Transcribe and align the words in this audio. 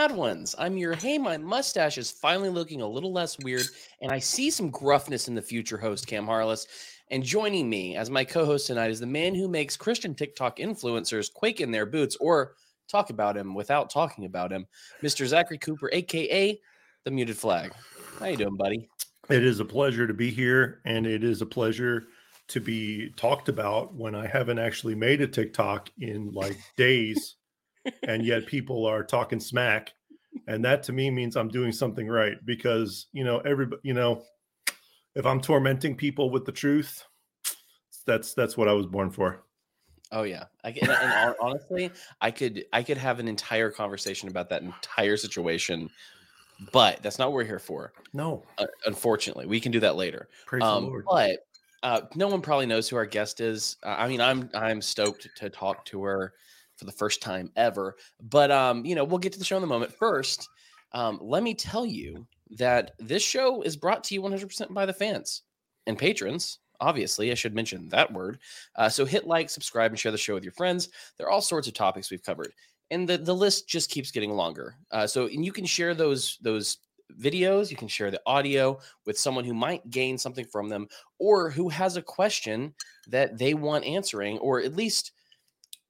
Mad 0.00 0.16
Ones. 0.16 0.54
I'm 0.58 0.78
your 0.78 0.94
hey, 0.94 1.18
my 1.18 1.36
mustache 1.36 1.98
is 1.98 2.10
finally 2.10 2.48
looking 2.48 2.80
a 2.80 2.88
little 2.88 3.12
less 3.12 3.38
weird, 3.40 3.66
and 4.00 4.10
I 4.10 4.18
see 4.18 4.50
some 4.50 4.70
gruffness 4.72 5.28
in 5.28 5.34
the 5.34 5.42
future 5.42 5.76
host, 5.76 6.06
Cam 6.06 6.24
Harless. 6.24 6.66
And 7.10 7.22
joining 7.22 7.68
me 7.68 7.96
as 7.96 8.08
my 8.08 8.24
co-host 8.24 8.66
tonight 8.66 8.90
is 8.90 8.98
the 8.98 9.06
man 9.06 9.34
who 9.34 9.46
makes 9.46 9.76
Christian 9.76 10.14
TikTok 10.14 10.56
influencers 10.56 11.30
quake 11.30 11.60
in 11.60 11.70
their 11.70 11.84
boots 11.84 12.16
or 12.16 12.54
talk 12.88 13.10
about 13.10 13.36
him 13.36 13.54
without 13.54 13.90
talking 13.90 14.24
about 14.24 14.50
him, 14.50 14.66
Mr. 15.02 15.26
Zachary 15.26 15.58
Cooper, 15.58 15.90
aka 15.92 16.58
the 17.04 17.10
Muted 17.10 17.36
Flag. 17.36 17.74
How 18.18 18.28
you 18.28 18.38
doing, 18.38 18.56
buddy? 18.56 18.88
It 19.28 19.44
is 19.44 19.60
a 19.60 19.66
pleasure 19.66 20.06
to 20.06 20.14
be 20.14 20.30
here, 20.30 20.80
and 20.86 21.06
it 21.06 21.22
is 21.22 21.42
a 21.42 21.46
pleasure 21.46 22.04
to 22.48 22.58
be 22.58 23.10
talked 23.16 23.50
about 23.50 23.94
when 23.94 24.14
I 24.14 24.26
haven't 24.26 24.60
actually 24.60 24.94
made 24.94 25.20
a 25.20 25.28
TikTok 25.28 25.90
in 25.98 26.32
like 26.32 26.56
days, 26.78 27.36
and 28.04 28.24
yet 28.24 28.46
people 28.46 28.86
are 28.86 29.02
talking 29.02 29.40
smack, 29.40 29.92
and 30.46 30.64
that 30.64 30.82
to 30.84 30.92
me 30.92 31.10
means 31.10 31.36
I'm 31.36 31.48
doing 31.48 31.72
something 31.72 32.08
right 32.08 32.36
because 32.44 33.06
you 33.12 33.24
know 33.24 33.38
everybody, 33.40 33.80
you 33.84 33.94
know, 33.94 34.22
if 35.14 35.26
I'm 35.26 35.40
tormenting 35.40 35.96
people 35.96 36.30
with 36.30 36.44
the 36.44 36.52
truth, 36.52 37.04
that's 38.06 38.34
that's 38.34 38.56
what 38.56 38.68
I 38.68 38.72
was 38.72 38.86
born 38.86 39.10
for. 39.10 39.44
Oh 40.12 40.24
yeah, 40.24 40.44
I, 40.64 40.70
and, 40.70 40.90
and 40.90 41.34
honestly, 41.40 41.90
I 42.20 42.30
could 42.30 42.64
I 42.72 42.82
could 42.82 42.98
have 42.98 43.20
an 43.20 43.28
entire 43.28 43.70
conversation 43.70 44.28
about 44.28 44.48
that 44.50 44.62
entire 44.62 45.16
situation, 45.16 45.88
but 46.72 47.02
that's 47.02 47.18
not 47.18 47.28
what 47.28 47.34
we're 47.34 47.44
here 47.44 47.60
for. 47.60 47.92
No, 48.12 48.42
uh, 48.58 48.66
unfortunately, 48.86 49.46
we 49.46 49.60
can 49.60 49.70
do 49.70 49.80
that 49.80 49.96
later. 49.96 50.28
Praise 50.46 50.64
um, 50.64 50.84
the 50.84 50.90
Lord. 50.90 51.04
But 51.08 51.46
uh, 51.82 52.02
no 52.16 52.26
one 52.26 52.42
probably 52.42 52.66
knows 52.66 52.88
who 52.88 52.96
our 52.96 53.06
guest 53.06 53.40
is. 53.40 53.76
Uh, 53.84 53.94
I 53.98 54.08
mean, 54.08 54.20
I'm 54.20 54.50
I'm 54.52 54.82
stoked 54.82 55.28
to 55.36 55.48
talk 55.48 55.84
to 55.86 56.02
her 56.02 56.34
for 56.80 56.86
the 56.86 56.92
first 56.92 57.22
time 57.22 57.52
ever. 57.54 57.94
But 58.20 58.50
um, 58.50 58.84
you 58.84 58.96
know, 58.96 59.04
we'll 59.04 59.18
get 59.18 59.32
to 59.34 59.38
the 59.38 59.44
show 59.44 59.58
in 59.58 59.62
a 59.62 59.68
moment. 59.68 59.94
First, 59.94 60.48
um, 60.92 61.20
let 61.22 61.44
me 61.44 61.54
tell 61.54 61.86
you 61.86 62.26
that 62.56 62.92
this 62.98 63.22
show 63.22 63.62
is 63.62 63.76
brought 63.76 64.02
to 64.04 64.14
you 64.14 64.22
100% 64.22 64.74
by 64.74 64.86
the 64.86 64.92
fans 64.92 65.42
and 65.86 65.96
patrons. 65.96 66.58
Obviously, 66.80 67.30
I 67.30 67.34
should 67.34 67.54
mention 67.54 67.88
that 67.90 68.10
word. 68.10 68.38
Uh, 68.74 68.88
so 68.88 69.04
hit 69.04 69.26
like, 69.26 69.50
subscribe, 69.50 69.92
and 69.92 70.00
share 70.00 70.10
the 70.10 70.18
show 70.18 70.34
with 70.34 70.42
your 70.42 70.54
friends. 70.54 70.88
There 71.18 71.26
are 71.26 71.30
all 71.30 71.42
sorts 71.42 71.68
of 71.68 71.74
topics 71.74 72.10
we've 72.10 72.24
covered, 72.24 72.52
and 72.90 73.06
the 73.06 73.18
the 73.18 73.34
list 73.34 73.68
just 73.68 73.90
keeps 73.90 74.10
getting 74.10 74.32
longer. 74.32 74.76
Uh, 74.90 75.06
so 75.06 75.26
and 75.26 75.44
you 75.44 75.52
can 75.52 75.66
share 75.66 75.94
those 75.94 76.38
those 76.40 76.78
videos, 77.18 77.70
you 77.70 77.76
can 77.76 77.88
share 77.88 78.10
the 78.10 78.22
audio 78.26 78.78
with 79.04 79.18
someone 79.18 79.44
who 79.44 79.54
might 79.54 79.90
gain 79.90 80.16
something 80.16 80.44
from 80.44 80.68
them 80.68 80.88
or 81.18 81.50
who 81.50 81.68
has 81.68 81.96
a 81.96 82.02
question 82.02 82.72
that 83.08 83.36
they 83.38 83.54
want 83.54 83.84
answering, 83.84 84.38
or 84.38 84.60
at 84.60 84.76
least 84.76 85.12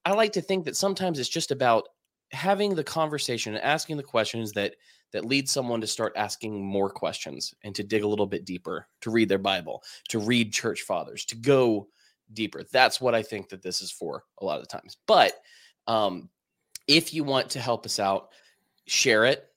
I 0.05 0.13
like 0.13 0.33
to 0.33 0.41
think 0.41 0.65
that 0.65 0.77
sometimes 0.77 1.19
it's 1.19 1.29
just 1.29 1.51
about 1.51 1.89
having 2.33 2.75
the 2.75 2.85
conversation 2.85 3.55
and 3.55 3.65
asking 3.65 3.97
the 3.97 4.03
questions 4.03 4.53
that 4.53 4.77
that 5.13 5.25
lead 5.25 5.49
someone 5.49 5.81
to 5.81 5.89
start 5.89 6.13
asking 6.15 6.65
more 6.65 6.89
questions 6.89 7.53
and 7.65 7.75
to 7.75 7.83
dig 7.83 8.05
a 8.05 8.07
little 8.07 8.29
bit 8.29 8.45
deeper, 8.45 8.87
to 9.01 9.11
read 9.11 9.29
their 9.29 9.39
Bible, 9.39 9.83
to 10.09 10.21
read 10.21 10.53
church 10.53 10.83
fathers, 10.83 11.25
to 11.25 11.35
go 11.35 11.89
deeper. 12.33 12.63
That's 12.71 13.01
what 13.01 13.13
I 13.13 13.23
think 13.23 13.49
that 13.49 13.61
this 13.61 13.83
is 13.83 13.91
for 13.91 14.23
a 14.41 14.45
lot 14.45 14.61
of 14.61 14.63
the 14.63 14.69
times. 14.69 14.99
But 15.09 15.33
um, 15.89 16.29
if 16.87 17.13
you 17.13 17.25
want 17.25 17.51
to 17.51 17.61
help 17.61 17.85
us 17.87 17.99
out, 17.99 18.29
share 18.87 19.25
it 19.25 19.51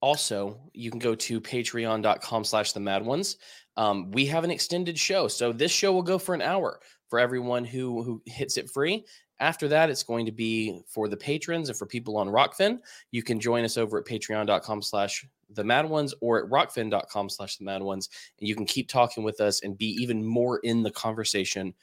also 0.00 0.58
you 0.72 0.90
can 0.90 0.98
go 0.98 1.14
to 1.14 1.40
patreon.com 1.40 2.44
slash 2.44 2.72
the 2.72 2.80
mad 2.80 3.04
ones 3.04 3.36
um, 3.76 4.10
we 4.10 4.26
have 4.26 4.44
an 4.44 4.50
extended 4.50 4.98
show 4.98 5.28
so 5.28 5.52
this 5.52 5.70
show 5.70 5.92
will 5.92 6.02
go 6.02 6.18
for 6.18 6.34
an 6.34 6.42
hour 6.42 6.80
for 7.08 7.18
everyone 7.18 7.64
who 7.64 8.02
who 8.02 8.22
hits 8.26 8.56
it 8.56 8.70
free 8.70 9.04
after 9.40 9.68
that 9.68 9.90
it's 9.90 10.02
going 10.02 10.26
to 10.26 10.32
be 10.32 10.82
for 10.86 11.08
the 11.08 11.16
patrons 11.16 11.68
and 11.68 11.78
for 11.78 11.86
people 11.86 12.16
on 12.16 12.28
Rokfin. 12.28 12.78
you 13.10 13.22
can 13.22 13.40
join 13.40 13.64
us 13.64 13.76
over 13.76 13.98
at 13.98 14.04
patreon.com 14.04 14.82
slash 14.82 15.26
the 15.54 15.64
mad 15.64 15.88
ones 15.88 16.14
or 16.20 16.44
at 16.44 16.50
rokfin.com 16.50 17.28
slash 17.28 17.56
the 17.56 17.64
mad 17.64 17.82
ones 17.82 18.08
and 18.38 18.48
you 18.48 18.54
can 18.54 18.66
keep 18.66 18.88
talking 18.88 19.24
with 19.24 19.40
us 19.40 19.62
and 19.62 19.76
be 19.76 19.88
even 20.00 20.24
more 20.24 20.60
in 20.60 20.82
the 20.82 20.90
conversation 20.92 21.74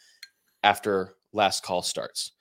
after 0.64 1.16
last 1.34 1.64
call 1.64 1.82
starts 1.82 2.32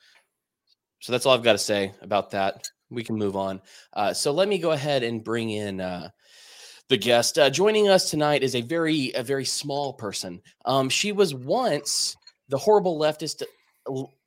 so 1.00 1.10
that's 1.12 1.26
all 1.26 1.34
i've 1.34 1.42
got 1.42 1.52
to 1.52 1.58
say 1.58 1.92
about 2.02 2.30
that 2.30 2.70
we 2.90 3.04
can 3.04 3.16
move 3.16 3.36
on. 3.36 3.60
Uh, 3.92 4.12
so 4.12 4.32
let 4.32 4.48
me 4.48 4.58
go 4.58 4.72
ahead 4.72 5.02
and 5.02 5.24
bring 5.24 5.50
in 5.50 5.80
uh, 5.80 6.10
the 6.88 6.96
guest. 6.96 7.38
Uh, 7.38 7.50
joining 7.50 7.88
us 7.88 8.10
tonight 8.10 8.42
is 8.42 8.54
a 8.54 8.60
very 8.60 9.12
a 9.14 9.22
very 9.22 9.44
small 9.44 9.92
person. 9.92 10.40
Um, 10.64 10.88
she 10.88 11.12
was 11.12 11.34
once 11.34 12.16
the 12.48 12.58
horrible 12.58 12.98
leftist, 12.98 13.42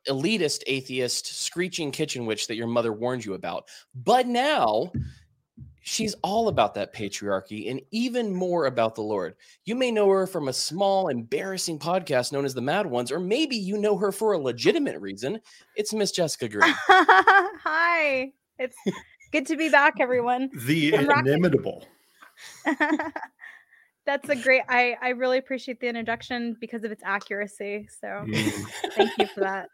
elitist, 0.07 0.63
atheist, 0.67 1.43
screeching 1.43 1.91
kitchen 1.91 2.25
witch 2.25 2.47
that 2.47 2.55
your 2.55 2.67
mother 2.67 2.93
warned 2.93 3.25
you 3.25 3.33
about, 3.33 3.67
but 3.93 4.27
now 4.27 4.91
she's 5.81 6.13
all 6.23 6.47
about 6.47 6.73
that 6.75 6.93
patriarchy 6.93 7.71
and 7.71 7.81
even 7.91 8.31
more 8.31 8.67
about 8.67 8.95
the 8.95 9.01
Lord. 9.01 9.35
You 9.65 9.75
may 9.75 9.91
know 9.91 10.09
her 10.09 10.27
from 10.27 10.47
a 10.47 10.53
small, 10.53 11.07
embarrassing 11.07 11.79
podcast 11.79 12.31
known 12.31 12.45
as 12.45 12.53
The 12.53 12.61
Mad 12.61 12.85
Ones, 12.85 13.11
or 13.11 13.19
maybe 13.19 13.55
you 13.55 13.77
know 13.77 13.97
her 13.97 14.11
for 14.11 14.33
a 14.33 14.37
legitimate 14.37 14.99
reason. 14.99 15.39
It's 15.75 15.93
Miss 15.93 16.11
Jessica 16.11 16.47
Green. 16.49 16.73
Hi. 16.87 18.31
It's 18.57 18.75
good 19.31 19.45
to 19.47 19.55
be 19.55 19.69
back, 19.69 19.95
everyone. 19.99 20.49
The 20.65 20.93
inimitable. 20.93 21.85
That's 24.05 24.29
a 24.29 24.35
great. 24.35 24.63
I 24.69 24.95
I 25.01 25.09
really 25.09 25.37
appreciate 25.37 25.79
the 25.79 25.87
introduction 25.87 26.57
because 26.59 26.83
of 26.83 26.91
its 26.91 27.03
accuracy. 27.05 27.87
So 28.01 28.25
thank 28.95 29.11
you 29.17 29.27
for 29.27 29.41
that. 29.41 29.69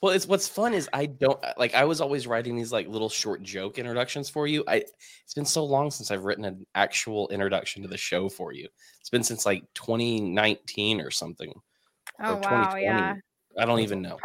Well, 0.00 0.12
it's 0.12 0.26
what's 0.26 0.48
fun 0.48 0.74
is 0.74 0.88
I 0.92 1.06
don't 1.06 1.42
like 1.56 1.74
I 1.74 1.84
was 1.84 2.00
always 2.00 2.26
writing 2.26 2.56
these 2.56 2.72
like 2.72 2.88
little 2.88 3.08
short 3.08 3.42
joke 3.42 3.78
introductions 3.78 4.28
for 4.28 4.46
you. 4.46 4.64
I 4.68 4.76
it's 5.22 5.34
been 5.34 5.44
so 5.44 5.64
long 5.64 5.90
since 5.90 6.10
I've 6.10 6.24
written 6.24 6.44
an 6.44 6.66
actual 6.74 7.28
introduction 7.28 7.82
to 7.82 7.88
the 7.88 7.96
show 7.96 8.28
for 8.28 8.52
you. 8.52 8.68
It's 9.00 9.10
been 9.10 9.24
since 9.24 9.46
like 9.46 9.64
2019 9.74 11.00
or 11.00 11.10
something. 11.10 11.52
Oh 12.22 12.34
or 12.34 12.40
wow, 12.40 12.76
yeah. 12.76 13.14
I 13.58 13.64
don't 13.64 13.80
even 13.80 14.02
know. 14.02 14.18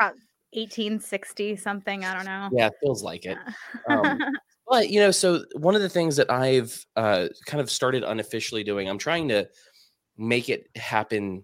1860 0.54 1.56
something. 1.58 2.06
I 2.06 2.16
don't 2.16 2.26
know. 2.26 2.50
Yeah, 2.52 2.68
it 2.68 2.74
feels 2.82 3.04
like 3.04 3.26
it. 3.26 3.38
Um, 3.88 4.20
but 4.68 4.90
you 4.90 5.00
know, 5.00 5.12
so 5.12 5.44
one 5.56 5.76
of 5.76 5.82
the 5.82 5.90
things 5.90 6.16
that 6.16 6.32
I've 6.32 6.86
uh, 6.96 7.28
kind 7.46 7.62
of 7.62 7.70
started 7.70 8.04
unofficially 8.04 8.64
doing, 8.64 8.90
I'm 8.90 8.98
trying 8.98 9.28
to 9.30 9.48
make 10.18 10.50
it 10.50 10.68
happen. 10.76 11.44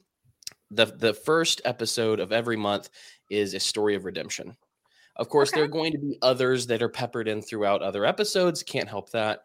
The 0.72 0.86
the 0.86 1.14
first 1.14 1.62
episode 1.66 2.20
of 2.20 2.32
every 2.32 2.58
month 2.58 2.90
is 3.30 3.54
a 3.54 3.60
story 3.60 3.96
of 3.96 4.06
redemption. 4.06 4.56
Of 5.18 5.30
course, 5.30 5.50
okay. 5.50 5.60
there 5.60 5.66
are 5.66 5.70
going 5.70 5.94
to 5.94 5.98
be 5.98 6.18
others 6.22 6.68
that 6.68 6.82
are 6.82 6.90
peppered 6.90 7.28
in 7.28 7.42
throughout 7.42 7.82
other 7.82 8.06
episodes. 8.06 8.64
Can't 8.64 8.90
help 8.90 9.12
that. 9.12 9.44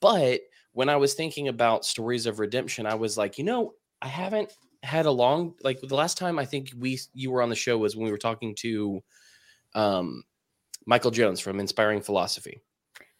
But 0.00 0.40
when 0.72 0.88
I 0.88 0.96
was 0.96 1.14
thinking 1.14 1.48
about 1.48 1.84
stories 1.84 2.26
of 2.26 2.38
redemption, 2.38 2.86
I 2.86 2.94
was 2.94 3.18
like, 3.18 3.36
you 3.36 3.44
know, 3.44 3.74
I 4.00 4.08
haven't 4.08 4.52
had 4.82 5.04
a 5.04 5.10
long 5.10 5.54
like 5.62 5.78
the 5.80 5.94
last 5.94 6.16
time 6.16 6.38
I 6.38 6.46
think 6.46 6.70
we 6.78 6.98
you 7.12 7.30
were 7.30 7.42
on 7.42 7.50
the 7.50 7.54
show 7.54 7.76
was 7.76 7.96
when 7.96 8.06
we 8.06 8.10
were 8.10 8.18
talking 8.18 8.54
to 8.56 9.02
um 9.74 10.22
Michael 10.86 11.10
Jones 11.10 11.38
from 11.40 11.60
Inspiring 11.60 12.00
Philosophy. 12.00 12.62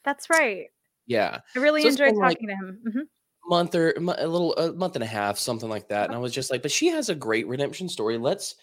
That's 0.04 0.30
right. 0.30 0.68
Yeah. 1.06 1.40
I 1.54 1.58
really 1.58 1.82
so 1.82 1.88
enjoyed 1.88 2.14
talking 2.14 2.20
like 2.22 2.38
to 2.38 2.46
him. 2.46 2.78
Mm-hmm. 2.88 3.00
Month 3.48 3.74
or 3.74 3.92
a 3.92 4.26
little 4.26 4.54
a 4.56 4.72
month 4.72 4.94
and 4.94 5.04
a 5.04 5.08
half, 5.08 5.38
something 5.38 5.68
like 5.68 5.88
that. 5.88 6.06
And 6.06 6.14
I 6.14 6.18
was 6.18 6.32
just 6.32 6.50
like, 6.50 6.62
but 6.62 6.70
she 6.70 6.88
has 6.88 7.08
a 7.08 7.14
great 7.14 7.46
redemption 7.46 7.88
story. 7.88 8.16
Let's 8.16 8.54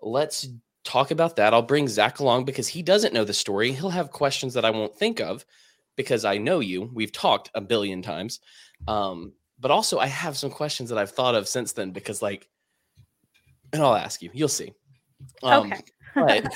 let's 0.00 0.48
talk 0.86 1.10
about 1.10 1.36
that. 1.36 1.52
I'll 1.52 1.62
bring 1.62 1.88
Zach 1.88 2.20
along 2.20 2.44
because 2.44 2.68
he 2.68 2.82
doesn't 2.82 3.12
know 3.12 3.24
the 3.24 3.34
story. 3.34 3.72
He'll 3.72 3.90
have 3.90 4.10
questions 4.10 4.54
that 4.54 4.64
I 4.64 4.70
won't 4.70 4.96
think 4.96 5.20
of 5.20 5.44
because 5.96 6.24
I 6.24 6.38
know 6.38 6.60
you. 6.60 6.90
We've 6.94 7.12
talked 7.12 7.50
a 7.54 7.60
billion 7.60 8.02
times. 8.02 8.40
Um, 8.86 9.32
but 9.58 9.70
also 9.70 9.98
I 9.98 10.06
have 10.06 10.36
some 10.36 10.50
questions 10.50 10.90
that 10.90 10.98
I've 10.98 11.10
thought 11.10 11.34
of 11.34 11.48
since 11.48 11.72
then 11.72 11.90
because 11.90 12.22
like, 12.22 12.48
and 13.72 13.82
I'll 13.82 13.94
ask 13.96 14.22
you. 14.22 14.30
You'll 14.32 14.48
see. 14.48 14.72
Um, 15.42 15.72
okay. 15.72 15.82
but, 16.14 16.54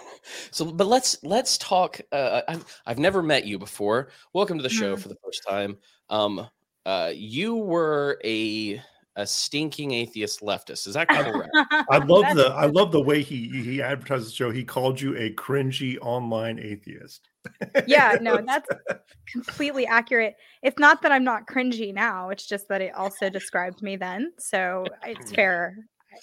so, 0.50 0.64
but 0.64 0.86
let's 0.86 1.22
let's 1.22 1.56
talk. 1.58 2.00
Uh, 2.10 2.42
I've 2.48 2.80
I've 2.84 2.98
never 2.98 3.22
met 3.22 3.46
you 3.46 3.58
before. 3.58 4.10
Welcome 4.32 4.58
to 4.58 4.62
the 4.62 4.68
show 4.68 4.94
mm-hmm. 4.94 5.02
for 5.02 5.08
the 5.08 5.16
first 5.24 5.42
time. 5.48 5.76
Um, 6.08 6.48
uh, 6.84 7.12
you 7.14 7.54
were 7.54 8.18
a 8.24 8.82
a 9.18 9.26
stinking 9.26 9.92
atheist 9.92 10.40
leftist. 10.40 10.86
Is 10.86 10.94
that 10.94 11.08
correct? 11.08 11.50
I 11.90 11.98
love 11.98 12.36
the 12.36 12.54
I 12.56 12.66
love 12.66 12.92
the 12.92 13.00
way 13.00 13.20
he 13.20 13.48
he 13.48 13.82
advertised 13.82 14.28
the 14.28 14.32
show. 14.32 14.50
He 14.50 14.64
called 14.64 15.00
you 15.00 15.14
a 15.16 15.32
cringy 15.34 15.98
online 16.00 16.58
atheist. 16.58 17.28
yeah, 17.86 18.16
no, 18.22 18.40
that's 18.40 18.68
completely 19.30 19.86
accurate. 19.86 20.36
It's 20.62 20.78
not 20.78 21.02
that 21.02 21.12
I'm 21.12 21.24
not 21.24 21.46
cringy 21.46 21.92
now. 21.92 22.30
It's 22.30 22.46
just 22.46 22.68
that 22.68 22.80
it 22.80 22.94
also 22.94 23.28
described 23.28 23.82
me 23.82 23.96
then. 23.96 24.32
So 24.38 24.86
it's 25.04 25.32
fair. 25.32 25.76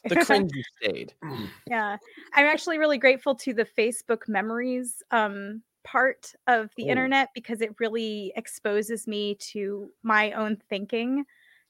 The 0.06 0.16
cringy 0.16 0.64
stayed. 0.82 1.14
yeah. 1.68 1.98
I'm 2.34 2.46
actually 2.46 2.80
really 2.80 2.98
grateful 2.98 3.36
to 3.36 3.54
the 3.54 3.66
Facebook 3.66 4.28
memories 4.28 5.04
um 5.12 5.62
part 5.84 6.34
of 6.48 6.72
the 6.78 6.86
oh. 6.86 6.92
internet 6.92 7.30
because 7.36 7.62
it 7.62 7.76
really 7.80 8.34
exposes 8.38 9.06
me 9.06 9.36
to 9.36 9.90
my 10.02 10.32
own 10.32 10.58
thinking 10.70 11.26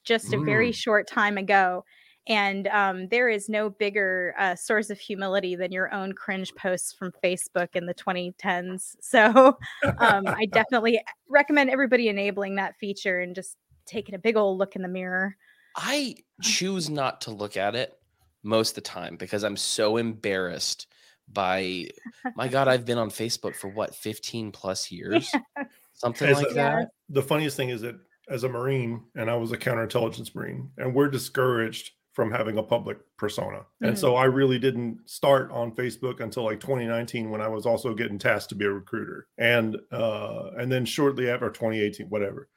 just 0.05 0.33
a 0.33 0.39
very 0.39 0.69
mm. 0.69 0.75
short 0.75 1.07
time 1.07 1.37
ago. 1.37 1.83
And 2.27 2.67
um, 2.67 3.07
there 3.09 3.29
is 3.29 3.49
no 3.49 3.69
bigger 3.69 4.33
uh, 4.39 4.55
source 4.55 4.89
of 4.89 4.99
humility 4.99 5.55
than 5.55 5.71
your 5.71 5.93
own 5.93 6.13
cringe 6.13 6.53
posts 6.55 6.91
from 6.93 7.11
Facebook 7.23 7.75
in 7.75 7.85
the 7.85 7.93
2010s. 7.93 8.95
So 9.01 9.57
um, 9.99 10.27
I 10.27 10.45
definitely 10.51 10.99
recommend 11.29 11.69
everybody 11.69 12.09
enabling 12.09 12.55
that 12.55 12.75
feature 12.77 13.19
and 13.19 13.35
just 13.35 13.57
taking 13.85 14.15
a 14.15 14.19
big 14.19 14.35
old 14.35 14.57
look 14.57 14.75
in 14.75 14.81
the 14.81 14.87
mirror. 14.87 15.35
I 15.75 16.15
choose 16.41 16.89
not 16.89 17.21
to 17.21 17.31
look 17.31 17.57
at 17.57 17.75
it 17.75 17.97
most 18.43 18.71
of 18.71 18.75
the 18.75 18.89
time 18.89 19.15
because 19.17 19.43
I'm 19.43 19.57
so 19.57 19.97
embarrassed 19.97 20.87
by 21.31 21.87
my 22.35 22.47
god 22.47 22.67
i've 22.67 22.85
been 22.85 22.97
on 22.97 23.09
facebook 23.09 23.55
for 23.55 23.67
what 23.69 23.95
15 23.95 24.51
plus 24.51 24.91
years 24.91 25.29
yeah. 25.33 25.63
something 25.93 26.29
as 26.29 26.37
like 26.37 26.51
a, 26.51 26.53
that 26.53 26.89
the 27.09 27.21
funniest 27.21 27.57
thing 27.57 27.69
is 27.69 27.81
that 27.81 27.95
as 28.29 28.43
a 28.43 28.49
marine 28.49 29.03
and 29.15 29.29
i 29.29 29.35
was 29.35 29.51
a 29.51 29.57
counterintelligence 29.57 30.33
marine 30.35 30.69
and 30.77 30.93
we're 30.93 31.09
discouraged 31.09 31.91
from 32.13 32.31
having 32.31 32.57
a 32.57 32.63
public 32.63 32.97
persona. 33.17 33.57
Mm-hmm. 33.57 33.85
and 33.85 33.99
so 33.99 34.11
mm-hmm. 34.13 34.21
i 34.21 34.25
really 34.25 34.57
didn't 34.57 34.99
start 35.05 35.51
on 35.51 35.75
facebook 35.75 36.21
until 36.21 36.43
like 36.43 36.59
2019 36.59 37.29
when 37.29 37.41
i 37.41 37.47
was 37.47 37.65
also 37.65 37.93
getting 37.93 38.17
tasked 38.17 38.49
to 38.49 38.55
be 38.55 38.65
a 38.65 38.71
recruiter. 38.71 39.27
And 39.37 39.77
uh 39.91 40.51
and 40.57 40.71
then 40.71 40.85
shortly 40.85 41.29
after 41.29 41.49
2018 41.49 42.07
whatever. 42.07 42.49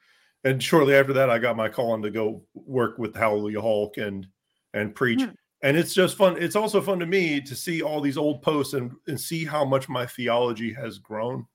And 0.43 0.63
shortly 0.63 0.95
after 0.95 1.13
that 1.13 1.29
i 1.29 1.37
got 1.37 1.57
my 1.57 1.69
call 1.69 1.91
on 1.91 2.01
to 2.03 2.09
go 2.09 2.43
work 2.53 2.97
with 2.97 3.15
hallelujah 3.15 3.61
hulk 3.61 3.97
and 3.97 4.27
and 4.73 4.95
preach. 4.95 5.19
Mm-hmm 5.19 5.35
and 5.61 5.75
it's 5.75 5.93
just 5.93 6.17
fun 6.17 6.37
it's 6.41 6.55
also 6.55 6.81
fun 6.81 6.99
to 6.99 7.05
me 7.05 7.41
to 7.41 7.55
see 7.55 7.81
all 7.81 8.01
these 8.01 8.17
old 8.17 8.41
posts 8.41 8.73
and, 8.73 8.91
and 9.07 9.19
see 9.19 9.45
how 9.45 9.65
much 9.65 9.89
my 9.89 10.05
theology 10.05 10.73
has 10.73 10.97
grown 10.97 11.45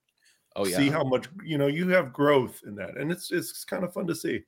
oh 0.56 0.66
yeah 0.66 0.76
see 0.76 0.88
how 0.88 1.04
much 1.04 1.28
you 1.44 1.58
know 1.58 1.66
you 1.66 1.88
have 1.88 2.12
growth 2.12 2.62
in 2.66 2.74
that 2.74 2.96
and 2.96 3.10
it's 3.10 3.30
it's 3.30 3.64
kind 3.64 3.84
of 3.84 3.92
fun 3.92 4.06
to 4.06 4.14
see 4.14 4.40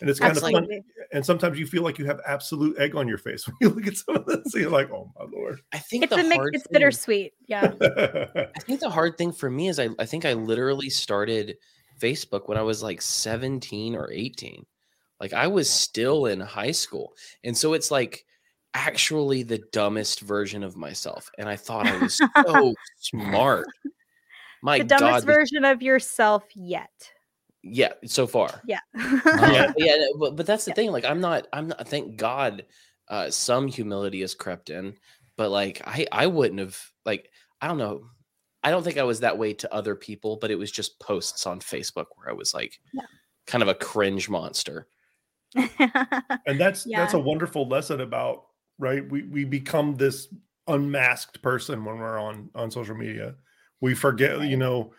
and 0.00 0.10
it's 0.10 0.18
kind 0.18 0.32
Absolutely. 0.32 0.78
of 0.78 0.84
fun 0.84 1.06
and 1.12 1.24
sometimes 1.24 1.58
you 1.58 1.66
feel 1.66 1.82
like 1.82 1.98
you 1.98 2.04
have 2.04 2.20
absolute 2.26 2.76
egg 2.78 2.96
on 2.96 3.06
your 3.06 3.18
face 3.18 3.46
when 3.46 3.56
you 3.60 3.68
look 3.70 3.86
at 3.86 3.96
some 3.96 4.16
of 4.16 4.26
this 4.26 4.54
you're 4.54 4.70
like 4.70 4.90
oh 4.90 5.12
my 5.18 5.26
lord 5.32 5.60
i 5.72 5.78
think 5.78 6.04
it's 6.04 6.14
the 6.14 6.24
mix, 6.24 6.44
it's 6.52 6.64
thing, 6.64 6.72
bittersweet 6.72 7.32
yeah 7.46 7.72
i 7.82 8.60
think 8.60 8.80
the 8.80 8.90
hard 8.90 9.16
thing 9.16 9.32
for 9.32 9.50
me 9.50 9.68
is 9.68 9.78
I, 9.78 9.88
I 9.98 10.06
think 10.06 10.24
i 10.24 10.32
literally 10.32 10.90
started 10.90 11.56
facebook 12.00 12.48
when 12.48 12.58
i 12.58 12.62
was 12.62 12.82
like 12.82 13.00
17 13.00 13.94
or 13.94 14.10
18 14.10 14.66
like 15.20 15.32
i 15.32 15.46
was 15.46 15.70
still 15.70 16.26
in 16.26 16.40
high 16.40 16.72
school 16.72 17.12
and 17.44 17.56
so 17.56 17.74
it's 17.74 17.90
like 17.90 18.24
actually 18.74 19.44
the 19.44 19.62
dumbest 19.72 20.20
version 20.20 20.62
of 20.62 20.76
myself. 20.76 21.30
And 21.38 21.48
I 21.48 21.56
thought 21.56 21.86
I 21.86 21.96
was 21.98 22.20
so 22.46 22.74
smart. 22.98 23.66
My 24.64 24.78
the 24.78 24.84
dumbest 24.84 25.26
God, 25.26 25.34
version 25.34 25.66
of 25.66 25.82
yourself 25.82 26.44
yet. 26.54 27.12
Yeah, 27.62 27.92
so 28.06 28.26
far. 28.26 28.62
Yeah. 28.66 28.80
yeah, 28.96 29.72
yeah, 29.76 29.96
but, 30.18 30.36
but 30.36 30.46
that's 30.46 30.64
the 30.64 30.70
yeah. 30.70 30.74
thing. 30.74 30.90
Like, 30.90 31.04
I'm 31.04 31.20
not, 31.20 31.46
I'm 31.52 31.68
not, 31.68 31.86
thank 31.86 32.16
God 32.16 32.64
uh, 33.08 33.28
some 33.28 33.68
humility 33.68 34.22
has 34.22 34.34
crept 34.34 34.70
in, 34.70 34.94
but 35.36 35.50
like, 35.50 35.82
I, 35.86 36.06
I 36.10 36.28
wouldn't 36.28 36.60
have, 36.60 36.80
like, 37.04 37.28
I 37.60 37.68
don't 37.68 37.76
know. 37.76 38.06
I 38.62 38.70
don't 38.70 38.82
think 38.82 38.96
I 38.96 39.02
was 39.02 39.20
that 39.20 39.36
way 39.36 39.52
to 39.52 39.74
other 39.74 39.94
people, 39.94 40.38
but 40.40 40.50
it 40.50 40.56
was 40.56 40.72
just 40.72 40.98
posts 40.98 41.46
on 41.46 41.60
Facebook 41.60 42.06
where 42.16 42.30
I 42.30 42.32
was 42.32 42.54
like, 42.54 42.80
yeah. 42.94 43.02
kind 43.46 43.60
of 43.60 43.68
a 43.68 43.74
cringe 43.74 44.30
monster. 44.30 44.86
and 45.54 46.58
that's 46.58 46.86
yeah. 46.86 47.00
that's 47.00 47.12
a 47.14 47.18
wonderful 47.18 47.68
lesson 47.68 48.00
about 48.00 48.46
right? 48.78 49.08
We 49.08 49.22
we 49.24 49.44
become 49.44 49.94
this 49.94 50.34
unmasked 50.66 51.42
person 51.42 51.84
when 51.84 51.98
we're 51.98 52.18
on 52.18 52.50
on 52.54 52.70
social 52.70 52.96
media. 52.96 53.34
We 53.84 53.94
forget, 53.94 54.40
you 54.42 54.56
know, 54.56 54.92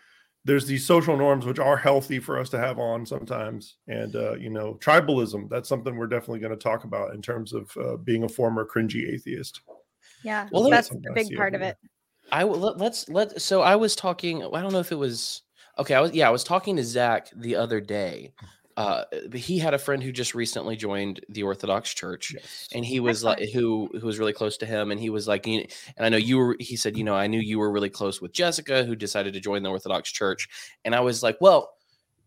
there's 0.44 0.64
these 0.64 0.86
social 0.86 1.16
norms 1.16 1.44
which 1.44 1.58
are 1.58 1.76
healthy 1.76 2.20
for 2.20 2.38
us 2.38 2.48
to 2.50 2.58
have 2.58 2.78
on 2.78 3.04
sometimes, 3.04 3.78
and 3.88 4.14
uh, 4.14 4.34
you 4.34 4.48
know, 4.48 4.78
tribalism. 4.80 5.48
That's 5.50 5.68
something 5.68 5.96
we're 5.96 6.06
definitely 6.06 6.38
going 6.38 6.56
to 6.56 6.56
talk 6.56 6.84
about 6.84 7.14
in 7.14 7.20
terms 7.20 7.52
of 7.52 7.76
uh, 7.76 7.96
being 7.96 8.22
a 8.22 8.28
former 8.28 8.64
cringy 8.64 9.12
atheist. 9.12 9.62
Yeah, 10.22 10.48
well, 10.52 10.70
that's 10.70 10.92
a 10.92 11.12
big 11.14 11.36
part 11.36 11.56
of 11.56 11.62
it. 11.62 11.76
I 12.30 12.44
let, 12.44 12.78
let's 12.78 13.08
let. 13.08 13.42
So 13.42 13.62
I 13.62 13.74
was 13.74 13.96
talking. 13.96 14.44
I 14.44 14.62
don't 14.62 14.72
know 14.72 14.78
if 14.78 14.92
it 14.92 14.98
was 14.98 15.42
okay. 15.78 15.94
I 15.94 16.00
was 16.00 16.12
yeah. 16.12 16.28
I 16.28 16.30
was 16.30 16.44
talking 16.44 16.76
to 16.76 16.84
Zach 16.84 17.28
the 17.34 17.56
other 17.56 17.80
day 17.80 18.32
uh, 18.76 19.04
he 19.34 19.58
had 19.58 19.74
a 19.74 19.78
friend 19.78 20.02
who 20.02 20.12
just 20.12 20.34
recently 20.34 20.76
joined 20.76 21.24
the 21.28 21.42
Orthodox 21.42 21.94
Church, 21.94 22.34
yes. 22.34 22.68
and 22.74 22.84
he 22.84 23.00
was 23.00 23.24
like, 23.24 23.38
who 23.50 23.88
who 23.98 24.06
was 24.06 24.18
really 24.18 24.34
close 24.34 24.56
to 24.58 24.66
him, 24.66 24.90
and 24.90 25.00
he 25.00 25.08
was 25.08 25.26
like, 25.26 25.46
and 25.46 25.66
I 25.98 26.08
know 26.08 26.18
you 26.18 26.36
were. 26.36 26.56
He 26.60 26.76
said, 26.76 26.96
you 26.96 27.04
know, 27.04 27.14
I 27.14 27.26
knew 27.26 27.40
you 27.40 27.58
were 27.58 27.70
really 27.70 27.90
close 27.90 28.20
with 28.20 28.32
Jessica, 28.32 28.84
who 28.84 28.94
decided 28.94 29.32
to 29.32 29.40
join 29.40 29.62
the 29.62 29.70
Orthodox 29.70 30.10
Church, 30.12 30.48
and 30.84 30.94
I 30.94 31.00
was 31.00 31.22
like, 31.22 31.38
well, 31.40 31.72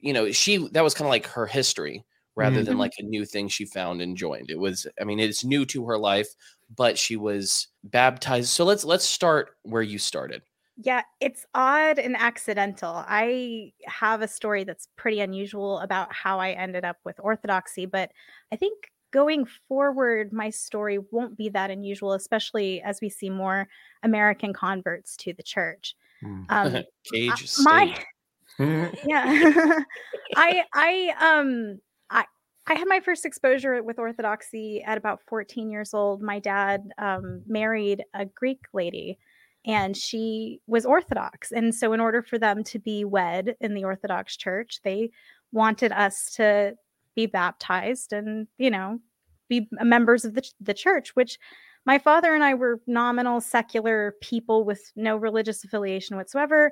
you 0.02 0.12
know, 0.12 0.32
she 0.32 0.68
that 0.70 0.84
was 0.84 0.94
kind 0.94 1.06
of 1.06 1.12
like 1.12 1.28
her 1.28 1.46
history 1.46 2.04
rather 2.36 2.58
mm-hmm. 2.58 2.66
than 2.66 2.78
like 2.78 2.94
a 2.98 3.04
new 3.04 3.26
thing 3.26 3.48
she 3.48 3.66
found 3.66 4.02
and 4.02 4.16
joined. 4.16 4.50
It 4.50 4.58
was, 4.58 4.88
I 5.00 5.04
mean, 5.04 5.20
it's 5.20 5.44
new 5.44 5.66
to 5.68 5.86
her 5.86 5.98
life, 5.98 6.30
but 6.76 6.98
she 6.98 7.18
was 7.18 7.68
baptized. 7.84 8.50
So 8.50 8.66
let's 8.66 8.84
let's 8.84 9.06
start 9.06 9.52
where 9.64 9.82
you 9.82 10.00
started. 10.00 10.42
Yeah, 10.82 11.02
it's 11.20 11.46
odd 11.54 12.00
and 12.00 12.16
accidental. 12.16 13.04
I 13.06 13.74
have 13.86 14.22
a 14.22 14.28
story 14.30 14.64
that's 14.64 14.88
pretty 14.96 15.20
unusual 15.20 15.80
about 15.80 16.14
how 16.14 16.40
I 16.40 16.52
ended 16.52 16.86
up 16.86 16.98
with 17.04 17.20
orthodoxy, 17.20 17.86
but 17.86 18.12
I 18.54 18.56
think 18.56 18.90
going 19.12 19.46
forward, 19.68 20.32
my 20.32 20.50
story 20.50 21.00
won't 21.12 21.36
be 21.36 21.50
that 21.50 21.70
unusual, 21.70 22.14
especially 22.14 22.82
as 22.82 23.02
we 23.02 23.10
see 23.10 23.30
more 23.30 23.68
American 24.04 24.54
converts 24.54 25.18
to 25.18 25.34
the 25.34 25.44
church. 25.44 25.96
Mm. 26.24 26.46
Um, 26.48 26.84
Cage 27.12 27.52
my, 27.60 27.94
yeah, 28.60 29.80
I 30.36 30.64
I 30.74 31.14
um 31.20 31.80
I 32.10 32.24
I 32.68 32.76
had 32.76 32.88
my 32.88 33.02
first 33.02 33.26
exposure 33.26 33.84
with 33.84 34.00
Orthodoxy 34.00 34.82
at 34.84 34.98
about 34.98 35.22
14 35.28 35.70
years 35.70 35.94
old. 35.94 36.22
My 36.22 36.40
dad 36.40 36.90
um, 36.98 37.42
married 37.48 38.04
a 38.14 38.26
Greek 38.26 38.62
lady 38.74 39.18
and 39.70 39.96
she 39.96 40.62
was 40.66 40.84
Orthodox. 40.84 41.52
And 41.52 41.76
so, 41.76 41.94
in 41.94 42.00
order 42.00 42.24
for 42.24 42.40
them 42.40 42.64
to 42.66 42.80
be 42.80 43.06
wed 43.06 43.56
in 43.62 43.76
the 43.76 43.84
Orthodox 43.84 44.36
Church, 44.36 44.80
they 44.84 45.12
wanted 45.52 45.92
us 45.92 46.34
to 46.38 46.74
be 47.16 47.28
baptized 47.28 48.12
and, 48.12 48.48
you 48.58 48.72
know, 48.72 49.00
be 49.48 49.68
members 49.72 50.26
of 50.26 50.34
the, 50.34 50.44
the 50.60 50.74
church, 50.74 51.16
which 51.16 51.38
my 51.86 52.00
father 52.00 52.34
and 52.34 52.44
I 52.44 52.56
were 52.56 52.82
nominal 52.88 53.42
secular 53.42 54.16
people 54.22 54.64
with 54.64 54.92
no 54.96 55.16
religious 55.18 55.64
affiliation 55.64 56.18
whatsoever. 56.18 56.72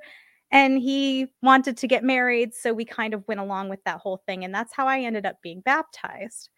And 0.52 0.80
he 0.80 1.28
wanted 1.44 1.78
to 1.78 1.88
get 1.88 2.04
married. 2.04 2.56
So 2.56 2.74
we 2.74 2.86
kind 2.86 3.14
of 3.14 3.28
went 3.28 3.40
along 3.40 3.70
with 3.70 3.84
that 3.84 4.00
whole 4.00 4.24
thing. 4.26 4.44
And 4.44 4.54
that's 4.54 4.74
how 4.74 4.88
I 4.88 5.02
ended 5.02 5.26
up 5.26 5.36
being 5.44 5.62
baptized. 5.62 6.50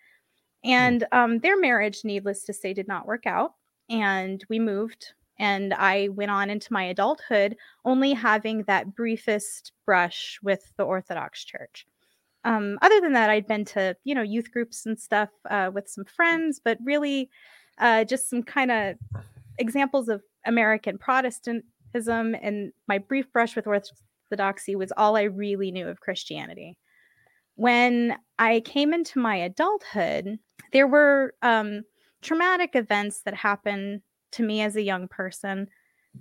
Hmm. 0.63 0.71
And 0.71 1.07
um, 1.11 1.39
their 1.39 1.59
marriage, 1.59 2.01
needless 2.05 2.45
to 2.45 2.53
say, 2.53 2.73
did 2.73 2.87
not 2.87 3.07
work 3.07 3.25
out. 3.25 3.55
And 3.89 4.41
we 4.49 4.59
moved 4.59 5.13
and 5.39 5.73
I 5.73 6.09
went 6.09 6.31
on 6.31 6.49
into 6.49 6.73
my 6.73 6.83
adulthood 6.83 7.55
only 7.85 8.13
having 8.13 8.63
that 8.63 8.95
briefest 8.95 9.71
brush 9.85 10.37
with 10.43 10.73
the 10.77 10.83
Orthodox 10.83 11.43
Church. 11.43 11.85
Um, 12.43 12.77
other 12.81 13.01
than 13.01 13.13
that, 13.13 13.29
I'd 13.29 13.47
been 13.47 13.65
to 13.65 13.95
you 14.03 14.15
know 14.15 14.21
youth 14.21 14.51
groups 14.51 14.85
and 14.85 14.99
stuff 14.99 15.29
uh, 15.49 15.71
with 15.73 15.89
some 15.89 16.05
friends, 16.05 16.61
but 16.63 16.77
really 16.83 17.29
uh, 17.79 18.03
just 18.03 18.29
some 18.29 18.43
kind 18.43 18.71
of 18.71 18.95
examples 19.57 20.09
of 20.09 20.21
American 20.45 20.97
Protestantism. 20.97 22.35
And 22.41 22.71
my 22.87 22.97
brief 22.97 23.31
brush 23.31 23.55
with 23.55 23.67
Orthodoxy 23.67 24.75
was 24.75 24.93
all 24.95 25.15
I 25.15 25.23
really 25.23 25.71
knew 25.71 25.87
of 25.87 26.01
Christianity. 26.01 26.77
When 27.55 28.15
I 28.37 28.61
came 28.61 28.93
into 28.93 29.19
my 29.19 29.35
adulthood, 29.35 30.39
there 30.71 30.87
were 30.87 31.33
um, 31.41 31.83
traumatic 32.21 32.71
events 32.75 33.21
that 33.23 33.33
happened 33.33 34.01
to 34.31 34.43
me 34.43 34.61
as 34.61 34.75
a 34.75 34.81
young 34.81 35.07
person. 35.07 35.67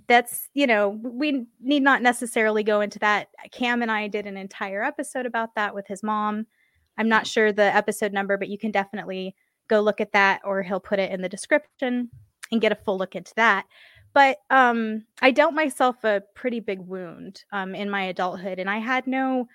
That's 0.07 0.49
you 0.53 0.67
know 0.67 0.89
we 0.89 1.45
need 1.59 1.83
not 1.83 2.01
necessarily 2.01 2.63
go 2.63 2.81
into 2.81 2.99
that. 2.99 3.29
Cam 3.51 3.81
and 3.81 3.91
i 3.91 4.07
did 4.07 4.27
an 4.27 4.37
entire 4.37 4.83
episode 4.83 5.25
about 5.25 5.55
that 5.55 5.73
with 5.73 5.87
his 5.87 6.03
mom. 6.03 6.45
I'm 6.97 7.09
not 7.09 7.27
sure 7.27 7.51
the 7.51 7.75
episode 7.75 8.13
number 8.13 8.37
but 8.37 8.49
you 8.49 8.57
can 8.57 8.71
definitely 8.71 9.35
go 9.67 9.81
look 9.81 10.01
at 10.01 10.11
that 10.13 10.41
or 10.43 10.61
he'll 10.61 10.79
put 10.79 10.99
it 10.99 11.11
in 11.11 11.21
the 11.21 11.29
description 11.29 12.09
and 12.51 12.61
get 12.61 12.71
a 12.71 12.75
full 12.75 12.97
look 12.97 13.15
into 13.15 13.33
that. 13.35 13.65
But 14.13 14.37
um 14.49 15.05
i 15.21 15.31
dealt 15.31 15.53
myself 15.53 16.03
a 16.03 16.23
pretty 16.35 16.59
big 16.59 16.79
wound 16.79 17.43
um 17.51 17.75
in 17.75 17.89
my 17.89 18.03
adulthood 18.03 18.59
and 18.59 18.69
i 18.69 18.77
had 18.77 19.07
no 19.07 19.47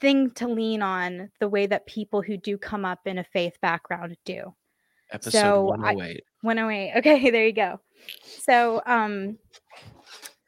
thing 0.00 0.30
to 0.30 0.48
lean 0.48 0.82
on 0.82 1.30
the 1.40 1.48
way 1.48 1.66
that 1.66 1.86
people 1.86 2.22
who 2.22 2.36
do 2.36 2.56
come 2.56 2.84
up 2.84 3.00
in 3.06 3.18
a 3.18 3.24
faith 3.24 3.56
background 3.60 4.16
do 4.24 4.54
episode 5.12 5.30
so 5.30 5.62
108 5.62 6.22
108. 6.42 6.92
Okay, 6.98 7.30
there 7.30 7.46
you 7.46 7.52
go. 7.52 7.80
So, 8.24 8.82
um, 8.86 9.38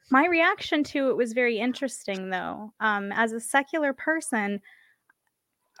my 0.09 0.27
reaction 0.27 0.83
to 0.85 1.09
it 1.09 1.17
was 1.17 1.33
very 1.33 1.59
interesting, 1.59 2.29
though. 2.29 2.73
Um, 2.79 3.11
as 3.11 3.31
a 3.31 3.39
secular 3.39 3.93
person, 3.93 4.61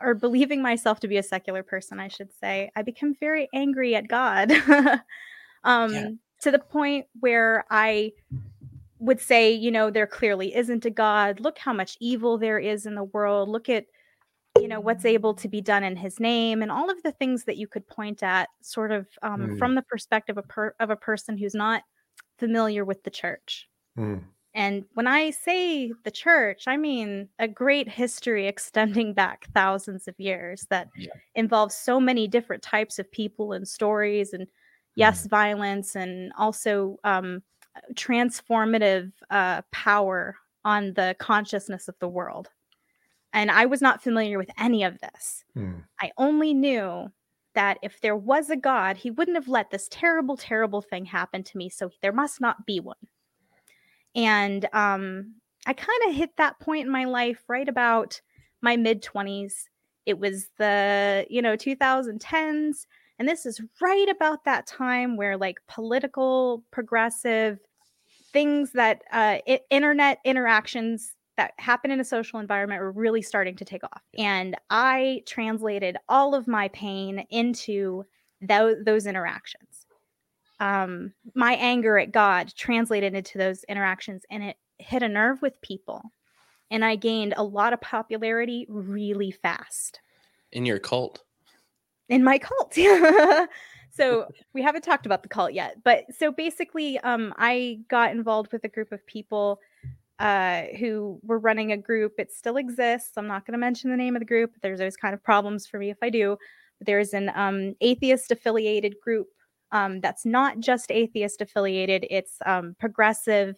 or 0.01 0.13
believing 0.13 0.61
myself 0.61 0.99
to 1.01 1.07
be 1.07 1.17
a 1.17 1.23
secular 1.23 1.63
person, 1.63 1.99
I 1.99 2.07
should 2.07 2.29
say, 2.39 2.71
I 2.75 2.81
become 2.81 3.15
very 3.19 3.47
angry 3.53 3.95
at 3.95 4.07
God. 4.07 4.51
um, 5.63 5.93
yeah. 5.93 6.09
To 6.41 6.51
the 6.51 6.59
point 6.59 7.05
where 7.19 7.65
I 7.69 8.11
would 8.99 9.21
say, 9.21 9.51
you 9.51 9.71
know, 9.71 9.89
there 9.89 10.07
clearly 10.07 10.55
isn't 10.55 10.85
a 10.85 10.89
God. 10.89 11.39
Look 11.39 11.57
how 11.57 11.73
much 11.73 11.97
evil 11.99 12.37
there 12.37 12.59
is 12.59 12.85
in 12.85 12.95
the 12.95 13.03
world. 13.03 13.49
Look 13.49 13.69
at 13.69 13.85
you 14.63 14.69
know 14.69 14.79
what's 14.79 15.03
able 15.03 15.33
to 15.33 15.49
be 15.49 15.59
done 15.59 15.83
in 15.83 15.97
his 15.97 16.21
name 16.21 16.61
and 16.61 16.71
all 16.71 16.89
of 16.89 17.03
the 17.03 17.11
things 17.11 17.43
that 17.43 17.57
you 17.57 17.67
could 17.67 17.85
point 17.85 18.23
at 18.23 18.47
sort 18.61 18.93
of 18.93 19.05
um, 19.21 19.41
mm. 19.41 19.59
from 19.59 19.75
the 19.75 19.81
perspective 19.81 20.37
of, 20.37 20.47
per- 20.47 20.73
of 20.79 20.89
a 20.89 20.95
person 20.95 21.37
who's 21.37 21.53
not 21.53 21.83
familiar 22.39 22.85
with 22.85 23.03
the 23.03 23.09
church 23.09 23.67
mm. 23.99 24.21
and 24.55 24.85
when 24.93 25.05
i 25.05 25.29
say 25.29 25.91
the 26.05 26.11
church 26.11 26.63
i 26.65 26.77
mean 26.77 27.27
a 27.39 27.47
great 27.47 27.89
history 27.89 28.47
extending 28.47 29.13
back 29.13 29.47
thousands 29.53 30.07
of 30.07 30.17
years 30.17 30.65
that 30.69 30.87
yeah. 30.95 31.11
involves 31.35 31.75
so 31.75 31.99
many 31.99 32.25
different 32.25 32.63
types 32.63 32.99
of 32.99 33.11
people 33.11 33.51
and 33.51 33.67
stories 33.67 34.31
and 34.31 34.47
yes 34.95 35.27
mm. 35.27 35.29
violence 35.29 35.97
and 35.97 36.31
also 36.37 36.97
um, 37.03 37.43
transformative 37.95 39.11
uh, 39.29 39.61
power 39.73 40.37
on 40.63 40.93
the 40.93 41.13
consciousness 41.19 41.89
of 41.89 41.95
the 41.99 42.07
world 42.07 42.49
and 43.33 43.49
I 43.49 43.65
was 43.65 43.81
not 43.81 44.01
familiar 44.01 44.37
with 44.37 44.51
any 44.57 44.83
of 44.83 44.99
this. 44.99 45.43
Hmm. 45.55 45.79
I 45.99 46.11
only 46.17 46.53
knew 46.53 47.11
that 47.55 47.79
if 47.81 47.99
there 48.01 48.15
was 48.15 48.49
a 48.49 48.55
God, 48.55 48.97
he 48.97 49.11
wouldn't 49.11 49.37
have 49.37 49.47
let 49.47 49.71
this 49.71 49.87
terrible, 49.89 50.37
terrible 50.37 50.81
thing 50.81 51.05
happen 51.05 51.43
to 51.43 51.57
me. 51.57 51.69
So 51.69 51.89
there 52.01 52.11
must 52.11 52.39
not 52.39 52.65
be 52.65 52.79
one. 52.79 52.95
And 54.15 54.67
um, 54.73 55.35
I 55.65 55.73
kind 55.73 55.99
of 56.07 56.15
hit 56.15 56.31
that 56.37 56.59
point 56.59 56.85
in 56.85 56.91
my 56.91 57.05
life 57.05 57.43
right 57.47 57.67
about 57.67 58.21
my 58.61 58.77
mid 58.77 59.03
20s. 59.03 59.53
It 60.05 60.19
was 60.19 60.47
the, 60.57 61.25
you 61.29 61.41
know, 61.41 61.55
2010s. 61.55 62.85
And 63.19 63.27
this 63.27 63.45
is 63.45 63.61
right 63.81 64.09
about 64.09 64.45
that 64.45 64.67
time 64.67 65.17
where 65.17 65.37
like 65.37 65.57
political, 65.67 66.63
progressive 66.71 67.59
things 68.31 68.71
that 68.73 69.03
uh, 69.11 69.37
internet 69.69 70.19
interactions 70.25 71.13
that 71.37 71.53
happen 71.57 71.91
in 71.91 71.99
a 71.99 72.05
social 72.05 72.39
environment 72.39 72.81
were 72.81 72.91
really 72.91 73.21
starting 73.21 73.55
to 73.55 73.65
take 73.65 73.83
off. 73.83 74.03
And 74.17 74.55
I 74.69 75.23
translated 75.25 75.97
all 76.07 76.35
of 76.35 76.47
my 76.47 76.67
pain 76.69 77.25
into 77.29 78.05
th- 78.47 78.77
those 78.85 79.07
interactions. 79.07 79.85
Um, 80.59 81.13
my 81.35 81.53
anger 81.53 81.97
at 81.97 82.11
God 82.11 82.53
translated 82.55 83.15
into 83.15 83.37
those 83.37 83.63
interactions 83.65 84.23
and 84.29 84.43
it 84.43 84.57
hit 84.77 85.03
a 85.03 85.09
nerve 85.09 85.41
with 85.41 85.61
people. 85.61 86.03
And 86.69 86.85
I 86.85 86.95
gained 86.95 87.33
a 87.35 87.43
lot 87.43 87.73
of 87.73 87.81
popularity 87.81 88.65
really 88.69 89.31
fast. 89.31 89.99
In 90.51 90.65
your 90.65 90.79
cult? 90.79 91.23
In 92.09 92.23
my 92.23 92.37
cult. 92.37 92.75
so 93.91 94.27
we 94.53 94.61
haven't 94.61 94.83
talked 94.83 95.05
about 95.05 95.23
the 95.23 95.29
cult 95.29 95.53
yet. 95.53 95.77
But 95.83 96.05
so 96.17 96.31
basically, 96.31 96.99
um, 96.99 97.33
I 97.37 97.79
got 97.89 98.11
involved 98.11 98.51
with 98.51 98.63
a 98.63 98.69
group 98.69 98.91
of 98.91 99.05
people 99.07 99.59
uh, 100.23 100.67
who 100.79 101.19
were 101.21 101.37
running 101.37 101.73
a 101.73 101.77
group. 101.77 102.13
It 102.17 102.31
still 102.31 102.55
exists. 102.55 103.11
I'm 103.17 103.27
not 103.27 103.45
going 103.45 103.51
to 103.51 103.57
mention 103.57 103.91
the 103.91 103.97
name 103.97 104.15
of 104.15 104.21
the 104.21 104.25
group. 104.25 104.51
There's 104.61 104.79
always 104.79 104.95
kind 104.95 105.13
of 105.13 105.21
problems 105.21 105.67
for 105.67 105.77
me 105.77 105.89
if 105.89 105.97
I 106.01 106.09
do. 106.09 106.37
But 106.79 106.87
there's 106.87 107.13
an 107.13 107.29
um, 107.35 107.75
atheist 107.81 108.31
affiliated 108.31 108.95
group 109.03 109.27
um, 109.73 109.99
that's 109.99 110.25
not 110.25 110.59
just 110.59 110.91
atheist 110.91 111.41
affiliated, 111.41 112.07
it's 112.09 112.37
um, 112.45 112.75
progressive, 112.79 113.57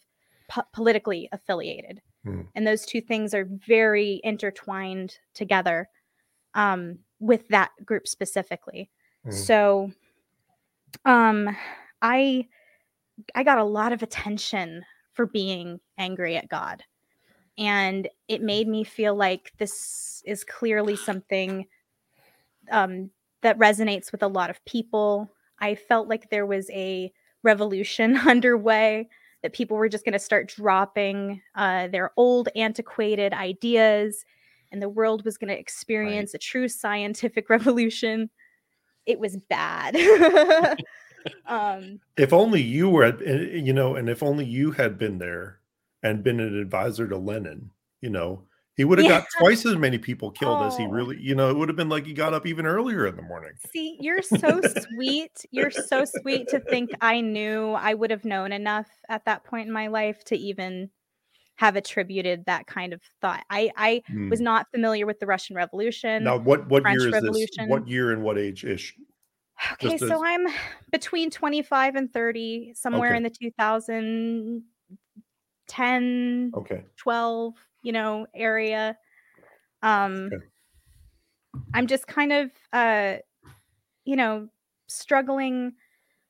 po- 0.50 0.64
politically 0.74 1.30
affiliated. 1.32 2.02
Hmm. 2.24 2.42
And 2.56 2.66
those 2.66 2.84
two 2.84 3.02
things 3.02 3.36
are 3.36 3.48
very 3.68 4.22
intertwined 4.24 5.20
together 5.36 5.88
um, 6.56 6.98
with 7.20 7.48
that 7.50 7.72
group 7.86 8.08
specifically. 8.08 8.90
Hmm. 9.24 9.32
So 9.32 9.92
um, 11.04 11.56
I 12.02 12.48
I 13.36 13.44
got 13.44 13.60
a 13.60 13.64
lot 13.64 13.94
of 13.94 14.02
attention 14.02 14.84
for 15.14 15.26
being 15.28 15.80
angry 15.98 16.38
at 16.38 16.50
God. 16.50 16.84
And 17.58 18.10
it 18.28 18.42
made 18.42 18.68
me 18.68 18.84
feel 18.84 19.16
like 19.16 19.52
this 19.58 20.22
is 20.26 20.44
clearly 20.44 20.96
something 20.96 21.66
um, 22.72 23.10
that 23.42 23.58
resonates 23.58 24.12
with 24.12 24.24
a 24.24 24.28
lot 24.28 24.50
of 24.50 24.64
people. 24.66 25.32
I 25.60 25.76
felt 25.76 26.10
like 26.10 26.30
there 26.30 26.46
was 26.46 26.70
a 26.72 27.12
revolution 27.44 28.18
underway, 28.28 29.08
that 29.46 29.54
people 29.54 29.78
were 29.78 29.88
just 29.88 30.04
going 30.04 30.14
to 30.14 30.18
start 30.18 30.48
dropping 30.48 31.40
uh, 31.54 31.88
their 31.90 32.12
old, 32.18 32.50
antiquated 32.56 33.32
ideas, 33.32 34.26
and 34.72 34.82
the 34.82 34.90
world 34.90 35.24
was 35.24 35.38
going 35.38 35.50
to 35.50 35.60
experience 35.60 36.32
right. 36.34 36.42
a 36.42 36.44
true 36.44 36.68
scientific 36.68 37.48
revolution. 37.52 38.32
It 39.06 39.20
was 39.20 39.38
bad. 39.38 39.96
um, 41.46 42.00
if 42.18 42.34
only 42.34 42.60
you 42.60 42.90
were, 42.90 43.04
eh, 43.04 43.60
you 43.60 43.72
know, 43.72 43.96
and 43.96 44.10
if 44.10 44.24
only 44.24 44.46
you 44.46 44.72
had 44.72 44.98
been 44.98 45.20
there 45.20 45.60
and 46.06 46.24
been 46.24 46.40
an 46.40 46.56
advisor 46.60 47.08
to 47.08 47.18
Lenin, 47.18 47.72
you 48.00 48.12
know, 48.12 48.44
he 48.78 48.84
would 48.84 49.00
have 49.00 49.08
yeah. 49.08 49.20
got 49.22 49.28
twice 49.40 49.66
as 49.66 49.76
many 49.76 49.98
people 49.98 50.30
killed 50.30 50.62
oh. 50.62 50.68
as 50.68 50.78
he 50.78 50.84
oh. 50.84 50.90
really, 50.90 51.18
you 51.20 51.34
know, 51.34 51.50
it 51.50 51.58
would 51.58 51.68
have 51.68 51.76
been 51.76 51.90
like 51.90 52.06
he 52.06 52.14
got 52.14 52.34
up 52.34 52.46
even 52.46 52.68
earlier 52.68 53.08
in 53.08 53.16
the 53.16 53.24
morning. 53.24 53.54
See, 53.72 53.98
you're 54.00 54.22
so 54.22 54.62
sweet. 54.94 55.32
You're 55.50 55.72
so 55.72 56.06
sweet 56.06 56.48
to 56.50 56.60
think 56.60 56.92
I 57.02 57.22
knew 57.22 57.72
I 57.72 57.96
would 57.96 58.12
have 58.12 58.24
known 58.24 58.52
enough 58.52 58.88
at 59.10 59.26
that 59.26 59.46
point 59.46 59.68
in 59.68 59.74
my 59.74 59.88
life 59.88 60.24
to 60.26 60.38
even 60.38 60.92
have 61.56 61.76
attributed 61.76 62.46
that 62.46 62.68
kind 62.68 62.94
of 62.94 63.02
thought. 63.20 63.44
I 63.50 63.72
I 63.76 64.04
hmm. 64.08 64.30
was 64.30 64.42
not 64.42 64.68
familiar 64.72 65.08
with 65.08 65.20
the 65.20 65.26
Russian 65.26 65.56
Revolution. 65.56 66.24
Now, 66.24 66.38
what 66.38 66.70
what 66.70 66.84
French 66.84 67.00
year 67.00 67.08
is 67.08 67.14
Revolution. 67.14 67.66
this? 67.66 67.70
What 67.70 67.88
year 67.88 68.12
and 68.12 68.22
what 68.22 68.38
age 68.38 68.64
ish? 68.64 68.94
Okay, 69.74 69.98
so 69.98 70.24
I'm 70.24 70.46
between 70.92 71.32
25 71.32 71.96
and 71.96 72.12
30, 72.12 72.74
somewhere 72.76 73.12
okay. 73.12 73.18
in 73.18 73.24
the 73.24 73.30
2010, 75.68 76.52
okay, 76.56 76.84
12, 76.98 77.54
you 77.84 77.92
know, 77.92 78.28
area. 78.36 78.98
Um, 79.82 80.30
okay. 80.34 80.46
I'm 81.74 81.88
just 81.88 82.08
kind 82.08 82.32
of, 82.34 82.52
uh, 82.74 83.16
you 84.04 84.16
know, 84.16 84.50
struggling 84.88 85.74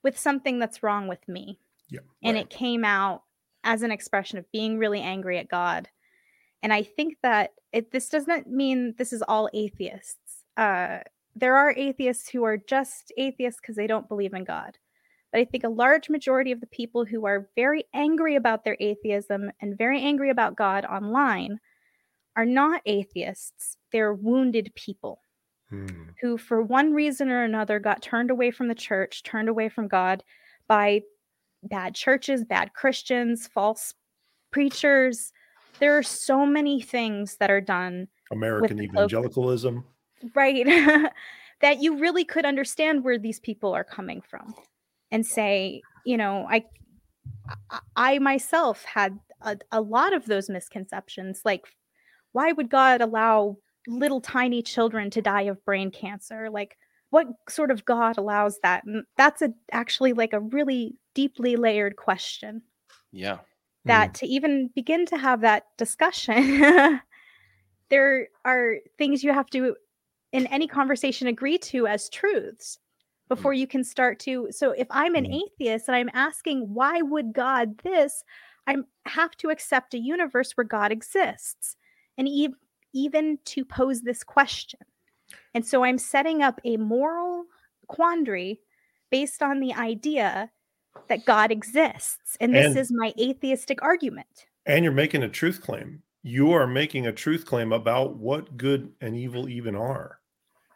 with 0.04 0.18
something 0.18 0.60
that's 0.60 0.84
wrong 0.84 1.08
with 1.08 1.28
me. 1.28 1.60
Yeah, 1.90 2.00
and 2.24 2.38
it 2.38 2.50
came 2.50 2.84
out 2.84 3.24
as 3.64 3.82
an 3.82 3.92
expression 3.92 4.38
of 4.38 4.52
being 4.52 4.78
really 4.78 5.02
angry 5.02 5.38
at 5.38 5.50
God. 5.50 5.90
And 6.64 6.74
I 6.74 6.84
think 6.84 7.18
that 7.22 7.52
it, 7.72 7.92
this 7.92 8.10
doesn't 8.10 8.48
mean 8.48 8.96
this 8.98 9.14
is 9.14 9.22
all 9.28 9.50
atheists. 9.54 10.44
Uh, 10.58 11.00
there 11.36 11.58
are 11.58 11.74
atheists 11.76 12.30
who 12.30 12.44
are 12.44 12.58
just 12.58 13.12
atheists 13.18 13.60
because 13.62 13.76
they 13.76 13.88
don't 13.88 14.08
believe 14.08 14.34
in 14.34 14.46
God. 14.46 14.78
But 15.36 15.42
I 15.42 15.46
think 15.46 15.66
a 15.66 15.70
large 15.70 16.10
majority 16.10 16.54
of 16.54 16.62
the 16.62 16.68
people 16.68 17.04
who 17.04 17.26
are 17.26 17.50
very 17.58 17.84
angry 17.94 18.38
about 18.38 18.64
their 18.64 18.78
atheism 18.80 19.52
and 19.60 19.78
very 19.78 20.02
angry 20.02 20.30
about 20.30 20.56
God 20.56 20.86
online 20.86 21.60
are 22.38 22.46
not 22.46 22.82
atheists. 22.86 23.76
They're 23.92 24.14
wounded 24.14 24.72
people 24.76 25.20
hmm. 25.70 25.88
who, 26.22 26.38
for 26.38 26.62
one 26.62 26.94
reason 26.94 27.30
or 27.30 27.44
another, 27.44 27.82
got 27.82 28.02
turned 28.02 28.32
away 28.32 28.50
from 28.50 28.70
the 28.70 28.76
church, 28.76 29.24
turned 29.24 29.50
away 29.50 29.68
from 29.68 29.90
God 29.90 30.24
by 30.70 31.02
bad 31.64 31.96
churches, 31.96 32.46
bad 32.46 32.74
Christians, 32.74 33.46
false 33.46 33.94
preachers. 34.52 35.34
There 35.80 35.98
are 35.98 36.04
so 36.04 36.46
many 36.46 36.80
things 36.80 37.36
that 37.42 37.52
are 37.52 37.60
done. 37.60 38.08
American 38.32 38.82
evangelicalism 38.82 39.84
right 40.34 40.66
that 41.60 41.82
you 41.82 41.98
really 41.98 42.24
could 42.24 42.46
understand 42.46 43.04
where 43.04 43.20
these 43.20 43.42
people 43.42 43.74
are 43.74 43.84
coming 43.84 44.22
from 44.22 44.56
and 45.12 45.26
say 45.26 45.82
you 46.06 46.18
know 46.18 46.48
i 46.50 46.64
i 47.96 48.20
myself 48.20 48.84
had 48.84 49.20
a, 49.42 49.58
a 49.72 49.82
lot 49.82 50.14
of 50.14 50.26
those 50.26 50.50
misconceptions 50.50 51.42
like 51.46 51.66
why 52.32 52.52
would 52.52 52.70
god 52.70 53.02
allow 53.02 53.58
little 53.88 54.22
tiny 54.22 54.62
children 54.62 55.10
to 55.12 55.22
die 55.22 55.44
of 55.44 55.64
brain 55.66 55.92
cancer? 55.92 56.50
Like 56.50 56.78
what 57.10 57.28
sort 57.50 57.72
of 57.72 57.86
god 57.86 58.18
allows 58.18 58.60
that? 58.64 58.84
And 58.86 59.04
that's 59.18 59.42
a 59.42 59.54
actually 59.72 60.14
like 60.14 60.34
a 60.34 60.40
really 60.40 60.96
deeply 61.14 61.56
layered 61.56 61.96
question. 61.96 62.62
Yeah. 63.12 63.40
That 63.86 64.12
mm. 64.12 64.14
to 64.16 64.28
even 64.28 64.70
begin 64.76 65.06
to 65.08 65.18
have 65.18 65.42
that 65.42 65.66
discussion 65.78 67.02
there 67.90 68.28
are 68.44 68.78
things 68.98 69.24
you 69.24 69.32
have 69.32 69.50
to 69.52 69.76
in 70.32 70.48
any 70.48 70.68
conversation 70.68 71.28
agree 71.28 71.60
to 71.60 71.86
as 71.86 72.10
truths 72.10 72.80
before 73.28 73.54
mm. 73.54 73.60
you 73.60 73.68
can 73.68 73.84
start 73.84 74.20
to 74.20 74.48
so 74.52 74.72
if 74.72 74.88
i'm 74.90 75.16
an 75.16 75.26
mm. 75.26 75.42
atheist 75.44 75.88
and 75.88 75.96
i'm 75.96 76.10
asking 76.14 76.62
why 76.74 77.02
would 77.02 77.34
god 77.34 77.78
this 77.80 78.24
i 78.68 78.76
have 79.06 79.32
to 79.32 79.50
accept 79.50 79.94
a 79.94 80.00
universe 80.00 80.52
where 80.56 80.66
god 80.66 80.92
exists 80.92 81.76
and 82.18 82.28
e- 82.28 82.50
even 82.94 83.38
to 83.46 83.66
pose 83.66 84.02
this 84.02 84.24
question 84.24 84.80
and 85.54 85.66
so 85.66 85.84
i'm 85.84 85.98
setting 85.98 86.42
up 86.42 86.60
a 86.66 86.78
moral 86.78 87.46
quandary 87.88 88.60
based 89.12 89.42
on 89.42 89.60
the 89.60 89.74
idea 89.74 90.50
that 91.08 91.26
god 91.26 91.52
exists 91.52 92.38
and 92.40 92.54
this 92.54 92.68
and, 92.68 92.78
is 92.78 92.92
my 92.92 93.14
atheistic 93.20 93.82
argument 93.82 94.48
and 94.66 94.84
you're 94.84 94.94
making 94.94 95.24
a 95.24 95.30
truth 95.30 95.62
claim 95.62 96.02
you 96.28 96.54
are 96.54 96.66
making 96.66 97.06
a 97.06 97.12
truth 97.12 97.46
claim 97.46 97.72
about 97.72 98.16
what 98.16 98.58
good 98.58 98.92
and 99.00 99.16
evil 99.16 99.48
even 99.48 99.76
are. 99.76 100.20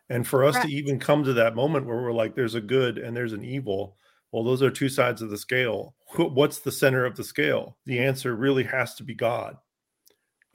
And 0.09 0.27
for 0.27 0.43
us 0.43 0.57
to 0.59 0.67
even 0.67 0.99
come 0.99 1.23
to 1.23 1.33
that 1.33 1.55
moment 1.55 1.85
where 1.85 2.01
we're 2.01 2.11
like, 2.11 2.35
there's 2.35 2.55
a 2.55 2.61
good 2.61 2.97
and 2.97 3.15
there's 3.15 3.33
an 3.33 3.43
evil, 3.43 3.95
well, 4.31 4.43
those 4.43 4.61
are 4.61 4.71
two 4.71 4.89
sides 4.89 5.21
of 5.21 5.29
the 5.29 5.37
scale. 5.37 5.95
What's 6.17 6.59
the 6.59 6.71
center 6.71 7.05
of 7.05 7.15
the 7.15 7.23
scale? 7.23 7.77
The 7.85 7.99
answer 7.99 8.35
really 8.35 8.63
has 8.63 8.95
to 8.95 9.03
be 9.03 9.13
God. 9.13 9.57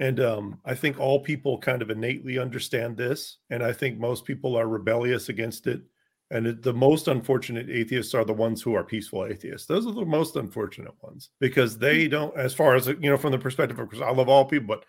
And 0.00 0.18
um, 0.18 0.60
I 0.64 0.74
think 0.74 0.98
all 0.98 1.20
people 1.20 1.58
kind 1.58 1.82
of 1.82 1.90
innately 1.90 2.38
understand 2.38 2.96
this. 2.96 3.38
And 3.50 3.62
I 3.62 3.72
think 3.72 3.98
most 3.98 4.24
people 4.24 4.56
are 4.56 4.66
rebellious 4.66 5.28
against 5.28 5.68
it. 5.68 5.82
And 6.30 6.48
it, 6.48 6.62
the 6.62 6.72
most 6.72 7.06
unfortunate 7.06 7.70
atheists 7.70 8.14
are 8.14 8.24
the 8.24 8.32
ones 8.32 8.60
who 8.60 8.74
are 8.74 8.82
peaceful 8.82 9.26
atheists. 9.26 9.68
Those 9.68 9.86
are 9.86 9.92
the 9.92 10.04
most 10.04 10.34
unfortunate 10.34 10.94
ones 11.00 11.30
because 11.38 11.78
they 11.78 12.08
don't, 12.08 12.36
as 12.36 12.54
far 12.54 12.74
as, 12.74 12.88
you 12.88 13.10
know, 13.10 13.16
from 13.16 13.30
the 13.30 13.38
perspective 13.38 13.78
of, 13.78 13.88
because 13.88 14.02
I 14.02 14.10
love 14.10 14.28
all 14.28 14.44
people, 14.44 14.66
but 14.66 14.84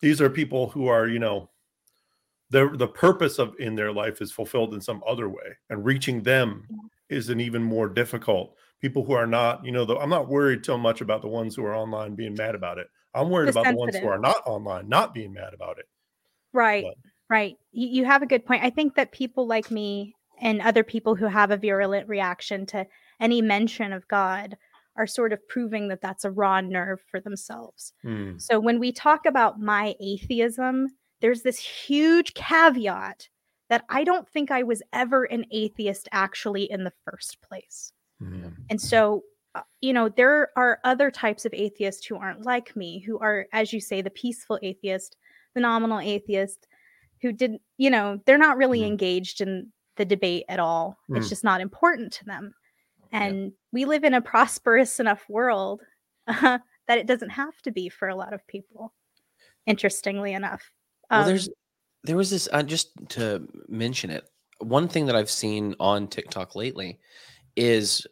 these 0.00 0.22
are 0.22 0.30
people 0.30 0.68
who 0.68 0.86
are, 0.86 1.06
you 1.06 1.18
know, 1.18 1.50
the 2.50 2.68
the 2.76 2.88
purpose 2.88 3.38
of 3.38 3.54
in 3.58 3.74
their 3.74 3.92
life 3.92 4.20
is 4.20 4.32
fulfilled 4.32 4.74
in 4.74 4.80
some 4.80 5.02
other 5.06 5.28
way 5.28 5.56
and 5.70 5.84
reaching 5.84 6.22
them 6.22 6.66
is 7.08 7.28
an 7.28 7.40
even 7.40 7.62
more 7.62 7.88
difficult. 7.88 8.54
People 8.80 9.04
who 9.04 9.12
are 9.12 9.26
not 9.26 9.64
you 9.64 9.72
know 9.72 9.84
the, 9.84 9.96
i'm 9.96 10.10
not 10.10 10.28
worried 10.28 10.64
so 10.64 10.76
much 10.76 11.00
about 11.00 11.22
the 11.22 11.28
ones 11.28 11.56
who 11.56 11.64
are 11.64 11.74
online 11.74 12.14
being 12.14 12.34
mad 12.34 12.54
about 12.54 12.78
it. 12.78 12.88
I'm 13.14 13.30
worried 13.30 13.48
about 13.48 13.64
sensitive. 13.64 13.76
the 13.76 13.80
ones 13.80 13.96
who 13.96 14.08
are 14.08 14.18
not 14.18 14.42
online 14.46 14.88
not 14.88 15.14
being 15.14 15.32
mad 15.32 15.54
about 15.54 15.78
it. 15.78 15.86
Right 16.52 16.84
but, 16.84 16.94
right. 17.28 17.56
You, 17.72 17.88
you 17.88 18.04
have 18.04 18.22
a 18.22 18.26
good 18.26 18.44
point. 18.44 18.62
I 18.62 18.70
think 18.70 18.94
that 18.96 19.12
people 19.12 19.46
like 19.46 19.70
me 19.70 20.14
and 20.40 20.60
other 20.60 20.84
people 20.84 21.14
who 21.14 21.26
have 21.26 21.50
a 21.50 21.56
virulent 21.56 22.08
reaction 22.08 22.66
to 22.66 22.86
any 23.20 23.40
mention 23.40 23.92
of 23.92 24.06
god 24.08 24.56
are 24.98 25.06
sort 25.06 25.32
of 25.32 25.46
proving 25.48 25.88
that 25.88 26.00
that's 26.00 26.24
a 26.24 26.30
raw 26.30 26.60
nerve 26.60 27.00
for 27.10 27.20
themselves. 27.20 27.92
Hmm. 28.02 28.36
so 28.38 28.60
when 28.60 28.78
we 28.78 28.92
talk 28.92 29.26
about 29.26 29.60
my 29.60 29.94
atheism 30.00 30.88
there's 31.20 31.42
this 31.42 31.58
huge 31.58 32.34
caveat 32.34 33.28
that 33.68 33.84
I 33.88 34.04
don't 34.04 34.28
think 34.28 34.50
I 34.50 34.62
was 34.62 34.82
ever 34.92 35.24
an 35.24 35.44
atheist 35.50 36.08
actually 36.12 36.70
in 36.70 36.84
the 36.84 36.92
first 37.04 37.38
place. 37.42 37.92
Mm-hmm. 38.22 38.50
And 38.70 38.80
so, 38.80 39.22
uh, 39.54 39.62
you 39.80 39.92
know, 39.92 40.08
there 40.08 40.50
are 40.56 40.78
other 40.84 41.10
types 41.10 41.44
of 41.44 41.54
atheists 41.54 42.06
who 42.06 42.16
aren't 42.16 42.46
like 42.46 42.76
me, 42.76 43.00
who 43.00 43.18
are, 43.18 43.46
as 43.52 43.72
you 43.72 43.80
say, 43.80 44.02
the 44.02 44.10
peaceful 44.10 44.58
atheist, 44.62 45.16
the 45.54 45.60
nominal 45.60 45.98
atheist, 45.98 46.68
who 47.22 47.32
didn't, 47.32 47.62
you 47.76 47.90
know, 47.90 48.20
they're 48.26 48.38
not 48.38 48.56
really 48.56 48.80
mm-hmm. 48.80 48.88
engaged 48.88 49.40
in 49.40 49.72
the 49.96 50.04
debate 50.04 50.44
at 50.48 50.60
all. 50.60 50.98
Mm-hmm. 51.04 51.16
It's 51.16 51.26
mm. 51.26 51.30
just 51.30 51.44
not 51.44 51.60
important 51.60 52.12
to 52.14 52.24
them. 52.24 52.54
And 53.12 53.44
yeah. 53.44 53.50
we 53.72 53.84
live 53.84 54.04
in 54.04 54.14
a 54.14 54.20
prosperous 54.20 55.00
enough 55.00 55.24
world 55.28 55.80
uh, 56.26 56.58
that 56.88 56.98
it 56.98 57.06
doesn't 57.06 57.30
have 57.30 57.60
to 57.62 57.70
be 57.70 57.88
for 57.88 58.08
a 58.08 58.16
lot 58.16 58.32
of 58.32 58.46
people, 58.46 58.92
interestingly 59.66 60.32
enough. 60.34 60.70
Well, 61.10 61.20
um, 61.20 61.26
there's 61.26 61.48
there 62.04 62.16
was 62.16 62.30
this 62.30 62.48
uh, 62.52 62.62
just 62.62 62.90
to 63.10 63.46
mention 63.68 64.10
it. 64.10 64.28
One 64.58 64.88
thing 64.88 65.06
that 65.06 65.16
I've 65.16 65.30
seen 65.30 65.74
on 65.78 66.08
TikTok 66.08 66.54
lately 66.56 66.98
is 67.56 68.06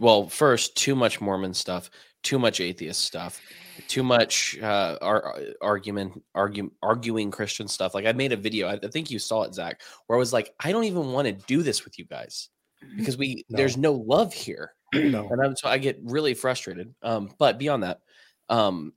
well, 0.00 0.28
first, 0.28 0.76
too 0.76 0.94
much 0.94 1.20
Mormon 1.20 1.54
stuff, 1.54 1.90
too 2.22 2.38
much 2.38 2.60
atheist 2.60 3.02
stuff, 3.02 3.40
too 3.86 4.02
much 4.02 4.58
uh, 4.60 4.96
ar- 5.00 5.40
argument, 5.60 6.22
argue, 6.34 6.70
arguing 6.82 7.30
Christian 7.30 7.68
stuff. 7.68 7.94
Like 7.94 8.06
I 8.06 8.12
made 8.12 8.32
a 8.32 8.36
video, 8.36 8.68
I, 8.68 8.78
I 8.82 8.88
think 8.88 9.10
you 9.10 9.18
saw 9.18 9.42
it, 9.42 9.54
Zach, 9.54 9.80
where 10.06 10.16
I 10.16 10.18
was 10.18 10.32
like, 10.32 10.52
I 10.60 10.72
don't 10.72 10.84
even 10.84 11.12
want 11.12 11.26
to 11.26 11.32
do 11.32 11.62
this 11.62 11.84
with 11.84 11.98
you 11.98 12.04
guys 12.06 12.48
because 12.96 13.16
we 13.16 13.44
no. 13.48 13.56
there's 13.56 13.76
no 13.76 13.92
love 13.92 14.32
here, 14.32 14.72
no. 14.94 15.28
and 15.28 15.40
I'm, 15.40 15.56
so 15.56 15.68
I 15.68 15.78
get 15.78 16.00
really 16.02 16.34
frustrated. 16.34 16.94
Um, 17.02 17.30
but 17.38 17.58
beyond 17.58 17.84
that, 17.84 18.00
um, 18.48 18.92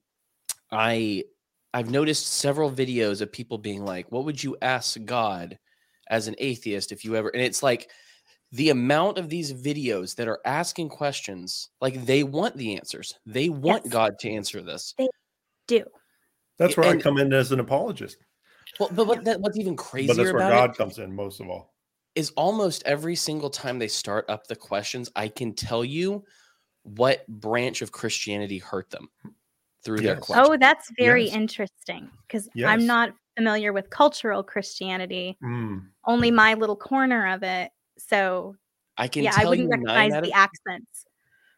I 0.71 1.25
I've 1.77 1.91
noticed 1.91 2.25
several 2.25 2.71
videos 2.71 3.21
of 3.21 3.31
people 3.31 3.59
being 3.59 3.85
like, 3.85 4.11
"What 4.11 4.25
would 4.25 4.43
you 4.43 4.57
ask 4.63 4.97
God 5.05 5.59
as 6.09 6.27
an 6.27 6.33
atheist 6.39 6.91
if 6.91 7.05
you 7.05 7.15
ever?" 7.15 7.29
And 7.29 7.39
it's 7.39 7.61
like 7.61 7.91
the 8.51 8.71
amount 8.71 9.19
of 9.19 9.29
these 9.29 9.53
videos 9.53 10.15
that 10.15 10.27
are 10.27 10.39
asking 10.43 10.89
questions, 10.89 11.69
like 11.79 12.03
they 12.03 12.23
want 12.23 12.57
the 12.57 12.75
answers. 12.75 13.13
They 13.27 13.49
want 13.49 13.83
yes. 13.85 13.93
God 13.93 14.17
to 14.21 14.31
answer 14.31 14.63
this. 14.63 14.95
They 14.97 15.07
do. 15.67 15.83
That's 16.57 16.75
where 16.75 16.89
and, 16.89 16.99
I 16.99 17.03
come 17.03 17.19
in 17.19 17.31
as 17.31 17.51
an 17.51 17.59
apologist. 17.59 18.17
Well, 18.79 18.89
but 18.91 19.05
what, 19.05 19.23
that, 19.25 19.39
what's 19.39 19.59
even 19.59 19.75
crazier 19.75 20.15
but 20.15 20.17
that's 20.17 20.33
where 20.33 20.49
God 20.49 20.71
it, 20.71 20.77
comes 20.77 20.97
in 20.97 21.13
most 21.13 21.39
of 21.39 21.47
all. 21.47 21.75
Is 22.15 22.31
almost 22.31 22.81
every 22.87 23.15
single 23.15 23.51
time 23.51 23.77
they 23.77 23.87
start 23.87 24.25
up 24.29 24.47
the 24.47 24.55
questions, 24.55 25.11
I 25.15 25.27
can 25.27 25.53
tell 25.53 25.85
you 25.85 26.25
what 26.81 27.27
branch 27.27 27.83
of 27.83 27.91
Christianity 27.91 28.57
hurt 28.57 28.89
them 28.89 29.09
through 29.87 30.01
yes. 30.01 30.03
their 30.03 30.15
question. 30.17 30.45
Oh, 30.45 30.57
that's 30.57 30.91
very 30.99 31.27
yes. 31.27 31.33
interesting 31.33 32.09
because 32.27 32.49
yes. 32.53 32.67
I'm 32.67 32.85
not 32.85 33.13
familiar 33.37 33.71
with 33.71 33.89
cultural 33.89 34.43
Christianity. 34.43 35.37
Mm. 35.41 35.85
Only 36.05 36.29
my 36.29 36.55
little 36.55 36.75
corner 36.75 37.33
of 37.33 37.41
it. 37.41 37.71
So 37.97 38.57
I 38.97 39.07
can 39.07 39.23
yeah, 39.23 39.31
I 39.37 39.45
wouldn't 39.45 39.69
recognize 39.69 40.11
the 40.11 40.17
of, 40.17 40.31
accents. 40.33 41.05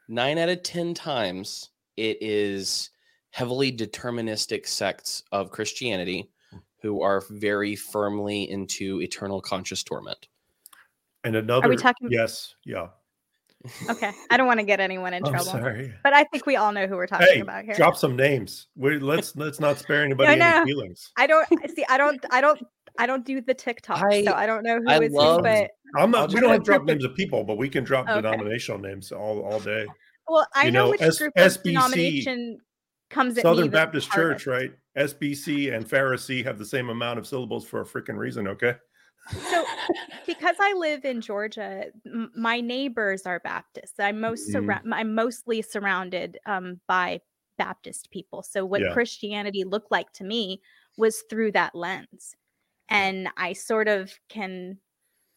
Nine 0.07 0.37
out 0.37 0.47
of 0.47 0.61
ten 0.61 0.93
times 0.93 1.71
it 1.97 2.21
is 2.21 2.91
heavily 3.31 3.75
deterministic 3.75 4.67
sects 4.67 5.23
of 5.31 5.49
Christianity 5.49 6.29
who 6.83 7.01
are 7.01 7.23
very 7.31 7.75
firmly 7.75 8.47
into 8.49 9.01
eternal 9.01 9.41
conscious 9.41 9.81
torment. 9.81 10.27
And 11.23 11.35
another 11.35 11.65
Are 11.65 11.69
we 11.69 11.77
talking 11.77 12.09
yes, 12.11 12.53
yeah. 12.63 12.89
Okay, 13.89 14.11
I 14.29 14.37
don't 14.37 14.47
want 14.47 14.59
to 14.59 14.65
get 14.65 14.79
anyone 14.79 15.13
in 15.13 15.21
trouble. 15.21 15.43
Sorry. 15.43 15.93
But 16.01 16.13
I 16.13 16.23
think 16.25 16.45
we 16.45 16.55
all 16.55 16.71
know 16.71 16.87
who 16.87 16.95
we're 16.95 17.07
talking 17.07 17.27
hey, 17.27 17.39
about 17.41 17.65
here. 17.65 17.75
Drop 17.75 17.97
some 17.97 18.15
names. 18.15 18.67
We 18.75 18.99
let's 18.99 19.35
let's 19.35 19.59
not 19.59 19.77
spare 19.77 20.03
anybody 20.05 20.37
no, 20.37 20.49
no. 20.49 20.57
any 20.57 20.65
feelings. 20.65 21.11
I 21.17 21.27
don't 21.27 21.47
see. 21.75 21.85
I 21.89 21.97
don't. 21.97 22.23
I 22.31 22.39
don't. 22.39 22.61
I 22.97 23.05
don't 23.05 23.25
do 23.25 23.41
the 23.41 23.53
TikTok, 23.53 24.03
I, 24.03 24.23
so 24.23 24.33
I 24.33 24.45
don't 24.45 24.63
know 24.63 24.79
who 24.79 24.89
I 24.89 24.99
is 24.99 25.11
love, 25.11 25.37
who. 25.37 25.43
But 25.43 25.71
I'm 25.97 26.11
not. 26.11 26.33
We 26.33 26.39
don't 26.39 26.51
have 26.51 26.63
to 26.63 26.65
drop 26.65 26.83
names 26.83 27.03
of 27.03 27.15
people, 27.15 27.43
but 27.43 27.57
we 27.57 27.69
can 27.69 27.83
drop 27.83 28.07
okay. 28.07 28.21
denominational 28.21 28.79
names 28.79 29.11
all 29.11 29.41
all 29.41 29.59
day. 29.59 29.85
Well, 30.27 30.47
I 30.55 30.65
you 30.65 30.71
know, 30.71 30.85
know 30.85 30.91
which 30.91 31.01
S- 31.01 31.17
group 31.17 31.33
SBC, 31.35 31.55
of 31.55 31.63
denomination 31.63 32.59
comes 33.09 33.37
at 33.37 33.41
Southern 33.41 33.69
Baptist 33.69 34.11
Church, 34.11 34.47
right? 34.47 34.71
SBC 34.97 35.73
and 35.73 35.87
Pharisee 35.87 36.43
have 36.43 36.57
the 36.57 36.65
same 36.65 36.89
amount 36.89 37.19
of 37.19 37.27
syllables 37.27 37.65
for 37.65 37.81
a 37.81 37.85
freaking 37.85 38.17
reason. 38.17 38.47
Okay. 38.47 38.75
So, 39.49 39.65
because 40.25 40.55
I 40.59 40.73
live 40.73 41.05
in 41.05 41.21
Georgia, 41.21 41.85
m- 42.05 42.31
my 42.35 42.61
neighbors 42.61 43.23
are 43.25 43.39
Baptists. 43.39 43.99
I'm 43.99 44.19
most 44.19 44.51
mm-hmm. 44.53 44.93
I'm 44.93 45.13
mostly 45.13 45.61
surrounded 45.61 46.37
um, 46.45 46.79
by 46.87 47.21
Baptist 47.57 48.09
people. 48.11 48.43
So, 48.43 48.65
what 48.65 48.81
yeah. 48.81 48.93
Christianity 48.93 49.63
looked 49.63 49.91
like 49.91 50.11
to 50.13 50.23
me 50.23 50.61
was 50.97 51.23
through 51.29 51.51
that 51.53 51.75
lens, 51.75 52.35
and 52.89 53.29
I 53.37 53.53
sort 53.53 53.87
of 53.87 54.11
can 54.29 54.77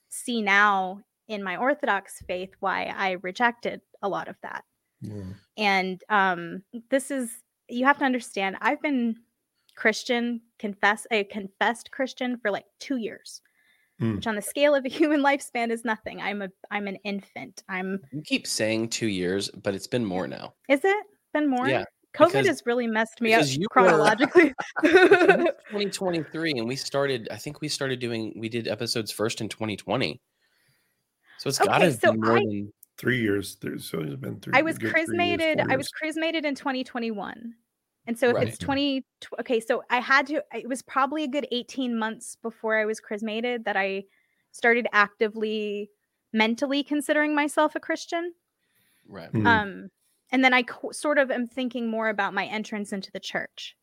see 0.09 0.43
now 0.43 1.01
in 1.29 1.43
my 1.43 1.57
Orthodox 1.57 2.23
faith 2.27 2.51
why 2.61 2.93
I 2.97 3.13
rejected 3.23 3.81
a 4.03 4.09
lot 4.09 4.29
of 4.29 4.37
that. 4.43 4.65
Mm. 5.05 5.35
And 5.57 6.03
um, 6.09 6.63
this 6.91 7.11
is 7.11 7.31
you 7.69 7.85
have 7.85 7.99
to 7.99 8.05
understand. 8.05 8.57
I've 8.61 8.83
been 8.83 9.17
Christian, 9.75 10.41
confess 10.59 11.07
a 11.11 11.25
confessed 11.25 11.91
Christian 11.91 12.39
for 12.39 12.51
like 12.51 12.67
two 12.79 12.97
years 12.97 13.41
mm. 14.03 14.17
which 14.17 14.27
on 14.27 14.35
the 14.35 14.43
scale 14.43 14.75
of 14.75 14.85
a 14.85 14.89
human 15.01 15.23
lifespan 15.23 15.71
is 15.71 15.85
nothing. 15.85 16.21
I'm 16.21 16.43
a 16.43 16.49
I'm 16.71 16.87
an 16.87 16.97
infant. 17.05 17.63
I'm 17.69 18.01
You 18.13 18.23
keep 18.23 18.47
saying 18.47 18.89
2 18.89 19.07
years, 19.07 19.51
but 19.51 19.75
it's 19.75 19.87
been 19.87 20.05
more 20.05 20.27
now. 20.27 20.55
Is 20.69 20.81
it? 20.85 21.07
Been 21.33 21.49
more? 21.49 21.69
Yeah. 21.69 21.85
COVID 22.15 22.27
because, 22.27 22.47
has 22.47 22.63
really 22.67 22.87
messed 22.87 23.23
me 23.23 23.33
up 23.33 23.47
chronologically. 23.71 24.53
2023 24.83 26.53
and 26.53 26.69
we 26.69 26.77
started 26.77 27.29
I 27.31 27.37
think 27.37 27.63
we 27.63 27.69
started 27.69 28.01
doing 28.01 28.35
we 28.37 28.49
did 28.49 28.69
episodes 28.69 29.11
first 29.11 29.41
in 29.41 29.49
2020. 29.49 30.21
So 31.39 31.49
it's 31.49 31.61
okay, 31.61 31.71
got 31.71 31.79
to 31.79 31.93
so 31.93 32.13
be 32.13 32.19
more 32.19 32.37
I, 32.37 32.41
than 32.41 32.73
three 32.99 33.21
years. 33.21 33.57
There's 33.61 33.85
so 33.85 34.01
it's 34.01 34.15
been 34.17 34.41
three. 34.41 34.53
I 34.55 34.63
was 34.63 34.79
chrismated. 34.79 35.59
Years, 35.59 35.69
I 35.71 35.77
was 35.77 35.89
chrismated 35.89 36.45
in 36.45 36.55
2021. 36.55 37.55
And 38.07 38.19
so 38.19 38.31
if 38.31 38.37
right. 38.37 38.49
it's 38.49 38.59
20 38.59 39.05
okay, 39.41 39.61
so 39.61 39.83
I 39.91 40.01
had 40.01 40.27
to 40.29 40.43
it 40.53 40.69
was 40.69 40.83
probably 40.83 41.25
a 41.25 41.29
good 41.29 41.47
18 41.53 41.97
months 41.97 42.37
before 42.43 42.77
I 42.77 42.85
was 42.85 42.99
chrismated 43.01 43.65
that 43.65 43.77
I 43.77 44.05
started 44.51 44.87
actively 44.93 45.91
mentally 46.33 46.83
considering 46.83 47.35
myself 47.35 47.75
a 47.75 47.81
Christian. 47.81 48.33
Right. 49.09 49.33
Mm-hmm. 49.33 49.47
Um 49.47 49.89
and 50.33 50.43
then 50.43 50.55
I 50.55 50.63
co- 50.63 50.93
sort 50.93 51.19
of 51.19 51.31
am 51.31 51.47
thinking 51.47 51.89
more 51.89 52.09
about 52.09 52.35
my 52.35 52.47
entrance 52.47 52.93
into 52.93 53.13
the 53.13 53.21
church 53.21 53.77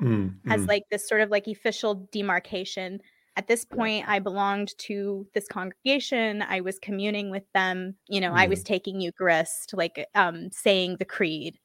mm-hmm. 0.00 0.50
as 0.50 0.66
like 0.66 0.84
this 0.90 1.08
sort 1.08 1.20
of 1.20 1.30
like 1.30 1.46
official 1.46 2.08
demarcation. 2.12 3.00
At 3.36 3.48
this 3.48 3.66
point, 3.66 4.08
I 4.08 4.18
belonged 4.18 4.72
to 4.78 5.26
this 5.34 5.46
congregation. 5.46 6.42
I 6.42 6.62
was 6.62 6.78
communing 6.78 7.30
with 7.30 7.44
them. 7.52 7.94
You 8.08 8.20
know. 8.20 8.32
I 8.32 8.46
was 8.46 8.60
mm. 8.60 8.64
taking 8.64 9.00
Eucharist, 9.00 9.74
like 9.74 10.06
um, 10.14 10.50
saying 10.50 10.96
the 10.98 11.04
creed. 11.04 11.58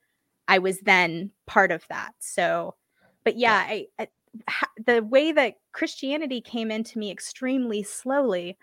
I 0.51 0.57
was 0.57 0.81
then 0.81 1.31
part 1.47 1.71
of 1.71 1.85
that. 1.87 2.13
So, 2.19 2.75
but 3.23 3.37
yeah, 3.37 3.65
I, 3.65 3.85
I 3.97 4.09
the 4.85 5.01
way 5.01 5.31
that 5.31 5.55
Christianity 5.71 6.41
came 6.41 6.71
into 6.71 6.99
me 6.99 7.09
extremely 7.09 7.83
slowly. 7.83 8.57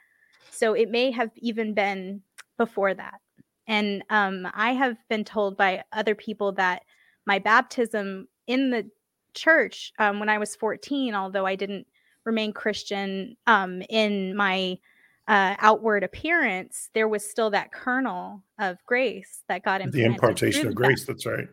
So 0.51 0.75
it 0.75 0.91
may 0.91 1.11
have 1.13 1.31
even 1.37 1.73
been 1.73 2.21
before 2.59 2.93
that. 2.93 3.23
And 3.67 4.03
um, 4.11 4.47
I 4.53 4.73
have 4.75 4.99
been 5.09 5.25
told 5.25 5.57
by 5.57 5.83
other 5.91 6.15
people 6.15 6.53
that 6.53 6.83
my 7.25 7.39
baptism 7.39 8.29
in 8.47 8.69
the 8.69 8.91
church 9.33 9.95
um, 9.99 10.21
when 10.21 10.29
I 10.29 10.37
was 10.37 10.57
14, 10.57 11.15
although 11.15 11.47
I 11.47 11.55
didn't 11.55 11.87
remain 12.25 12.53
Christian 12.53 13.35
um, 13.47 13.81
in 13.89 14.37
my 14.37 14.79
uh, 15.27 15.55
outward 15.59 16.05
appearance, 16.05 16.91
there 16.93 17.09
was 17.09 17.25
still 17.25 17.49
that 17.51 17.73
kernel 17.73 18.43
of 18.59 18.77
grace 18.85 19.43
that 19.49 19.63
got 19.63 19.81
into 19.81 19.97
the 19.97 20.05
impartation 20.05 20.67
of 20.67 20.75
grace. 20.75 21.07
That. 21.07 21.15
That's 21.15 21.27
right 21.27 21.49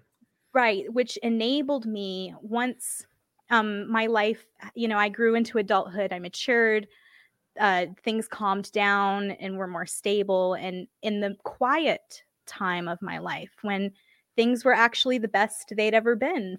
right 0.55 0.91
which 0.91 1.17
enabled 1.17 1.85
me 1.85 2.33
once 2.41 3.05
um, 3.49 3.89
my 3.89 4.07
life, 4.07 4.45
you 4.73 4.87
know, 4.87 4.97
I 4.97 5.09
grew 5.09 5.35
into 5.35 5.57
adulthood, 5.57 6.11
I 6.11 6.19
matured, 6.19 6.87
uh, 7.59 7.87
things 8.03 8.27
calmed 8.27 8.71
down 8.71 9.31
and 9.31 9.57
were 9.57 9.67
more 9.67 9.85
stable. 9.85 10.55
And 10.55 10.87
in 11.01 11.19
the 11.19 11.35
quiet 11.43 12.23
time 12.45 12.87
of 12.87 13.01
my 13.01 13.19
life, 13.19 13.51
when 13.61 13.91
things 14.35 14.65
were 14.65 14.73
actually 14.73 15.17
the 15.17 15.27
best 15.27 15.73
they'd 15.75 15.93
ever 15.93 16.15
been, 16.15 16.57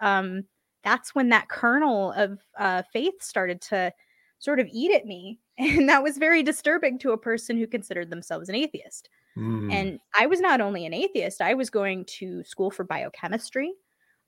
um, 0.00 0.44
that's 0.84 1.14
when 1.14 1.28
that 1.30 1.48
kernel 1.48 2.12
of 2.12 2.38
uh, 2.58 2.82
faith 2.92 3.20
started 3.20 3.60
to 3.62 3.92
sort 4.38 4.60
of 4.60 4.68
eat 4.72 4.92
at 4.94 5.06
me. 5.06 5.40
And 5.60 5.88
that 5.88 6.04
was 6.04 6.18
very 6.18 6.44
disturbing 6.44 7.00
to 7.00 7.10
a 7.10 7.18
person 7.18 7.56
who 7.56 7.66
considered 7.66 8.10
themselves 8.10 8.48
an 8.48 8.54
atheist. 8.54 9.08
Mm. 9.38 9.72
And 9.72 10.00
I 10.18 10.26
was 10.26 10.40
not 10.40 10.60
only 10.60 10.84
an 10.84 10.92
atheist, 10.92 11.40
I 11.40 11.54
was 11.54 11.70
going 11.70 12.04
to 12.18 12.42
school 12.44 12.70
for 12.70 12.84
biochemistry. 12.84 13.72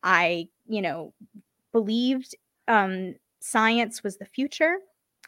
I, 0.02 0.48
you 0.68 0.80
know, 0.80 1.12
believed 1.72 2.34
um, 2.68 3.16
science 3.40 4.02
was 4.02 4.16
the 4.18 4.24
future. 4.24 4.76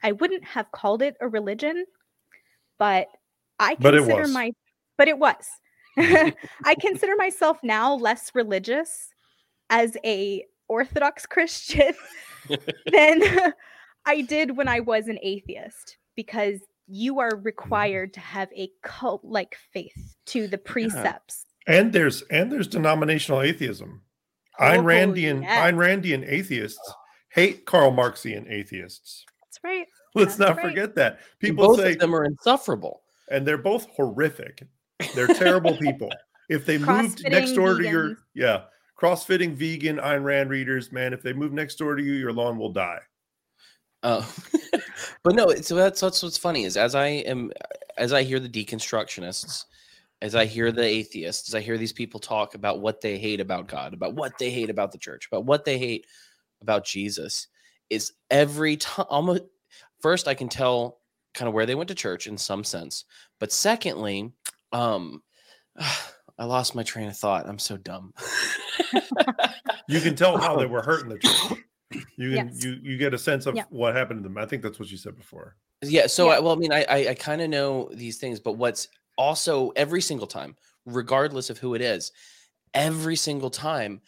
I 0.03 0.13
wouldn't 0.13 0.45
have 0.45 0.71
called 0.73 1.03
it 1.03 1.17
a 1.21 1.29
religion, 1.29 1.85
but 2.79 3.09
I 3.59 3.75
consider 3.75 4.23
but 4.23 4.31
my 4.31 4.51
but 4.97 5.09
it 5.09 5.19
was. 5.19 5.47
I 5.97 6.75
consider 6.81 7.17
myself 7.17 7.59
now 7.63 7.95
less 7.95 8.31
religious 8.35 9.11
as 9.71 9.97
a 10.05 10.45
orthodox 10.69 11.27
Christian 11.27 11.95
than 12.91 13.23
I 14.07 14.23
did 14.23 14.57
when 14.57 14.69
I 14.69 14.81
was 14.81 15.09
an 15.09 15.19
atheist 15.23 15.99
because 16.17 16.61
you 16.93 17.21
are 17.21 17.31
mm-hmm. 17.31 17.45
required 17.45 18.15
to 18.15 18.21
have 18.21 18.49
a 18.55 18.71
cult 18.83 19.25
like 19.25 19.57
faith 19.73 20.15
to 20.27 20.47
the 20.47 20.59
precepts. 20.59 21.47
Yeah. 21.67 21.75
And 21.75 21.93
there's 21.93 22.23
and 22.23 22.51
there's 22.51 22.69
denominational 22.69 23.41
atheism. 23.41 24.03
Oh, 24.59 24.65
Ayn 24.65 24.85
Randian 24.85 25.43
yes. 25.43 25.73
Ayn 25.73 25.77
Randian 25.77 26.29
atheists 26.29 26.95
hate 27.31 27.65
Karl 27.65 27.93
Marxian 27.93 28.51
atheists. 28.51 29.25
That's 29.41 29.59
right. 29.65 29.87
Let's 30.15 30.37
That's 30.37 30.51
not 30.51 30.57
right. 30.59 30.67
forget 30.67 30.95
that. 30.97 31.21
People 31.39 31.69
both 31.69 31.79
say 31.79 31.93
of 31.93 31.99
them 31.99 32.15
are 32.15 32.25
insufferable. 32.25 33.03
And 33.31 33.47
they're 33.47 33.57
both 33.57 33.87
horrific. 33.97 34.63
They're 35.15 35.29
terrible 35.29 35.77
people. 35.77 36.11
If 36.49 36.67
they 36.67 36.77
moved 36.77 37.23
next 37.31 37.53
door 37.53 37.69
vegans. 37.69 37.79
to 37.79 37.89
your 37.89 38.17
yeah, 38.35 38.63
crossfitting 39.01 39.55
vegan 39.55 39.97
Ayn 39.97 40.23
Rand 40.23 40.51
readers, 40.51 40.93
man, 40.93 41.15
if 41.15 41.23
they 41.23 41.33
move 41.33 41.53
next 41.53 41.77
door 41.77 41.95
to 41.95 42.03
you, 42.03 42.13
your 42.13 42.33
lawn 42.33 42.59
will 42.59 42.73
die. 42.73 42.99
Uh, 44.03 44.25
but 45.23 45.35
no, 45.35 45.55
so 45.57 45.75
that's 45.75 46.01
that's 46.01 46.23
what's 46.23 46.39
funny 46.39 46.65
is 46.65 46.77
as 46.77 46.95
I 46.95 47.07
am 47.07 47.53
as 47.97 48.13
I 48.13 48.23
hear 48.23 48.41
the 48.41 48.49
deconstructionists, 48.49 49.65
as 50.21 50.35
I 50.35 50.45
hear 50.45 50.73
the 50.73 50.85
atheists, 50.85 51.49
as 51.49 51.55
I 51.55 51.61
hear 51.61 51.79
these 51.79 51.93
people 51.93 52.21
talk 52.21 52.55
about 52.55 52.81
what 52.81 53.01
they 53.01 53.19
hate 53.19 53.41
about 53.41 53.69
God, 53.69 53.95
about 53.95 54.15
what 54.15 54.39
they 54.39 54.51
hate 54.51 54.71
about 54.71 54.93
the 54.93 54.99
church, 54.99 55.29
about 55.31 55.45
what 55.45 55.65
they 55.65 55.79
hate 55.79 56.07
about 56.61 56.85
Jesus, 56.85 57.49
is 57.91 58.13
every 58.31 58.77
time 58.77 59.07
almost 59.09 59.43
first 60.01 60.29
I 60.29 60.35
can 60.35 60.49
tell 60.49 61.01
kind 61.35 61.49
of 61.49 61.55
where 61.55 61.67
they 61.67 61.75
went 61.75 61.89
to 61.89 61.95
church 61.95 62.27
in 62.27 62.37
some 62.37 62.65
sense, 62.65 63.05
but 63.39 63.53
secondly, 63.53 64.33
um, 64.73 65.23
I 66.39 66.45
lost 66.45 66.75
my 66.75 66.83
train 66.83 67.09
of 67.09 67.17
thought. 67.17 67.47
I'm 67.47 67.59
so 67.59 67.77
dumb. 67.77 68.15
you 69.87 70.01
can 70.01 70.17
tell 70.17 70.39
how 70.39 70.57
they 70.57 70.67
were 70.67 70.83
hurting 70.83 71.11
the 71.11 71.19
church. 71.19 71.59
You 72.17 72.37
can, 72.37 72.49
yes. 72.49 72.65
you 72.65 72.79
you 72.83 72.97
get 72.97 73.15
a 73.15 73.19
sense 73.19 73.47
of 73.47 73.55
yeah. 73.55 73.65
what 73.71 73.95
happened 73.95 74.21
to 74.21 74.29
them. 74.29 74.39
I 74.39 74.47
think 74.47 74.63
that's 74.63 74.79
what 74.79 74.91
you 74.91 74.97
said 74.97 75.17
before. 75.17 75.57
Yeah. 75.83 76.07
So 76.07 76.27
yeah. 76.27 76.37
I, 76.37 76.41
well, 76.41 76.53
I 76.53 76.57
mean, 76.57 76.73
I 76.73 76.85
I, 76.89 77.09
I 77.11 77.15
kind 77.15 77.41
of 77.41 77.51
know 77.51 77.91
these 77.93 78.19
things, 78.19 78.41
but 78.41 78.53
what's 78.53 78.89
also 79.19 79.71
every 79.71 80.01
single 80.01 80.27
time, 80.27 80.57
regardless 80.87 81.51
of 81.51 81.59
who 81.59 81.75
it 81.75 81.81
is, 81.81 82.13
every 82.75 83.17
single 83.17 83.51
time, 83.51 84.01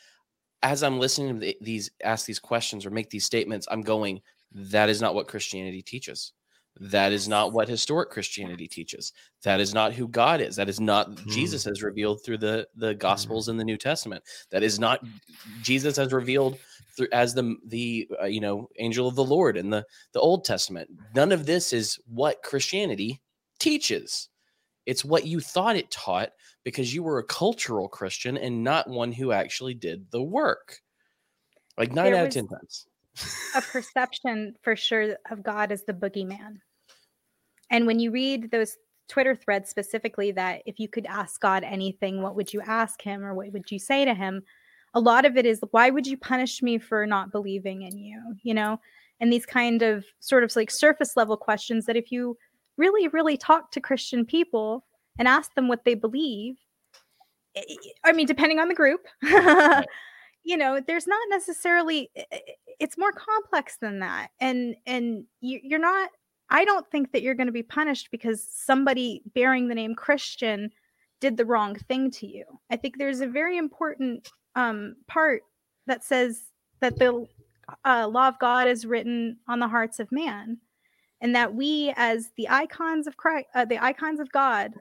as 0.62 0.82
I'm 0.82 0.98
listening 0.98 1.40
to 1.40 1.54
these 1.60 1.90
ask 2.02 2.26
these 2.26 2.38
questions 2.38 2.86
or 2.86 2.90
make 2.90 3.10
these 3.10 3.24
statements, 3.24 3.66
I'm 3.70 3.82
going, 3.82 4.20
that 4.52 4.88
is 4.88 5.00
not 5.00 5.14
what 5.14 5.28
Christianity 5.28 5.82
teaches. 5.82 6.32
That 6.80 7.12
is 7.12 7.28
not 7.28 7.52
what 7.52 7.68
historic 7.68 8.10
Christianity 8.10 8.66
teaches. 8.66 9.12
That 9.44 9.60
is 9.60 9.72
not 9.74 9.92
who 9.92 10.08
God 10.08 10.40
is. 10.40 10.56
That 10.56 10.68
is 10.68 10.80
not 10.80 11.08
mm. 11.10 11.26
Jesus 11.28 11.64
has 11.64 11.82
revealed 11.82 12.24
through 12.24 12.38
the 12.38 12.66
the 12.74 12.94
Gospels 12.94 13.46
mm. 13.46 13.50
in 13.50 13.56
the 13.58 13.64
New 13.64 13.76
Testament. 13.76 14.24
That 14.50 14.64
is 14.64 14.80
not 14.80 15.04
Jesus 15.62 15.96
has 15.96 16.12
revealed 16.12 16.58
through 16.96 17.08
as 17.12 17.34
the 17.34 17.56
the 17.66 18.08
uh, 18.22 18.26
you 18.26 18.40
know 18.40 18.68
angel 18.78 19.08
of 19.08 19.14
the 19.14 19.24
Lord 19.24 19.56
in 19.56 19.70
the 19.70 19.84
the 20.12 20.20
Old 20.20 20.44
Testament. 20.44 20.90
None 21.14 21.32
of 21.32 21.46
this 21.46 21.72
is 21.72 21.98
what 22.06 22.42
Christianity 22.42 23.20
teaches. 23.58 24.28
It's 24.86 25.04
what 25.04 25.26
you 25.26 25.40
thought 25.40 25.76
it 25.76 25.90
taught 25.90 26.30
because 26.62 26.94
you 26.94 27.02
were 27.02 27.18
a 27.18 27.24
cultural 27.24 27.88
Christian 27.88 28.36
and 28.36 28.62
not 28.62 28.88
one 28.88 29.12
who 29.12 29.32
actually 29.32 29.74
did 29.74 30.10
the 30.10 30.22
work. 30.22 30.80
Like 31.78 31.92
nine 31.92 32.12
there 32.12 32.20
out 32.20 32.26
of 32.26 32.32
ten 32.32 32.48
times. 32.48 32.86
a 33.54 33.62
perception 33.72 34.54
for 34.62 34.76
sure 34.76 35.16
of 35.30 35.42
God 35.42 35.72
as 35.72 35.84
the 35.84 35.94
boogeyman. 35.94 36.58
And 37.70 37.86
when 37.86 37.98
you 37.98 38.10
read 38.10 38.50
those 38.50 38.76
Twitter 39.08 39.34
threads 39.34 39.70
specifically, 39.70 40.32
that 40.32 40.62
if 40.66 40.78
you 40.78 40.88
could 40.88 41.06
ask 41.06 41.40
God 41.40 41.64
anything, 41.64 42.22
what 42.22 42.36
would 42.36 42.52
you 42.52 42.60
ask 42.60 43.00
him 43.02 43.24
or 43.24 43.34
what 43.34 43.52
would 43.52 43.70
you 43.70 43.78
say 43.78 44.04
to 44.04 44.14
him? 44.14 44.42
A 44.94 45.00
lot 45.00 45.24
of 45.24 45.36
it 45.36 45.44
is 45.44 45.60
why 45.70 45.90
would 45.90 46.06
you 46.06 46.16
punish 46.16 46.62
me 46.62 46.78
for 46.78 47.06
not 47.06 47.32
believing 47.32 47.82
in 47.82 47.98
you? 47.98 48.20
You 48.42 48.54
know? 48.54 48.80
And 49.20 49.32
these 49.32 49.46
kind 49.46 49.82
of 49.82 50.04
sort 50.20 50.44
of 50.44 50.54
like 50.56 50.70
surface 50.70 51.16
level 51.16 51.36
questions 51.36 51.86
that 51.86 51.96
if 51.96 52.10
you 52.10 52.36
really 52.76 53.06
really 53.08 53.36
talk 53.36 53.70
to 53.70 53.80
christian 53.80 54.24
people 54.24 54.84
and 55.16 55.28
ask 55.28 55.54
them 55.54 55.68
what 55.68 55.84
they 55.84 55.94
believe 55.94 56.56
eh, 57.54 57.62
eh, 57.68 57.74
i 58.02 58.12
mean 58.12 58.26
depending 58.26 58.58
on 58.58 58.66
the 58.66 58.74
group 58.74 59.06
you 60.42 60.56
know 60.56 60.80
there's 60.84 61.06
not 61.06 61.22
necessarily 61.30 62.10
eh, 62.16 62.38
it's 62.80 62.98
more 62.98 63.12
complex 63.12 63.76
than 63.80 64.00
that. 64.00 64.30
And 64.40 64.74
and 64.86 65.24
you're 65.40 65.78
not 65.78 66.10
i 66.50 66.64
don't 66.64 66.90
think 66.90 67.12
that 67.12 67.22
you're 67.22 67.34
going 67.34 67.46
to 67.46 67.52
be 67.52 67.62
punished 67.62 68.08
because 68.10 68.46
somebody 68.50 69.22
bearing 69.32 69.68
the 69.68 69.74
name 69.74 69.94
christian 69.94 70.70
did 71.20 71.36
the 71.38 71.46
wrong 71.46 71.74
thing 71.74 72.10
to 72.10 72.26
you. 72.26 72.44
I 72.70 72.76
think 72.76 72.98
there's 72.98 73.20
a 73.20 73.26
very 73.26 73.56
important 73.56 74.30
um, 74.54 74.96
part 75.06 75.42
that 75.86 76.04
says 76.04 76.42
that 76.80 76.98
the 76.98 77.26
uh, 77.84 78.08
law 78.08 78.28
of 78.28 78.38
God 78.38 78.68
is 78.68 78.86
written 78.86 79.38
on 79.48 79.58
the 79.58 79.68
hearts 79.68 80.00
of 80.00 80.12
man, 80.12 80.58
and 81.20 81.34
that 81.34 81.54
we, 81.54 81.92
as 81.96 82.30
the 82.36 82.48
icons 82.48 83.06
of 83.06 83.16
Christ, 83.16 83.46
uh, 83.54 83.64
the 83.64 83.82
icons 83.82 84.20
of 84.20 84.30
God, 84.32 84.72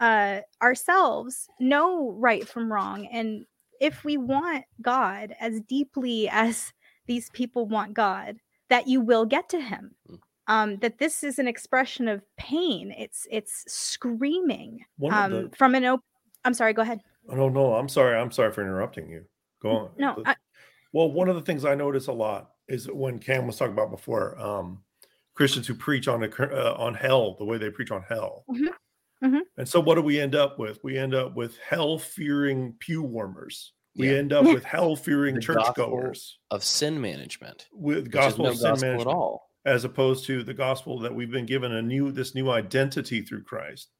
uh, 0.00 0.40
ourselves 0.62 1.48
know 1.60 2.12
right 2.18 2.46
from 2.48 2.72
wrong, 2.72 3.06
and 3.06 3.46
if 3.80 4.04
we 4.04 4.16
want 4.16 4.64
God 4.80 5.34
as 5.40 5.60
deeply 5.62 6.28
as 6.28 6.72
these 7.06 7.28
people 7.30 7.66
want 7.66 7.94
God, 7.94 8.36
that 8.70 8.86
you 8.86 9.00
will 9.00 9.26
get 9.26 9.48
to 9.50 9.60
Him. 9.60 9.94
Hmm. 10.06 10.14
Um, 10.48 10.76
that 10.78 10.98
this 10.98 11.22
is 11.22 11.38
an 11.38 11.46
expression 11.46 12.08
of 12.08 12.22
pain. 12.36 12.92
It's 12.98 13.28
it's 13.30 13.64
screaming 13.68 14.80
um, 15.10 15.30
the... 15.30 15.50
from 15.56 15.74
an 15.76 15.84
open. 15.84 16.04
I'm 16.44 16.52
sorry. 16.52 16.72
Go 16.72 16.82
ahead. 16.82 17.00
Oh 17.28 17.48
no, 17.48 17.74
I'm 17.74 17.88
sorry. 17.88 18.16
I'm 18.16 18.30
sorry 18.30 18.52
for 18.52 18.62
interrupting 18.62 19.08
you. 19.08 19.24
Go 19.62 19.70
on. 19.70 19.90
No. 19.96 20.22
I... 20.26 20.34
well, 20.92 21.10
one 21.10 21.28
of 21.28 21.36
the 21.36 21.42
things 21.42 21.64
I 21.64 21.74
notice 21.74 22.08
a 22.08 22.12
lot 22.12 22.50
is 22.68 22.90
when 22.90 23.18
Cam 23.18 23.46
was 23.46 23.56
talking 23.56 23.72
about 23.72 23.90
before, 23.90 24.38
um, 24.40 24.82
Christians 25.34 25.66
who 25.66 25.74
preach 25.74 26.08
on 26.08 26.24
a, 26.24 26.28
uh, 26.28 26.74
on 26.78 26.94
hell 26.94 27.36
the 27.38 27.44
way 27.44 27.58
they 27.58 27.70
preach 27.70 27.90
on 27.90 28.02
hell. 28.08 28.44
Mm-hmm. 28.50 29.26
Mm-hmm. 29.26 29.40
And 29.56 29.68
so, 29.68 29.80
what 29.80 29.94
do 29.94 30.02
we 30.02 30.20
end 30.20 30.34
up 30.34 30.58
with? 30.58 30.80
We 30.82 30.98
end 30.98 31.14
up 31.14 31.36
with 31.36 31.56
hell 31.58 31.98
fearing 31.98 32.74
pew 32.80 33.02
warmers. 33.02 33.72
We 33.96 34.10
yeah. 34.10 34.18
end 34.18 34.32
up 34.32 34.44
with 34.44 34.64
hell 34.64 34.96
fearing 34.96 35.40
churchgoers 35.40 36.38
of 36.50 36.64
sin 36.64 37.00
management, 37.00 37.68
with 37.72 38.10
gospel 38.10 38.46
no 38.46 38.50
of 38.50 38.56
sin 38.56 38.70
gospel 38.70 38.88
management 38.88 39.10
at 39.10 39.14
all, 39.14 39.50
as 39.64 39.84
opposed 39.84 40.26
to 40.26 40.42
the 40.42 40.54
gospel 40.54 40.98
that 41.00 41.14
we've 41.14 41.30
been 41.30 41.46
given 41.46 41.72
a 41.72 41.82
new 41.82 42.10
this 42.10 42.34
new 42.34 42.50
identity 42.50 43.20
through 43.20 43.44
Christ, 43.44 43.90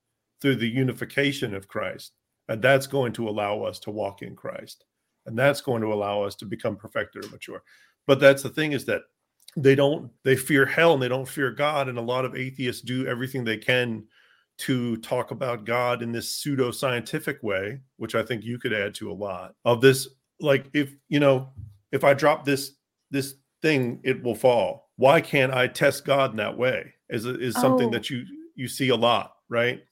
through 0.41 0.57
the 0.57 0.69
unification 0.69 1.55
of 1.55 1.69
Christ 1.69 2.13
and 2.49 2.61
that's 2.61 2.87
going 2.87 3.13
to 3.15 3.29
allow 3.29 3.63
us 3.63 3.79
to 3.81 3.91
walk 3.91 4.23
in 4.23 4.37
Christ. 4.37 4.85
And 5.27 5.39
that's 5.39 5.61
going 5.61 5.83
to 5.83 5.93
allow 5.93 6.23
us 6.23 6.35
to 6.37 6.45
become 6.47 6.77
perfected 6.77 7.25
or 7.25 7.29
mature. 7.29 7.63
But 8.07 8.21
that's 8.21 8.43
the 8.43 8.49
thing 8.49 8.73
is 8.73 8.85
that 8.87 9.03
they 9.57 9.75
don't, 9.75 10.11
they 10.25 10.35
fear 10.35 10.67
hell 10.67 10.95
and 10.95 11.03
they 11.03 11.09
don't 11.09 11.29
fear 11.29 11.51
God. 11.51 11.89
And 11.89 11.99
a 11.99 12.03
lot 12.03 12.25
of 12.25 12.35
atheists 12.35 12.83
do 12.83 13.07
everything 13.07 13.45
they 13.45 13.59
can 13.59 14.05
to 14.59 14.97
talk 14.99 15.31
about 15.31 15.65
God 15.65 16.03
in 16.03 16.13
this 16.13 16.29
pseudo 16.29 16.71
scientific 16.71 17.43
way, 17.43 17.81
which 17.97 18.15
I 18.15 18.23
think 18.23 18.45
you 18.45 18.59
could 18.59 18.73
add 18.73 18.95
to 18.97 19.11
a 19.11 19.15
lot 19.15 19.55
of 19.65 19.81
this. 19.81 20.09
Like, 20.41 20.67
if, 20.73 20.95
you 21.09 21.21
know, 21.21 21.51
if 21.93 22.03
I 22.03 22.15
drop 22.15 22.45
this, 22.45 22.73
this 23.11 23.35
thing, 23.61 24.01
it 24.03 24.23
will 24.23 24.35
fall. 24.35 24.91
Why 24.97 25.21
can't 25.21 25.55
I 25.55 25.69
test 25.69 26.05
God 26.05 26.33
in 26.33 26.37
that 26.39 26.59
way? 26.59 26.95
Is, 27.09 27.27
is 27.27 27.55
something 27.55 27.89
oh. 27.89 27.91
that 27.93 28.11
you, 28.11 28.25
you 28.55 28.67
see 28.67 28.89
a 28.89 28.97
lot, 28.97 29.35
right? 29.49 29.83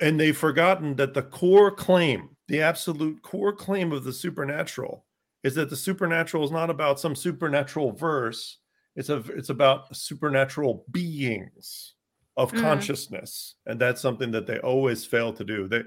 And 0.00 0.18
they've 0.18 0.36
forgotten 0.36 0.96
that 0.96 1.14
the 1.14 1.22
core 1.22 1.70
claim, 1.70 2.30
the 2.48 2.60
absolute 2.60 3.22
core 3.22 3.52
claim 3.52 3.92
of 3.92 4.04
the 4.04 4.12
supernatural, 4.12 5.04
is 5.42 5.54
that 5.54 5.70
the 5.70 5.76
supernatural 5.76 6.44
is 6.44 6.50
not 6.50 6.70
about 6.70 7.00
some 7.00 7.14
supernatural 7.14 7.92
verse. 7.92 8.58
It's 8.96 9.08
a 9.08 9.18
it's 9.36 9.50
about 9.50 9.94
supernatural 9.96 10.84
beings 10.90 11.94
of 12.36 12.52
mm. 12.52 12.60
consciousness, 12.60 13.54
and 13.66 13.80
that's 13.80 14.00
something 14.00 14.30
that 14.32 14.46
they 14.46 14.58
always 14.58 15.04
fail 15.04 15.32
to 15.32 15.44
do. 15.44 15.68
They 15.68 15.82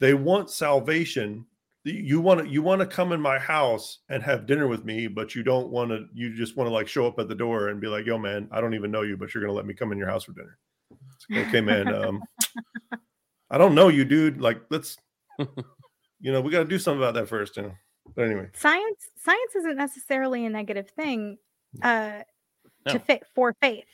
they 0.00 0.14
want 0.14 0.50
salvation 0.50 1.46
you 1.84 2.20
want 2.20 2.40
to 2.40 2.48
you 2.48 2.62
want 2.62 2.80
to 2.80 2.86
come 2.86 3.12
in 3.12 3.20
my 3.20 3.38
house 3.38 4.00
and 4.08 4.22
have 4.22 4.46
dinner 4.46 4.66
with 4.66 4.84
me, 4.84 5.06
but 5.06 5.34
you 5.34 5.42
don't 5.42 5.68
want 5.68 5.90
to. 5.90 6.06
You 6.14 6.34
just 6.34 6.56
want 6.56 6.68
to 6.68 6.74
like 6.74 6.88
show 6.88 7.06
up 7.06 7.18
at 7.18 7.28
the 7.28 7.34
door 7.34 7.68
and 7.68 7.80
be 7.80 7.86
like, 7.86 8.06
"Yo, 8.06 8.18
man, 8.18 8.48
I 8.50 8.60
don't 8.60 8.74
even 8.74 8.90
know 8.90 9.02
you, 9.02 9.16
but 9.16 9.32
you're 9.32 9.42
gonna 9.42 9.54
let 9.54 9.66
me 9.66 9.74
come 9.74 9.92
in 9.92 9.98
your 9.98 10.08
house 10.08 10.24
for 10.24 10.32
dinner." 10.32 10.58
Like, 11.30 11.48
okay, 11.48 11.60
man. 11.60 11.94
Um, 11.94 12.22
I 13.50 13.58
don't 13.58 13.74
know 13.74 13.88
you, 13.88 14.04
dude. 14.04 14.40
Like, 14.40 14.60
let's, 14.70 14.96
you 15.38 16.32
know, 16.32 16.40
we 16.40 16.50
got 16.50 16.60
to 16.60 16.64
do 16.64 16.78
something 16.78 17.00
about 17.00 17.14
that 17.14 17.28
first. 17.28 17.56
You 17.56 17.64
know. 17.64 17.74
But 18.14 18.26
anyway, 18.26 18.48
science 18.54 19.08
science 19.16 19.54
isn't 19.56 19.76
necessarily 19.76 20.46
a 20.46 20.50
negative 20.50 20.88
thing 20.90 21.38
uh, 21.82 22.20
no. 22.86 22.92
to 22.92 22.98
fit 22.98 23.24
for 23.34 23.54
faith. 23.60 23.84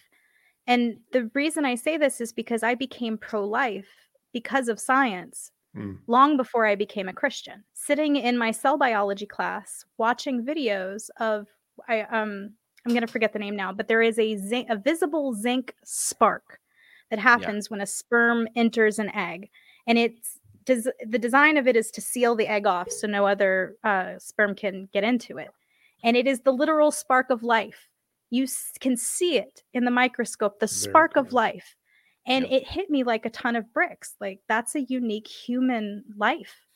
And 0.67 0.99
the 1.13 1.31
reason 1.35 1.65
I 1.65 1.75
say 1.75 1.97
this 1.97 2.21
is 2.21 2.33
because 2.33 2.63
I 2.63 2.75
became 2.75 3.19
pro 3.19 3.45
life 3.45 3.89
because 4.33 4.69
of 4.69 4.81
science 4.81 5.51
mm. 5.77 5.99
long 6.07 6.37
before 6.37 6.67
I 6.67 6.75
became 6.75 7.09
a 7.09 7.13
Christian. 7.13 7.65
Sitting 7.75 8.17
in 8.17 8.39
my 8.39 8.51
cell 8.51 8.79
biology 8.79 9.27
class, 9.27 9.85
watching 9.99 10.45
videos 10.45 11.11
of 11.19 11.47
I 11.89 12.03
um 12.03 12.51
I'm 12.87 12.95
gonna 12.95 13.07
forget 13.07 13.33
the 13.33 13.39
name 13.39 13.57
now, 13.57 13.73
but 13.73 13.89
there 13.89 14.03
is 14.03 14.19
a 14.19 14.37
zinc, 14.37 14.69
a 14.71 14.77
visible 14.77 15.35
zinc 15.35 15.75
spark 15.85 16.61
that 17.11 17.19
happens 17.19 17.67
yeah. 17.67 17.75
when 17.75 17.81
a 17.81 17.87
sperm 17.87 18.49
enters 18.57 18.99
an 18.99 19.15
egg, 19.15 19.51
and 19.87 19.99
it's 19.99 20.39
does 20.65 20.89
the 21.07 21.19
design 21.19 21.57
of 21.59 21.69
it 21.69 21.77
is 21.77 21.91
to 21.91 22.01
seal 22.01 22.35
the 22.35 22.47
egg 22.47 22.67
off 22.67 22.91
so 22.91 23.07
no 23.07 23.27
other 23.27 23.77
uh, 23.85 24.19
sperm 24.19 24.55
can 24.55 24.89
get 24.93 25.05
into 25.05 25.39
it, 25.39 25.51
and 26.03 26.17
it 26.17 26.27
is 26.27 26.41
the 26.41 26.53
literal 26.53 26.91
spark 26.91 27.31
of 27.31 27.43
life. 27.43 27.89
You 28.31 28.47
can 28.81 28.97
see 28.97 29.37
it 29.37 29.63
in 29.75 29.85
the 29.85 29.91
microscope, 29.91 30.59
the 30.59 30.67
Very 30.67 30.77
spark 30.77 31.15
cool. 31.15 31.23
of 31.23 31.33
life 31.33 31.77
and 32.27 32.47
yep. 32.49 32.63
it 32.63 32.69
hit 32.69 32.91
me 32.91 33.05
like 33.05 33.27
a 33.27 33.31
ton 33.31 33.57
of 33.57 33.73
bricks 33.73 34.15
like 34.21 34.41
that's 34.49 34.75
a 34.75 34.83
unique 34.83 35.29
human 35.29 36.05
life 36.17 36.67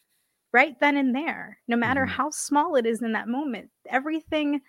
right 0.53 0.79
then 0.81 0.97
and 0.97 1.15
there 1.15 1.59
no 1.69 1.77
matter 1.77 2.03
mm-hmm. 2.03 2.15
how 2.15 2.31
small 2.31 2.77
it 2.77 2.87
is 2.87 3.03
in 3.03 3.13
that 3.13 3.29
moment 3.29 3.71
everything 3.89 4.61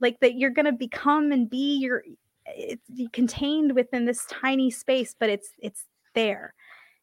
like 0.00 0.18
that 0.20 0.34
you're 0.34 0.50
going 0.50 0.64
to 0.64 0.72
become 0.72 1.32
and 1.32 1.50
be 1.50 1.78
you're 1.78 2.02
it's 2.46 2.82
contained 3.12 3.74
within 3.74 4.04
this 4.04 4.26
tiny 4.26 4.70
space 4.70 5.14
but 5.18 5.30
it's 5.30 5.50
it's 5.58 5.84
there 6.14 6.54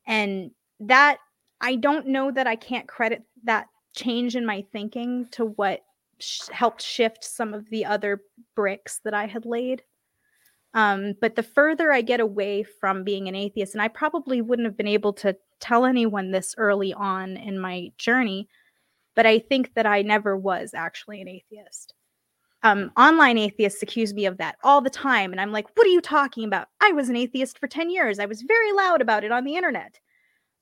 and 0.08 0.52
that 0.80 1.18
i 1.62 1.76
don't 1.76 2.08
know 2.08 2.32
that 2.32 2.48
i 2.48 2.56
can't 2.56 2.88
credit 2.88 3.24
that 3.44 3.68
change 3.96 4.36
in 4.36 4.46
my 4.46 4.64
thinking 4.72 5.28
to 5.32 5.46
what 5.46 5.82
sh- 6.20 6.48
helped 6.52 6.82
shift 6.82 7.24
some 7.24 7.54
of 7.54 7.70
the 7.70 7.86
other 7.86 8.22
bricks 8.56 9.00
that 9.04 9.14
i 9.14 9.26
had 9.26 9.46
laid 9.46 9.84
um, 10.74 11.14
but 11.20 11.36
the 11.36 11.44
further 11.44 11.92
I 11.92 12.02
get 12.02 12.20
away 12.20 12.64
from 12.64 13.04
being 13.04 13.28
an 13.28 13.36
atheist, 13.36 13.76
and 13.76 13.82
I 13.82 13.90
probably 13.90 14.42
wouldn't 14.42 14.66
have 14.66 14.78
been 14.78 14.88
able 14.88 15.14
to 15.14 15.36
tell 15.60 15.86
anyone 15.86 16.32
this 16.32 16.56
early 16.58 16.94
on 16.94 17.36
in 17.38 17.60
my 17.60 17.92
journey, 17.98 18.48
but 19.16 19.26
I 19.26 19.40
think 19.40 19.74
that 19.74 19.86
I 19.86 20.02
never 20.02 20.38
was 20.38 20.74
actually 20.74 21.22
an 21.22 21.28
atheist. 21.28 21.94
Um, 22.64 22.92
online 22.96 23.38
atheists 23.38 23.82
accuse 23.82 24.14
me 24.14 24.26
of 24.26 24.38
that 24.38 24.56
all 24.64 24.82
the 24.82 24.90
time. 24.90 25.32
And 25.32 25.42
I'm 25.42 25.52
like, 25.52 25.68
what 25.76 25.88
are 25.88 25.92
you 25.92 26.02
talking 26.02 26.44
about? 26.44 26.68
I 26.80 26.92
was 26.92 27.10
an 27.10 27.16
atheist 27.16 27.58
for 27.58 27.68
10 27.68 27.90
years. 27.90 28.20
I 28.20 28.28
was 28.28 28.44
very 28.44 28.72
loud 28.72 29.02
about 29.02 29.24
it 29.24 29.32
on 29.32 29.44
the 29.44 29.56
internet. 29.56 30.00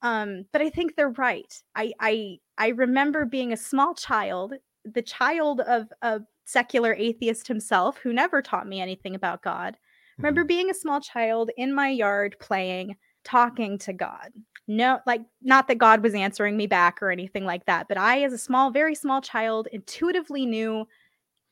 Um, 0.02 0.46
but 0.54 0.62
I 0.62 0.70
think 0.70 0.96
they're 0.96 1.10
right. 1.10 1.54
I, 1.76 1.92
I 2.00 2.38
I 2.58 2.70
remember 2.70 3.26
being 3.26 3.52
a 3.52 3.58
small 3.58 3.94
child, 3.94 4.54
the 4.86 5.02
child 5.02 5.60
of 5.62 5.92
a 6.02 6.22
secular 6.46 6.94
atheist 6.94 7.48
himself 7.48 7.98
who 7.98 8.14
never 8.14 8.42
taught 8.42 8.68
me 8.68 8.80
anything 8.80 9.14
about 9.14 9.42
God 9.42 9.76
remember 10.20 10.42
mm-hmm. 10.42 10.48
being 10.48 10.70
a 10.70 10.76
small 10.76 11.00
child 11.00 11.50
in 11.58 11.74
my 11.74 11.90
yard 11.90 12.36
playing, 12.40 12.96
talking 13.24 13.78
to 13.80 13.94
God. 13.94 14.30
No, 14.68 15.00
like 15.08 15.22
not 15.42 15.68
that 15.68 15.80
God 15.80 16.04
was 16.04 16.14
answering 16.14 16.56
me 16.56 16.68
back 16.68 17.02
or 17.02 17.10
anything 17.10 17.44
like 17.44 17.66
that, 17.66 17.88
but 17.88 17.98
I, 17.98 18.22
as 18.22 18.34
a 18.34 18.38
small, 18.38 18.70
very 18.70 18.94
small 18.94 19.20
child, 19.20 19.68
intuitively 19.72 20.46
knew 20.46 20.86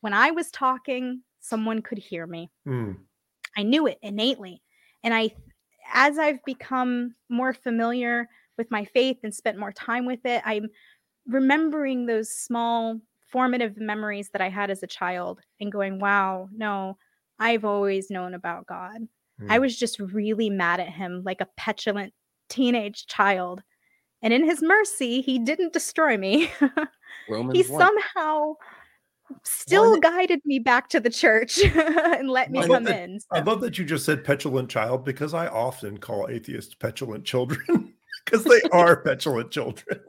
when 0.02 0.14
I 0.14 0.32
was 0.32 0.52
talking, 0.52 1.22
someone 1.40 1.82
could 1.82 1.98
hear 1.98 2.28
me. 2.28 2.52
Mm. 2.68 2.98
I 3.56 3.64
knew 3.64 3.88
it 3.88 3.98
innately. 4.02 4.62
And 5.04 5.14
I, 5.14 5.32
as 5.94 6.18
I've 6.18 6.44
become 6.46 7.16
more 7.30 7.54
familiar 7.54 8.28
with 8.58 8.70
my 8.72 8.86
faith 8.86 9.18
and 9.24 9.34
spent 9.34 9.60
more 9.60 9.72
time 9.72 10.06
with 10.06 10.26
it, 10.26 10.42
I'm 10.46 10.68
remembering 11.28 12.06
those 12.06 12.30
small 12.30 13.00
formative 13.28 13.78
memories 13.78 14.30
that 14.30 14.42
I 14.42 14.50
had 14.50 14.70
as 14.70 14.84
a 14.84 14.88
child 14.88 15.40
and 15.60 15.72
going, 15.72 16.00
wow, 16.00 16.50
no, 16.56 16.98
I've 17.40 17.66
always 17.66 18.10
known 18.10 18.34
about 18.34 18.68
God. 18.68 19.02
Mm. 19.42 19.48
I 19.50 19.60
was 19.60 19.78
just 19.78 20.00
really 20.00 20.50
mad 20.50 20.80
at 20.80 20.90
him 20.90 21.24
like 21.26 21.42
a 21.42 21.50
petulant 21.58 22.14
teenage 22.50 23.08
child. 23.08 23.62
And 24.22 24.34
in 24.34 24.44
his 24.44 24.62
mercy, 24.62 25.22
he 25.22 25.38
didn't 25.38 25.74
destroy 25.74 26.18
me. 26.18 26.52
he 27.54 27.64
somehow 27.64 28.56
still 29.44 30.00
guided 30.00 30.42
me 30.46 30.60
back 30.60 30.90
to 30.90 31.00
the 31.00 31.10
church 31.10 31.60
and 31.64 32.30
let 32.30 32.52
me 32.52 32.60
I 32.60 32.68
come 32.68 32.84
that, 32.86 33.04
in. 33.04 33.20
So. 33.20 33.28
I 33.32 33.40
love 33.42 33.62
that 33.62 33.78
you 33.78 33.86
just 33.86 34.06
said 34.06 34.24
petulant 34.24 34.70
child 34.70 35.06
because 35.06 35.34
I 35.34 35.48
often 35.48 35.98
call 35.98 36.28
atheists 36.30 36.74
petulant 36.74 37.26
children 37.26 37.94
because 38.26 38.44
they 38.44 38.62
are 38.72 38.98
petulant 39.04 39.52
children. 39.52 40.00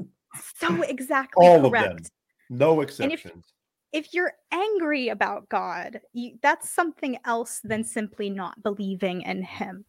So 0.57 0.83
exactly 0.83 1.47
All 1.47 1.69
correct. 1.69 1.87
Of 1.87 1.97
them. 1.97 2.11
No 2.51 2.81
exceptions 2.81 3.53
if 3.93 4.13
you're 4.13 4.35
angry 4.53 5.09
about 5.09 5.49
God, 5.49 6.01
you, 6.13 6.39
that's 6.43 6.71
something 6.71 7.19
else 7.25 7.61
than 7.65 7.85
simply 7.85 8.29
not 8.31 8.63
believing 8.63 9.23
in 9.23 9.43
Him. 9.43 9.85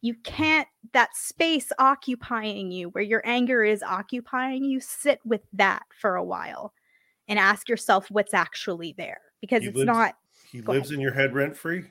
You 0.00 0.14
can't, 0.24 0.68
that 0.92 1.14
space 1.14 1.70
occupying 1.78 2.72
you, 2.72 2.88
where 2.88 3.04
your 3.04 3.22
anger 3.24 3.62
is 3.62 3.82
occupying 3.82 4.64
you, 4.64 4.80
sit 4.80 5.20
with 5.24 5.42
that 5.52 5.82
for 6.00 6.16
a 6.16 6.24
while 6.24 6.72
and 7.30 7.38
ask 7.38 7.68
yourself 7.68 8.10
what's 8.10 8.34
actually 8.34 8.94
there 8.98 9.20
because 9.40 9.62
he 9.62 9.68
it's 9.68 9.78
lives, 9.78 9.86
not. 9.86 10.14
He 10.50 10.60
lives 10.60 10.90
ahead. 10.90 10.94
in 10.96 11.00
your 11.00 11.14
head 11.14 11.32
rent 11.32 11.56
free. 11.56 11.84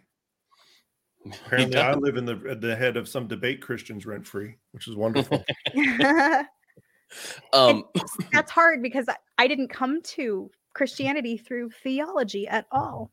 Apparently, 1.46 1.78
I 1.78 1.94
live 1.94 2.18
in 2.18 2.26
the 2.26 2.58
the 2.60 2.76
head 2.76 2.98
of 2.98 3.08
some 3.08 3.28
debate 3.28 3.62
Christians 3.62 4.06
rent 4.06 4.28
free, 4.28 4.56
which 4.74 4.88
is 4.88 4.96
wonderful. 4.96 5.44
um, 7.54 7.86
that's 8.32 8.52
hard 8.52 8.84
because 8.84 9.06
I, 9.08 9.16
I 9.38 9.48
didn't 9.48 9.70
come 9.70 10.02
to 10.04 10.52
Christianity 10.74 11.38
through 11.38 11.72
theology 11.84 12.48
at 12.48 12.66
all. 12.72 13.12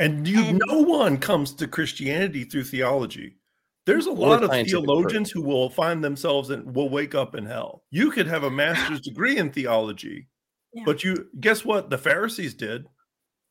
And 0.00 0.26
you, 0.26 0.40
and, 0.42 0.62
no 0.66 0.80
one 0.80 1.18
comes 1.18 1.52
to 1.54 1.66
Christianity 1.66 2.44
through 2.44 2.64
theology. 2.64 3.36
There's 3.84 4.06
a 4.06 4.12
lot 4.12 4.44
of 4.44 4.50
theologians 4.50 5.30
who 5.30 5.42
will 5.42 5.70
find 5.70 6.04
themselves 6.04 6.50
and 6.50 6.74
will 6.74 6.90
wake 6.90 7.14
up 7.14 7.34
in 7.34 7.46
hell. 7.46 7.84
You 7.90 8.10
could 8.10 8.26
have 8.26 8.44
a 8.44 8.50
master's 8.50 9.00
degree 9.00 9.38
in 9.38 9.50
theology, 9.50 10.28
yeah. 10.72 10.82
but 10.84 11.04
you 11.04 11.28
guess 11.40 11.64
what? 11.64 11.90
The 11.90 11.98
Pharisees 11.98 12.54
did. 12.54 12.86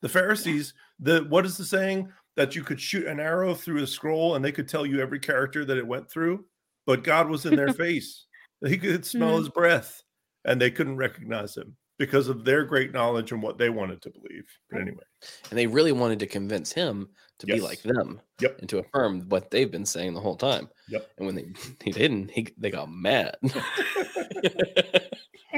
The 0.02 0.08
Pharisees, 0.08 0.74
the 1.00 1.26
what 1.28 1.44
is 1.44 1.56
the 1.56 1.64
saying 1.64 2.08
that 2.36 2.54
you 2.54 2.62
could 2.62 2.80
shoot 2.80 3.06
an 3.06 3.18
arrow 3.18 3.54
through 3.54 3.82
a 3.82 3.86
scroll 3.86 4.36
and 4.36 4.44
they 4.44 4.52
could 4.52 4.68
tell 4.68 4.86
you 4.86 5.00
every 5.00 5.18
character 5.18 5.64
that 5.64 5.76
it 5.76 5.86
went 5.86 6.08
through, 6.08 6.44
but 6.86 7.02
God 7.02 7.28
was 7.28 7.46
in 7.46 7.56
their 7.56 7.72
face. 7.74 8.26
He 8.64 8.78
could 8.78 9.04
smell 9.04 9.30
mm-hmm. 9.30 9.38
his 9.38 9.48
breath 9.48 10.02
and 10.44 10.60
they 10.60 10.70
couldn't 10.70 10.96
recognize 10.96 11.56
him 11.56 11.76
because 11.98 12.28
of 12.28 12.44
their 12.44 12.64
great 12.64 12.92
knowledge 12.92 13.32
and 13.32 13.42
what 13.42 13.58
they 13.58 13.70
wanted 13.70 14.00
to 14.02 14.10
believe. 14.10 14.44
But 14.70 14.82
anyway, 14.82 15.02
and 15.50 15.58
they 15.58 15.66
really 15.66 15.92
wanted 15.92 16.20
to 16.20 16.26
convince 16.26 16.72
him 16.72 17.08
to 17.40 17.46
yes. 17.46 17.56
be 17.56 17.62
like 17.62 17.82
them, 17.82 18.20
yep, 18.40 18.56
and 18.60 18.68
to 18.68 18.78
affirm 18.78 19.28
what 19.28 19.50
they've 19.50 19.70
been 19.70 19.84
saying 19.84 20.14
the 20.14 20.20
whole 20.20 20.36
time. 20.36 20.68
Yep. 20.88 21.10
And 21.18 21.26
when 21.26 21.34
they 21.34 21.46
he 21.84 21.90
didn't, 21.90 22.30
he 22.30 22.48
they 22.56 22.70
got 22.70 22.90
mad. 22.90 23.36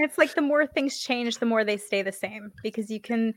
and 0.00 0.08
it's 0.08 0.16
like 0.16 0.34
the 0.34 0.40
more 0.40 0.66
things 0.66 0.98
change, 0.98 1.38
the 1.38 1.46
more 1.46 1.62
they 1.62 1.76
stay 1.76 2.00
the 2.00 2.10
same 2.10 2.52
because 2.62 2.90
you 2.90 3.00
can. 3.00 3.34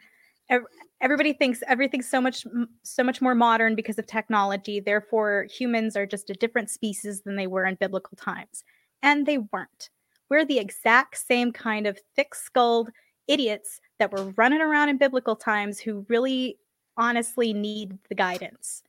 Everybody 1.02 1.34
thinks 1.34 1.62
everything's 1.68 2.10
so 2.10 2.22
much 2.22 2.46
so 2.84 3.04
much 3.04 3.22
more 3.22 3.36
modern 3.36 3.76
because 3.76 4.00
of 4.00 4.08
technology. 4.08 4.80
Therefore, 4.80 5.48
humans 5.52 5.98
are 5.98 6.06
just 6.06 6.30
a 6.30 6.34
different 6.34 6.70
species 6.70 7.22
than 7.22 7.36
they 7.36 7.48
were 7.48 7.66
in 7.66 7.76
biblical 7.76 8.16
times, 8.16 8.64
and 9.02 9.26
they 9.26 9.40
weren't 9.40 9.90
we're 10.30 10.46
the 10.46 10.58
exact 10.60 11.18
same 11.18 11.52
kind 11.52 11.86
of 11.86 12.00
thick 12.16 12.34
skulled 12.34 12.90
idiots 13.28 13.80
that 14.00 14.12
were 14.12 14.34
running 14.38 14.62
around 14.62 14.90
in 14.90 14.98
biblical 14.98 15.36
times 15.36 15.80
who 15.80 16.06
really 16.10 16.58
honestly 16.98 17.54
need 17.54 17.98
the 18.10 18.16
guidance. 18.16 18.84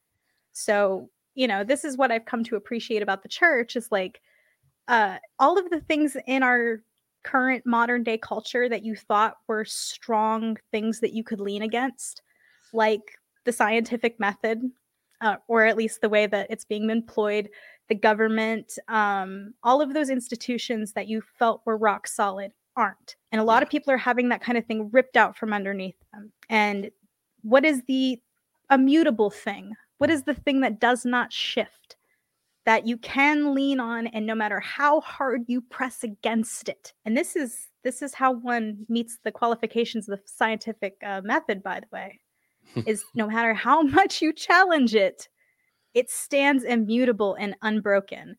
So, 0.52 1.10
you 1.34 1.46
know, 1.46 1.64
this 1.64 1.84
is 1.84 1.96
what 1.96 2.10
I've 2.10 2.24
come 2.24 2.44
to 2.44 2.56
appreciate 2.56 3.02
about 3.02 3.22
the 3.22 3.28
church 3.28 3.76
is 3.76 3.90
like 3.90 4.20
uh, 4.88 5.18
all 5.38 5.58
of 5.58 5.70
the 5.70 5.80
things 5.80 6.16
in 6.26 6.42
our 6.42 6.82
current 7.24 7.64
modern 7.66 8.02
day 8.02 8.18
culture 8.18 8.68
that 8.68 8.84
you 8.84 8.94
thought 8.94 9.38
were 9.48 9.64
strong 9.64 10.56
things 10.70 11.00
that 11.00 11.12
you 11.12 11.24
could 11.24 11.40
lean 11.40 11.62
against, 11.62 12.22
like 12.72 13.18
the 13.44 13.52
scientific 13.52 14.20
method, 14.20 14.62
uh, 15.20 15.36
or 15.48 15.64
at 15.64 15.76
least 15.76 16.00
the 16.00 16.08
way 16.08 16.26
that 16.26 16.46
it's 16.50 16.64
being 16.64 16.90
employed 16.90 17.48
the 17.88 17.94
government, 17.94 18.78
um, 18.88 19.52
all 19.62 19.80
of 19.82 19.94
those 19.94 20.10
institutions 20.10 20.92
that 20.92 21.08
you 21.08 21.22
felt 21.38 21.62
were 21.64 21.76
rock 21.76 22.06
solid 22.06 22.52
aren't. 22.76 23.16
And 23.30 23.40
a 23.40 23.44
lot 23.44 23.62
of 23.62 23.68
people 23.68 23.92
are 23.92 23.98
having 23.98 24.28
that 24.30 24.42
kind 24.42 24.56
of 24.56 24.64
thing 24.64 24.90
ripped 24.92 25.16
out 25.16 25.36
from 25.36 25.52
underneath 25.52 25.96
them. 26.12 26.32
And 26.48 26.90
what 27.42 27.64
is 27.64 27.82
the 27.86 28.20
immutable 28.70 29.30
thing? 29.30 29.72
What 29.98 30.10
is 30.10 30.22
the 30.22 30.34
thing 30.34 30.60
that 30.60 30.80
does 30.80 31.04
not 31.04 31.32
shift? 31.32 31.96
That 32.66 32.86
you 32.86 32.96
can 32.96 33.54
lean 33.54 33.78
on, 33.78 34.06
and 34.06 34.26
no 34.26 34.34
matter 34.34 34.58
how 34.58 35.00
hard 35.02 35.44
you 35.48 35.60
press 35.60 36.02
against 36.02 36.68
it. 36.68 36.94
And 37.04 37.16
this 37.16 37.36
is 37.36 37.68
this 37.82 38.00
is 38.00 38.14
how 38.14 38.32
one 38.32 38.86
meets 38.88 39.18
the 39.22 39.30
qualifications 39.30 40.08
of 40.08 40.18
the 40.18 40.24
scientific 40.24 40.96
uh, 41.04 41.20
method. 41.22 41.62
By 41.62 41.80
the 41.80 41.86
way, 41.92 42.20
is 42.86 43.04
no 43.14 43.26
matter 43.26 43.54
how 43.54 43.82
much 43.82 44.22
you 44.22 44.32
challenge 44.32 44.94
it, 44.94 45.28
it 45.92 46.10
stands 46.10 46.64
immutable 46.64 47.36
and 47.38 47.54
unbroken, 47.62 48.36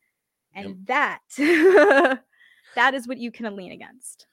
and 0.53 0.67
yep. 0.87 1.19
that 1.37 2.19
that 2.75 2.93
is 2.93 3.07
what 3.07 3.17
you 3.17 3.31
can 3.31 3.55
lean 3.55 3.71
against. 3.71 4.27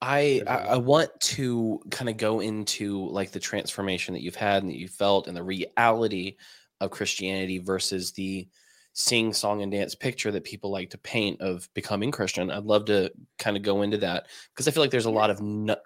I 0.00 0.42
I 0.46 0.78
want 0.78 1.10
to 1.20 1.80
kind 1.90 2.08
of 2.08 2.16
go 2.16 2.40
into 2.40 3.08
like 3.10 3.30
the 3.30 3.38
transformation 3.38 4.14
that 4.14 4.22
you've 4.22 4.34
had 4.34 4.62
and 4.62 4.70
that 4.70 4.78
you 4.78 4.88
felt 4.88 5.28
and 5.28 5.36
the 5.36 5.44
reality 5.44 6.36
of 6.80 6.90
Christianity 6.90 7.58
versus 7.58 8.10
the 8.10 8.48
sing 8.92 9.32
song 9.32 9.62
and 9.62 9.72
dance 9.72 9.94
picture 9.94 10.30
that 10.30 10.44
people 10.44 10.70
like 10.70 10.90
to 10.90 10.98
paint 10.98 11.40
of 11.40 11.68
becoming 11.74 12.10
Christian. 12.10 12.50
I'd 12.50 12.64
love 12.64 12.86
to 12.86 13.10
kind 13.38 13.56
of 13.56 13.62
go 13.62 13.82
into 13.82 13.98
that 13.98 14.26
because 14.52 14.68
I 14.68 14.70
feel 14.70 14.82
like 14.82 14.90
there's 14.90 15.06
a 15.06 15.10
lot 15.10 15.30
of 15.30 15.40
no, 15.40 15.76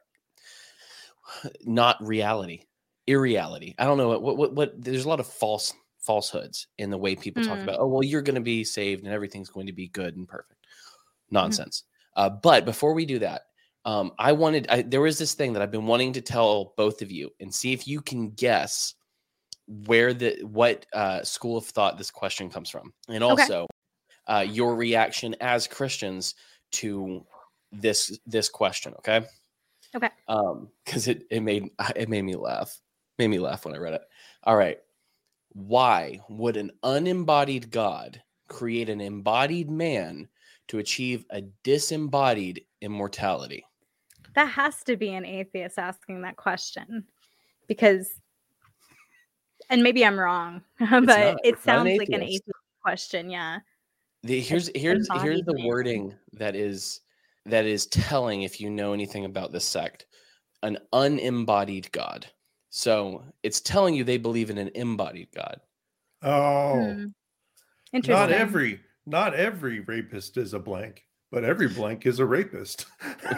not 1.65 2.05
reality, 2.05 2.63
irreality. 3.07 3.75
I 3.79 3.85
don't 3.85 3.99
know 3.99 4.09
what, 4.09 4.23
what 4.23 4.37
what 4.37 4.53
what 4.55 4.85
there's 4.85 5.05
a 5.05 5.09
lot 5.09 5.21
of 5.21 5.27
false 5.27 5.73
falsehoods 6.01 6.69
in 6.79 6.91
the 6.91 6.99
way 6.99 7.17
people 7.17 7.43
mm. 7.43 7.47
talk 7.47 7.59
about. 7.59 7.79
Oh 7.79 7.87
well, 7.87 8.03
you're 8.03 8.23
going 8.23 8.37
to 8.37 8.41
be 8.41 8.65
saved 8.65 9.05
and 9.05 9.13
everything's 9.13 9.51
going 9.51 9.67
to 9.67 9.73
be 9.73 9.89
good 9.89 10.17
and 10.17 10.29
perfect. 10.29 10.61
Mm-hmm. 10.61 11.35
Nonsense. 11.35 11.85
Mm. 12.17 12.23
Uh, 12.23 12.31
but 12.31 12.65
before 12.65 12.95
we 12.95 13.05
do 13.05 13.19
that, 13.21 13.43
um, 13.85 14.13
I 14.19 14.33
wanted 14.33 14.67
I, 14.69 14.83
there 14.83 15.01
was 15.01 15.19
this 15.19 15.35
thing 15.35 15.53
that 15.53 15.63
I've 15.63 15.71
been 15.71 15.87
wanting 15.87 16.13
to 16.15 16.21
tell 16.21 16.75
both 16.77 17.03
of 17.03 17.11
you 17.11 17.31
and 17.41 17.55
see 17.55 17.73
if 17.73 17.87
you 17.87 18.01
can 18.01 18.31
guess 18.31 18.95
where 19.67 20.15
the 20.15 20.39
what 20.43 20.87
uh, 20.93 21.23
school 21.23 21.57
of 21.57 21.67
thought 21.67 21.99
this 21.99 22.11
question 22.11 22.51
comes 22.51 22.71
from, 22.71 22.93
and 23.09 23.23
also 23.25 23.65
okay. 23.65 24.39
uh, 24.39 24.41
your 24.41 24.75
reaction 24.77 25.35
as 25.41 25.67
Christians 25.67 26.35
to 26.73 27.25
this 27.73 28.19
this 28.27 28.49
question. 28.49 28.95
Okay. 28.99 29.27
Okay. 29.95 30.11
Um, 30.29 30.69
because 30.85 31.09
it 31.09 31.27
it 31.31 31.41
made 31.41 31.71
it 31.95 32.09
made 32.09 32.23
me 32.23 32.37
laugh, 32.37 32.81
made 33.19 33.29
me 33.29 33.39
laugh 33.39 33.65
when 33.65 33.75
I 33.75 33.79
read 33.79 33.95
it. 33.95 34.03
All 34.45 34.57
right. 34.57 34.79
Why 35.53 36.21
would 36.29 36.57
an 36.57 36.71
unembodied 36.83 37.71
God 37.71 38.23
create 38.49 38.89
an 38.91 39.01
embodied 39.01 39.71
man 39.71 40.29
to 40.69 40.79
achieve 40.79 41.25
a 41.31 41.43
disembodied 41.65 42.65
immortality? 42.83 43.65
That 44.35 44.51
has 44.51 44.83
to 44.85 44.97
be 44.97 45.15
an 45.15 45.25
atheist 45.25 45.79
asking 45.79 46.23
that 46.23 46.37
question 46.37 47.05
because, 47.69 48.21
and 49.69 49.83
maybe 49.83 50.05
I'm 50.05 50.19
wrong, 50.19 50.63
but 50.79 51.07
not, 51.07 51.37
it 51.45 51.61
sounds 51.61 51.97
like 51.99 52.09
an 52.09 52.23
atheist 52.23 52.51
question. 52.83 53.31
Yeah. 53.31 53.59
The, 54.23 54.41
here's 54.41 54.71
here's 54.75 55.09
here's 55.21 55.43
the 55.43 55.63
wording 55.65 56.15
that 56.33 56.57
is 56.57 57.01
that 57.45 57.65
is 57.65 57.87
telling 57.87 58.43
if 58.43 58.61
you 58.61 58.71
know 58.71 58.93
anything 58.93 59.25
about 59.25 59.53
this 59.53 59.65
sect 59.65 60.07
an 60.63 60.79
unembodied 60.93 61.93
god 61.93 62.27
so 62.71 63.23
it's 63.45 63.61
telling 63.61 63.95
you 63.95 64.03
they 64.03 64.17
believe 64.17 64.51
in 64.51 64.59
an 64.59 64.71
embodied 64.75 65.29
god 65.33 65.61
oh 66.23 66.93
hmm. 66.93 68.01
not 68.09 68.33
every 68.33 68.81
not 69.05 69.33
every 69.35 69.81
rapist 69.81 70.39
is 70.39 70.55
a 70.55 70.59
blank 70.59 71.05
but 71.31 71.45
every 71.45 71.69
blank 71.69 72.05
is 72.05 72.19
a 72.19 72.27
rapist 72.27 72.87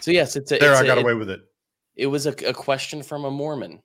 So 0.00 0.10
yes, 0.10 0.36
it's 0.36 0.52
a, 0.52 0.58
there. 0.58 0.72
It's 0.72 0.80
I 0.80 0.86
got 0.86 0.98
a, 0.98 1.00
away 1.00 1.14
with 1.14 1.30
it. 1.30 1.42
It 1.96 2.06
was 2.06 2.26
a, 2.26 2.34
a, 2.46 2.52
question 2.52 3.02
from 3.02 3.24
a 3.24 3.30
Mormon, 3.30 3.80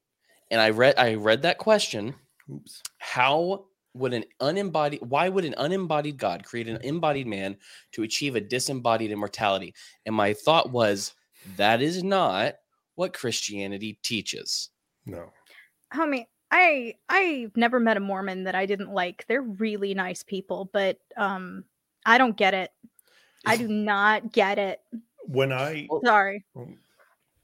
and 0.52 0.62
I 0.62 0.70
read 0.70 0.96
I 0.98 1.16
read 1.16 1.42
that 1.44 1.58
question. 1.58 2.16
Oops. 2.52 2.82
How 2.98 3.66
would 3.94 4.14
an 4.14 4.26
unembodied 4.40 5.02
why 5.02 5.30
would 5.30 5.46
an 5.46 5.56
unembodied 5.58 6.18
God 6.18 6.44
create 6.44 6.68
an 6.68 6.80
embodied 6.84 7.28
man 7.28 7.58
to 7.94 8.04
achieve 8.04 8.36
a 8.36 8.42
disembodied 8.42 9.12
immortality? 9.12 9.74
And 10.06 10.16
my 10.16 10.34
thought 10.34 10.72
was 10.72 11.14
that 11.58 11.82
is 11.82 12.04
not 12.04 12.56
what 12.96 13.14
Christianity 13.14 14.00
teaches. 14.04 14.70
No. 15.06 15.32
Homie, 15.94 16.26
I 16.52 16.96
I've 17.08 17.56
never 17.56 17.80
met 17.80 17.98
a 17.98 18.02
Mormon 18.02 18.44
that 18.44 18.56
I 18.56 18.66
didn't 18.66 18.94
like. 18.94 19.26
They're 19.28 19.42
really 19.42 19.94
nice 19.94 20.24
people, 20.24 20.70
but 20.74 20.98
um 21.18 21.66
I 22.06 22.18
don't 22.18 22.38
get 22.38 22.54
it. 22.54 22.72
I 23.46 23.58
do 23.58 23.68
not 23.70 24.32
get 24.32 24.58
it 24.58 24.82
when 25.26 25.52
I 25.52 25.88
sorry. 26.04 26.46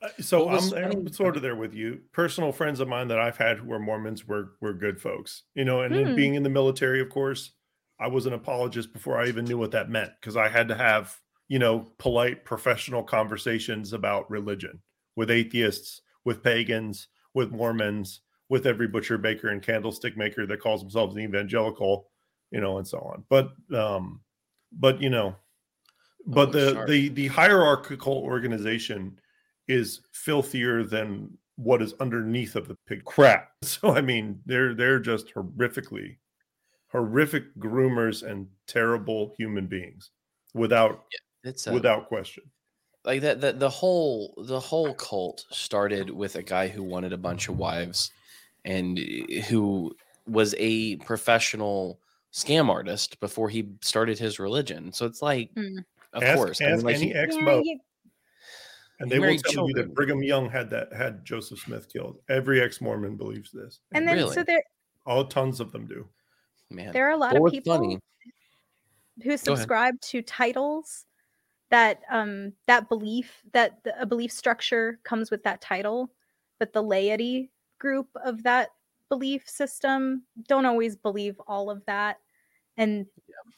Uh, 0.01 0.09
so 0.19 0.49
I'm, 0.49 0.73
I'm, 0.73 1.13
sort 1.13 1.35
of 1.35 1.41
there 1.41 1.55
with 1.55 1.73
you. 1.73 2.01
Personal 2.11 2.51
friends 2.51 2.79
of 2.79 2.87
mine 2.87 3.07
that 3.07 3.19
I've 3.19 3.37
had 3.37 3.57
who 3.57 3.71
are 3.71 3.79
Mormons 3.79 4.27
were 4.27 4.53
were 4.61 4.73
good 4.73 4.99
folks, 4.99 5.43
you 5.53 5.65
know. 5.65 5.81
And 5.81 5.95
hmm. 5.95 6.15
being 6.15 6.35
in 6.35 6.43
the 6.43 6.49
military, 6.49 7.01
of 7.01 7.09
course, 7.09 7.51
I 7.99 8.07
was 8.07 8.25
an 8.25 8.33
apologist 8.33 8.91
before 8.91 9.19
I 9.19 9.27
even 9.27 9.45
knew 9.45 9.57
what 9.57 9.71
that 9.71 9.89
meant 9.89 10.11
because 10.19 10.35
I 10.35 10.49
had 10.49 10.67
to 10.67 10.75
have 10.75 11.15
you 11.47 11.59
know 11.59 11.87
polite, 11.97 12.45
professional 12.45 13.03
conversations 13.03 13.93
about 13.93 14.29
religion 14.29 14.81
with 15.15 15.31
atheists, 15.31 16.01
with 16.25 16.43
pagans, 16.43 17.07
with 17.33 17.51
Mormons, 17.51 18.21
with 18.49 18.65
every 18.65 18.87
butcher, 18.87 19.17
baker, 19.17 19.49
and 19.49 19.61
candlestick 19.61 20.17
maker 20.17 20.45
that 20.45 20.59
calls 20.59 20.81
themselves 20.81 21.15
an 21.15 21.21
evangelical, 21.21 22.09
you 22.51 22.59
know, 22.59 22.77
and 22.77 22.87
so 22.87 22.99
on. 22.99 23.23
But 23.29 23.51
um, 23.73 24.21
but 24.71 25.01
you 25.01 25.09
know, 25.09 25.35
but 26.27 26.49
oh, 26.49 26.51
the 26.51 26.73
sharp. 26.73 26.89
the 26.89 27.09
the 27.09 27.27
hierarchical 27.27 28.17
organization 28.17 29.19
is 29.67 30.01
filthier 30.11 30.83
than 30.83 31.37
what 31.57 31.81
is 31.81 31.93
underneath 31.99 32.55
of 32.55 32.67
the 32.67 32.77
pig 32.87 33.03
crap. 33.05 33.49
So 33.61 33.95
I 33.95 34.01
mean, 34.01 34.39
they're 34.45 34.73
they're 34.73 34.99
just 34.99 35.33
horrifically 35.33 36.17
horrific 36.91 37.53
groomers 37.57 38.23
and 38.23 38.47
terrible 38.67 39.33
human 39.37 39.67
beings 39.67 40.11
without 40.53 41.03
yeah, 41.11 41.49
it's, 41.49 41.67
uh, 41.67 41.71
without 41.71 42.07
question. 42.07 42.43
Like 43.03 43.21
that 43.21 43.41
the, 43.41 43.53
the 43.53 43.69
whole 43.69 44.33
the 44.47 44.59
whole 44.59 44.93
cult 44.93 45.45
started 45.51 46.09
with 46.09 46.35
a 46.35 46.43
guy 46.43 46.67
who 46.67 46.83
wanted 46.83 47.13
a 47.13 47.17
bunch 47.17 47.49
of 47.49 47.57
wives 47.57 48.11
and 48.63 48.99
eh, 48.99 49.41
who 49.41 49.95
was 50.27 50.55
a 50.57 50.95
professional 50.97 51.99
scam 52.33 52.69
artist 52.69 53.19
before 53.19 53.49
he 53.49 53.69
started 53.81 54.17
his 54.17 54.39
religion. 54.39 54.91
So 54.91 55.05
it's 55.05 55.21
like 55.21 55.53
mm. 55.55 55.83
Of 56.13 56.23
ask, 56.23 56.37
course, 56.37 56.61
ask 56.61 56.71
I 56.71 56.75
mean, 56.75 56.85
like 56.85 56.95
any 56.95 57.13
expo, 57.13 57.61
yeah, 57.63 57.75
and 58.99 59.09
they 59.09 59.19
will 59.19 59.37
tell 59.37 59.51
children. 59.51 59.67
you 59.67 59.83
that 59.83 59.93
Brigham 59.93 60.23
Young 60.23 60.49
had 60.49 60.69
that 60.69 60.93
had 60.93 61.25
Joseph 61.25 61.59
Smith 61.59 61.91
killed. 61.91 62.17
Every 62.29 62.61
ex 62.61 62.81
Mormon 62.81 63.17
believes 63.17 63.51
this, 63.51 63.79
and, 63.93 64.07
then 64.07 64.17
really? 64.17 64.33
so 64.33 64.43
there, 64.43 64.63
all 65.05 65.25
tons 65.25 65.59
of 65.59 65.71
them 65.71 65.85
do. 65.85 66.07
Man, 66.69 66.91
there 66.93 67.07
are 67.07 67.11
a 67.11 67.17
lot 67.17 67.35
of 67.35 67.51
people 67.51 67.75
funny. 67.75 67.99
who 69.23 69.37
subscribe 69.37 69.99
to 70.01 70.21
titles 70.21 71.05
that 71.71 72.01
um 72.11 72.53
that 72.67 72.89
belief 72.89 73.41
that 73.53 73.83
the, 73.83 73.99
a 74.01 74.05
belief 74.05 74.31
structure 74.31 74.99
comes 75.03 75.31
with 75.31 75.43
that 75.43 75.61
title, 75.61 76.11
but 76.59 76.73
the 76.73 76.83
laity 76.83 77.51
group 77.79 78.07
of 78.23 78.43
that 78.43 78.69
belief 79.09 79.47
system 79.47 80.23
don't 80.47 80.65
always 80.65 80.95
believe 80.95 81.39
all 81.47 81.69
of 81.69 81.85
that 81.85 82.19
and 82.77 83.05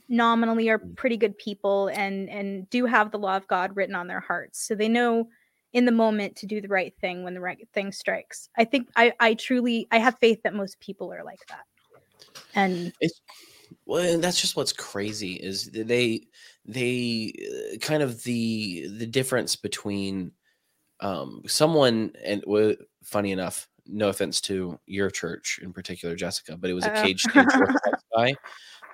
nominally 0.09 0.69
are 0.69 0.79
mm. 0.79 0.95
pretty 0.95 1.17
good 1.17 1.37
people 1.37 1.87
and 1.89 2.29
and 2.29 2.69
do 2.69 2.85
have 2.85 3.11
the 3.11 3.19
law 3.19 3.35
of 3.35 3.47
God 3.47 3.75
written 3.75 3.95
on 3.95 4.07
their 4.07 4.19
hearts. 4.19 4.65
So 4.65 4.75
they 4.75 4.87
know 4.87 5.27
in 5.73 5.85
the 5.85 5.91
moment 5.91 6.35
to 6.37 6.45
do 6.45 6.61
the 6.61 6.67
right 6.67 6.93
thing 7.01 7.23
when 7.23 7.33
the 7.33 7.41
right 7.41 7.67
thing 7.73 7.91
strikes. 7.91 8.49
I 8.57 8.65
think 8.65 8.89
I 8.95 9.13
I 9.19 9.33
truly 9.33 9.87
I 9.91 9.99
have 9.99 10.17
faith 10.19 10.41
that 10.43 10.53
most 10.53 10.79
people 10.79 11.13
are 11.13 11.23
like 11.23 11.45
that. 11.49 11.65
And 12.55 12.93
it's 13.01 13.21
well 13.85 14.19
that's 14.19 14.39
just 14.39 14.55
what's 14.55 14.73
crazy 14.73 15.33
is 15.33 15.69
they 15.71 16.27
they 16.65 17.33
uh, 17.73 17.77
kind 17.79 18.01
of 18.01 18.23
the 18.23 18.87
the 18.97 19.05
difference 19.05 19.55
between 19.55 20.31
um 20.99 21.43
someone 21.45 22.13
and 22.23 22.43
well, 22.47 22.73
funny 23.03 23.31
enough 23.31 23.67
no 23.85 24.09
offense 24.09 24.41
to 24.41 24.77
your 24.85 25.09
church 25.09 25.59
in 25.61 25.71
particular 25.71 26.15
jessica 26.15 26.57
but 26.57 26.69
it 26.69 26.73
was 26.73 26.85
a 26.85 26.89
cage 26.91 27.25
guy 28.15 28.33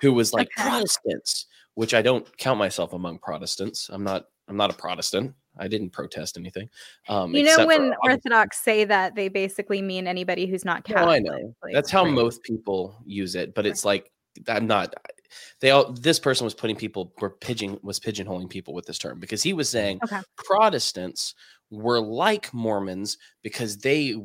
who 0.04 0.12
was 0.12 0.32
like 0.32 0.48
okay. 0.58 0.68
Protestants, 0.68 1.46
which 1.74 1.94
I 1.94 2.02
don't 2.02 2.36
count 2.36 2.58
myself 2.58 2.92
among 2.92 3.18
Protestants. 3.18 3.88
I'm 3.90 4.04
not. 4.04 4.26
I'm 4.46 4.56
not 4.58 4.70
a 4.70 4.74
Protestant. 4.74 5.34
I 5.56 5.68
didn't 5.68 5.90
protest 5.90 6.36
anything. 6.36 6.68
Um, 7.08 7.34
you 7.34 7.44
know, 7.44 7.66
when 7.66 7.94
Orthodox 8.02 8.58
say 8.58 8.84
that, 8.84 9.14
they 9.14 9.28
basically 9.28 9.80
mean 9.80 10.06
anybody 10.06 10.46
who's 10.46 10.64
not 10.64 10.84
Catholic. 10.84 11.24
No, 11.24 11.32
I 11.32 11.38
know. 11.38 11.54
Like, 11.62 11.72
That's 11.72 11.90
how 11.90 12.04
right. 12.04 12.12
most 12.12 12.42
people 12.42 12.96
use 13.06 13.36
it, 13.36 13.54
but 13.54 13.64
it's 13.64 13.84
like 13.84 14.10
I'm 14.48 14.66
not. 14.66 14.94
They 15.60 15.70
all. 15.70 15.92
This 15.92 16.18
person 16.18 16.44
was 16.44 16.54
putting 16.54 16.76
people 16.76 17.12
were 17.20 17.30
pigeon 17.30 17.78
was 17.82 17.98
pigeonholing 17.98 18.50
people 18.50 18.74
with 18.74 18.86
this 18.86 18.98
term 18.98 19.20
because 19.20 19.42
he 19.42 19.52
was 19.52 19.68
saying 19.68 20.00
okay. 20.04 20.20
Protestants 20.36 21.34
were 21.70 22.00
like 22.00 22.52
Mormons 22.52 23.16
because 23.42 23.78
they 23.78 24.16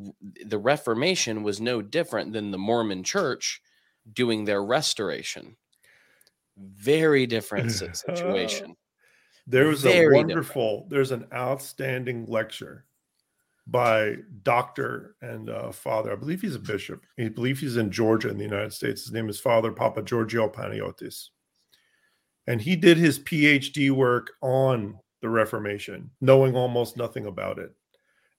the 0.44 0.58
Reformation 0.58 1.42
was 1.42 1.60
no 1.60 1.80
different 1.80 2.32
than 2.32 2.50
the 2.50 2.58
Mormon 2.58 3.02
Church 3.02 3.62
doing 4.12 4.44
their 4.44 4.62
restoration. 4.62 5.56
Very 6.60 7.26
different 7.26 7.72
situation. 7.96 8.76
there 9.46 9.66
was 9.66 9.82
Very 9.82 10.14
a 10.14 10.18
wonderful, 10.18 10.72
different. 10.82 10.90
there's 10.90 11.10
an 11.10 11.26
outstanding 11.32 12.26
lecture 12.26 12.84
by 13.66 14.16
doctor 14.42 15.16
and 15.22 15.48
uh, 15.48 15.70
father. 15.70 16.12
I 16.12 16.16
believe 16.16 16.40
he's 16.40 16.56
a 16.56 16.60
bishop. 16.60 17.04
I 17.18 17.28
believe 17.28 17.58
he's 17.60 17.76
in 17.76 17.90
Georgia 17.90 18.28
in 18.28 18.36
the 18.36 18.44
United 18.44 18.72
States. 18.72 19.04
His 19.04 19.12
name 19.12 19.28
is 19.28 19.38
Father 19.40 19.70
Papa 19.70 20.02
Giorgio 20.02 20.48
Panayotis. 20.48 21.28
And 22.46 22.60
he 22.60 22.74
did 22.74 22.96
his 22.96 23.20
PhD 23.20 23.90
work 23.90 24.32
on 24.42 24.98
the 25.22 25.28
Reformation, 25.28 26.10
knowing 26.20 26.56
almost 26.56 26.96
nothing 26.96 27.26
about 27.26 27.58
it. 27.58 27.72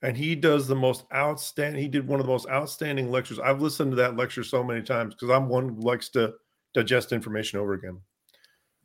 And 0.02 0.18
he 0.18 0.36
does 0.36 0.68
the 0.68 0.76
most 0.76 1.06
outstanding, 1.14 1.82
he 1.82 1.88
did 1.88 2.08
one 2.08 2.20
of 2.20 2.26
the 2.26 2.32
most 2.32 2.50
outstanding 2.50 3.12
lectures. 3.12 3.40
I've 3.40 3.62
listened 3.62 3.92
to 3.92 3.98
that 3.98 4.18
lecture 4.18 4.44
so 4.44 4.64
many 4.64 4.82
times 4.82 5.14
because 5.14 5.30
I'm 5.30 5.48
one 5.48 5.70
who 5.70 5.82
likes 5.82 6.10
to 6.10 6.34
digest 6.74 7.12
information 7.12 7.60
over 7.60 7.74
again 7.74 8.02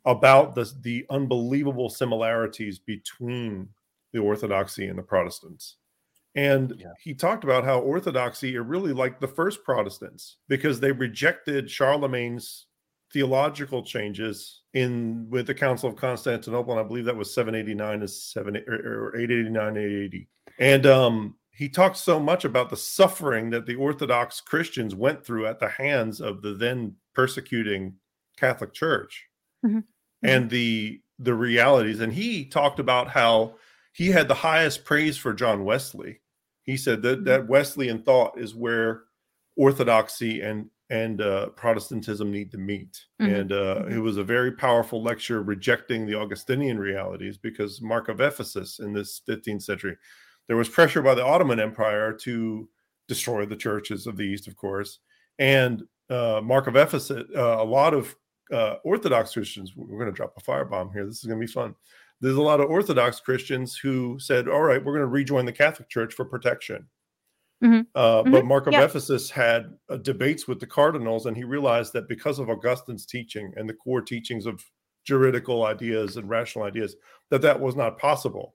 about 0.07 0.55
the, 0.55 0.73
the 0.81 1.05
unbelievable 1.11 1.91
similarities 1.91 2.79
between 2.79 3.69
the 4.13 4.21
Orthodoxy 4.21 4.87
and 4.87 4.99
the 4.99 5.03
Protestants. 5.03 5.77
And 6.37 6.75
yeah. 6.79 6.93
he 7.03 7.15
talked 7.15 7.45
about 7.45 7.65
how 7.65 7.81
Orthodoxy 7.81 8.57
are 8.57 8.63
really 8.63 8.93
like 8.93 9.21
the 9.21 9.29
first 9.29 9.65
Protestants 9.65 10.37
because 10.49 10.81
they 10.81 10.93
rejected 10.93 11.69
Charlemagne's 11.71 12.67
theological 13.13 13.83
changes 13.83 14.63
in 14.75 15.27
with 15.31 15.47
the 15.47 15.55
Council 15.55 15.89
of 15.89 15.97
Constantinople, 15.97 16.73
and 16.73 16.81
I 16.81 16.87
believe 16.87 17.07
that 17.07 17.17
was 17.17 17.33
789 17.33 18.01
to 18.01 18.09
7 18.09 18.57
or 18.69 19.17
889 19.17 19.77
880. 19.77 20.29
And 20.59 20.87
um, 20.87 21.35
he 21.51 21.69
talked 21.69 21.97
so 21.97 22.21
much 22.21 22.45
about 22.45 22.69
the 22.69 22.77
suffering 22.77 23.51
that 23.51 23.65
the 23.65 23.77
Orthodox 23.77 24.41
Christians 24.41 24.95
went 24.95 25.25
through 25.25 25.47
at 25.47 25.59
the 25.59 25.69
hands 25.69 26.21
of 26.21 26.43
the 26.43 26.53
then 26.53 26.95
persecuting 27.15 27.95
Catholic 28.37 28.75
Church, 28.75 29.27
mm-hmm. 29.65 29.81
And 30.23 30.51
the 30.51 31.01
the 31.19 31.35
realities. 31.35 32.01
And 32.01 32.13
he 32.13 32.45
talked 32.45 32.79
about 32.79 33.09
how 33.09 33.57
he 33.93 34.09
had 34.09 34.29
the 34.29 34.35
highest 34.35 34.85
praise 34.85 35.17
for 35.17 35.33
John 35.33 35.65
Wesley. 35.65 36.21
He 36.63 36.77
said 36.77 37.03
that 37.03 37.25
that 37.25 37.43
mm-hmm. 37.43 37.53
Wesleyan 37.53 38.03
thought 38.03 38.39
is 38.39 38.55
where 38.55 39.05
orthodoxy 39.57 40.43
and 40.43 40.71
and 40.89 41.21
uh, 41.21 41.49
Protestantism 41.51 42.31
need 42.31 42.51
to 42.53 42.59
meet. 42.59 43.05
Mm-hmm. 43.21 43.35
And 43.35 43.53
uh, 43.53 43.57
mm-hmm. 43.57 43.95
it 43.95 43.99
was 43.99 44.19
a 44.19 44.25
very 44.25 44.53
powerful 44.53 45.03
lecture 45.03 45.43
rejecting 45.43 46.07
the 46.07 46.15
Augustinian 46.15 46.79
realities 46.79 47.39
because 47.39 47.83
Mark 47.83 48.09
of 48.09 48.21
Ephesus 48.21 48.79
in 48.79 48.93
this 48.93 49.21
15th 49.29 49.63
century, 49.63 49.97
there 50.47 50.57
was 50.57 50.69
pressure 50.69 51.03
by 51.03 51.15
the 51.15 51.25
Ottoman 51.25 51.59
Empire 51.59 52.13
to 52.13 52.69
destroy 53.09 53.47
the 53.47 53.57
churches 53.57 54.07
of 54.07 54.17
the 54.17 54.23
East, 54.23 54.47
of 54.47 54.57
course. 54.57 55.01
And 55.39 55.83
uh, 56.09 56.41
Mark 56.43 56.69
of 56.69 56.77
Ephesus, 56.77 57.25
uh, 57.35 57.57
a 57.59 57.65
lot 57.65 57.95
of 57.95 58.15
uh, 58.53 58.77
Orthodox 58.85 59.33
Christians, 59.33 59.73
we're 59.77 59.99
going 59.99 60.11
to 60.11 60.17
drop 60.17 60.35
a 60.37 60.41
firebomb 60.41 60.93
here. 60.93 61.07
This 61.07 61.19
is 61.19 61.25
going 61.25 61.41
to 61.41 61.47
be 61.47 61.53
fun. 61.53 61.75
There's 62.21 62.37
a 62.37 62.43
lot 62.43 62.61
of 62.61 62.71
Orthodox 62.71 63.21
Christians 63.21 63.77
who 63.77 64.19
said, 64.19 64.49
all 64.49 64.63
right, 64.63 64.83
we're 64.83 64.93
going 64.93 65.01
to 65.01 65.07
rejoin 65.07 65.45
the 65.45 65.53
Catholic 65.53 65.89
Church 65.89 66.15
for 66.15 66.25
protection 66.25 66.87
Mm-hmm. 67.65 67.81
Uh, 67.95 68.23
mm-hmm. 68.23 68.33
But 68.33 68.45
Mark 68.45 68.67
of 68.67 68.75
yeah. 68.75 68.85
Ephesus 68.85 69.31
had 69.31 69.75
uh, 69.89 69.97
debates 69.97 70.47
with 70.47 70.61
the 70.61 70.67
cardinals, 70.67 71.27
and 71.27 71.37
he 71.37 71.45
realized 71.45 71.93
that 71.95 72.09
because 72.09 72.39
of 72.39 72.51
Augustine's 72.51 73.07
teaching 73.07 73.53
and 73.57 73.69
the 73.69 73.75
core 73.75 74.03
teachings 74.03 74.47
of 74.47 74.63
juridical 75.05 75.65
ideas 75.65 76.17
and 76.17 76.29
rational 76.29 76.65
ideas, 76.65 76.97
that 77.31 77.43
that 77.43 77.61
was 77.61 77.77
not 77.77 77.99
possible. 77.99 78.55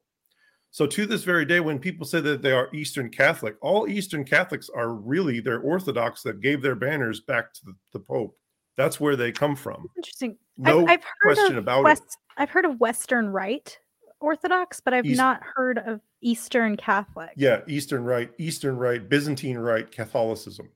So 0.70 0.86
to 0.88 1.06
this 1.06 1.24
very 1.24 1.46
day, 1.46 1.60
when 1.60 1.80
people 1.80 2.06
say 2.06 2.22
that 2.22 2.42
they 2.42 2.52
are 2.52 2.74
Eastern 2.74 3.10
Catholic, 3.10 3.56
all 3.62 3.90
Eastern 3.90 4.24
Catholics 4.24 4.70
are 4.74 4.94
really 4.94 5.40
they're 5.40 5.60
Orthodox 5.60 6.22
that 6.24 6.40
gave 6.40 6.62
their 6.62 6.76
banners 6.76 7.20
back 7.20 7.54
to 7.54 7.66
the, 7.66 7.76
the 7.94 8.00
Pope. 8.00 8.38
That's 8.82 9.00
where 9.00 9.16
they 9.16 9.32
come 9.32 9.56
from. 9.56 9.88
Interesting. 9.98 10.38
No 10.58 10.82
I've, 10.82 10.90
I've 10.90 11.06
question 11.22 11.58
about 11.58 11.84
West, 11.84 12.04
it. 12.04 12.42
I've 12.42 12.50
heard 12.50 12.66
of 12.66 12.80
Western 12.80 13.30
Rite 13.30 13.80
Orthodox, 14.20 14.80
but 14.80 14.94
I've 14.94 15.06
East, 15.06 15.18
not 15.18 15.42
heard 15.56 15.78
of 15.80 16.02
Eastern 16.22 16.78
Catholic. 16.78 17.32
Yeah, 17.36 17.62
Eastern 17.68 18.04
Rite, 18.04 18.32
Eastern 18.38 18.78
Rite, 18.78 19.10
Byzantine 19.10 19.58
Rite 19.58 19.92
Catholicism, 19.92 20.70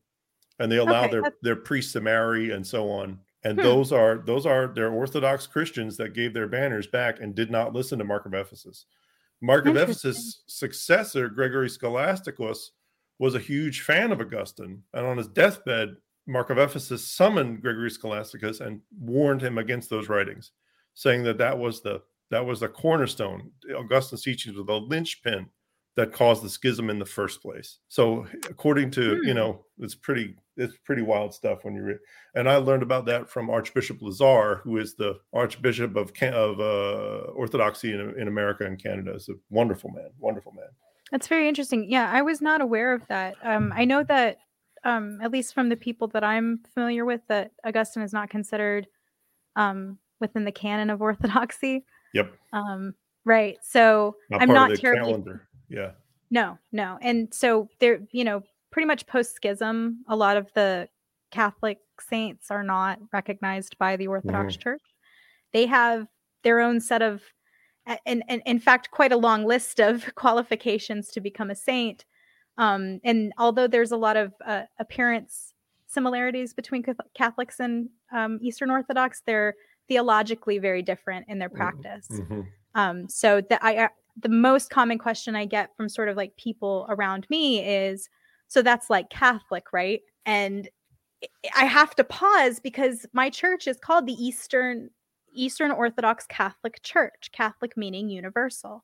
and 0.59 0.71
they 0.71 0.77
allow 0.77 1.03
okay, 1.03 1.11
their 1.11 1.21
that's... 1.23 1.35
their 1.41 1.55
priests 1.55 1.93
to 1.93 2.01
marry 2.01 2.51
and 2.51 2.65
so 2.65 2.89
on. 2.89 3.19
And 3.43 3.59
hmm. 3.59 3.63
those 3.63 3.91
are 3.91 4.17
those 4.17 4.45
are 4.45 4.67
their 4.67 4.91
Orthodox 4.91 5.47
Christians 5.47 5.97
that 5.97 6.13
gave 6.13 6.33
their 6.33 6.47
banners 6.47 6.87
back 6.87 7.19
and 7.19 7.33
did 7.35 7.51
not 7.51 7.73
listen 7.73 7.99
to 7.99 8.05
Mark 8.05 8.25
of 8.25 8.33
Ephesus. 8.33 8.85
Mark 9.41 9.65
of 9.65 9.77
Ephesus' 9.77 10.43
successor, 10.47 11.29
Gregory 11.29 11.69
Scholasticus, 11.69 12.71
was 13.19 13.35
a 13.35 13.39
huge 13.39 13.81
fan 13.81 14.11
of 14.11 14.19
Augustine, 14.19 14.83
and 14.93 15.05
on 15.05 15.17
his 15.17 15.27
deathbed, 15.27 15.97
Mark 16.27 16.49
of 16.49 16.57
Ephesus 16.57 17.07
summoned 17.07 17.61
Gregory 17.61 17.89
Scholasticus 17.89 18.61
and 18.61 18.81
warned 18.99 19.41
him 19.41 19.57
against 19.57 19.89
those 19.89 20.09
writings, 20.09 20.51
saying 20.93 21.23
that 21.23 21.37
that 21.37 21.57
was 21.57 21.81
the 21.81 22.01
that 22.31 22.45
was 22.45 22.59
the 22.59 22.67
cornerstone. 22.67 23.51
Augustine's 23.75 24.23
teachings 24.23 24.57
were 24.57 24.63
the 24.63 24.73
linchpin 24.73 25.47
that 25.95 26.11
caused 26.11 26.43
the 26.43 26.49
schism 26.49 26.89
in 26.89 26.99
the 26.99 27.05
first 27.05 27.41
place. 27.41 27.79
So, 27.87 28.25
according 28.49 28.91
to 28.91 29.17
you 29.23 29.31
hmm. 29.31 29.37
know, 29.37 29.65
it's 29.79 29.95
pretty 29.95 30.35
it's 30.57 30.77
pretty 30.83 31.01
wild 31.01 31.33
stuff 31.33 31.59
when 31.63 31.75
you 31.75 31.83
read. 31.83 31.97
And 32.35 32.49
I 32.49 32.57
learned 32.57 32.83
about 32.83 33.05
that 33.05 33.29
from 33.29 33.49
Archbishop 33.49 34.01
Lazar, 34.01 34.61
who 34.63 34.77
is 34.77 34.95
the 34.95 35.19
Archbishop 35.33 35.95
of 35.95 36.11
of 36.21 36.59
uh, 36.59 37.31
Orthodoxy 37.31 37.93
in, 37.93 38.19
in 38.19 38.27
America 38.27 38.65
and 38.65 38.81
Canada. 38.81 39.13
Is 39.13 39.29
a 39.29 39.33
wonderful 39.49 39.91
man, 39.91 40.09
wonderful 40.19 40.53
man. 40.53 40.69
That's 41.11 41.27
very 41.27 41.47
interesting. 41.47 41.89
Yeah, 41.89 42.09
I 42.11 42.23
was 42.23 42.41
not 42.41 42.61
aware 42.61 42.93
of 42.93 43.05
that. 43.09 43.35
Um, 43.43 43.71
I 43.75 43.85
know 43.85 44.03
that 44.03 44.37
um, 44.85 45.19
at 45.21 45.31
least 45.31 45.53
from 45.53 45.69
the 45.69 45.75
people 45.75 46.07
that 46.09 46.23
I'm 46.23 46.59
familiar 46.73 47.03
with, 47.03 47.21
that 47.27 47.51
Augustine 47.65 48.03
is 48.03 48.13
not 48.13 48.29
considered 48.29 48.87
um, 49.55 49.97
within 50.21 50.45
the 50.45 50.51
canon 50.51 50.89
of 50.89 51.01
Orthodoxy. 51.01 51.83
Yep. 52.13 52.31
Um, 52.53 52.93
right. 53.25 53.57
So 53.61 54.15
not 54.29 54.41
I'm 54.41 54.49
not 54.49 54.75
terribly. 54.75 55.11
Calendar. 55.11 55.47
Yeah. 55.69 55.91
No, 56.31 56.57
no. 56.71 56.97
And 57.01 57.33
so 57.33 57.67
there, 57.79 57.99
you 58.11 58.23
know, 58.23 58.43
pretty 58.71 58.85
much 58.85 59.07
post 59.07 59.35
schism, 59.35 60.03
a 60.07 60.15
lot 60.15 60.37
of 60.37 60.51
the 60.53 60.87
Catholic 61.31 61.79
saints 61.99 62.51
are 62.51 62.63
not 62.63 62.99
recognized 63.11 63.77
by 63.77 63.95
the 63.95 64.07
Orthodox 64.07 64.55
mm. 64.55 64.61
Church. 64.61 64.81
They 65.53 65.65
have 65.65 66.07
their 66.43 66.59
own 66.59 66.79
set 66.79 67.01
of, 67.01 67.21
and, 68.05 68.23
and 68.27 68.41
in 68.45 68.59
fact, 68.59 68.91
quite 68.91 69.11
a 69.11 69.17
long 69.17 69.45
list 69.45 69.79
of 69.79 70.13
qualifications 70.15 71.09
to 71.09 71.21
become 71.21 71.49
a 71.49 71.55
saint. 71.55 72.05
Um, 72.57 72.99
and 73.03 73.33
although 73.37 73.67
there's 73.67 73.91
a 73.91 73.97
lot 73.97 74.17
of 74.17 74.33
uh, 74.45 74.63
appearance 74.79 75.53
similarities 75.87 76.53
between 76.53 76.83
Catholics 77.13 77.59
and 77.59 77.89
um, 78.11 78.39
Eastern 78.41 78.69
Orthodox, 78.69 79.21
they're 79.25 79.55
theologically 79.87 80.57
very 80.57 80.81
different 80.81 81.25
in 81.27 81.39
their 81.39 81.49
mm-hmm. 81.49 81.57
practice. 81.57 82.07
Mm-hmm. 82.11 82.41
Um, 82.75 83.07
so 83.09 83.41
the 83.41 83.63
I 83.65 83.85
uh, 83.85 83.87
the 84.21 84.29
most 84.29 84.69
common 84.69 84.97
question 84.97 85.35
I 85.35 85.45
get 85.45 85.75
from 85.75 85.89
sort 85.89 86.09
of 86.09 86.17
like 86.17 86.35
people 86.37 86.85
around 86.89 87.27
me 87.29 87.65
is, 87.65 88.09
so 88.47 88.61
that's 88.61 88.89
like 88.89 89.09
Catholic, 89.09 89.73
right? 89.73 90.01
And 90.25 90.69
I 91.55 91.65
have 91.65 91.95
to 91.95 92.03
pause 92.03 92.59
because 92.59 93.05
my 93.13 93.29
church 93.29 93.67
is 93.67 93.77
called 93.77 94.05
the 94.05 94.13
Eastern 94.13 94.89
Eastern 95.33 95.71
Orthodox 95.71 96.25
Catholic 96.27 96.81
Church, 96.83 97.29
Catholic 97.33 97.75
meaning 97.75 98.09
universal. 98.09 98.83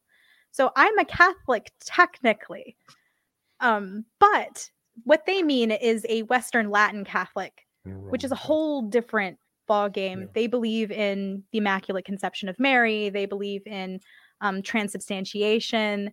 So 0.51 0.71
I'm 0.75 0.97
a 0.99 1.05
Catholic 1.05 1.71
technically. 1.79 2.75
Um, 3.61 4.05
but 4.19 4.69
what 5.03 5.25
they 5.25 5.41
mean 5.43 5.71
is 5.71 6.05
a 6.09 6.23
Western 6.23 6.69
Latin 6.69 7.05
Catholic, 7.05 7.65
which 7.83 8.23
is 8.23 8.31
a 8.31 8.35
whole 8.35 8.81
different 8.83 9.37
ball 9.67 9.89
game. 9.89 10.21
Yeah. 10.21 10.27
They 10.33 10.47
believe 10.47 10.91
in 10.91 11.43
the 11.51 11.59
Immaculate 11.59 12.05
Conception 12.05 12.49
of 12.49 12.59
Mary. 12.59 13.09
They 13.09 13.25
believe 13.25 13.65
in 13.65 13.99
um, 14.41 14.61
transubstantiation, 14.61 16.11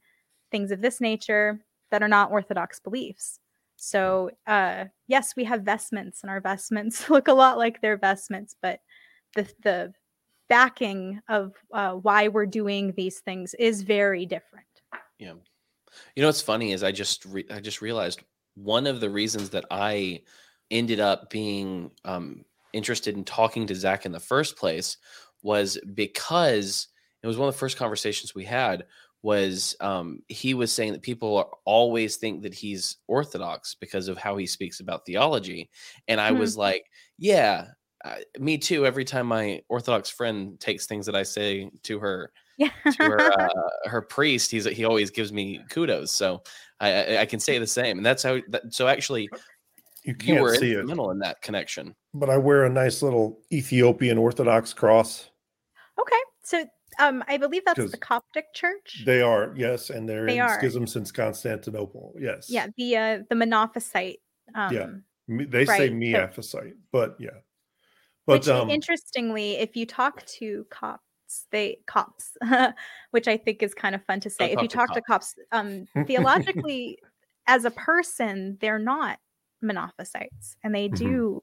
things 0.51 0.71
of 0.71 0.81
this 0.81 1.01
nature 1.01 1.61
that 1.91 2.03
are 2.03 2.09
not 2.09 2.31
Orthodox 2.31 2.79
beliefs. 2.79 3.41
So, 3.77 4.31
uh, 4.47 4.87
yes, 5.07 5.35
we 5.37 5.45
have 5.45 5.63
vestments, 5.63 6.23
and 6.23 6.31
our 6.31 6.41
vestments 6.41 7.09
look 7.11 7.29
a 7.29 7.33
lot 7.33 7.59
like 7.59 7.81
their 7.81 7.97
vestments, 7.97 8.55
but 8.61 8.81
the 9.35 9.49
the 9.63 9.93
backing 10.49 11.21
of 11.29 11.53
uh, 11.73 11.93
why 11.93 12.29
we're 12.29 12.47
doing 12.47 12.93
these 12.97 13.21
things 13.21 13.55
is 13.59 13.83
very 13.83 14.25
different. 14.25 14.67
Yeah, 15.19 15.35
you 16.15 16.23
know 16.23 16.29
what's 16.29 16.43
funny 16.43 16.73
is 16.73 16.83
I 16.83 16.93
just 16.93 17.25
re- 17.25 17.47
I 17.51 17.61
just 17.61 17.83
realized 17.83 18.21
one 18.55 18.87
of 18.87 19.01
the 19.01 19.11
reasons 19.11 19.51
that 19.51 19.65
I 19.71 20.23
ended 20.71 21.01
up 21.01 21.31
being 21.31 21.91
um, 22.05 22.45
interested 22.73 23.17
in 23.17 23.25
talking 23.25 23.67
to 23.67 23.75
Zach 23.75 24.07
in 24.07 24.13
the 24.13 24.21
first 24.21 24.57
place 24.57 24.97
was 25.43 25.79
because 25.95 26.89
it 27.23 27.27
was 27.27 27.39
one 27.39 27.49
of 27.49 27.55
the 27.55 27.59
first 27.59 27.77
conversations 27.77 28.35
we 28.35 28.45
had 28.45 28.85
was 29.23 29.75
um, 29.81 30.23
he 30.29 30.55
was 30.55 30.73
saying 30.73 30.93
that 30.93 31.03
people 31.03 31.59
always 31.65 32.17
think 32.17 32.43
that 32.43 32.55
he's 32.55 32.97
orthodox 33.09 33.75
because 33.75 34.09
of 34.09 34.17
how 34.17 34.37
he 34.37 34.47
speaks 34.47 34.81
about 34.81 35.05
theology. 35.05 35.71
And 36.07 36.21
i 36.21 36.31
hmm. 36.31 36.39
was 36.39 36.57
like 36.57 36.87
yeah 37.19 37.67
uh, 38.05 38.15
me 38.39 38.59
too 38.59 38.87
every 38.87 39.05
time 39.05 39.27
my 39.27 39.61
orthodox 39.69 40.09
friend 40.09 40.59
takes 40.61 40.87
things 40.87 41.05
that 41.07 41.17
i 41.17 41.25
say 41.25 41.69
to 41.83 41.99
her 41.99 42.33
yeah. 42.59 42.71
to 42.85 43.05
her 43.05 43.21
uh, 43.41 43.89
her 43.89 44.03
priest 44.03 44.51
he's 44.51 44.65
he 44.67 44.85
always 44.85 45.11
gives 45.11 45.33
me 45.33 45.61
kudos 45.71 46.13
so 46.13 46.43
i 46.81 47.19
i 47.19 47.27
can 47.27 47.41
say 47.41 47.59
the 47.59 47.67
same 47.67 47.97
and 47.97 48.05
that's 48.05 48.23
how 48.23 48.39
that, 48.49 48.75
so 48.75 48.87
actually 48.87 49.29
you 50.09 50.15
can't 50.15 50.39
you 50.39 50.43
were 50.43 50.55
see 50.55 50.73
instrumental 50.73 51.11
it. 51.11 51.15
in 51.15 51.19
that 51.19 51.43
connection. 51.43 51.95
But 52.15 52.31
I 52.31 52.39
wear 52.39 52.65
a 52.65 52.71
nice 52.71 53.03
little 53.03 53.41
Ethiopian 53.53 54.17
Orthodox 54.17 54.73
cross. 54.73 55.31
Okay, 56.01 56.17
so 56.45 56.65
um, 56.99 57.23
I 57.29 57.37
believe 57.37 57.63
that's 57.67 57.91
the 57.91 57.99
Coptic 57.99 58.47
Church. 58.55 59.03
They 59.05 59.21
are, 59.21 59.53
yes, 59.55 59.91
and 59.91 60.09
they're 60.09 60.25
they 60.25 60.39
in 60.39 60.43
are. 60.43 60.59
schism 60.59 60.87
since 60.87 61.13
Constantinople. 61.13 62.15
Yes. 62.19 62.49
Yeah, 62.49 62.69
the 62.79 62.97
uh, 62.97 63.19
the 63.29 63.35
Monophysite. 63.35 64.17
Um, 64.55 64.75
yeah, 64.75 64.87
they 65.29 65.65
right, 65.65 65.79
say 65.79 65.91
Miaphysite, 65.91 66.73
but 66.91 67.17
yeah. 67.19 67.31
But 68.27 68.41
which, 68.41 68.49
um, 68.49 68.71
interestingly, 68.71 69.57
if 69.57 69.77
you 69.77 69.85
talk 69.85 70.25
to 70.39 70.67
They 71.51 71.79
Copts, 71.87 72.37
which 73.11 73.29
I 73.29 73.37
think 73.37 73.63
is 73.63 73.75
kind 73.75 73.95
of 73.95 74.05
fun 74.05 74.21
to 74.21 74.31
say. 74.31 74.53
if 74.53 74.63
you 74.63 74.69
talk 74.69 74.93
to 74.95 75.03
Copts, 75.03 75.35
um, 75.53 75.87
theologically, 76.07 76.99
as 77.47 77.65
a 77.65 77.71
person, 77.71 78.59
they're 78.61 78.79
not 78.79 79.19
monophysites, 79.63 80.57
and 80.63 80.75
they 80.75 80.89
mm-hmm. 80.89 81.05
do 81.05 81.43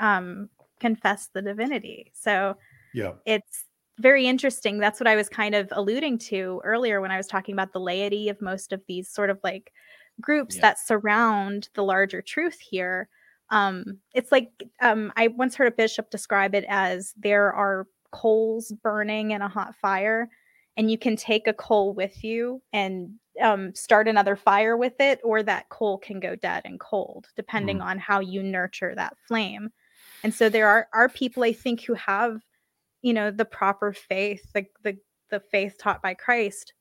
um, 0.00 0.48
confess 0.80 1.28
the 1.32 1.42
divinity. 1.42 2.12
So 2.14 2.56
yeah, 2.94 3.12
it's 3.26 3.64
very 3.98 4.26
interesting. 4.26 4.78
That's 4.78 5.00
what 5.00 5.08
I 5.08 5.16
was 5.16 5.28
kind 5.28 5.54
of 5.54 5.68
alluding 5.72 6.18
to 6.18 6.60
earlier 6.64 7.00
when 7.00 7.10
I 7.10 7.16
was 7.16 7.26
talking 7.26 7.52
about 7.52 7.72
the 7.72 7.80
laity 7.80 8.28
of 8.28 8.40
most 8.40 8.72
of 8.72 8.82
these 8.86 9.08
sort 9.08 9.30
of 9.30 9.38
like 9.42 9.72
groups 10.20 10.56
yeah. 10.56 10.62
that 10.62 10.78
surround 10.78 11.68
the 11.74 11.82
larger 11.82 12.22
truth 12.22 12.58
here. 12.60 13.08
Um, 13.50 13.98
it's 14.14 14.30
like 14.30 14.50
um, 14.80 15.12
I 15.16 15.28
once 15.28 15.56
heard 15.56 15.68
a 15.68 15.76
bishop 15.76 16.10
describe 16.10 16.54
it 16.54 16.64
as 16.68 17.14
there 17.16 17.52
are 17.52 17.86
coals 18.10 18.72
burning 18.82 19.32
in 19.32 19.42
a 19.42 19.48
hot 19.48 19.74
fire, 19.76 20.28
and 20.76 20.90
you 20.90 20.98
can 20.98 21.16
take 21.16 21.46
a 21.46 21.52
coal 21.52 21.94
with 21.94 22.22
you 22.24 22.62
and 22.72 23.14
um, 23.40 23.74
start 23.74 24.08
another 24.08 24.36
fire 24.36 24.76
with 24.76 25.00
it, 25.00 25.20
or 25.22 25.42
that 25.42 25.68
coal 25.68 25.98
can 25.98 26.20
go 26.20 26.34
dead 26.36 26.62
and 26.64 26.80
cold, 26.80 27.26
depending 27.36 27.78
mm. 27.78 27.84
on 27.84 27.98
how 27.98 28.20
you 28.20 28.42
nurture 28.42 28.94
that 28.94 29.16
flame. 29.26 29.70
And 30.24 30.34
so 30.34 30.48
there 30.48 30.68
are 30.68 30.88
are 30.92 31.08
people 31.08 31.44
I 31.44 31.52
think 31.52 31.84
who 31.84 31.94
have 31.94 32.40
you 33.02 33.12
know 33.12 33.30
the 33.30 33.44
proper 33.44 33.92
faith 33.92 34.52
the 34.52 34.66
the, 34.82 34.96
the 35.30 35.40
faith 35.40 35.76
taught 35.78 36.02
by 36.02 36.14
christ 36.14 36.72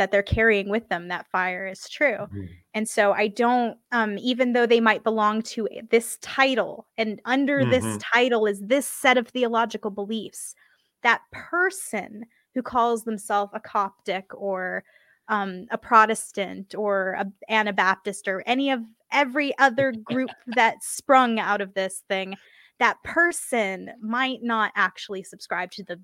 that 0.00 0.10
they're 0.10 0.22
carrying 0.22 0.70
with 0.70 0.88
them 0.88 1.08
that 1.08 1.30
fire 1.30 1.66
is 1.66 1.86
true 1.86 2.16
mm-hmm. 2.16 2.46
and 2.72 2.88
so 2.88 3.12
i 3.12 3.28
don't 3.28 3.76
um 3.92 4.16
even 4.16 4.54
though 4.54 4.64
they 4.64 4.80
might 4.80 5.04
belong 5.04 5.42
to 5.42 5.68
this 5.90 6.16
title 6.22 6.86
and 6.96 7.20
under 7.26 7.60
mm-hmm. 7.60 7.70
this 7.70 7.98
title 8.02 8.46
is 8.46 8.60
this 8.60 8.86
set 8.86 9.18
of 9.18 9.28
theological 9.28 9.90
beliefs 9.90 10.54
that 11.02 11.20
person 11.32 12.24
who 12.54 12.62
calls 12.62 13.04
themselves 13.04 13.52
a 13.54 13.60
coptic 13.60 14.24
or 14.34 14.82
um, 15.28 15.66
a 15.70 15.76
protestant 15.76 16.74
or 16.74 17.12
a 17.12 17.26
anabaptist 17.52 18.26
or 18.26 18.42
any 18.46 18.70
of 18.70 18.80
every 19.12 19.56
other 19.58 19.92
group 19.92 20.30
that 20.46 20.82
sprung 20.82 21.38
out 21.38 21.60
of 21.60 21.74
this 21.74 22.04
thing 22.08 22.34
that 22.78 22.96
person 23.04 23.90
might 24.00 24.42
not 24.42 24.72
actually 24.76 25.22
subscribe 25.22 25.70
to 25.72 25.84
the 25.84 26.00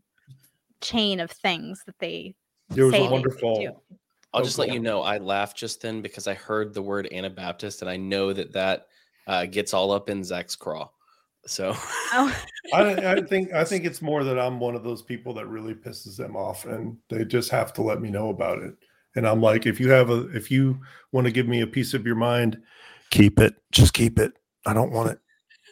chain 0.82 1.18
of 1.18 1.30
things 1.30 1.82
that 1.86 1.98
they 1.98 2.34
there 2.70 2.86
was 2.86 2.94
a 2.94 3.04
wonderful 3.08 3.82
I'll 4.32 4.44
just 4.44 4.58
let 4.58 4.72
you 4.72 4.80
know 4.80 5.02
I 5.02 5.18
laughed 5.18 5.56
just 5.56 5.80
then 5.80 6.02
because 6.02 6.26
I 6.26 6.34
heard 6.34 6.74
the 6.74 6.82
word 6.82 7.08
Anabaptist 7.10 7.80
and 7.80 7.90
I 7.90 7.96
know 7.96 8.34
that 8.34 8.52
that 8.52 8.88
uh, 9.26 9.46
gets 9.46 9.72
all 9.72 9.92
up 9.92 10.10
in 10.10 10.22
Zach's 10.22 10.54
craw. 10.54 10.90
So 11.46 11.72
oh. 11.74 12.42
I, 12.74 13.12
I, 13.14 13.20
think 13.22 13.52
I 13.52 13.64
think 13.64 13.84
it's 13.84 14.02
more 14.02 14.24
that 14.24 14.38
I'm 14.38 14.60
one 14.60 14.74
of 14.74 14.84
those 14.84 15.00
people 15.00 15.32
that 15.34 15.46
really 15.46 15.74
pisses 15.74 16.16
them 16.16 16.36
off 16.36 16.64
and 16.66 16.98
they 17.08 17.24
just 17.24 17.50
have 17.50 17.72
to 17.74 17.82
let 17.82 18.00
me 18.00 18.10
know 18.10 18.28
about 18.28 18.58
it. 18.58 18.74
And 19.14 19.26
I'm 19.26 19.40
like, 19.40 19.64
if 19.64 19.80
you 19.80 19.88
have 19.90 20.10
a 20.10 20.28
if 20.36 20.50
you 20.50 20.80
want 21.12 21.26
to 21.26 21.32
give 21.32 21.48
me 21.48 21.62
a 21.62 21.66
piece 21.66 21.94
of 21.94 22.04
your 22.04 22.16
mind, 22.16 22.60
keep 23.10 23.38
it. 23.38 23.54
Just 23.72 23.94
keep 23.94 24.18
it. 24.18 24.34
I 24.66 24.74
don't 24.74 24.92
want 24.92 25.12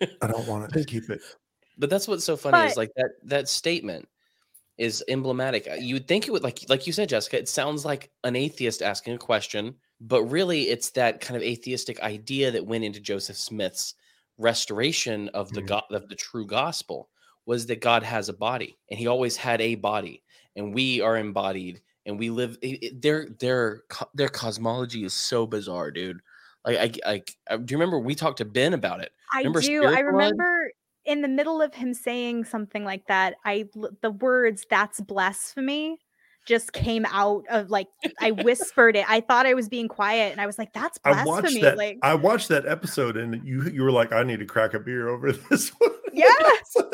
it. 0.01 0.11
I 0.23 0.27
don't 0.27 0.47
want 0.47 0.65
it 0.65 0.79
to 0.79 0.85
keep 0.91 1.11
it. 1.11 1.21
But 1.77 1.91
that's 1.91 2.09
what's 2.09 2.25
so 2.25 2.37
funny 2.37 2.53
but, 2.53 2.71
is 2.71 2.77
like 2.77 2.93
that 2.97 3.11
that 3.25 3.49
statement 3.49 4.09
is 4.79 5.05
emblematic. 5.09 5.69
Uh, 5.71 5.75
you 5.75 5.95
would 5.95 6.09
think 6.09 6.27
it 6.27 6.31
would 6.31 6.43
like 6.43 6.61
like 6.69 6.87
you 6.87 6.93
said, 6.93 7.09
Jessica. 7.09 7.39
It 7.39 7.49
sounds 7.49 7.85
like 7.85 8.11
an 8.25 8.37
atheist 8.37 8.83
asking 8.83 9.15
a 9.15 9.19
question, 9.19 9.75
but 10.01 10.25
really 10.25 10.65
it's 10.65 10.91
that 10.91 11.21
kind 11.21 11.37
of 11.37 11.43
atheistic 11.43 12.01
idea 12.01 12.51
that 12.51 12.67
went 12.67 12.85
into 12.85 13.01
Joseph 13.01 13.37
Smith's 13.37 13.95
restoration 14.37 15.29
of 15.31 15.53
the 15.53 15.61
mm-hmm. 15.61 15.69
God 15.69 15.85
of 15.91 16.09
the 16.09 16.17
true 16.17 16.47
gospel 16.47 17.09
was 17.47 17.67
that 17.67 17.81
God 17.81 18.03
has 18.03 18.29
a 18.29 18.33
body 18.33 18.77
and 18.91 18.99
He 18.99 19.07
always 19.07 19.37
had 19.37 19.61
a 19.61 19.75
body, 19.77 20.23
and 20.57 20.75
we 20.75 21.01
are 21.01 21.17
embodied 21.17 21.81
and 22.07 22.19
we 22.19 22.31
live. 22.31 22.59
It, 22.63 23.01
their 23.01 23.29
their 23.39 23.83
their 24.15 24.29
cosmology 24.29 25.05
is 25.05 25.15
so 25.15 25.47
bizarre, 25.47 25.91
dude. 25.91 26.21
Like 26.65 27.01
I, 27.07 27.13
I, 27.13 27.23
I 27.51 27.57
do 27.57 27.73
you 27.73 27.79
remember 27.79 27.99
we 27.99 28.15
talked 28.15 28.39
to 28.39 28.45
Ben 28.45 28.75
about 28.75 29.01
it? 29.01 29.13
I 29.33 29.39
remember 29.39 29.61
do. 29.61 29.85
I 29.85 30.01
remember 30.01 30.64
in 31.05 31.23
the 31.23 31.29
middle 31.29 31.61
of 31.61 31.75
him 31.75 31.95
saying 31.95 32.45
something 32.45 32.85
like 32.85 33.07
that. 33.07 33.37
I 33.45 33.69
the 34.03 34.11
words 34.11 34.67
"that's 34.69 35.01
blasphemy" 35.01 35.99
just 36.45 36.73
came 36.73 37.07
out 37.07 37.45
of 37.51 37.71
like 37.71 37.89
I 38.21 38.31
whispered 38.43 38.97
it. 38.97 39.09
I 39.09 39.21
thought 39.21 39.47
I 39.47 39.55
was 39.55 39.69
being 39.69 39.89
quiet, 39.89 40.33
and 40.33 40.41
I 40.41 40.47
was 40.47 40.59
like, 40.59 40.73
"That's 40.73 40.99
blasphemy." 40.99 41.31
I 41.31 41.41
watched 41.41 41.61
that. 41.63 41.79
Like 41.79 41.99
I 42.03 42.15
watched 42.15 42.49
that 42.49 42.67
episode, 42.67 43.17
and 43.17 43.47
you 43.47 43.65
you 43.69 43.83
were 43.83 43.93
like, 43.93 44.13
"I 44.13 44.23
need 44.23 44.41
to 44.41 44.47
crack 44.47 44.75
a 44.75 44.81
beer 44.81 45.09
over 45.09 45.33
this 45.51 45.71
one." 45.71 45.91
Yeah. 46.13 46.27
so 46.67 46.89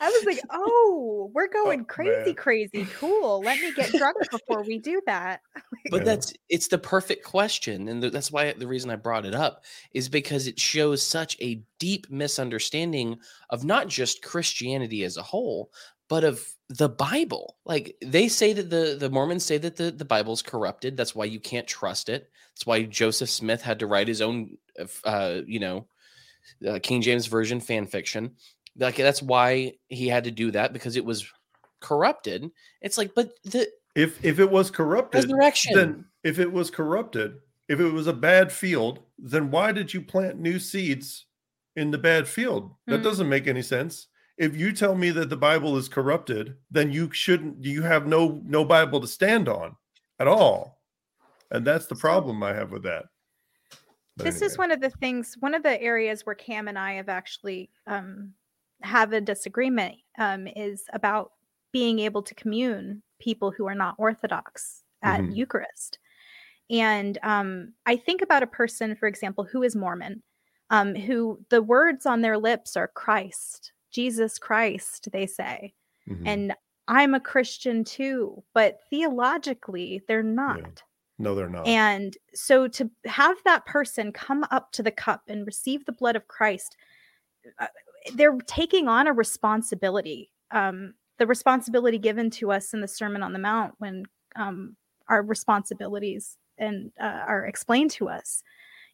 I 0.00 0.10
was 0.10 0.24
like, 0.24 0.40
oh, 0.50 1.30
we're 1.34 1.48
oh, 1.54 1.64
going 1.64 1.80
oh, 1.80 1.84
crazy, 1.84 2.26
man. 2.26 2.34
crazy. 2.34 2.86
Cool. 2.94 3.42
Let 3.42 3.60
me 3.60 3.72
get 3.72 3.92
drunk 3.92 4.16
before 4.30 4.62
we 4.62 4.78
do 4.78 5.00
that. 5.06 5.40
but 5.90 6.04
that's 6.04 6.32
it's 6.48 6.68
the 6.68 6.78
perfect 6.78 7.24
question. 7.24 7.88
And 7.88 8.02
that's 8.02 8.30
why 8.30 8.52
the 8.52 8.66
reason 8.66 8.90
I 8.90 8.96
brought 8.96 9.26
it 9.26 9.34
up 9.34 9.64
is 9.92 10.08
because 10.08 10.46
it 10.46 10.58
shows 10.58 11.02
such 11.02 11.36
a 11.40 11.62
deep 11.78 12.10
misunderstanding 12.10 13.18
of 13.50 13.64
not 13.64 13.88
just 13.88 14.22
Christianity 14.22 15.02
as 15.02 15.16
a 15.16 15.22
whole, 15.22 15.72
but 16.08 16.22
of 16.22 16.46
the 16.68 16.88
Bible. 16.88 17.56
Like 17.64 17.96
they 18.04 18.28
say 18.28 18.52
that 18.52 18.70
the, 18.70 18.96
the 18.98 19.10
Mormons 19.10 19.44
say 19.44 19.58
that 19.58 19.76
the, 19.76 19.90
the 19.90 20.04
Bible's 20.04 20.42
corrupted. 20.42 20.96
That's 20.96 21.14
why 21.14 21.24
you 21.24 21.40
can't 21.40 21.66
trust 21.66 22.08
it. 22.08 22.30
That's 22.54 22.66
why 22.66 22.82
Joseph 22.84 23.30
Smith 23.30 23.62
had 23.62 23.80
to 23.80 23.86
write 23.86 24.08
his 24.08 24.22
own, 24.22 24.58
uh, 25.04 25.40
you 25.46 25.58
know, 25.60 25.86
uh, 26.66 26.78
King 26.82 27.02
James 27.02 27.26
Version 27.26 27.60
fan 27.60 27.86
fiction 27.86 28.32
like 28.78 28.96
that's 28.96 29.22
why 29.22 29.74
he 29.88 30.08
had 30.08 30.24
to 30.24 30.30
do 30.30 30.50
that 30.52 30.72
because 30.72 30.96
it 30.96 31.04
was 31.04 31.30
corrupted. 31.80 32.50
It's 32.80 32.98
like, 32.98 33.14
but 33.14 33.30
the 33.44 33.68
if 33.94 34.24
if 34.24 34.38
it 34.38 34.50
was 34.50 34.70
corrupted, 34.70 35.24
resurrection. 35.24 35.74
then 35.74 36.04
if 36.22 36.38
it 36.38 36.52
was 36.52 36.70
corrupted, 36.70 37.38
if 37.68 37.80
it 37.80 37.92
was 37.92 38.06
a 38.06 38.12
bad 38.12 38.52
field, 38.52 39.00
then 39.18 39.50
why 39.50 39.72
did 39.72 39.92
you 39.92 40.00
plant 40.00 40.38
new 40.38 40.58
seeds 40.58 41.26
in 41.76 41.90
the 41.90 41.98
bad 41.98 42.28
field? 42.28 42.70
That 42.86 43.00
mm. 43.00 43.04
doesn't 43.04 43.28
make 43.28 43.46
any 43.46 43.62
sense. 43.62 44.06
If 44.36 44.56
you 44.56 44.72
tell 44.72 44.94
me 44.94 45.10
that 45.10 45.30
the 45.30 45.36
Bible 45.36 45.76
is 45.76 45.88
corrupted, 45.88 46.54
then 46.70 46.92
you 46.92 47.10
shouldn't. 47.12 47.64
You 47.64 47.82
have 47.82 48.06
no 48.06 48.40
no 48.44 48.64
Bible 48.64 49.00
to 49.00 49.08
stand 49.08 49.48
on 49.48 49.76
at 50.20 50.28
all, 50.28 50.80
and 51.50 51.66
that's 51.66 51.86
the 51.86 51.96
problem 51.96 52.42
I 52.42 52.54
have 52.54 52.70
with 52.70 52.84
that. 52.84 53.06
But 54.16 54.24
this 54.24 54.36
anyway. 54.36 54.46
is 54.46 54.58
one 54.58 54.70
of 54.70 54.80
the 54.80 54.90
things, 54.90 55.36
one 55.40 55.54
of 55.54 55.62
the 55.62 55.80
areas 55.80 56.26
where 56.26 56.34
Cam 56.34 56.68
and 56.68 56.78
I 56.78 56.94
have 56.94 57.08
actually 57.08 57.70
um, 57.86 58.32
have 58.82 59.12
a 59.12 59.20
disagreement 59.20 59.96
um, 60.18 60.46
is 60.46 60.84
about 60.92 61.32
being 61.72 61.98
able 61.98 62.22
to 62.22 62.34
commune 62.34 63.02
people 63.20 63.50
who 63.50 63.66
are 63.66 63.74
not 63.74 63.94
Orthodox 63.98 64.82
at 65.02 65.20
mm-hmm. 65.20 65.32
Eucharist. 65.32 65.98
And 66.70 67.18
um, 67.22 67.72
I 67.86 67.96
think 67.96 68.22
about 68.22 68.42
a 68.42 68.48
person, 68.48 68.94
for 68.94 69.06
example, 69.06 69.44
who 69.44 69.62
is 69.62 69.74
Mormon, 69.74 70.22
um, 70.70 70.94
who 70.94 71.40
the 71.50 71.62
words 71.62 72.06
on 72.06 72.20
their 72.20 72.38
lips 72.38 72.76
are 72.76 72.88
Christ, 72.88 73.72
Jesus 73.90 74.38
Christ, 74.38 75.08
they 75.12 75.26
say. 75.26 75.72
Mm-hmm. 76.08 76.26
And 76.26 76.54
I'm 76.88 77.14
a 77.14 77.20
Christian 77.20 77.84
too, 77.84 78.42
but 78.54 78.78
theologically, 78.90 80.02
they're 80.08 80.22
not. 80.22 80.58
Yeah. 80.58 80.68
No, 81.20 81.34
they're 81.34 81.48
not. 81.48 81.66
And 81.66 82.16
so 82.32 82.68
to 82.68 82.90
have 83.06 83.36
that 83.44 83.66
person 83.66 84.12
come 84.12 84.44
up 84.50 84.70
to 84.72 84.82
the 84.82 84.90
cup 84.90 85.22
and 85.28 85.46
receive 85.46 85.84
the 85.84 85.92
blood 85.92 86.16
of 86.16 86.28
Christ, 86.28 86.76
uh, 87.58 87.66
they're 88.14 88.38
taking 88.46 88.88
on 88.88 89.06
a 89.06 89.12
responsibility 89.12 90.30
um, 90.50 90.94
the 91.18 91.26
responsibility 91.26 91.98
given 91.98 92.30
to 92.30 92.52
us 92.52 92.72
in 92.72 92.80
the 92.80 92.88
sermon 92.88 93.22
on 93.22 93.32
the 93.32 93.38
mount 93.38 93.74
when 93.78 94.04
um, 94.36 94.76
our 95.08 95.22
responsibilities 95.22 96.38
and 96.58 96.90
uh, 97.00 97.22
are 97.26 97.46
explained 97.46 97.90
to 97.92 98.08
us. 98.08 98.42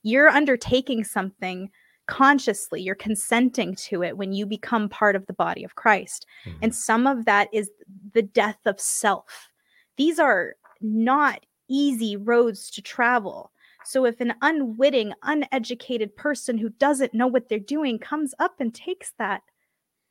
You're 0.02 0.28
undertaking 0.28 1.04
something 1.04 1.70
consciously. 2.06 2.82
You're 2.82 2.94
consenting 2.94 3.74
to 3.76 4.02
it 4.02 4.16
when 4.16 4.32
you 4.32 4.44
become 4.46 4.88
part 4.88 5.16
of 5.16 5.26
the 5.26 5.32
body 5.32 5.64
of 5.64 5.74
christ. 5.74 6.26
Mm-hmm. 6.44 6.58
and 6.62 6.74
some 6.74 7.06
of 7.06 7.24
that 7.24 7.48
is 7.52 7.70
the 8.12 8.22
death 8.22 8.58
of 8.66 8.80
self. 8.80 9.50
These 9.96 10.18
are 10.18 10.56
not 10.80 11.44
easy 11.68 12.16
roads 12.16 12.70
to 12.72 12.82
travel 12.82 13.50
so 13.84 14.04
if 14.04 14.20
an 14.20 14.34
unwitting, 14.42 15.12
uneducated 15.22 16.16
person 16.16 16.58
who 16.58 16.70
doesn't 16.70 17.14
know 17.14 17.26
what 17.26 17.48
they're 17.48 17.58
doing 17.58 17.98
comes 17.98 18.34
up 18.38 18.60
and 18.60 18.74
takes 18.74 19.12
that 19.18 19.42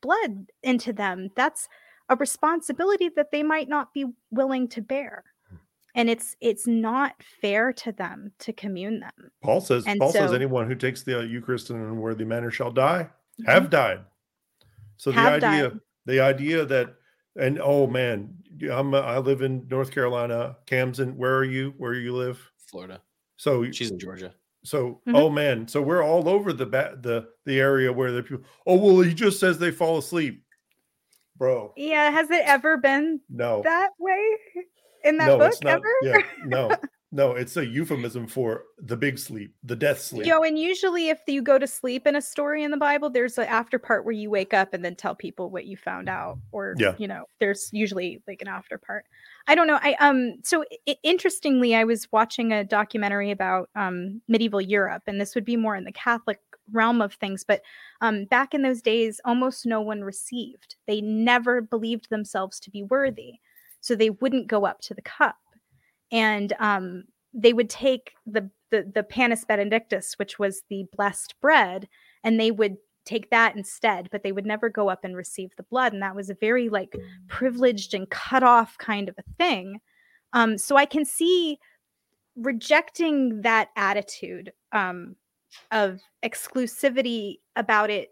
blood 0.01 0.51
into 0.61 0.93
them, 0.93 1.29
that's 1.35 1.67
a 2.09 2.15
responsibility 2.15 3.09
that 3.15 3.31
they 3.31 3.43
might 3.43 3.69
not 3.69 3.93
be 3.93 4.05
willing 4.31 4.67
to 4.69 4.81
bear. 4.81 5.23
Hmm. 5.49 5.55
And 5.95 6.09
it's 6.09 6.35
it's 6.41 6.67
not 6.67 7.15
fair 7.41 7.73
to 7.73 7.91
them 7.91 8.31
to 8.39 8.53
commune 8.53 8.99
them. 8.99 9.31
Paul 9.41 9.61
says 9.61 9.85
and 9.87 9.99
Paul 9.99 10.11
so, 10.11 10.19
says 10.19 10.33
anyone 10.33 10.67
who 10.67 10.75
takes 10.75 11.03
the 11.03 11.25
Eucharist 11.25 11.69
in 11.69 11.77
an 11.77 11.83
unworthy 11.83 12.25
manner 12.25 12.51
shall 12.51 12.71
die, 12.71 13.09
mm-hmm. 13.39 13.51
have 13.51 13.69
died. 13.69 14.01
So 14.97 15.11
the 15.11 15.19
idea 15.19 15.39
died. 15.69 15.79
the 16.05 16.19
idea 16.19 16.65
that 16.65 16.95
and 17.35 17.59
oh 17.61 17.87
man, 17.87 18.35
I'm 18.71 18.93
I 18.93 19.17
live 19.17 19.41
in 19.41 19.67
North 19.69 19.91
Carolina. 19.91 20.57
Cam's 20.65 20.99
in 20.99 21.17
where 21.17 21.35
are 21.35 21.43
you? 21.43 21.73
Where 21.77 21.93
you 21.93 22.13
live? 22.15 22.51
Florida. 22.57 23.01
So 23.37 23.69
she's 23.71 23.91
in 23.91 23.99
Georgia. 23.99 24.33
So, 24.63 25.01
mm-hmm. 25.07 25.15
oh 25.15 25.29
man, 25.29 25.67
so 25.67 25.81
we're 25.81 26.03
all 26.03 26.29
over 26.29 26.53
the 26.53 26.65
ba- 26.65 26.97
the 27.01 27.27
the 27.45 27.59
area 27.59 27.91
where 27.91 28.11
the 28.11 28.23
people. 28.23 28.45
Oh 28.65 28.77
well, 28.77 29.01
he 29.01 29.13
just 29.13 29.39
says 29.39 29.57
they 29.57 29.71
fall 29.71 29.97
asleep. 29.97 30.43
bro. 31.37 31.73
Yeah, 31.75 32.11
has 32.11 32.29
it 32.31 32.43
ever 32.45 32.77
been 32.77 33.19
No, 33.29 33.61
that 33.63 33.89
way 33.99 34.21
in 35.03 35.17
that 35.17 35.27
no, 35.27 35.37
book 35.37 35.51
it's 35.51 35.61
not. 35.61 35.73
ever? 35.73 35.93
Yeah, 36.03 36.17
no, 36.45 36.71
no, 37.13 37.31
it's 37.33 37.55
a 37.57 37.65
euphemism 37.65 38.25
for 38.27 38.63
the 38.79 38.97
big 38.97 39.19
sleep, 39.19 39.53
the 39.63 39.75
death 39.75 39.99
sleep. 40.01 40.25
Yo, 40.25 40.41
and 40.41 40.57
usually 40.57 41.09
if 41.09 41.19
you 41.27 41.43
go 41.43 41.59
to 41.59 41.67
sleep 41.67 42.07
in 42.07 42.15
a 42.15 42.21
story 42.21 42.63
in 42.63 42.71
the 42.71 42.77
Bible, 42.77 43.09
there's 43.11 43.37
an 43.37 43.45
after 43.45 43.77
part 43.77 44.03
where 44.03 44.13
you 44.13 44.31
wake 44.31 44.53
up 44.53 44.73
and 44.73 44.83
then 44.83 44.95
tell 44.95 45.13
people 45.15 45.51
what 45.51 45.65
you 45.65 45.77
found 45.77 46.09
out, 46.09 46.39
or 46.51 46.73
Yeah. 46.79 46.95
you 46.97 47.07
know, 47.07 47.25
there's 47.39 47.69
usually 47.71 48.21
like 48.27 48.41
an 48.41 48.47
after 48.47 48.79
part. 48.79 49.05
I 49.47 49.53
don't 49.55 49.67
know. 49.67 49.77
I 49.81 49.93
um 49.99 50.37
so 50.43 50.63
i- 50.89 50.97
interestingly, 51.03 51.75
I 51.75 51.83
was 51.83 52.11
watching 52.11 52.51
a 52.51 52.63
documentary 52.63 53.29
about 53.29 53.69
um 53.75 54.21
medieval 54.27 54.59
Europe, 54.61 55.03
and 55.05 55.21
this 55.21 55.35
would 55.35 55.45
be 55.45 55.55
more 55.55 55.75
in 55.75 55.83
the 55.83 55.91
Catholic 55.91 56.39
realm 56.71 56.99
of 57.01 57.13
things, 57.13 57.43
but 57.43 57.61
um 58.01 58.25
back 58.25 58.55
in 58.55 58.63
those 58.63 58.81
days, 58.81 59.21
almost 59.23 59.65
no 59.67 59.81
one 59.81 60.01
received. 60.03 60.77
They 60.87 60.99
never 61.01 61.61
believed 61.61 62.09
themselves 62.09 62.59
to 62.61 62.71
be 62.71 62.81
worthy, 62.83 63.33
so 63.81 63.95
they 63.95 64.09
wouldn't 64.09 64.47
go 64.47 64.65
up 64.65 64.81
to 64.81 64.95
the 64.95 65.01
cup 65.03 65.37
and 66.13 66.53
um, 66.59 67.03
they 67.33 67.51
would 67.51 67.69
take 67.69 68.13
the, 68.25 68.49
the 68.71 68.89
the 68.93 69.03
panis 69.03 69.43
benedictus, 69.43 70.13
which 70.17 70.39
was 70.39 70.61
the 70.69 70.85
blessed 70.95 71.35
bread, 71.41 71.89
and 72.23 72.39
they 72.39 72.51
would 72.51 72.77
take 73.03 73.29
that 73.31 73.55
instead. 73.57 74.07
But 74.11 74.23
they 74.23 74.31
would 74.31 74.45
never 74.45 74.69
go 74.69 74.89
up 74.89 75.03
and 75.03 75.17
receive 75.17 75.49
the 75.57 75.63
blood, 75.63 75.91
and 75.91 76.01
that 76.01 76.15
was 76.15 76.29
a 76.29 76.35
very 76.35 76.69
like 76.69 76.95
privileged 77.27 77.93
and 77.93 78.09
cut 78.09 78.43
off 78.43 78.77
kind 78.77 79.09
of 79.09 79.15
a 79.17 79.23
thing. 79.37 79.79
Um, 80.31 80.57
so 80.57 80.77
I 80.77 80.85
can 80.85 81.03
see 81.03 81.57
rejecting 82.35 83.41
that 83.41 83.69
attitude 83.75 84.53
um, 84.71 85.15
of 85.71 86.01
exclusivity 86.23 87.37
about 87.55 87.89
it 87.89 88.09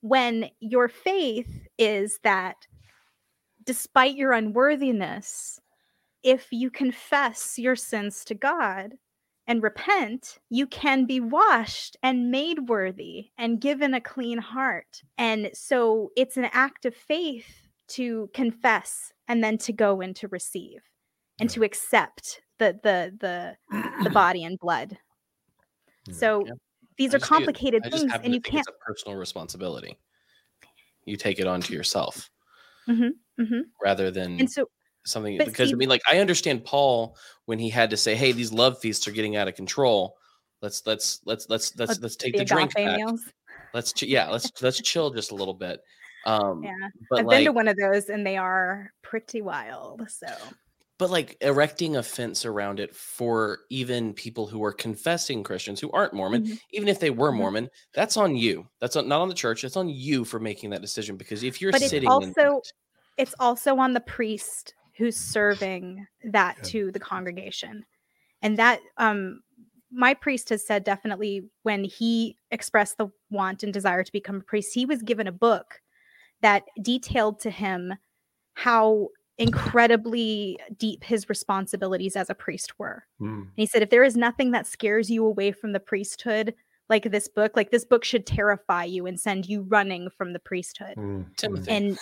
when 0.00 0.50
your 0.60 0.88
faith 0.88 1.66
is 1.78 2.18
that 2.22 2.56
despite 3.64 4.16
your 4.16 4.32
unworthiness 4.32 5.58
if 6.24 6.48
you 6.52 6.70
confess 6.70 7.58
your 7.58 7.76
sins 7.76 8.24
to 8.26 8.34
God 8.34 8.94
and 9.46 9.62
repent, 9.62 10.38
you 10.50 10.66
can 10.66 11.04
be 11.06 11.20
washed 11.20 11.96
and 12.02 12.30
made 12.30 12.68
worthy 12.68 13.30
and 13.38 13.60
given 13.60 13.94
a 13.94 14.00
clean 14.00 14.38
heart. 14.38 15.02
And 15.18 15.50
so 15.54 16.10
it's 16.16 16.36
an 16.36 16.46
act 16.52 16.86
of 16.86 16.94
faith 16.96 17.68
to 17.88 18.30
confess 18.34 19.12
and 19.28 19.44
then 19.44 19.58
to 19.58 19.72
go 19.72 20.00
and 20.00 20.16
to 20.16 20.28
receive 20.28 20.82
and 21.40 21.50
to 21.50 21.62
accept 21.64 22.42
the 22.58 22.78
the 22.82 23.14
the 23.20 23.56
the 24.02 24.10
body 24.10 24.44
and 24.44 24.58
blood. 24.58 24.98
So 26.10 26.46
Yeah. 26.46 26.54
these 26.96 27.14
I 27.14 27.14
are 27.14 27.18
complicated 27.18 27.88
things 27.90 28.18
and 28.22 28.34
you 28.34 28.40
can't 28.40 28.66
It's 28.66 28.68
a 28.68 28.72
personal 28.86 29.18
responsibility. 29.18 29.98
You 31.06 31.16
take 31.16 31.38
it 31.38 31.46
onto 31.46 31.72
yourself 31.72 32.30
Mhm, 32.88 33.20
mhm. 33.38 33.72
rather 33.82 34.10
than 34.10 34.30
and 34.38 34.50
so 34.50 34.68
something 35.04 35.38
but 35.38 35.46
because 35.46 35.68
see- 35.70 35.74
I 35.74 35.76
mean, 35.76 35.88
like 35.88 36.02
I 36.08 36.18
understand 36.18 36.64
Paul 36.64 37.16
when 37.46 37.58
he 37.58 37.68
had 37.70 37.90
to 37.90 37.96
say, 37.96 38.14
"Hey, 38.14 38.32
these 38.32 38.52
love 38.52 38.78
feasts 38.78 39.06
are 39.08 39.12
getting 39.12 39.36
out 39.36 39.48
of 39.48 39.54
control. 39.54 40.16
Let's 40.62 40.86
let's 40.86 41.20
let's 41.26 41.48
let's 41.48 41.72
let's 41.76 41.88
Let's 41.90 42.00
let's 42.00 42.16
take 42.16 42.32
the 42.32 42.38
the, 42.40 42.44
drink 42.44 42.74
back. 42.74 42.96
meals. 42.96 43.20
Let's 43.72 43.92
ch- 43.92 44.04
yeah, 44.04 44.28
let's 44.30 44.50
let's 44.62 44.80
chill 44.80 45.10
just 45.10 45.30
a 45.30 45.34
little 45.34 45.54
bit." 45.54 45.80
Um, 46.26 46.62
Yeah. 46.64 46.72
I've 47.12 47.26
like, 47.26 47.36
been 47.38 47.44
to 47.44 47.52
one 47.52 47.68
of 47.68 47.76
those 47.76 48.08
and 48.08 48.26
they 48.26 48.36
are 48.38 48.90
pretty 49.02 49.42
wild. 49.42 50.08
So 50.10 50.26
but 50.96 51.10
like 51.10 51.36
erecting 51.40 51.96
a 51.96 52.02
fence 52.02 52.46
around 52.46 52.78
it 52.80 52.94
for 52.94 53.58
even 53.68 54.14
people 54.14 54.46
who 54.46 54.62
are 54.64 54.72
confessing 54.72 55.42
Christians 55.42 55.80
who 55.80 55.90
aren't 55.90 56.14
Mormon, 56.14 56.44
Mhm. 56.46 56.58
even 56.70 56.88
if 56.88 57.00
they 57.00 57.10
were 57.10 57.32
Mhm. 57.32 57.36
Mormon, 57.36 57.70
that's 57.92 58.16
on 58.16 58.36
you. 58.36 58.68
That's 58.80 58.94
on, 58.96 59.08
not 59.08 59.20
on 59.20 59.28
the 59.28 59.34
church. 59.34 59.64
It's 59.64 59.76
on 59.76 59.88
you 59.88 60.24
for 60.24 60.38
making 60.38 60.70
that 60.70 60.80
decision 60.80 61.16
because 61.16 61.42
if 61.42 61.60
you're 61.60 61.72
But 61.72 61.82
it's 61.82 61.90
sitting 61.90 62.06
in 62.08 62.12
also 62.12 62.32
that- 62.36 62.72
it's 63.18 63.34
also 63.40 63.76
on 63.76 63.92
the 63.92 64.00
priest 64.00 64.74
who's 64.96 65.16
serving 65.16 66.06
that 66.32 66.56
Yeah. 66.58 66.62
to 66.64 66.92
the 66.92 67.00
congregation 67.00 67.84
and 68.42 68.56
that 68.58 68.80
um 68.96 69.42
my 69.96 70.12
priest 70.14 70.48
has 70.48 70.66
said 70.66 70.82
definitely 70.84 71.48
when 71.62 71.84
he 71.84 72.36
expressed 72.50 72.98
the 72.98 73.08
want 73.30 73.62
and 73.62 73.72
desire 73.72 74.02
to 74.02 74.12
become 74.12 74.36
a 74.36 74.40
priest 74.40 74.74
he 74.74 74.86
was 74.86 75.02
given 75.02 75.26
a 75.26 75.32
book 75.32 75.80
that 76.42 76.64
detailed 76.82 77.40
to 77.40 77.50
him 77.50 77.94
how 78.54 79.08
incredibly 79.38 80.58
deep 80.76 81.02
his 81.04 81.28
responsibilities 81.28 82.16
as 82.16 82.30
a 82.30 82.34
priest 82.34 82.78
were 82.78 83.04
Mm. 83.20 83.42
and 83.42 83.50
he 83.56 83.66
said 83.66 83.82
if 83.82 83.90
there 83.90 84.04
is 84.04 84.16
nothing 84.16 84.50
that 84.52 84.66
scares 84.66 85.10
you 85.10 85.24
away 85.26 85.52
from 85.52 85.72
the 85.72 85.80
priesthood 85.80 86.54
like 86.88 87.10
this 87.10 87.28
book 87.28 87.52
like 87.56 87.70
this 87.70 87.84
book 87.84 88.04
should 88.04 88.26
terrify 88.26 88.84
you 88.84 89.06
and 89.06 89.18
send 89.18 89.46
you 89.46 89.62
running 89.62 90.08
from 90.10 90.32
the 90.32 90.38
priesthood 90.38 90.94
Mm. 90.96 91.26
And 91.68 91.98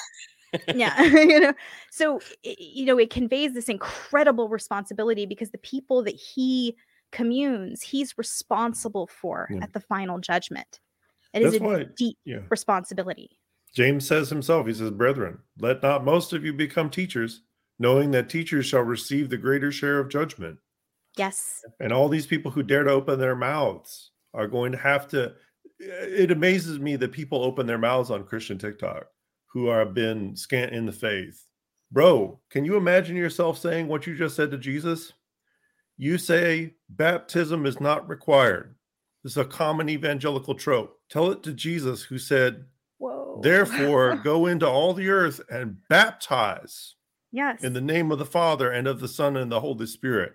yeah 0.74 1.02
you 1.02 1.40
know 1.40 1.52
so 1.90 2.20
you 2.42 2.84
know 2.84 2.98
it 2.98 3.10
conveys 3.10 3.52
this 3.54 3.68
incredible 3.68 4.48
responsibility 4.48 5.26
because 5.26 5.50
the 5.50 5.58
people 5.58 6.02
that 6.02 6.14
he 6.14 6.76
communes 7.10 7.82
he's 7.82 8.16
responsible 8.18 9.06
for 9.06 9.48
Yeah. 9.50 9.60
at 9.62 9.72
the 9.72 9.80
final 9.80 10.18
judgment 10.18 10.80
it 11.34 11.42
is 11.42 11.52
That's 11.52 11.62
a 11.62 11.66
why, 11.66 11.86
deep 11.96 12.16
yeah. 12.24 12.40
responsibility 12.50 13.38
James 13.74 14.06
says 14.06 14.28
himself, 14.28 14.66
he 14.66 14.74
says, 14.74 14.90
Brethren, 14.90 15.38
let 15.58 15.82
not 15.82 16.04
most 16.04 16.34
of 16.34 16.44
you 16.44 16.52
become 16.52 16.90
teachers, 16.90 17.40
knowing 17.78 18.10
that 18.10 18.28
teachers 18.28 18.66
shall 18.66 18.82
receive 18.82 19.30
the 19.30 19.38
greater 19.38 19.72
share 19.72 19.98
of 19.98 20.10
judgment. 20.10 20.58
yes 21.16 21.64
And 21.80 21.90
all 21.90 22.10
these 22.10 22.26
people 22.26 22.50
who 22.50 22.62
dare 22.62 22.84
to 22.84 22.90
open 22.90 23.18
their 23.18 23.34
mouths 23.34 24.10
are 24.34 24.46
going 24.46 24.72
to 24.72 24.78
have 24.78 25.08
to. 25.08 25.32
It 25.78 26.30
amazes 26.30 26.78
me 26.80 26.96
that 26.96 27.12
people 27.12 27.42
open 27.42 27.66
their 27.66 27.78
mouths 27.78 28.10
on 28.10 28.24
Christian 28.24 28.58
TikTok 28.58 29.06
who 29.52 29.68
are 29.68 29.84
been 29.84 30.34
scant 30.34 30.72
in 30.72 30.86
the 30.86 30.92
faith. 30.92 31.46
Bro, 31.90 32.40
can 32.50 32.64
you 32.64 32.76
imagine 32.76 33.16
yourself 33.16 33.58
saying 33.58 33.86
what 33.86 34.06
you 34.06 34.16
just 34.16 34.34
said 34.34 34.50
to 34.50 34.58
Jesus? 34.58 35.12
You 35.98 36.16
say 36.16 36.74
baptism 36.88 37.66
is 37.66 37.80
not 37.80 38.08
required. 38.08 38.74
This 39.22 39.32
is 39.32 39.38
a 39.38 39.44
common 39.44 39.88
evangelical 39.88 40.54
trope. 40.54 40.98
Tell 41.10 41.30
it 41.30 41.42
to 41.42 41.52
Jesus, 41.52 42.02
who 42.02 42.18
said, 42.18 42.64
whoa 42.98 43.40
Therefore, 43.42 44.16
go 44.24 44.46
into 44.46 44.66
all 44.66 44.94
the 44.94 45.08
earth 45.10 45.40
and 45.50 45.76
baptize 45.88 46.94
yes 47.30 47.62
in 47.62 47.74
the 47.74 47.80
name 47.80 48.10
of 48.10 48.18
the 48.18 48.24
Father 48.24 48.70
and 48.70 48.86
of 48.86 49.00
the 49.00 49.08
Son 49.08 49.36
and 49.36 49.52
the 49.52 49.60
Holy 49.60 49.86
Spirit. 49.86 50.32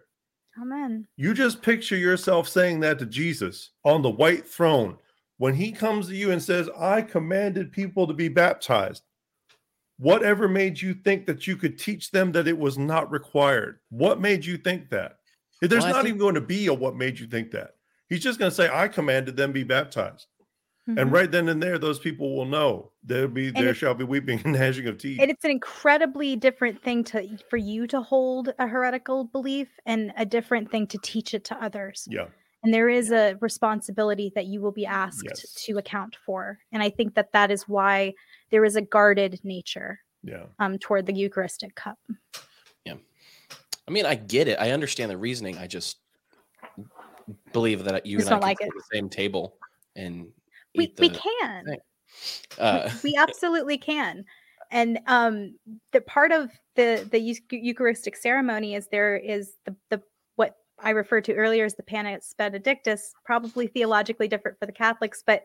amen 0.62 1.08
You 1.18 1.34
just 1.34 1.64
picture 1.64 1.98
yourself 1.98 2.48
saying 2.48 2.82
that 2.82 3.00
to 3.00 3.06
Jesus 3.08 3.72
on 3.84 4.04
the 4.04 4.10
white 4.10 4.48
throne 4.48 4.98
when 5.38 5.54
he 5.54 5.72
comes 5.72 6.08
to 6.08 6.16
you 6.16 6.32
and 6.32 6.42
says, 6.42 6.70
I 6.78 7.02
commanded 7.02 7.72
people 7.72 8.08
to 8.08 8.14
be 8.14 8.28
baptized. 8.28 9.04
Whatever 10.00 10.48
made 10.48 10.80
you 10.82 10.94
think 10.94 11.26
that 11.26 11.48
you 11.48 11.56
could 11.56 11.80
teach 11.80 12.12
them 12.12 12.32
that 12.34 12.48
it 12.48 12.58
was 12.58 12.78
not 12.78 13.12
required? 13.12 13.80
What 13.90 14.22
made 14.22 14.46
you 14.46 14.58
think 14.58 14.90
that? 14.92 15.18
There's 15.62 15.84
Well, 15.84 15.94
not 15.94 15.96
think- 16.04 16.08
even 16.10 16.20
going 16.20 16.36
to 16.36 16.42
be 16.42 16.68
a 16.68 16.74
what 16.74 16.96
made 16.96 17.20
you 17.20 17.26
think 17.28 17.52
that. 17.52 17.72
He's 18.10 18.22
just 18.22 18.38
going 18.40 18.52
to 18.52 18.56
say, 18.56 18.70
I 18.72 18.88
commanded 18.88 19.36
them 19.36 19.52
be 19.52 19.64
baptized. 19.64 20.28
And 20.86 20.98
Mhm. 20.98 21.12
right 21.12 21.30
then 21.30 21.50
and 21.50 21.62
there, 21.62 21.78
those 21.78 22.00
people 22.00 22.34
will 22.34 22.46
know 22.46 22.94
there'll 23.04 23.28
be 23.28 23.50
there 23.50 23.74
shall 23.74 23.94
be 23.94 24.06
weeping 24.06 24.40
and 24.46 24.54
gnashing 24.54 24.88
of 24.88 24.98
teeth. 24.98 25.20
and 25.20 25.30
it's 25.30 25.44
an 25.44 25.52
incredibly 25.52 26.38
different 26.38 26.82
thing 26.82 27.04
to 27.06 27.28
for 27.50 27.58
you 27.58 27.88
to 27.88 28.02
hold 28.02 28.54
a 28.58 28.68
heretical 28.68 29.26
belief 29.26 29.68
and 29.86 30.14
a 30.16 30.26
different 30.26 30.72
thing 30.72 30.88
to 30.88 30.98
teach 31.00 31.34
it 31.34 31.44
to 31.44 31.62
others 31.62 32.08
yeah. 32.10 32.28
and 32.64 32.74
there 32.74 32.88
is 32.88 33.12
a 33.12 33.36
responsibility 33.42 34.32
that 34.34 34.46
you 34.46 34.62
will 34.62 34.72
be 34.72 34.86
asked 34.86 35.26
Yes. 35.28 35.52
to 35.66 35.78
account 35.78 36.16
for 36.26 36.60
and 36.72 36.82
i 36.82 36.90
think 36.90 37.16
that 37.16 37.34
that 37.34 37.52
is 37.52 37.68
why 37.68 38.14
there 38.52 38.66
is 38.66 38.76
a 38.76 38.82
guarded 38.82 39.40
nature 39.44 40.00
Yeah. 40.24 40.46
um, 40.60 40.78
toward 40.78 41.06
the 41.06 41.14
eucharistic 41.14 41.76
cup 41.76 41.98
Yeah. 42.86 42.96
I 43.88 43.92
mean, 43.92 44.06
I 44.06 44.16
get 44.16 44.50
it. 44.50 44.60
I 44.60 44.72
understand 44.72 45.12
the 45.12 45.18
reasoning. 45.18 45.58
I 45.58 45.68
just 45.68 45.98
believe 47.54 47.84
that 47.86 48.06
you 48.06 48.18
Just 48.18 48.28
and 48.28 48.36
I 48.36 48.40
don't 48.40 48.42
can 48.42 48.50
like 48.50 48.58
sit 48.60 48.68
at 48.68 48.74
the 48.74 48.96
same 48.96 49.10
table 49.10 49.58
and 49.96 50.28
we, 50.76 50.86
eat 50.86 51.00
we 51.00 51.10
can 51.10 51.78
uh, 52.60 52.90
we 53.04 53.16
absolutely 53.18 53.78
can 53.78 54.24
and 54.72 55.00
um 55.08 55.58
the 55.92 56.02
part 56.02 56.32
of 56.32 56.52
the 56.76 57.08
the 57.12 57.40
eucharistic 57.52 58.16
ceremony 58.16 58.76
is 58.76 58.88
there 58.88 59.18
is 59.18 59.54
the 59.66 59.76
the 59.90 60.02
what 60.36 60.56
i 60.80 60.92
referred 60.92 61.24
to 61.26 61.34
earlier 61.34 61.66
as 61.66 61.76
the 61.76 61.84
panis 61.84 62.34
benedictus 62.38 63.14
probably 63.26 63.68
theologically 63.68 64.28
different 64.28 64.58
for 64.60 64.66
the 64.66 64.72
catholics 64.72 65.24
but 65.26 65.44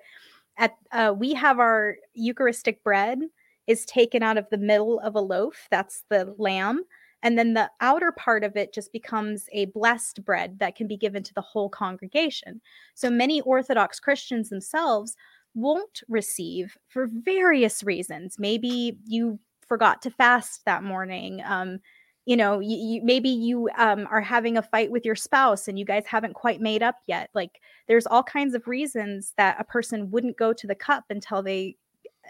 at 0.58 0.74
uh, 0.92 1.14
we 1.16 1.34
have 1.34 1.58
our 1.58 1.96
eucharistic 2.14 2.82
bread 2.84 3.18
is 3.66 3.84
taken 3.86 4.22
out 4.22 4.36
of 4.38 4.48
the 4.50 4.58
middle 4.58 4.98
of 5.00 5.14
a 5.14 5.20
loaf 5.20 5.66
that's 5.70 6.04
the 6.10 6.34
lamb 6.38 6.82
and 7.24 7.38
then 7.38 7.54
the 7.54 7.70
outer 7.80 8.10
part 8.10 8.42
of 8.42 8.56
it 8.56 8.74
just 8.74 8.92
becomes 8.92 9.46
a 9.52 9.66
blessed 9.66 10.24
bread 10.24 10.58
that 10.58 10.74
can 10.74 10.88
be 10.88 10.96
given 10.96 11.22
to 11.22 11.34
the 11.34 11.40
whole 11.40 11.68
congregation 11.68 12.60
so 12.94 13.08
many 13.08 13.40
orthodox 13.42 14.00
christians 14.00 14.48
themselves 14.48 15.16
won't 15.54 16.02
receive 16.08 16.76
for 16.88 17.08
various 17.10 17.82
reasons. 17.82 18.36
Maybe 18.38 18.98
you 19.06 19.38
forgot 19.66 20.02
to 20.02 20.10
fast 20.10 20.64
that 20.64 20.82
morning. 20.82 21.42
Um, 21.44 21.80
you 22.24 22.36
know, 22.36 22.60
you, 22.60 22.76
you, 22.76 23.00
maybe 23.02 23.28
you 23.28 23.68
um, 23.76 24.06
are 24.10 24.20
having 24.20 24.56
a 24.56 24.62
fight 24.62 24.90
with 24.90 25.04
your 25.04 25.16
spouse 25.16 25.66
and 25.66 25.78
you 25.78 25.84
guys 25.84 26.04
haven't 26.06 26.34
quite 26.34 26.60
made 26.60 26.82
up 26.82 26.96
yet. 27.06 27.30
Like, 27.34 27.60
there's 27.88 28.06
all 28.06 28.22
kinds 28.22 28.54
of 28.54 28.66
reasons 28.68 29.34
that 29.36 29.56
a 29.58 29.64
person 29.64 30.10
wouldn't 30.10 30.36
go 30.36 30.52
to 30.52 30.66
the 30.66 30.74
cup 30.74 31.04
until 31.10 31.42
they 31.42 31.76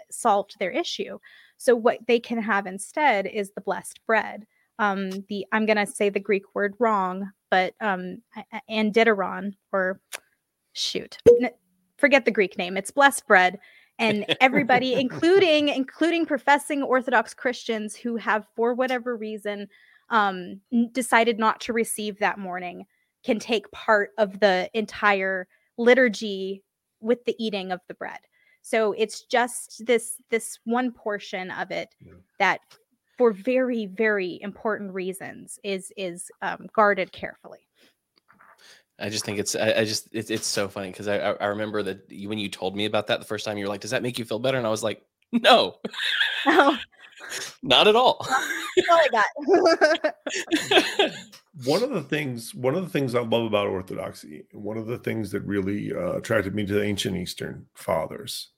solved 0.09 0.57
their 0.59 0.71
issue. 0.71 1.19
So 1.57 1.75
what 1.75 1.99
they 2.07 2.19
can 2.19 2.41
have 2.41 2.65
instead 2.65 3.27
is 3.27 3.51
the 3.51 3.61
blessed 3.61 3.99
bread. 4.05 4.45
Um, 4.79 5.11
the 5.29 5.45
I'm 5.51 5.65
gonna 5.65 5.85
say 5.85 6.09
the 6.09 6.19
Greek 6.19 6.43
word 6.55 6.73
wrong, 6.79 7.31
but 7.51 7.75
um, 7.79 8.17
andideron 8.69 9.53
or 9.71 10.01
shoot, 10.73 11.19
forget 11.97 12.25
the 12.25 12.31
Greek 12.31 12.57
name. 12.57 12.75
It's 12.75 12.89
blessed 12.89 13.27
bread, 13.27 13.59
and 13.99 14.25
everybody, 14.41 14.93
including 14.93 15.69
including 15.69 16.25
professing 16.25 16.83
Orthodox 16.83 17.33
Christians 17.33 17.95
who 17.95 18.15
have, 18.17 18.47
for 18.55 18.73
whatever 18.73 19.15
reason, 19.15 19.67
um, 20.09 20.59
decided 20.91 21.39
not 21.39 21.59
to 21.61 21.73
receive 21.73 22.19
that 22.19 22.37
morning, 22.37 22.85
can 23.23 23.39
take 23.39 23.71
part 23.71 24.11
of 24.17 24.39
the 24.39 24.69
entire 24.73 25.47
liturgy 25.77 26.63
with 26.99 27.23
the 27.25 27.35
eating 27.37 27.71
of 27.71 27.81
the 27.87 27.93
bread. 27.93 28.19
So 28.61 28.93
it's 28.93 29.23
just 29.23 29.85
this 29.85 30.15
this 30.29 30.59
one 30.63 30.91
portion 30.91 31.51
of 31.51 31.69
it 31.71 31.89
yeah. 31.99 32.13
that 32.39 32.61
for 33.17 33.31
very 33.31 33.85
very 33.87 34.39
important 34.41 34.93
reasons 34.93 35.59
is 35.63 35.91
is 35.97 36.31
um, 36.41 36.67
guarded 36.73 37.11
carefully. 37.11 37.67
I 38.99 39.09
just 39.09 39.25
think 39.25 39.39
it's 39.39 39.55
I, 39.55 39.73
I 39.79 39.85
just 39.85 40.07
it's 40.11 40.29
it's 40.29 40.47
so 40.47 40.67
funny 40.67 40.89
because 40.89 41.07
I 41.07 41.17
I 41.17 41.47
remember 41.47 41.81
that 41.83 42.09
you, 42.09 42.29
when 42.29 42.37
you 42.37 42.49
told 42.49 42.75
me 42.75 42.85
about 42.85 43.07
that 43.07 43.19
the 43.19 43.25
first 43.25 43.45
time 43.45 43.57
you 43.57 43.65
were 43.65 43.69
like, 43.69 43.81
does 43.81 43.91
that 43.91 44.03
make 44.03 44.19
you 44.19 44.25
feel 44.25 44.39
better? 44.39 44.57
And 44.57 44.67
I 44.67 44.69
was 44.69 44.83
like, 44.83 45.03
no, 45.31 45.79
oh. 46.45 46.77
not 47.63 47.87
at 47.87 47.95
all. 47.95 48.17
all 48.19 48.27
I 48.91 49.07
got. 49.11 49.25
one 51.65 51.83
of 51.83 51.89
the 51.89 52.05
things 52.07 52.53
one 52.53 52.75
of 52.75 52.83
the 52.83 52.89
things 52.89 53.15
I 53.15 53.21
love 53.21 53.45
about 53.45 53.67
Orthodoxy, 53.67 54.45
and 54.53 54.63
one 54.63 54.77
of 54.77 54.85
the 54.87 54.99
things 54.99 55.31
that 55.31 55.41
really 55.41 55.91
uh, 55.91 56.13
attracted 56.13 56.53
me 56.53 56.65
to 56.65 56.73
the 56.73 56.83
ancient 56.83 57.17
Eastern 57.17 57.65
fathers, 57.73 58.49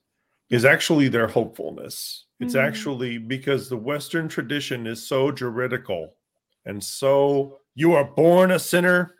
is 0.50 0.64
actually 0.64 1.08
their 1.08 1.28
hopefulness. 1.28 2.26
It's 2.40 2.54
mm. 2.54 2.62
actually 2.62 3.16
because 3.16 3.68
the 3.68 3.76
Western 3.76 4.28
tradition 4.28 4.86
is 4.86 5.06
so 5.06 5.32
juridical 5.32 6.16
and 6.66 6.82
so 6.82 7.60
you 7.74 7.94
are 7.94 8.04
born 8.04 8.50
a 8.50 8.58
sinner 8.58 9.14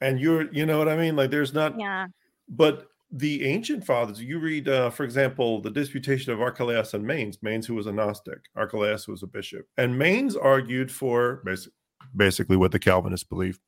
and 0.00 0.20
you're 0.20 0.52
you 0.52 0.66
know 0.66 0.78
what 0.78 0.88
I 0.88 0.96
mean? 0.96 1.16
Like 1.16 1.30
there's 1.30 1.54
not 1.54 1.78
yeah. 1.78 2.06
But 2.48 2.88
the 3.10 3.46
ancient 3.46 3.84
fathers, 3.84 4.22
you 4.22 4.38
read, 4.38 4.68
uh, 4.68 4.90
for 4.90 5.04
example, 5.04 5.60
the 5.60 5.70
disputation 5.70 6.32
of 6.32 6.42
Archelaus 6.42 6.92
and 6.94 7.06
Manes, 7.06 7.38
Manes 7.42 7.66
who 7.66 7.74
was 7.74 7.86
a 7.86 7.92
Gnostic, 7.92 8.40
Archelaus 8.54 9.08
was 9.08 9.22
a 9.22 9.26
bishop, 9.26 9.66
and 9.76 9.98
Manes 9.98 10.36
argued 10.36 10.90
for 10.90 11.42
basic, 11.44 11.72
basically 12.14 12.56
what 12.56 12.72
the 12.72 12.78
Calvinists 12.78 13.26
believe, 13.26 13.58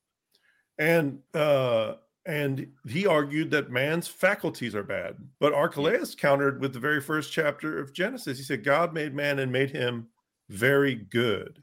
and 0.78 1.20
uh, 1.34 1.94
and 2.26 2.66
he 2.86 3.06
argued 3.06 3.50
that 3.50 3.70
man's 3.70 4.06
faculties 4.06 4.74
are 4.74 4.82
bad. 4.82 5.16
But 5.38 5.54
Archelaus 5.54 6.14
countered 6.14 6.60
with 6.60 6.72
the 6.72 6.78
very 6.78 7.00
first 7.00 7.32
chapter 7.32 7.78
of 7.78 7.94
Genesis. 7.94 8.38
He 8.38 8.44
said, 8.44 8.62
God 8.62 8.92
made 8.92 9.14
man 9.14 9.38
and 9.38 9.50
made 9.50 9.70
him 9.70 10.08
very 10.48 10.94
good. 10.94 11.62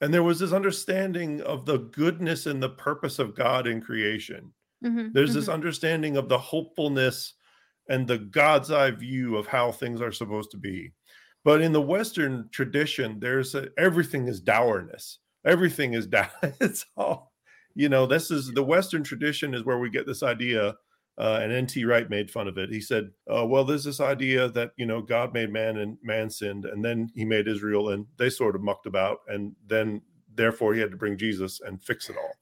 And 0.00 0.12
there 0.12 0.22
was 0.22 0.38
this 0.38 0.52
understanding 0.52 1.40
of 1.42 1.66
the 1.66 1.78
goodness 1.78 2.46
and 2.46 2.62
the 2.62 2.70
purpose 2.70 3.18
of 3.18 3.34
God 3.34 3.66
in 3.66 3.80
creation. 3.80 4.52
Mm-hmm, 4.84 5.08
There's 5.12 5.30
mm-hmm. 5.30 5.38
this 5.38 5.48
understanding 5.48 6.16
of 6.16 6.28
the 6.28 6.38
hopefulness 6.38 7.34
and 7.88 8.06
the 8.06 8.18
God's 8.18 8.70
eye 8.70 8.90
view 8.90 9.36
of 9.36 9.46
how 9.46 9.72
things 9.72 10.00
are 10.00 10.12
supposed 10.12 10.50
to 10.50 10.56
be. 10.56 10.92
But 11.44 11.60
in 11.60 11.72
the 11.72 11.82
Western 11.82 12.48
tradition, 12.50 13.20
there's 13.20 13.54
a, 13.54 13.68
everything 13.78 14.28
is 14.28 14.40
dourness. 14.40 15.18
Everything 15.46 15.94
is 15.94 16.06
down. 16.08 16.28
it's 16.60 16.84
all 16.96 17.34
you 17.74 17.88
know, 17.88 18.06
this 18.06 18.30
is 18.30 18.52
the 18.52 18.62
Western 18.62 19.02
tradition 19.02 19.52
is 19.52 19.64
where 19.64 19.78
we 19.78 19.90
get 19.90 20.06
this 20.06 20.22
idea. 20.22 20.74
Uh, 21.16 21.38
and 21.42 21.52
N.T. 21.52 21.84
Wright 21.84 22.10
made 22.10 22.30
fun 22.30 22.48
of 22.48 22.58
it. 22.58 22.70
He 22.70 22.80
said, 22.80 23.10
uh, 23.32 23.46
"Well, 23.46 23.64
there's 23.64 23.84
this 23.84 24.00
idea 24.00 24.48
that 24.48 24.72
you 24.76 24.84
know 24.84 25.00
God 25.00 25.32
made 25.32 25.52
man 25.52 25.76
and 25.76 25.96
man 26.02 26.28
sinned, 26.28 26.64
and 26.64 26.84
then 26.84 27.08
He 27.14 27.24
made 27.24 27.46
Israel, 27.46 27.90
and 27.90 28.06
they 28.16 28.30
sort 28.30 28.56
of 28.56 28.62
mucked 28.62 28.86
about, 28.86 29.20
and 29.28 29.54
then 29.66 30.02
therefore 30.34 30.74
He 30.74 30.80
had 30.80 30.90
to 30.90 30.96
bring 30.96 31.16
Jesus 31.16 31.60
and 31.60 31.80
fix 31.80 32.10
it 32.10 32.16
all." 32.16 32.32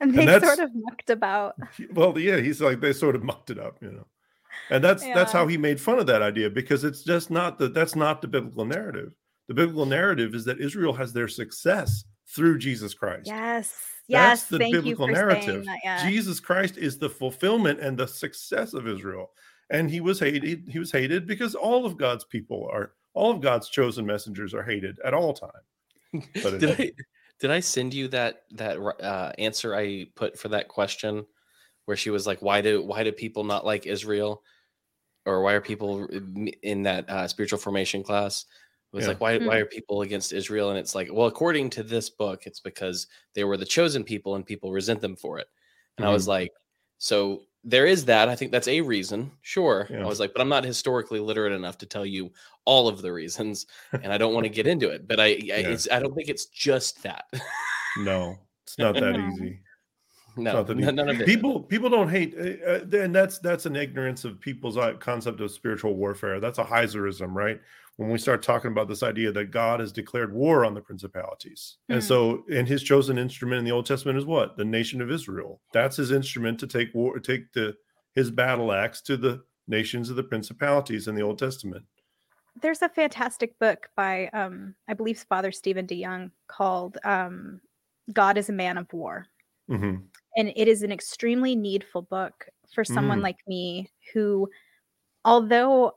And 0.00 0.14
they 0.14 0.26
and 0.26 0.42
sort 0.42 0.58
of 0.58 0.70
mucked 0.74 1.10
about. 1.10 1.54
Well, 1.92 2.18
yeah, 2.18 2.38
he's 2.38 2.60
like 2.60 2.80
they 2.80 2.92
sort 2.92 3.14
of 3.14 3.22
mucked 3.22 3.50
it 3.50 3.58
up, 3.58 3.76
you 3.80 3.92
know, 3.92 4.06
and 4.70 4.82
that's 4.82 5.04
yeah. 5.04 5.14
that's 5.14 5.32
how 5.32 5.46
he 5.46 5.56
made 5.56 5.80
fun 5.80 5.98
of 5.98 6.06
that 6.06 6.22
idea 6.22 6.50
because 6.50 6.84
it's 6.84 7.02
just 7.02 7.30
not 7.30 7.58
the 7.58 7.68
that's 7.68 7.94
not 7.94 8.22
the 8.22 8.28
biblical 8.28 8.64
narrative. 8.64 9.14
The 9.48 9.54
biblical 9.54 9.86
narrative 9.86 10.34
is 10.34 10.44
that 10.46 10.60
Israel 10.60 10.92
has 10.94 11.12
their 11.12 11.28
success 11.28 12.04
through 12.28 12.58
Jesus 12.58 12.94
Christ. 12.94 13.26
Yes. 13.26 13.74
That's 14.18 14.44
the 14.44 14.58
biblical 14.58 15.06
narrative. 15.06 15.64
That, 15.64 15.78
yeah. 15.84 16.08
Jesus 16.08 16.40
Christ 16.40 16.76
is 16.76 16.98
the 16.98 17.08
fulfillment 17.08 17.80
and 17.80 17.96
the 17.96 18.06
success 18.06 18.74
of 18.74 18.86
Israel. 18.86 19.30
And 19.70 19.90
he 19.90 20.00
was 20.00 20.18
hated. 20.18 20.64
He 20.68 20.78
was 20.78 20.90
hated 20.90 21.26
because 21.26 21.54
all 21.54 21.86
of 21.86 21.96
God's 21.96 22.24
people 22.24 22.68
are, 22.72 22.92
all 23.14 23.30
of 23.30 23.40
God's 23.40 23.68
chosen 23.68 24.04
messengers 24.04 24.52
are 24.52 24.62
hated 24.62 24.98
at 25.04 25.14
all 25.14 25.32
time. 25.32 25.50
did 26.34 26.80
I 26.80 26.92
did 27.38 27.50
I 27.50 27.60
send 27.60 27.94
you 27.94 28.08
that 28.08 28.42
that 28.52 28.78
uh, 28.78 29.32
answer 29.38 29.74
I 29.74 30.06
put 30.16 30.38
for 30.38 30.48
that 30.48 30.68
question, 30.68 31.24
where 31.84 31.96
she 31.96 32.10
was 32.10 32.26
like, 32.26 32.42
"Why 32.42 32.60
do 32.60 32.82
why 32.82 33.04
do 33.04 33.12
people 33.12 33.44
not 33.44 33.64
like 33.64 33.86
Israel, 33.86 34.42
or 35.24 35.42
why 35.42 35.52
are 35.52 35.60
people 35.60 36.06
in 36.62 36.82
that 36.82 37.08
uh, 37.08 37.28
spiritual 37.28 37.60
formation 37.60 38.02
class?" 38.02 38.44
It 38.92 38.96
was 38.96 39.04
yeah. 39.04 39.08
like, 39.10 39.20
why, 39.20 39.36
mm-hmm. 39.36 39.46
why 39.46 39.56
hmm. 39.56 39.62
are 39.62 39.66
people 39.66 40.02
against 40.02 40.32
Israel? 40.32 40.70
And 40.70 40.78
it's 40.78 40.94
like, 40.94 41.08
well, 41.12 41.28
according 41.28 41.70
to 41.70 41.82
this 41.82 42.10
book, 42.10 42.46
it's 42.46 42.60
because 42.60 43.06
they 43.34 43.44
were 43.44 43.56
the 43.56 43.64
chosen 43.64 44.02
people 44.02 44.34
and 44.34 44.44
people 44.44 44.72
resent 44.72 45.00
them 45.00 45.16
for 45.16 45.38
it. 45.38 45.46
And 45.96 46.04
mm-hmm. 46.04 46.10
I 46.10 46.12
was 46.12 46.24
mm-hmm. 46.24 46.30
like, 46.30 46.52
so 46.98 47.42
there 47.62 47.86
is 47.86 48.04
that. 48.06 48.28
I 48.28 48.34
think 48.34 48.50
that's 48.50 48.68
a 48.68 48.80
reason. 48.80 49.30
Sure. 49.42 49.86
Yeah. 49.90 50.02
I 50.02 50.06
was 50.06 50.18
like, 50.18 50.32
but 50.32 50.40
I'm 50.40 50.48
not 50.48 50.64
historically 50.64 51.20
literate 51.20 51.52
enough 51.52 51.78
to 51.78 51.86
tell 51.86 52.04
you 52.04 52.32
all 52.64 52.88
of 52.88 53.02
the 53.02 53.12
reasons. 53.12 53.66
And 53.92 54.12
I 54.12 54.18
don't 54.18 54.34
want 54.34 54.44
to 54.44 54.50
get 54.50 54.66
into 54.66 54.90
it. 54.90 55.06
But 55.06 55.20
I, 55.20 55.26
yeah. 55.26 55.56
I, 55.56 55.96
I 55.96 56.00
don't 56.00 56.14
think 56.14 56.28
it's 56.28 56.46
just 56.46 57.02
that. 57.02 57.26
no, 57.98 58.38
it's 58.64 58.78
not 58.78 58.94
that 58.94 59.16
easy. 59.16 59.60
No, 60.42 60.62
none 60.62 61.08
of 61.08 61.20
it. 61.20 61.26
People 61.26 61.60
people 61.60 61.90
don't 61.90 62.08
hate, 62.08 62.34
uh, 62.36 62.80
and 62.96 63.14
that's 63.14 63.38
that's 63.38 63.66
an 63.66 63.76
ignorance 63.76 64.24
of 64.24 64.40
people's 64.40 64.76
uh, 64.76 64.94
concept 64.94 65.40
of 65.40 65.50
spiritual 65.50 65.94
warfare. 65.94 66.40
That's 66.40 66.58
a 66.58 66.64
Heiserism, 66.64 67.34
right? 67.34 67.60
when 68.00 68.08
we 68.08 68.16
start 68.16 68.42
talking 68.42 68.70
about 68.70 68.88
this 68.88 69.02
idea 69.02 69.30
that 69.30 69.50
God 69.50 69.78
has 69.78 69.92
declared 69.92 70.32
war 70.32 70.64
on 70.64 70.72
the 70.72 70.80
principalities. 70.80 71.76
Mm. 71.90 71.96
And 71.96 72.02
hmm. 72.02 72.08
so, 72.08 72.44
and 72.50 72.66
his 72.66 72.82
chosen 72.82 73.18
instrument 73.18 73.58
in 73.58 73.64
the 73.66 73.72
Old 73.72 73.84
Testament 73.84 74.16
is 74.16 74.24
what? 74.24 74.56
The 74.56 74.64
nation 74.64 75.02
of 75.02 75.10
Israel. 75.10 75.60
That's 75.74 75.98
his 75.98 76.10
instrument 76.10 76.58
to 76.60 76.66
take 76.66 76.94
war, 76.94 77.18
take 77.18 77.52
the 77.52 77.76
his 78.14 78.30
battle 78.30 78.72
axe 78.72 79.02
to 79.02 79.18
the 79.18 79.42
nations 79.68 80.08
of 80.08 80.16
the 80.16 80.22
principalities 80.22 81.08
in 81.08 81.14
the 81.14 81.20
Old 81.20 81.38
Testament. 81.38 81.84
There's 82.62 82.80
a 82.80 82.88
fantastic 82.88 83.58
book 83.58 83.90
by, 83.96 84.28
um, 84.32 84.74
I 84.88 84.94
believe, 84.94 85.18
Father 85.28 85.52
Stephen 85.52 85.86
DeYoung 85.86 86.30
called 86.48 86.96
um, 87.04 87.60
"God 88.14 88.38
is 88.38 88.48
a 88.48 88.54
Man 88.54 88.78
of 88.78 88.90
War," 88.94 89.26
mm-hmm. 89.70 89.96
And 90.36 90.52
it 90.56 90.68
is 90.68 90.82
an 90.82 90.92
extremely 90.92 91.56
needful 91.56 92.02
book 92.02 92.46
for 92.72 92.84
someone 92.84 93.18
mm. 93.20 93.24
like 93.24 93.38
me 93.46 93.90
who, 94.12 94.48
although 95.24 95.92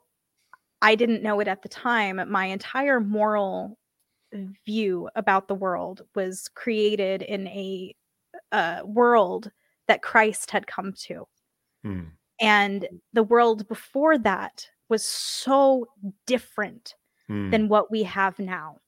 I 0.84 0.96
didn't 0.96 1.24
know 1.24 1.40
it 1.40 1.48
at 1.48 1.62
the 1.62 1.70
time. 1.70 2.20
My 2.30 2.46
entire 2.46 3.00
moral 3.00 3.78
view 4.66 5.10
about 5.16 5.48
the 5.48 5.56
world 5.56 6.02
was 6.14 6.50
created 6.56 7.22
in 7.22 7.48
a 7.48 7.96
uh, 8.52 8.82
world 8.84 9.50
that 9.88 10.02
Christ 10.02 10.52
had 10.52 10.68
come 10.68 10.94
to. 10.94 11.28
Hmm. 11.84 12.02
And 12.42 12.88
the 13.14 13.24
world 13.24 13.68
before 13.68 14.18
that 14.20 14.68
was 14.90 15.06
so 15.06 15.86
different 16.26 16.96
hmm. 17.28 17.50
than 17.50 17.70
what 17.70 17.90
we 17.90 18.04
have 18.04 18.38
now 18.40 18.80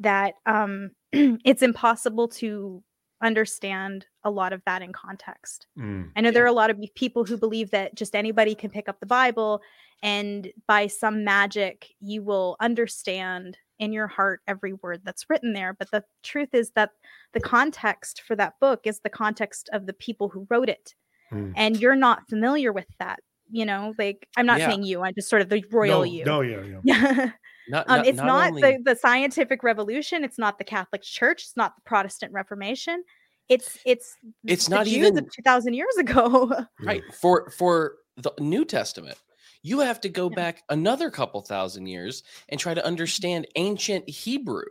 that 0.00 0.34
um, 0.46 0.90
it's 1.12 1.62
impossible 1.62 2.28
to 2.28 2.82
understand 3.22 4.06
a 4.24 4.30
lot 4.30 4.52
of 4.52 4.62
that 4.66 4.82
in 4.82 4.92
context. 4.92 5.66
Mm, 5.78 6.10
I 6.16 6.20
know 6.20 6.28
yeah. 6.28 6.32
there 6.32 6.44
are 6.44 6.48
a 6.48 6.52
lot 6.52 6.70
of 6.70 6.78
people 6.94 7.24
who 7.24 7.36
believe 7.36 7.70
that 7.70 7.94
just 7.94 8.14
anybody 8.14 8.54
can 8.54 8.70
pick 8.70 8.88
up 8.88 9.00
the 9.00 9.06
Bible 9.06 9.62
and 10.02 10.48
by 10.66 10.86
some 10.86 11.24
magic 11.24 11.88
you 12.00 12.22
will 12.22 12.56
understand 12.60 13.58
in 13.78 13.92
your 13.92 14.06
heart 14.06 14.40
every 14.46 14.72
word 14.72 15.00
that's 15.04 15.28
written 15.28 15.52
there 15.52 15.74
but 15.74 15.90
the 15.90 16.02
truth 16.22 16.50
is 16.52 16.70
that 16.74 16.90
the 17.32 17.40
context 17.40 18.22
for 18.26 18.36
that 18.36 18.54
book 18.60 18.80
is 18.84 19.00
the 19.00 19.10
context 19.10 19.68
of 19.72 19.86
the 19.86 19.92
people 19.92 20.28
who 20.28 20.46
wrote 20.50 20.68
it 20.68 20.94
mm. 21.32 21.52
and 21.56 21.78
you're 21.78 21.96
not 21.96 22.28
familiar 22.28 22.72
with 22.72 22.86
that 22.98 23.18
you 23.50 23.64
know 23.64 23.94
like 23.98 24.28
i'm 24.36 24.46
not 24.46 24.58
yeah. 24.58 24.68
saying 24.68 24.82
you 24.82 25.02
i'm 25.02 25.14
just 25.14 25.28
sort 25.28 25.42
of 25.42 25.48
the 25.48 25.64
royal 25.70 26.00
no, 26.00 26.02
you 26.04 26.24
no 26.24 26.40
yeah 26.40 26.80
yeah 26.84 27.30
Not, 27.68 27.88
um, 27.88 27.98
not, 27.98 28.06
it's 28.06 28.16
not, 28.16 28.26
not 28.26 28.48
only... 28.48 28.62
the, 28.62 28.78
the 28.84 28.96
scientific 28.96 29.62
revolution. 29.62 30.24
It's 30.24 30.38
not 30.38 30.58
the 30.58 30.64
Catholic 30.64 31.02
Church. 31.02 31.42
It's 31.42 31.56
not 31.56 31.74
the 31.76 31.82
Protestant 31.82 32.32
Reformation. 32.32 33.02
It's 33.48 33.78
it's 33.86 34.16
it's 34.44 34.68
not 34.68 34.86
Jews 34.86 34.96
even 34.96 35.24
two 35.24 35.42
thousand 35.44 35.74
years 35.74 35.96
ago. 35.98 36.52
right 36.82 37.02
for 37.14 37.48
for 37.50 37.98
the 38.16 38.32
New 38.40 38.64
Testament 38.64 39.18
you 39.66 39.80
have 39.80 40.00
to 40.00 40.08
go 40.08 40.30
yeah. 40.30 40.36
back 40.36 40.62
another 40.68 41.10
couple 41.10 41.40
thousand 41.40 41.86
years 41.86 42.22
and 42.48 42.60
try 42.60 42.72
to 42.72 42.80
mm-hmm. 42.80 42.86
understand 42.86 43.48
ancient 43.56 44.08
Hebrew. 44.08 44.70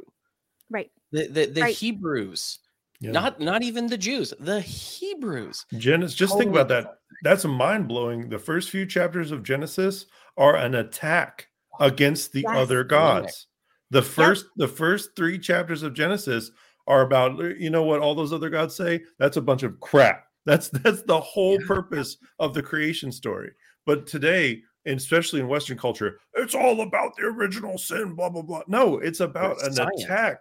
Right. 0.70 0.90
The 1.12 1.28
the, 1.28 1.46
the 1.48 1.62
right. 1.62 1.76
Hebrews. 1.76 2.60
Yeah. 3.02 3.12
Not 3.12 3.42
not 3.42 3.62
even 3.62 3.88
the 3.88 3.98
Jews, 3.98 4.34
the 4.40 4.62
Hebrews. 4.62 5.66
Genesis, 5.78 6.16
just 6.16 6.32
totally 6.32 6.46
think 6.46 6.56
about 6.56 6.70
that. 6.70 7.00
That's 7.24 7.44
mind 7.44 7.90
blowing. 7.90 8.30
The 8.30 8.40
first 8.40 8.70
few 8.70 8.86
chapters 8.86 9.32
of 9.32 9.44
Genesis 9.44 10.06
are 10.38 10.56
an 10.56 10.76
attack 10.76 11.50
against 11.80 12.32
the 12.32 12.42
Yes. 12.42 12.56
other 12.58 12.84
gods. 12.84 13.48
The 13.92 14.02
first 14.02 14.46
the 14.56 14.68
first 14.68 15.16
3 15.16 15.38
chapters 15.40 15.84
of 15.84 15.94
Genesis 15.94 16.52
are 16.88 17.02
about 17.02 17.40
uh, 17.40 17.50
you 17.58 17.70
know 17.70 17.84
what 17.84 18.00
all 18.02 18.16
those 18.16 18.34
other 18.34 18.50
gods 18.50 18.76
say? 18.76 19.02
That's 19.20 19.38
a 19.38 19.42
bunch 19.42 19.64
of 19.64 19.80
crap. 19.80 20.26
That's 20.46 20.70
that's 20.84 21.04
the 21.04 21.20
whole 21.20 21.60
Yeah. 21.60 21.68
purpose 21.68 22.18
of 22.40 22.54
the 22.54 22.64
creation 22.64 23.12
story. 23.12 23.52
But 23.86 24.08
today, 24.08 24.62
and 24.86 24.98
especially 24.98 25.40
in 25.40 25.48
Western 25.48 25.78
culture, 25.78 26.20
it's 26.34 26.56
all 26.56 26.82
about 26.82 27.16
the 27.16 27.24
original 27.24 27.78
sin, 27.78 28.16
blah 28.16 28.30
blah 28.30 28.42
blah. 28.42 28.64
No, 28.68 28.98
it's 29.00 29.20
about 29.20 29.54
It's 29.58 29.64
an 29.68 29.74
science. 29.74 30.04
attack. 30.04 30.38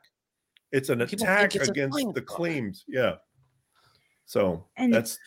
It's 0.73 0.89
an 0.89 0.99
People 1.07 1.25
attack 1.25 1.55
it's 1.55 1.69
against 1.69 1.99
the 2.15 2.23
claims. 2.23 2.85
Yeah. 2.89 3.17
So 4.27 4.67
And- 4.77 4.93
that's 4.93 5.19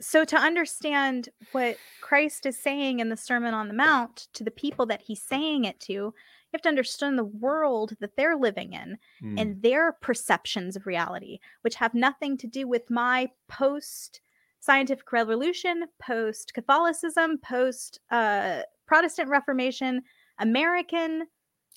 So, 0.00 0.24
to 0.24 0.36
understand 0.36 1.28
what 1.52 1.76
Christ 2.00 2.46
is 2.46 2.58
saying 2.58 3.00
in 3.00 3.08
the 3.08 3.16
Sermon 3.16 3.54
on 3.54 3.68
the 3.68 3.74
Mount 3.74 4.28
to 4.34 4.44
the 4.44 4.50
people 4.50 4.86
that 4.86 5.02
he's 5.02 5.22
saying 5.22 5.64
it 5.64 5.80
to, 5.80 5.92
you 5.92 6.12
have 6.52 6.62
to 6.62 6.68
understand 6.68 7.18
the 7.18 7.24
world 7.24 7.94
that 8.00 8.16
they're 8.16 8.36
living 8.36 8.72
in 8.72 8.98
mm, 9.22 9.40
and 9.40 9.62
their 9.62 9.92
perceptions 9.92 10.74
of 10.76 10.86
reality, 10.86 11.38
which 11.62 11.76
have 11.76 11.94
nothing 11.94 12.36
to 12.38 12.46
do 12.46 12.66
with 12.66 12.90
my 12.90 13.28
post 13.48 14.20
scientific 14.60 15.10
revolution, 15.12 15.84
post 15.98 16.52
Catholicism, 16.54 17.38
post 17.38 18.00
uh, 18.10 18.62
Protestant 18.86 19.28
Reformation, 19.28 20.02
American 20.38 21.26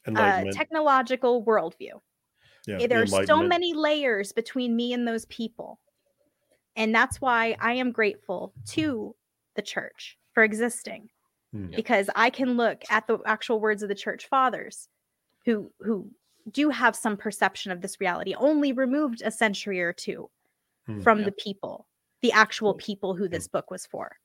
uh, 0.08 0.44
technological 0.52 1.46
worldview. 1.46 2.00
yeah, 2.68 2.76
Eh, 2.76 2.80
the 2.80 2.88
there 2.88 3.02
are 3.04 3.26
so 3.26 3.42
many 3.42 3.74
layers 3.74 4.32
between 4.32 4.76
me 4.76 4.94
and 4.94 5.08
those 5.08 5.26
people. 5.26 5.80
And 6.76 6.94
that's 6.94 7.22
why 7.22 7.56
I 7.60 7.74
am 7.74 7.92
grateful 7.92 8.54
to 8.70 9.16
the 9.56 9.62
church 9.62 10.18
for 10.34 10.44
existing 10.44 11.10
Hmm. 11.52 11.68
because 11.76 12.10
I 12.16 12.32
can 12.32 12.58
look 12.58 12.84
at 12.90 13.06
the 13.06 13.20
actual 13.28 13.60
words 13.60 13.84
of 13.84 13.90
the 13.90 13.96
church 13.96 14.28
fathers 14.28 14.90
who 15.46 15.72
who 15.80 16.10
do 16.52 16.70
have 16.70 16.96
some 16.96 17.16
perception 17.16 17.72
of 17.72 17.82
this 17.82 18.02
reality 18.02 18.34
only 18.36 18.74
removed 18.74 19.22
a 19.24 19.30
century 19.32 19.80
or 19.82 19.94
two 19.94 20.30
Hmm, 20.88 21.02
from 21.02 21.20
yeah. 21.20 21.26
the 21.26 21.32
people 21.34 21.88
the 22.22 22.32
actual 22.32 22.74
people 22.74 23.16
who 23.16 23.28
this 23.30 23.48
book 23.48 23.70
was 23.72 23.86
for 23.86 24.18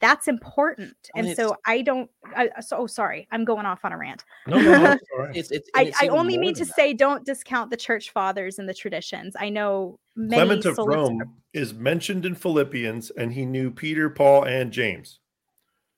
that's 0.00 0.28
important 0.28 0.94
Well, 1.14 1.26
and 1.26 1.36
so 1.36 1.56
i 1.66 1.82
don't 1.82 2.10
I, 2.36 2.48
uh, 2.48 2.60
so 2.60 2.78
oh 2.78 2.86
sorry 2.86 3.26
i'm 3.30 3.44
going 3.44 3.66
off 3.66 3.84
on 3.84 3.92
a 3.92 3.98
rant 3.98 4.24
No, 4.46 4.60
no, 4.60 4.78
no, 4.78 4.96
it's. 5.34 5.50
It's, 5.50 5.50
it's, 5.50 5.70
I, 5.74 5.84
it's 5.84 6.02
I 6.02 6.08
only 6.08 6.38
mean 6.38 6.54
to 6.54 6.64
that. 6.64 6.74
say 6.74 6.92
don't 6.92 7.24
discount 7.24 7.70
the 7.70 7.76
church 7.76 8.10
fathers 8.10 8.58
and 8.58 8.68
the 8.68 8.74
traditions. 8.74 9.34
I 9.38 9.48
know 9.48 9.98
many 10.14 10.44
Clement 10.44 10.64
of 10.64 10.74
sola 10.76 10.88
Rome 10.96 11.22
is 11.52 11.74
mentioned 11.74 12.24
in 12.24 12.34
Philippians, 12.34 13.10
and 13.10 13.32
he 13.32 13.44
knew 13.44 13.70
Peter, 13.70 14.08
Paul, 14.08 14.44
and 14.44 14.70
James. 14.72 15.20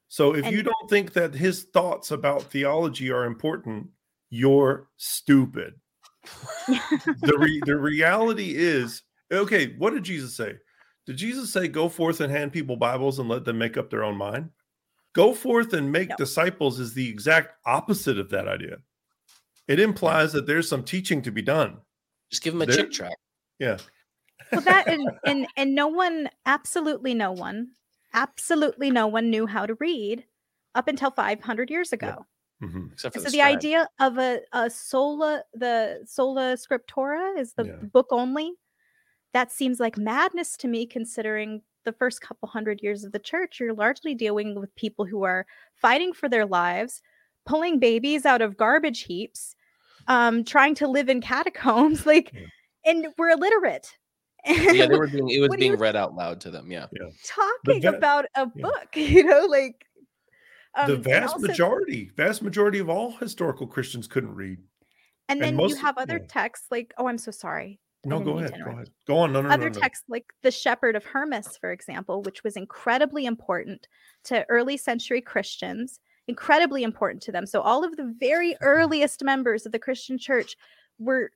So 0.08 0.34
if 0.34 0.50
you 0.50 0.62
don't 0.62 0.88
think 0.88 1.12
that 1.12 1.34
his 1.34 1.64
thoughts 1.64 2.10
about 2.10 2.44
theology 2.44 3.10
are 3.10 3.24
important, 3.24 3.88
you're 4.30 4.88
stupid. 4.96 5.74
the 6.68 7.36
re- 7.38 7.62
the 7.64 7.76
reality 7.76 8.54
is 8.56 9.02
okay. 9.30 9.74
What 9.78 9.92
did 9.92 10.04
Jesus 10.04 10.34
say? 10.34 10.54
Did 11.08 11.16
Jesus 11.16 11.50
say, 11.50 11.68
"Go 11.68 11.88
forth 11.88 12.20
and 12.20 12.30
hand 12.30 12.52
people 12.52 12.76
Bibles 12.76 13.18
and 13.18 13.30
let 13.30 13.46
them 13.46 13.56
make 13.56 13.78
up 13.78 13.88
their 13.88 14.04
own 14.04 14.14
mind"? 14.18 14.50
Go 15.14 15.32
forth 15.32 15.72
and 15.72 15.90
make 15.90 16.10
No. 16.10 16.16
disciples 16.16 16.78
is 16.78 16.92
the 16.92 17.08
exact 17.08 17.54
opposite 17.64 18.18
of 18.18 18.28
that 18.28 18.46
idea. 18.46 18.76
It 19.66 19.80
implies 19.80 20.34
that 20.34 20.46
there's 20.46 20.68
some 20.68 20.84
teaching 20.84 21.22
to 21.22 21.30
be 21.32 21.40
done. 21.40 21.78
Just 22.30 22.42
give 22.42 22.52
them 22.52 22.60
a 22.60 22.66
There- 22.66 22.76
Chick 22.76 22.92
tract. 22.92 23.16
Yeah. 23.58 23.78
well 24.52 24.60
that 24.60 24.86
and, 24.86 25.08
and 25.24 25.46
and 25.56 25.74
no 25.74 25.88
one 25.88 26.28
absolutely 26.44 27.14
no 27.14 27.32
one 27.32 27.68
absolutely 28.12 28.90
no 28.90 29.06
one 29.06 29.30
knew 29.30 29.46
how 29.46 29.64
to 29.64 29.74
read 29.76 30.26
up 30.74 30.88
until 30.88 31.10
500 31.10 31.70
years 31.70 31.92
ago 31.94 32.26
Mhm. 32.62 32.92
Except 32.92 33.14
for 33.14 33.20
so 33.20 33.24
the, 33.24 33.30
the 33.30 33.42
idea 33.42 33.88
of 33.98 34.18
a, 34.18 34.40
a 34.52 34.68
sola 34.68 35.42
the 35.54 36.02
sola 36.06 36.54
scriptura 36.58 37.38
is 37.38 37.54
the 37.54 37.64
Yeah. 37.64 37.76
book 37.92 38.08
only 38.10 38.52
that 39.34 39.52
seems 39.52 39.78
like 39.80 39.96
madness 39.98 40.56
to 40.56 40.68
me 40.68 40.86
considering 40.86 41.62
the 41.84 41.92
first 41.92 42.20
couple 42.20 42.48
hundred 42.48 42.80
years 42.82 43.04
of 43.04 43.12
the 43.12 43.18
church 43.18 43.60
you're 43.60 43.74
largely 43.74 44.14
dealing 44.14 44.58
with 44.60 44.74
people 44.74 45.04
who 45.04 45.22
are 45.24 45.46
fighting 45.74 46.12
for 46.12 46.28
their 46.28 46.46
lives 46.46 47.00
pulling 47.46 47.78
babies 47.78 48.26
out 48.26 48.42
of 48.42 48.56
garbage 48.56 49.02
heaps 49.02 49.54
um 50.06 50.44
trying 50.44 50.74
to 50.74 50.86
live 50.88 51.08
in 51.08 51.20
catacombs 51.20 52.04
like 52.12 52.30
Yeah. 52.34 52.46
and 52.84 53.06
we're 53.16 53.30
illiterate 53.30 53.96
yeah, 54.46 54.86
they 54.86 54.96
were 54.96 55.08
being 55.08 55.28
it 55.30 55.40
was 55.40 55.48
What 55.48 55.58
do 55.58 55.64
you 55.64 55.72
being 55.72 55.80
read 55.80 55.96
out 55.96 56.14
loud 56.14 56.40
to 56.42 56.50
them. 56.50 56.70
Yeah. 56.70 56.86
talking 57.26 57.82
va- 57.82 57.96
about 57.96 58.26
a 58.36 58.46
yeah. 58.54 58.62
book 58.62 58.88
you 58.94 59.24
know 59.24 59.46
like 59.46 59.84
the 60.86 60.96
vast 60.96 61.32
also- 61.34 61.46
majority, 61.48 62.10
vast 62.16 62.40
majority 62.40 62.78
of 62.78 62.88
all 62.88 63.10
historical 63.16 63.66
Christians 63.66 64.06
couldn't 64.06 64.34
read. 64.34 64.58
and 65.28 65.38
and 65.38 65.42
then 65.42 65.56
most- 65.56 65.70
you 65.70 65.76
have 65.82 65.98
other 65.98 66.18
yeah. 66.18 66.26
texts 66.28 66.66
like 66.70 66.94
oh 66.98 67.08
i'm 67.08 67.18
so 67.18 67.30
sorry 67.32 67.80
I 67.82 67.87
No, 68.04 68.20
go 68.20 68.38
ahead. 68.38 68.54
Go 68.64 68.70
ahead. 68.70 68.90
Go 69.06 69.18
on. 69.18 69.32
No, 69.32 69.42
no, 69.42 69.48
other 69.48 69.70
no, 69.70 69.74
no. 69.74 69.80
texts 69.80 70.04
like 70.08 70.26
the 70.42 70.50
shepherd 70.50 70.96
of 70.96 71.04
hermas 71.04 71.56
for 71.60 71.72
example 71.72 72.22
which 72.22 72.44
was 72.44 72.56
incredibly 72.56 73.26
important 73.26 73.86
to 74.24 74.46
early 74.48 74.76
century 74.76 75.20
christians 75.20 76.00
incredibly 76.28 76.82
important 76.82 77.22
to 77.22 77.32
them 77.32 77.46
so 77.46 77.60
all 77.60 77.84
of 77.84 77.96
the 77.96 78.14
very 78.18 78.52
mm-hmm. 78.52 78.64
earliest 78.64 79.24
members 79.24 79.66
of 79.66 79.72
the 79.72 79.78
christian 79.78 80.18
church 80.18 80.56
were 80.98 81.30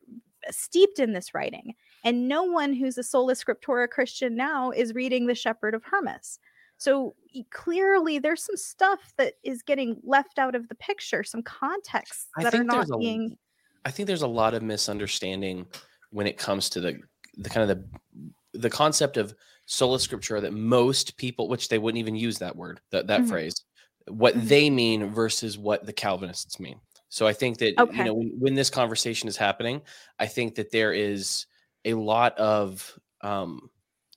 steeped 0.50 0.98
in 0.98 1.12
this 1.12 1.34
writing 1.34 1.74
and 2.04 2.28
no 2.28 2.42
one 2.42 2.72
who's 2.72 2.98
a 2.98 3.02
sola 3.02 3.34
scriptura 3.34 3.88
christian 3.88 4.36
now 4.36 4.70
is 4.70 4.94
reading 4.94 5.26
the 5.26 5.34
shepherd 5.34 5.74
of 5.74 5.82
hermas 5.84 6.38
so 6.78 7.14
clearly 7.50 8.18
there's 8.18 8.44
some 8.44 8.56
stuff 8.56 9.12
that 9.16 9.34
is 9.44 9.62
getting 9.62 9.96
left 10.04 10.38
out 10.38 10.54
of 10.54 10.68
the 10.68 10.74
picture 10.76 11.22
some 11.22 11.42
context 11.42 12.28
that 12.36 12.54
are 12.54 12.64
not 12.64 12.88
a 12.90 12.98
being 12.98 13.36
I 13.84 13.90
think 13.90 14.06
there's 14.06 14.22
a 14.22 14.28
lot 14.28 14.54
of 14.54 14.62
misunderstanding 14.62 15.66
when 16.12 16.26
it 16.26 16.38
comes 16.38 16.68
to 16.70 16.80
the 16.80 17.00
the 17.38 17.50
kind 17.50 17.68
of 17.68 17.76
the 17.76 18.58
the 18.58 18.70
concept 18.70 19.16
of 19.16 19.34
sola 19.66 19.96
scriptura 19.96 20.40
that 20.42 20.52
most 20.52 21.16
people, 21.16 21.48
which 21.48 21.68
they 21.68 21.78
wouldn't 21.78 21.98
even 21.98 22.14
use 22.14 22.38
that 22.38 22.54
word, 22.54 22.80
that 22.90 23.06
that 23.06 23.22
Mhm. 23.22 23.28
phrase, 23.28 23.64
what 24.08 24.34
Mhm. 24.34 24.48
they 24.48 24.70
mean 24.70 25.10
versus 25.12 25.56
what 25.58 25.86
the 25.86 25.92
Calvinists 25.92 26.60
mean. 26.60 26.78
So 27.08 27.26
I 27.26 27.32
think 27.32 27.58
that 27.58 27.78
Okay. 27.78 27.96
you 27.98 28.04
know 28.04 28.14
when, 28.14 28.32
when 28.38 28.54
this 28.54 28.70
conversation 28.70 29.28
is 29.28 29.36
happening, 29.36 29.80
I 30.18 30.26
think 30.26 30.54
that 30.56 30.70
there 30.70 30.92
is 30.92 31.46
a 31.84 31.94
lot 31.94 32.36
of 32.38 32.98
um, 33.22 33.70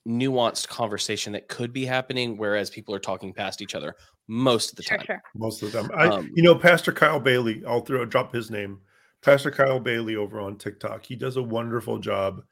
nuanced 0.06 0.68
conversation 0.68 1.32
that 1.32 1.48
could 1.48 1.72
be 1.72 1.84
happening, 1.86 2.36
whereas 2.36 2.70
people 2.70 2.94
are 2.94 2.98
talking 3.00 3.32
past 3.32 3.60
each 3.62 3.74
other 3.74 3.96
most 4.28 4.70
of 4.70 4.76
the 4.76 4.82
sure 4.82 4.98
time. 4.98 5.06
sure 5.06 5.22
Most 5.34 5.62
of 5.62 5.72
the 5.72 5.80
time. 5.82 5.90
I, 5.96 6.08
Um, 6.08 6.30
you 6.34 6.42
know, 6.42 6.54
Pastor 6.56 6.92
Kyle 6.92 7.20
Bailey, 7.20 7.62
I'll 7.66 7.80
throw 7.80 8.04
drop 8.04 8.32
his 8.32 8.50
name. 8.50 8.80
Pastor 9.26 9.50
Kyle 9.50 9.80
Bailey 9.80 10.14
over 10.14 10.40
on 10.40 10.56
TikTok. 10.56 11.04
He 11.04 11.16
does 11.16 11.36
a 11.36 11.42
wonderful 11.42 11.98
job. 11.98 12.42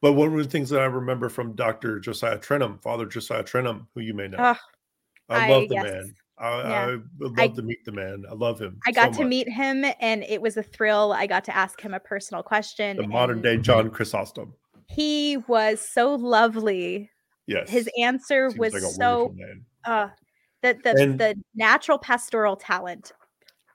But 0.00 0.12
one 0.12 0.28
of 0.32 0.38
the 0.38 0.44
things 0.44 0.70
that 0.70 0.80
I 0.80 0.84
remember 0.84 1.28
from 1.28 1.54
Dr. 1.56 1.98
Josiah 1.98 2.38
Trenham, 2.38 2.78
Father 2.80 3.06
Josiah 3.06 3.42
Trenham, 3.42 3.88
who 3.94 4.02
you 4.02 4.14
may 4.14 4.28
know. 4.28 4.38
Ugh, 4.38 4.56
I 5.28 5.46
I- 5.46 5.48
love 5.50 5.68
the 5.68 5.74
yes. 5.74 5.84
man. 5.84 6.14
I, 6.38 6.58
Yeah. 6.60 6.80
I 6.86 6.86
would 6.90 7.04
love 7.20 7.32
I- 7.38 7.48
to 7.48 7.62
meet 7.62 7.84
the 7.84 7.90
man. 7.92 8.24
I 8.30 8.34
love 8.34 8.60
him. 8.60 8.78
I 8.86 8.92
so 8.92 8.94
got 9.00 9.12
to 9.14 9.20
much. 9.22 9.28
meet 9.28 9.48
him 9.48 9.84
and 10.00 10.22
it 10.22 10.40
was 10.40 10.56
a 10.56 10.62
thrill. 10.62 11.12
I 11.12 11.26
got 11.26 11.44
to 11.46 11.56
ask 11.56 11.80
him 11.80 11.92
a 11.92 12.00
personal 12.00 12.42
question. 12.44 12.96
the 12.98 13.06
modern 13.08 13.42
day 13.42 13.56
John 13.58 13.90
Chrysostom. 13.90 14.54
He 14.88 15.38
was 15.48 15.80
so 15.80 16.14
lovely. 16.14 17.10
Yes. 17.48 17.68
His 17.68 17.88
answer 18.00 18.48
Seems 18.50 18.58
was 18.60 18.72
like 18.74 18.82
so 18.82 19.34
uh 19.84 20.08
the 20.62 20.78
the, 20.84 20.90
And- 21.00 21.18
the 21.18 21.34
natural 21.56 21.98
pastoral 21.98 22.54
talent. 22.56 23.12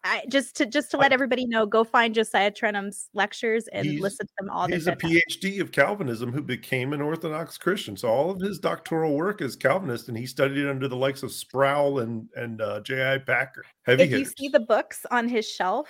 I 0.08 0.24
just 0.30 0.56
to 0.58 0.66
just 0.66 0.92
to 0.92 0.98
let 0.98 1.12
everybody 1.12 1.46
know, 1.46 1.66
go 1.66 1.84
find 1.84 2.16
Josiah 2.16 2.52
Trenham's 2.52 3.10
lectures 3.14 3.68
and 3.74 4.00
listen 4.00 4.26
to 4.26 4.34
them 4.40 4.50
all. 4.50 4.68
He's 4.68 4.88
a. 4.88 4.96
PhD 4.96 5.60
of 5.62 5.72
Calvinism 5.72 6.32
who 6.32 6.42
became 6.42 6.94
an 6.94 7.02
Orthodox 7.02 7.58
Christian. 7.58 7.98
So 7.98 8.08
all 8.08 8.32
of 8.32 8.40
his 8.40 8.60
doctoral 8.60 9.16
work 9.16 9.42
is 9.42 9.56
Calvinist, 9.56 10.08
and 10.08 10.18
he 10.18 10.26
studied 10.26 10.68
under 10.68 10.88
the 10.88 10.96
likes 10.96 11.24
of 11.24 11.32
Sproul 11.32 12.00
and 12.00 12.28
and 12.36 12.62
uh, 12.62 12.80
J.I. 12.82 13.20
Packer. 13.20 13.66
Heavy 13.84 14.04
If 14.04 14.12
you 14.12 14.26
see 14.26 14.48
the 14.50 14.60
books 14.62 15.06
on 15.12 15.28
his 15.28 15.48
shelf, 15.48 15.90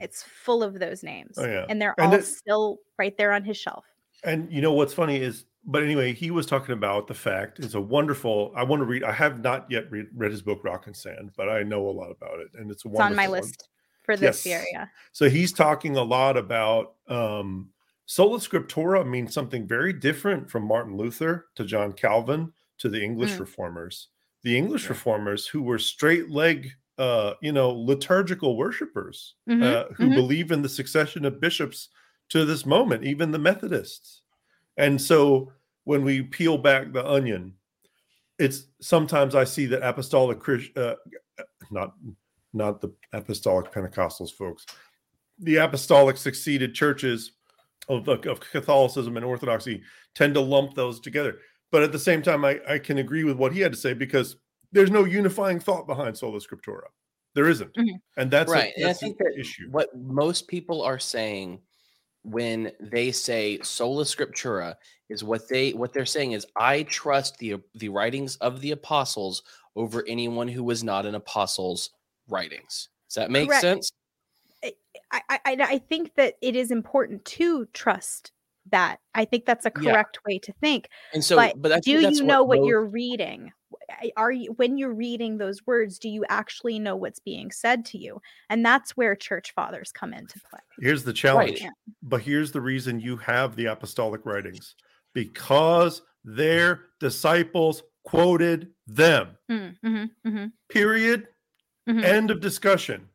it's 0.00 0.22
full 0.22 0.62
of 0.62 0.78
those 0.78 1.02
names. 1.02 1.36
Oh, 1.38 1.46
yeah. 1.46 1.64
And 1.68 1.80
they're 1.80 1.94
And 1.98 2.08
all 2.08 2.14
it- 2.18 2.24
still 2.24 2.78
right 2.98 3.16
there 3.16 3.32
on 3.32 3.44
his 3.44 3.56
shelf. 3.56 3.84
And 4.24 4.52
you 4.52 4.60
know 4.60 4.72
what's 4.72 4.94
funny 4.94 5.16
is, 5.20 5.44
but 5.64 5.82
anyway, 5.82 6.12
he 6.12 6.30
was 6.30 6.46
talking 6.46 6.72
about 6.72 7.06
the 7.06 7.14
fact 7.14 7.60
it's 7.60 7.74
a 7.74 7.80
wonderful. 7.80 8.52
I 8.56 8.64
want 8.64 8.80
to 8.80 8.86
read. 8.86 9.04
I 9.04 9.12
have 9.12 9.40
not 9.40 9.70
yet 9.70 9.90
read, 9.90 10.06
read 10.14 10.30
his 10.32 10.42
book 10.42 10.62
Rock 10.64 10.86
and 10.86 10.96
Sand, 10.96 11.32
but 11.36 11.48
I 11.48 11.62
know 11.62 11.88
a 11.88 11.90
lot 11.92 12.10
about 12.10 12.40
it, 12.40 12.48
and 12.54 12.70
it's 12.70 12.84
a 12.84 12.88
It's 12.90 13.00
on 13.00 13.14
my 13.14 13.26
one. 13.26 13.26
list 13.26 13.68
for 14.02 14.16
this 14.16 14.46
Yes. 14.46 14.46
area. 14.46 14.92
So 15.12 15.30
he's 15.30 15.52
talking 15.52 15.96
a 15.96 16.02
lot 16.02 16.36
about 16.36 16.96
um, 17.08 17.72
sola 18.06 18.38
scriptura 18.38 19.06
means 19.08 19.34
something 19.34 19.66
very 19.68 19.92
different 19.92 20.50
from 20.50 20.64
Martin 20.64 20.96
Luther 20.96 21.48
to 21.56 21.64
John 21.64 21.92
Calvin 21.92 22.52
to 22.78 22.88
the 22.88 23.02
English 23.02 23.38
Mm. 23.38 23.40
reformers. 23.40 24.08
The 24.42 24.56
English 24.56 24.88
Yeah. 24.88 24.90
reformers 24.90 25.46
who 25.46 25.62
were 25.62 25.78
straight 25.78 26.30
leg, 26.30 26.72
uh, 26.98 27.34
you 27.42 27.52
know, 27.52 27.70
liturgical 27.70 28.56
worshipers 28.56 29.36
Mhm, 29.46 29.62
uh, 29.62 29.86
who 29.94 30.10
mhm. 30.10 30.12
believe 30.12 30.50
in 30.52 30.62
the 30.62 30.68
succession 30.68 31.24
of 31.24 31.40
bishops 31.40 31.88
to 32.30 32.44
this 32.44 32.66
moment, 32.66 33.04
even 33.04 33.30
the 33.32 33.38
Methodists. 33.38 34.21
And 34.76 35.00
so 35.00 35.52
when 35.84 36.04
we 36.04 36.22
peel 36.22 36.58
back 36.58 36.92
the 36.92 37.06
onion, 37.08 37.54
it's 38.38 38.64
sometimes 38.80 39.34
I 39.34 39.44
see 39.44 39.66
that 39.66 39.82
apostolic 39.82 40.40
uh, 40.76 40.94
not 41.70 41.94
not 42.52 42.80
the 42.80 42.92
apostolic 43.12 43.72
Pentecostals 43.72 44.32
folks. 44.32 44.66
The 45.38 45.56
apostolic 45.56 46.16
succeeded 46.16 46.74
churches 46.74 47.32
of, 47.88 48.08
of 48.08 48.40
Catholicism 48.40 49.16
and 49.16 49.24
Orthodoxy 49.24 49.82
tend 50.14 50.34
to 50.34 50.40
lump 50.40 50.74
those 50.74 51.00
together. 51.00 51.38
But 51.70 51.82
at 51.82 51.92
the 51.92 51.98
same 51.98 52.22
time, 52.22 52.44
I, 52.44 52.60
I 52.68 52.78
can 52.78 52.98
agree 52.98 53.24
with 53.24 53.36
what 53.36 53.52
he 53.52 53.60
had 53.60 53.72
to 53.72 53.78
say 53.78 53.94
because 53.94 54.36
there's 54.72 54.90
no 54.90 55.04
unifying 55.04 55.58
thought 55.58 55.86
behind 55.86 56.16
sola 56.16 56.38
scriptura. 56.38 56.84
There 57.34 57.48
isn't. 57.48 57.72
Mm-hmm. 57.74 57.96
and 58.18 58.30
that's 58.30 58.52
right. 58.52 58.72
A, 58.76 58.82
that's 58.82 59.00
and 59.02 59.10
I 59.10 59.14
think 59.14 59.18
that 59.18 59.38
issue. 59.38 59.70
What 59.70 59.88
most 59.96 60.48
people 60.48 60.82
are 60.82 60.98
saying 60.98 61.60
when 62.24 62.70
they 62.80 63.10
say 63.10 63.58
sola 63.62 64.04
scriptura 64.04 64.76
is 65.08 65.24
what 65.24 65.48
they 65.48 65.72
what 65.72 65.92
they're 65.92 66.06
saying 66.06 66.32
is 66.32 66.46
I 66.56 66.84
trust 66.84 67.38
the 67.38 67.56
the 67.74 67.88
writings 67.88 68.36
of 68.36 68.60
the 68.60 68.70
apostles 68.70 69.42
over 69.76 70.04
anyone 70.06 70.48
who 70.48 70.62
was 70.64 70.84
not 70.84 71.06
an 71.06 71.14
apostle's 71.14 71.90
writings. 72.28 72.88
Does 73.08 73.16
that 73.16 73.30
make 73.30 73.48
Correct. 73.48 73.60
sense? 73.60 73.92
I, 75.12 75.22
I 75.28 75.40
I 75.44 75.78
think 75.78 76.14
that 76.14 76.34
it 76.40 76.56
is 76.56 76.70
important 76.70 77.24
to 77.26 77.66
trust 77.72 78.32
that. 78.70 78.98
I 79.14 79.24
think 79.24 79.44
that's 79.44 79.66
a 79.66 79.70
correct 79.70 80.18
yeah. 80.20 80.32
way 80.32 80.38
to 80.38 80.52
think. 80.54 80.88
And 81.12 81.22
so, 81.22 81.36
but, 81.36 81.60
but 81.60 81.82
do 81.82 81.90
you 81.90 82.24
know 82.24 82.42
what, 82.42 82.60
what 82.60 82.66
you're 82.66 82.84
reading? 82.84 83.52
Are 84.16 84.32
you 84.32 84.52
when 84.52 84.76
you're 84.76 84.94
reading 84.94 85.38
those 85.38 85.66
words, 85.66 85.98
do 85.98 86.08
you 86.08 86.24
actually 86.28 86.78
know 86.78 86.96
what's 86.96 87.20
being 87.20 87.50
said 87.50 87.84
to 87.86 87.98
you? 87.98 88.20
And 88.50 88.64
that's 88.64 88.96
where 88.96 89.14
church 89.14 89.52
fathers 89.54 89.92
come 89.92 90.12
into 90.12 90.40
play. 90.50 90.60
Here's 90.80 91.04
the 91.04 91.12
challenge. 91.12 91.62
Right. 91.62 91.70
But 92.02 92.22
here's 92.22 92.52
the 92.52 92.60
reason 92.60 93.00
you 93.00 93.16
have 93.18 93.56
the 93.56 93.66
apostolic 93.66 94.24
writings 94.24 94.74
because 95.14 96.02
their 96.24 96.86
disciples 97.00 97.82
quoted 98.04 98.68
them. 98.86 99.36
Mm, 99.50 99.76
mm-hmm, 99.84 100.28
mm-hmm. 100.28 100.46
Period. 100.68 101.28
Mm-hmm. 101.88 102.04
End 102.04 102.30
of 102.30 102.40
discussion. 102.40 103.08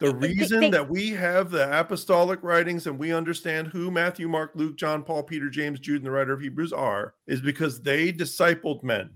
The 0.00 0.14
reason 0.14 0.60
they, 0.60 0.66
they, 0.66 0.70
that 0.70 0.88
we 0.88 1.10
have 1.10 1.50
the 1.50 1.78
apostolic 1.78 2.40
writings 2.42 2.86
and 2.86 2.98
we 2.98 3.12
understand 3.12 3.68
who 3.68 3.90
Matthew, 3.90 4.28
Mark, 4.28 4.52
Luke, 4.54 4.76
John, 4.76 5.02
Paul, 5.02 5.24
Peter, 5.24 5.50
James, 5.50 5.80
Jude, 5.80 5.96
and 5.96 6.06
the 6.06 6.10
writer 6.10 6.32
of 6.32 6.40
Hebrews 6.40 6.72
are 6.72 7.14
is 7.26 7.40
because 7.40 7.82
they 7.82 8.12
discipled 8.12 8.84
men. 8.84 9.10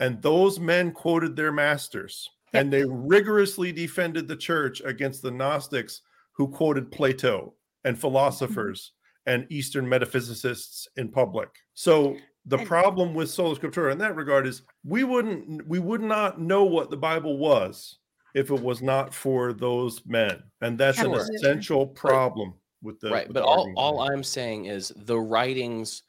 And 0.00 0.20
those 0.20 0.60
men 0.60 0.92
quoted 0.92 1.36
their 1.36 1.52
masters 1.52 2.28
and 2.52 2.72
they 2.72 2.84
rigorously 2.84 3.72
defended 3.72 4.28
the 4.28 4.36
church 4.36 4.80
against 4.84 5.22
the 5.22 5.30
Gnostics 5.30 6.02
who 6.32 6.48
quoted 6.48 6.90
Plato 6.90 7.54
and 7.84 7.94
mm-hmm. 7.94 8.00
philosophers 8.00 8.92
and 9.26 9.46
Eastern 9.50 9.88
metaphysicists 9.88 10.86
in 10.96 11.08
public. 11.08 11.48
So 11.74 12.16
the 12.46 12.58
problem 12.58 13.12
with 13.12 13.28
sola 13.28 13.56
scriptura 13.56 13.92
in 13.92 13.98
that 13.98 14.14
regard 14.14 14.46
is 14.46 14.62
we 14.84 15.02
wouldn't 15.02 15.66
we 15.66 15.80
would 15.80 16.00
not 16.00 16.40
know 16.40 16.64
what 16.64 16.90
the 16.90 16.96
Bible 16.96 17.38
was 17.38 17.98
if 18.34 18.50
it 18.50 18.62
was 18.62 18.82
not 18.82 19.12
for 19.12 19.52
those 19.52 20.02
men. 20.06 20.42
And 20.60 20.78
that's 20.78 21.00
an 21.00 21.12
essential 21.12 21.86
problem 21.86 22.54
with 22.82 23.00
the 23.00 23.10
right. 23.10 23.26
With 23.26 23.34
but 23.34 23.40
the 23.40 23.46
all, 23.46 23.72
all 23.76 24.00
I'm 24.00 24.22
saying 24.22 24.66
is 24.66 24.92
the 24.94 25.18
writings 25.18 26.02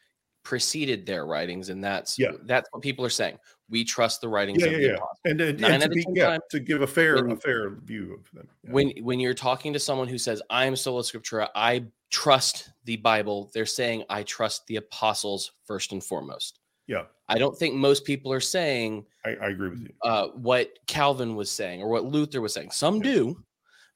preceded 0.48 1.06
their 1.06 1.26
writings, 1.26 1.68
and 1.68 1.84
that's 1.84 2.18
yeah. 2.18 2.32
that's 2.44 2.70
what 2.72 2.82
people 2.82 3.04
are 3.04 3.10
saying. 3.10 3.38
We 3.70 3.84
trust 3.84 4.22
the 4.22 4.30
writings 4.30 4.62
yeah, 4.62 4.68
of 4.68 4.72
yeah, 4.72 4.78
the 4.78 4.84
yeah. 4.86 5.32
And, 5.32 5.42
and, 5.42 5.62
and 5.62 5.84
to, 5.84 5.90
be, 5.90 6.06
yeah, 6.14 6.30
time, 6.30 6.40
to 6.52 6.62
give 6.62 6.82
a 6.84 6.88
fair 6.88 7.16
when, 7.16 7.32
a 7.34 7.36
fair 7.36 7.72
view 7.84 8.14
of 8.14 8.32
them. 8.32 8.48
Yeah. 8.64 8.72
When 8.72 8.94
when 9.02 9.20
you're 9.20 9.34
talking 9.34 9.74
to 9.74 9.80
someone 9.80 10.08
who 10.08 10.18
says, 10.18 10.42
I 10.50 10.64
am 10.64 10.78
sola 10.78 11.02
scriptura, 11.02 11.50
I 11.54 11.84
trust 12.12 12.70
the 12.86 12.96
Bible, 12.96 13.52
they're 13.54 13.66
saying 13.66 14.06
I 14.10 14.24
trust 14.24 14.66
the 14.68 14.78
apostles 14.78 15.52
first 15.66 15.92
and 15.92 16.02
foremost. 16.02 16.62
Yeah. 16.88 17.04
I 17.28 17.38
don't 17.38 17.58
think 17.58 17.76
most 17.76 18.06
people 18.06 18.32
are 18.32 18.40
saying 18.40 19.06
I, 19.26 19.32
I 19.32 19.48
agree 19.50 19.68
with 19.68 19.82
you. 19.82 19.90
Uh, 20.02 20.28
what 20.28 20.70
Calvin 20.88 21.36
was 21.36 21.52
saying 21.52 21.82
or 21.82 21.90
what 21.90 22.06
Luther 22.06 22.40
was 22.40 22.54
saying. 22.54 22.72
Some 22.72 22.98
yeah. 22.98 23.12
do, 23.12 23.44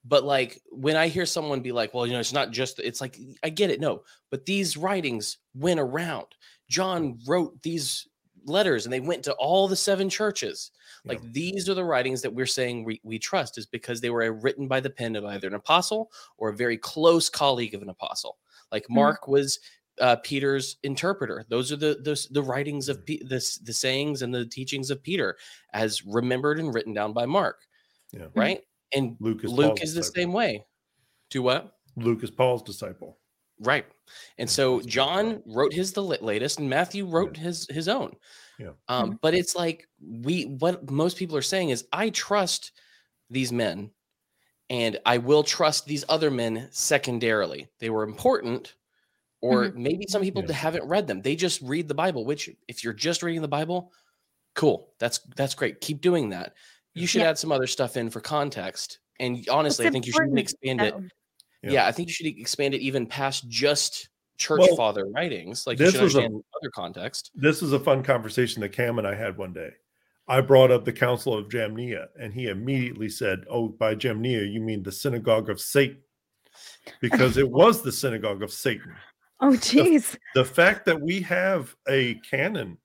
but 0.04 0.24
like 0.24 0.62
when 0.72 0.96
I 0.96 1.08
hear 1.08 1.26
someone 1.26 1.62
be 1.62 1.72
like, 1.72 1.94
well, 1.94 2.08
you 2.08 2.14
know, 2.14 2.20
it's 2.20 2.34
not 2.34 2.52
just 2.52 2.80
it's 2.80 3.02
like 3.02 3.18
I 3.44 3.50
get 3.50 3.70
it, 3.70 3.80
no, 3.80 4.04
but 4.30 4.46
these 4.46 4.78
writings 4.78 5.38
went 5.54 5.80
around. 5.80 6.28
John 6.70 7.20
wrote 7.28 7.62
these 7.62 8.08
letters 8.46 8.86
and 8.86 8.94
they 8.94 9.00
went 9.00 9.24
to 9.24 9.34
all 9.34 9.68
the 9.68 9.76
seven 9.76 10.10
churches. 10.10 10.72
Yeah. 11.04 11.14
Like 11.14 11.34
these 11.34 11.70
are 11.70 11.74
the 11.74 11.84
writings 11.84 12.22
that 12.22 12.34
we're 12.34 12.46
saying 12.46 12.84
we, 12.84 13.00
we 13.04 13.20
trust 13.20 13.58
is 13.58 13.66
because 13.66 14.02
they 14.02 14.10
were 14.10 14.32
written 14.34 14.68
by 14.68 14.80
the 14.80 14.90
pen 14.90 15.16
of 15.16 15.26
either 15.26 15.48
an 15.48 15.54
apostle 15.54 16.12
or 16.38 16.50
a 16.50 16.56
very 16.56 16.78
close 16.78 17.30
colleague 17.30 17.76
of 17.76 17.82
an 17.82 17.90
apostle. 17.90 18.38
Like 18.72 18.84
mm-hmm. 18.84 18.96
Mark 18.96 19.24
mm-hmm. 19.24 19.32
was 19.32 19.60
uh, 20.00 20.16
Peter's 20.18 20.78
interpreter. 20.84 21.46
Those 21.50 21.72
are 21.72 21.76
the 21.76 22.00
the, 22.02 22.28
the 22.32 22.42
writings 22.42 22.90
of 22.90 23.06
P- 23.06 23.24
the 23.24 23.60
the 23.64 23.74
sayings 23.74 24.22
and 24.22 24.34
the 24.34 24.46
teachings 24.46 24.90
of 24.90 25.04
Peter, 25.04 25.38
as 25.74 26.04
remembered 26.06 26.60
and 26.60 26.74
written 26.74 26.94
down 26.94 27.14
by 27.14 27.26
Mark. 27.26 27.60
Yeah. 28.12 28.28
Right. 28.34 28.62
And 28.94 29.16
Luke 29.20 29.44
is, 29.44 29.52
Luke 29.52 29.82
is 29.82 29.94
the 29.94 30.04
same 30.04 30.34
way. 30.34 30.66
To 31.32 31.42
what? 31.42 31.78
Luke 31.96 32.24
is 32.24 32.32
Paul's 32.32 32.64
disciple. 32.64 33.18
Right. 33.60 33.86
And 34.38 34.50
so 34.50 34.82
John 34.82 35.42
wrote 35.46 35.74
his 35.74 35.94
the 35.94 36.04
latest, 36.04 36.60
and 36.60 36.70
Matthew 36.70 37.06
wrote 37.06 37.38
yeah. 37.38 37.44
his 37.44 37.68
his 37.70 37.88
own. 37.88 38.16
Yeah. 38.60 38.72
Um, 38.88 39.06
mm-hmm. 39.06 39.16
but 39.22 39.34
it's 39.34 39.56
like 39.56 39.88
we 40.00 40.44
what 40.44 40.90
most 40.90 41.18
people 41.18 41.38
are 41.38 41.42
saying 41.42 41.70
is 41.70 41.86
I 41.94 42.10
trust 42.10 42.72
these 43.30 43.52
men 43.52 43.92
and 44.70 45.00
I 45.06 45.20
will 45.20 45.44
trust 45.44 45.86
these 45.86 46.04
other 46.10 46.32
men 46.32 46.68
secondarily. 46.72 47.68
They 47.80 47.90
were 47.90 48.04
important, 48.04 48.76
or 49.42 49.66
mm-hmm. 49.66 49.84
maybe 49.84 50.06
some 50.08 50.22
people 50.22 50.44
yeah. 50.48 50.54
haven't 50.54 50.88
read 50.88 51.08
them 51.08 51.22
they 51.22 51.36
just 51.36 51.62
read 51.62 51.88
the 51.88 51.94
bible 51.94 52.26
which 52.26 52.50
if 52.68 52.84
you're 52.84 52.94
just 52.94 53.24
reading 53.24 53.42
the 53.42 53.48
bible 53.48 53.92
cool 54.56 54.94
that's 55.00 55.20
that's 55.36 55.56
great 55.56 55.82
keep 55.82 56.02
doing 56.02 56.30
that 56.30 56.54
you 56.94 57.08
should 57.08 57.22
yeah. 57.22 57.30
add 57.30 57.38
some 57.38 57.52
other 57.52 57.68
stuff 57.68 57.98
in 57.98 58.10
for 58.10 58.22
context 58.22 59.00
and 59.20 59.48
honestly 59.50 59.88
i 59.88 59.90
think 59.90 60.06
you 60.06 60.14
should 60.14 60.38
expand 60.38 60.82
it 60.82 60.94
yeah. 61.64 61.72
yeah. 61.72 61.88
i 61.88 61.92
think 61.92 62.08
you 62.08 62.14
should 62.14 62.28
expand 62.28 62.74
it 62.74 62.82
even 62.82 63.06
past 63.06 63.48
just 63.48 64.10
church 64.38 64.60
well, 64.60 64.76
father 64.76 65.06
writings 65.14 65.68
like 65.68 65.78
this 65.78 65.98
was 65.98 66.16
a, 66.16 66.24
other 66.26 66.72
context 66.74 67.32
this 67.36 67.62
was 67.62 67.74
a 67.74 67.80
fun 67.80 68.02
conversation 68.02 68.62
that 68.62 68.70
cam 68.70 68.98
and 68.98 69.08
i 69.08 69.14
had 69.14 69.38
one 69.38 69.54
day 69.54 69.70
I 70.28 70.40
brought 70.40 70.72
up 70.72 70.86
the 70.86 70.94
Council 70.94 71.38
of 71.38 71.50
Jamnia, 71.50 72.08
and 72.18 72.34
he 72.34 72.48
immediately 72.48 73.10
said, 73.10 73.44
"Oh, 73.50 73.68
by 73.68 73.96
Jamnia, 73.96 74.50
you 74.50 74.62
mean 74.62 74.82
the 74.82 74.92
synagogue 74.92 75.50
of 75.50 75.60
Satan?" 75.60 75.98
Because 77.02 77.36
it 77.36 77.50
was 77.50 77.82
the 77.82 77.92
synagogue 77.92 78.42
of 78.42 78.52
Satan. 78.52 78.96
Oh, 79.44 79.56
geez. 79.56 80.12
The, 80.36 80.44
the, 80.44 80.46
fact 80.46 80.86
that 80.86 81.02
we 81.02 81.20
have 81.22 81.76
a 81.90 82.14
canon, 82.30 82.78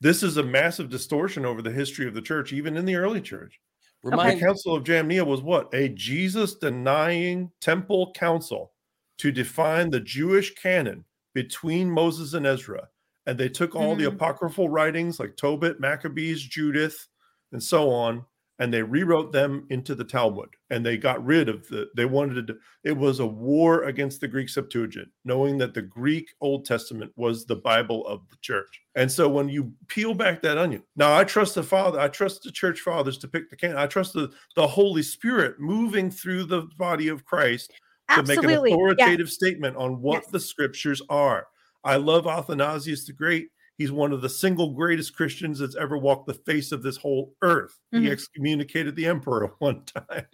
this 0.00 0.22
is 0.22 0.36
a 0.36 0.42
massive 0.42 0.88
distortion 0.88 1.44
over 1.44 1.62
the 1.62 1.70
history 1.70 2.06
of 2.06 2.14
the 2.14 2.22
church, 2.22 2.52
even 2.52 2.76
in 2.76 2.84
the 2.84 2.96
early 2.96 3.20
church. 3.20 3.60
Remind- 4.02 4.40
the 4.40 4.44
Council 4.44 4.74
of 4.74 4.84
Jamnia 4.84 5.26
was 5.26 5.42
what? 5.42 5.72
A 5.74 5.90
Jesus 5.90 6.54
denying 6.54 7.50
temple 7.60 8.12
council 8.12 8.72
to 9.18 9.30
define 9.30 9.90
the 9.90 10.00
Jewish 10.00 10.54
canon 10.54 11.04
between 11.34 11.90
Moses 11.90 12.32
and 12.32 12.46
Ezra. 12.46 12.88
And 13.26 13.38
they 13.38 13.50
took 13.50 13.76
all 13.76 13.94
mm-hmm. 13.94 14.00
the 14.00 14.08
apocryphal 14.08 14.70
writings 14.70 15.20
like 15.20 15.36
Tobit, 15.36 15.78
Maccabees, 15.78 16.42
Judith, 16.42 17.06
and 17.52 17.62
so 17.62 17.90
on, 17.90 18.24
and 18.60 18.72
they 18.72 18.82
rewrote 18.82 19.32
them 19.32 19.66
into 19.70 19.94
the 19.94 20.04
Talmud 20.04 20.50
and 20.68 20.84
they 20.84 20.98
got 20.98 21.24
rid 21.24 21.48
of 21.48 21.66
the 21.68 21.88
they 21.96 22.04
wanted 22.04 22.46
to 22.46 22.56
it 22.84 22.96
was 22.96 23.18
a 23.18 23.26
war 23.26 23.84
against 23.84 24.20
the 24.20 24.28
Greek 24.28 24.48
Septuagint 24.48 25.08
knowing 25.24 25.58
that 25.58 25.74
the 25.74 25.82
Greek 25.82 26.30
Old 26.40 26.66
Testament 26.66 27.10
was 27.16 27.44
the 27.44 27.56
Bible 27.56 28.06
of 28.06 28.28
the 28.28 28.36
church. 28.42 28.82
And 28.94 29.10
so 29.10 29.28
when 29.28 29.48
you 29.48 29.72
peel 29.88 30.14
back 30.14 30.42
that 30.42 30.58
onion. 30.58 30.82
Now 30.94 31.16
I 31.16 31.24
trust 31.24 31.56
the 31.56 31.62
father 31.62 31.98
I 31.98 32.08
trust 32.08 32.44
the 32.44 32.52
church 32.52 32.80
fathers 32.80 33.18
to 33.18 33.28
pick 33.28 33.50
the 33.50 33.56
can 33.56 33.76
I 33.76 33.86
trust 33.86 34.12
the 34.12 34.30
the 34.54 34.66
Holy 34.66 35.02
Spirit 35.02 35.58
moving 35.58 36.10
through 36.10 36.44
the 36.44 36.68
body 36.78 37.08
of 37.08 37.24
Christ 37.24 37.72
Absolutely. 38.08 38.36
to 38.36 38.48
make 38.48 38.72
an 38.72 38.72
authoritative 38.72 39.26
yes. 39.26 39.34
statement 39.34 39.76
on 39.76 40.00
what 40.02 40.22
yes. 40.22 40.32
the 40.32 40.40
scriptures 40.40 41.02
are. 41.08 41.46
I 41.82 41.96
love 41.96 42.26
Athanasius 42.26 43.06
the 43.06 43.14
Great 43.14 43.48
He's 43.80 43.90
one 43.90 44.12
of 44.12 44.20
the 44.20 44.28
single 44.28 44.74
greatest 44.74 45.16
Christians 45.16 45.58
that's 45.58 45.74
ever 45.74 45.96
walked 45.96 46.26
the 46.26 46.34
face 46.34 46.70
of 46.70 46.82
this 46.82 46.98
whole 46.98 47.32
earth. 47.40 47.78
Mm-hmm. 47.94 48.04
He 48.04 48.10
excommunicated 48.10 48.94
the 48.94 49.06
emperor 49.06 49.54
one 49.58 49.84
time. 49.86 50.26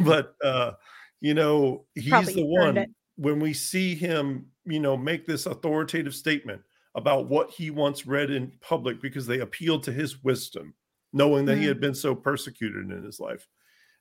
but 0.00 0.34
uh, 0.42 0.72
you 1.20 1.34
know, 1.34 1.84
he's 1.94 2.08
Probably 2.08 2.32
the 2.32 2.46
one 2.46 2.86
when 3.16 3.40
we 3.40 3.52
see 3.52 3.94
him, 3.94 4.46
you 4.64 4.80
know, 4.80 4.96
make 4.96 5.26
this 5.26 5.44
authoritative 5.44 6.14
statement 6.14 6.62
about 6.94 7.28
what 7.28 7.50
he 7.50 7.70
once 7.70 8.06
read 8.06 8.30
in 8.30 8.54
public 8.62 9.02
because 9.02 9.26
they 9.26 9.40
appealed 9.40 9.82
to 9.82 9.92
his 9.92 10.24
wisdom, 10.24 10.72
knowing 11.12 11.44
that 11.44 11.52
mm-hmm. 11.52 11.60
he 11.60 11.68
had 11.68 11.80
been 11.80 11.94
so 11.94 12.14
persecuted 12.14 12.90
in 12.90 13.04
his 13.04 13.20
life. 13.20 13.46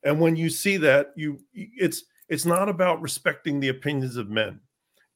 And 0.06 0.22
when 0.22 0.38
you 0.38 0.50
see 0.50 0.78
that, 0.78 1.12
you 1.18 1.42
it's 1.52 2.06
it's 2.30 2.46
not 2.46 2.70
about 2.70 3.02
respecting 3.02 3.60
the 3.60 3.68
opinions 3.68 4.16
of 4.16 4.30
men. 4.30 4.62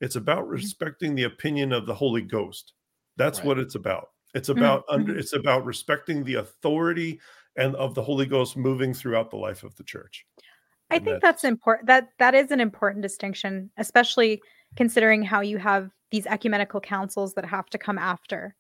It's 0.01 0.17
about 0.17 0.41
mm-hmm. 0.41 0.55
respecting 0.55 1.15
the 1.15 1.23
opinion 1.23 1.71
of 1.71 1.85
the 1.85 1.95
Holy 1.95 2.21
Ghost. 2.21 2.73
That's 3.21 3.39
right. 3.39 3.47
what 3.47 3.59
it's 3.59 3.75
about. 3.75 4.09
It's 4.33 4.49
mm-hmm, 4.49 4.59
about 4.59 4.81
mm-hmm. 4.87 5.01
under 5.01 5.17
it's 5.17 5.33
about 5.33 5.65
respecting 5.65 6.23
the 6.23 6.35
authority 6.35 7.19
and 7.57 7.75
of 7.75 7.95
the 7.95 8.01
Holy 8.01 8.25
Ghost 8.25 8.57
moving 8.57 8.93
throughout 8.93 9.29
the 9.29 9.37
life 9.37 9.63
of 9.63 9.75
the 9.75 9.83
church. 9.83 10.25
I 10.89 10.95
and 10.95 11.05
think 11.05 11.21
that's, 11.21 11.41
that's 11.41 11.43
important. 11.43 11.87
That 11.87 12.09
that 12.19 12.35
is 12.35 12.51
an 12.51 12.59
important 12.59 13.01
distinction, 13.01 13.69
especially 13.77 14.41
considering 14.75 15.21
how 15.21 15.41
you 15.41 15.57
have 15.57 15.91
these 16.11 16.25
ecumenical 16.25 16.79
councils 16.79 17.33
that 17.35 17.45
have 17.45 17.67
to 17.67 17.77
come 17.77 17.97
after. 17.97 18.55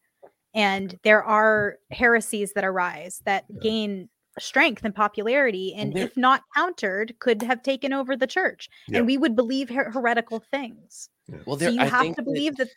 And 0.53 0.99
there 1.03 1.23
are 1.23 1.77
heresies 1.91 2.53
that 2.53 2.65
arise 2.65 3.21
that 3.25 3.45
yeah. 3.49 3.59
gain 3.61 4.09
strength 4.39 4.83
and 4.85 4.95
popularity 4.95 5.73
and 5.73 5.97
if 5.97 6.15
not 6.15 6.41
countered 6.55 7.13
could 7.19 7.41
have 7.41 7.61
taken 7.61 7.91
over 7.91 8.15
the 8.15 8.25
church 8.25 8.69
Yep. 8.87 8.99
and 8.99 9.05
we 9.05 9.17
would 9.17 9.35
believe 9.35 9.69
her- 9.69 9.91
heretical 9.91 10.41
things 10.51 11.09
Well, 11.45 11.59
so 11.59 11.67
you 11.67 11.81
I 11.81 11.85
have 11.85 12.01
think 12.01 12.15
to 12.15 12.21
that- 12.21 12.25
believe 12.31 12.55
that 12.55 12.69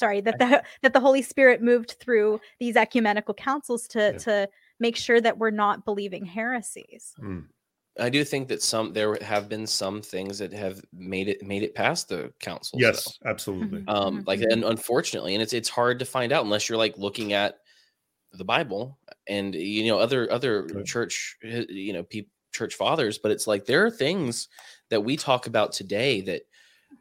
sorry 0.00 0.20
that 0.20 0.38
the 0.38 0.62
that 0.82 0.92
the 0.92 1.00
holy 1.06 1.22
spirit 1.22 1.58
moved 1.62 1.90
through 2.00 2.40
these 2.58 2.76
ecumenical 2.76 3.34
councils 3.34 3.86
to 3.94 3.98
Yeah. 4.12 4.18
to 4.26 4.48
make 4.80 4.96
sure 4.96 5.20
that 5.20 5.36
we're 5.38 5.50
not 5.64 5.84
believing 5.84 6.24
heresies 6.24 7.14
Mm. 7.20 7.46
I 7.98 8.08
do 8.08 8.24
think 8.24 8.48
that 8.48 8.62
some 8.62 8.92
there 8.94 9.18
have 9.20 9.48
been 9.48 9.66
some 9.66 10.00
things 10.00 10.38
that 10.38 10.52
have 10.64 10.80
made 10.92 11.28
it 11.28 11.42
made 11.42 11.62
it 11.68 11.74
past 11.74 12.08
the 12.08 12.32
councils. 12.38 12.80
though. 12.80 12.86
Yes, 12.88 13.18
absolutely. 13.32 13.80
Mhm. 13.82 13.88
um 13.96 14.14
like 14.26 14.40
mhm. 14.40 14.52
and 14.52 14.64
unfortunately 14.64 15.34
and 15.34 15.42
it's 15.42 15.52
it's 15.52 15.68
hard 15.68 15.98
to 15.98 16.04
find 16.16 16.30
out 16.32 16.44
unless 16.44 16.68
you're 16.68 16.78
like 16.86 16.96
looking 16.96 17.32
at 17.34 17.58
the 18.40 18.44
bible 18.44 18.96
and 19.26 19.54
you 19.56 19.82
know 19.88 19.98
other 19.98 20.30
other 20.32 20.54
Right. 20.72 20.86
church 20.86 21.36
uh, 21.44 21.64
you 21.68 21.92
know 21.92 22.04
people 22.04 22.30
church 22.52 22.74
fathers 22.76 23.18
but 23.18 23.32
it's 23.32 23.46
like 23.52 23.64
there 23.66 23.84
are 23.84 23.90
things 23.90 24.48
that 24.88 25.02
we 25.08 25.16
talk 25.16 25.46
about 25.48 25.72
today 25.72 26.20
that 26.22 26.42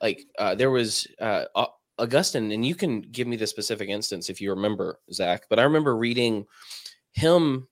like 0.02 0.20
uh 0.40 0.54
there 0.56 0.72
was 0.72 1.08
uh 1.22 1.46
Au- 1.56 1.76
augustine 2.00 2.52
and 2.52 2.66
you 2.66 2.76
can 2.76 3.02
give 3.02 3.28
me 3.28 3.36
the 3.36 3.46
specific 3.48 3.90
instance 3.90 4.30
if 4.30 4.40
you 4.42 4.50
remember 4.50 5.00
zach 5.12 5.44
but 5.50 5.60
i 5.60 5.64
remember 5.64 5.96
reading 5.96 6.46
him 7.12 7.68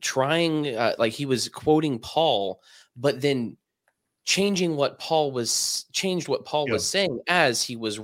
trying 0.00 0.74
uh, 0.76 0.94
like 0.98 1.12
he 1.12 1.26
was 1.26 1.48
quoting 1.48 1.98
paul 1.98 2.60
but 2.96 3.20
then 3.20 3.56
changing 4.24 4.76
what 4.76 4.98
paul 4.98 5.32
was 5.32 5.84
changed 5.92 6.28
what 6.28 6.44
paul 6.44 6.66
was 6.68 6.86
saying 6.86 7.20
as 7.28 7.62
he 7.62 7.76
was 7.76 8.00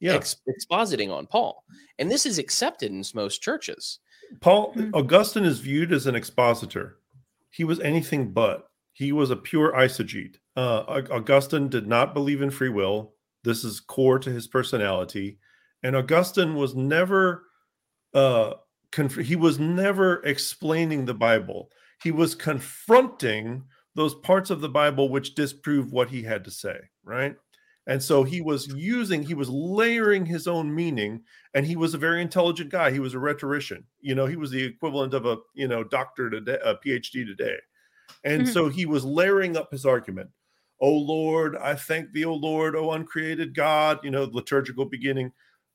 Yeah. 0.00 0.14
ex- 0.14 0.36
expositing 0.48 1.12
on 1.12 1.26
paul 1.26 1.64
and 1.98 2.10
this 2.10 2.26
is 2.26 2.38
accepted 2.38 2.90
in 2.90 3.04
most 3.14 3.42
churches 3.42 3.98
Paul 4.40 4.74
Mhm. 4.74 4.90
Augustine 4.94 5.44
is 5.44 5.60
viewed 5.60 5.92
as 5.92 6.06
an 6.06 6.14
expositor. 6.16 6.98
He 7.50 7.62
was 7.62 7.78
anything 7.80 8.32
but. 8.32 8.68
He 8.92 9.12
was 9.12 9.30
a 9.30 9.36
pure 9.36 9.72
eisegete. 9.72 10.36
Uh, 10.56 11.02
Augustine 11.10 11.68
did 11.68 11.86
not 11.86 12.14
believe 12.14 12.42
in 12.42 12.50
free 12.50 12.70
will. 12.70 13.13
This 13.44 13.62
is 13.64 13.80
core 13.80 14.18
to 14.18 14.30
his 14.30 14.46
personality, 14.48 15.38
and 15.82 15.94
Augustine 15.94 16.54
was 16.54 16.74
never. 16.74 17.44
Uh, 18.12 18.54
conf- 18.92 19.16
he 19.16 19.36
was 19.36 19.58
never 19.58 20.22
explaining 20.24 21.04
the 21.04 21.14
Bible. 21.14 21.70
He 22.02 22.10
was 22.12 22.34
confronting 22.34 23.64
those 23.94 24.14
parts 24.16 24.50
of 24.50 24.60
the 24.60 24.68
Bible 24.68 25.08
which 25.08 25.34
disprove 25.34 25.92
what 25.92 26.08
he 26.08 26.22
had 26.22 26.44
to 26.44 26.50
say. 26.50 26.76
Right. 27.04 27.36
And 27.86 28.02
so 28.02 28.24
he 28.24 28.40
was 28.40 28.68
using, 28.68 29.22
he 29.22 29.34
was 29.34 29.50
layering 29.50 30.24
his 30.24 30.46
own 30.46 30.74
meaning 30.74 31.22
and 31.54 31.66
he 31.66 31.76
was 31.76 31.92
a 31.92 31.98
very 31.98 32.22
intelligent 32.22 32.70
guy. 32.70 32.90
He 32.90 33.00
was 33.00 33.14
a 33.14 33.18
rhetorician. 33.18 33.84
You 34.00 34.14
know, 34.14 34.26
he 34.26 34.36
was 34.36 34.50
the 34.50 34.62
equivalent 34.64 35.12
of 35.12 35.26
a 35.26 35.36
you 35.54 35.68
know 35.68 35.84
doctor 35.84 36.30
today, 36.30 36.58
a 36.64 36.74
PhD 36.76 37.26
today, 37.26 37.56
and 38.24 38.42
Mhm. 38.42 38.52
so 38.52 38.68
he 38.68 38.86
was 38.86 39.04
layering 39.04 39.56
up 39.56 39.70
his 39.70 39.84
argument. 39.84 40.30
Oh 40.80 40.92
Lord, 40.92 41.56
I 41.56 41.74
thank 41.74 42.12
thee, 42.12 42.24
O 42.24 42.34
Lord, 42.34 42.76
O 42.76 42.92
uncreated 42.92 43.54
God. 43.54 44.00
You 44.02 44.10
know, 44.10 44.24
liturgical 44.24 44.84
beginning 44.84 45.32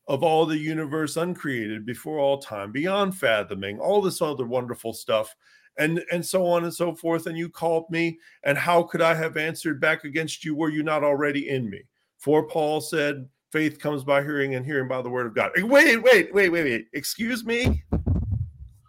of 0.07 0.23
all 0.23 0.45
the 0.45 0.57
universe 0.57 1.17
uncreated 1.17 1.85
before 1.85 2.17
all 2.17 2.39
time, 2.39 2.71
beyond 2.71 3.15
fathoming, 3.15 3.79
all 3.79 4.01
this 4.01 4.21
other 4.21 4.45
wonderful 4.45 4.91
stuff. 4.91 5.35
And, 5.77 6.03
and 6.11 6.25
so 6.25 6.45
on 6.45 6.65
and 6.65 6.73
so 6.73 6.93
forth. 6.93 7.27
And 7.27 7.37
you 7.37 7.47
called 7.47 7.85
me, 7.89 8.19
and 8.43 8.57
how 8.57 8.83
could 8.83 9.01
I 9.01 9.13
have 9.13 9.37
answered 9.37 9.79
back 9.79 10.03
against 10.03 10.43
you? 10.43 10.53
Were 10.53 10.69
you 10.69 10.83
not 10.83 11.05
already 11.05 11.47
in 11.47 11.69
me? 11.69 11.83
For 12.17 12.43
Paul 12.43 12.81
said, 12.81 13.29
faith 13.51 13.79
comes 13.79 14.03
by 14.03 14.21
hearing 14.21 14.55
and 14.55 14.65
hearing 14.65 14.89
by 14.89 15.01
the 15.01 15.09
word 15.09 15.27
of 15.27 15.35
God. 15.35 15.51
Eh, 15.57 15.61
Wait, 15.61 16.01
wait, 16.03 16.33
wait, 16.33 16.51
wait, 16.51 16.63
wait. 16.63 16.87
Excuse 16.91 17.45
me? 17.45 17.83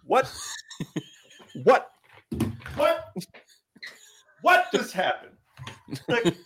What? 0.04 0.32
what? 1.62 1.90
What? 2.74 3.12
What 4.42 4.66
just 4.72 4.92
happened? 4.92 5.36
Like, 6.08 6.36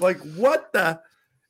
like, 0.00 0.18
what 0.36 0.72
the? 0.72 1.00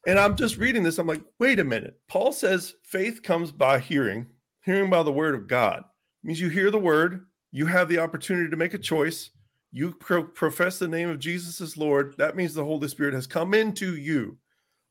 And 0.07 0.19
I'm 0.19 0.37
just 0.37 0.57
reading 0.57 0.83
this. 0.83 0.99
I'm 0.99 1.07
like, 1.07 1.23
wait 1.39 1.61
a 1.61 1.65
minute. 1.65 2.01
Paul 2.09 2.33
says 2.33 2.75
faith 2.83 3.23
comes 3.23 3.53
by 3.53 3.79
hearing, 3.79 4.27
hearing 4.65 4.91
by 4.91 5.03
the 5.03 5.13
word 5.13 5.35
of 5.35 5.47
God. 5.47 5.85
means 6.25 6.41
you 6.41 6.49
hear 6.49 6.71
the 6.71 6.79
word, 6.79 7.27
you 7.53 7.67
have 7.67 7.89
the 7.89 7.99
opportunity 7.99 8.51
to 8.51 8.57
make 8.57 8.75
a 8.75 8.79
choice. 8.79 9.31
You 9.71 9.93
pro- 9.93 10.25
profess 10.25 10.79
the 10.79 10.89
name 10.89 11.09
of 11.09 11.19
Jesus 11.19 11.61
as 11.61 11.77
Lord. 11.77 12.15
That 12.19 12.37
means 12.37 12.53
the 12.53 12.65
Holy 12.65 12.89
Spirit 12.89 13.15
has 13.15 13.27
come 13.27 13.55
into 13.55 13.97
you. 13.97 14.39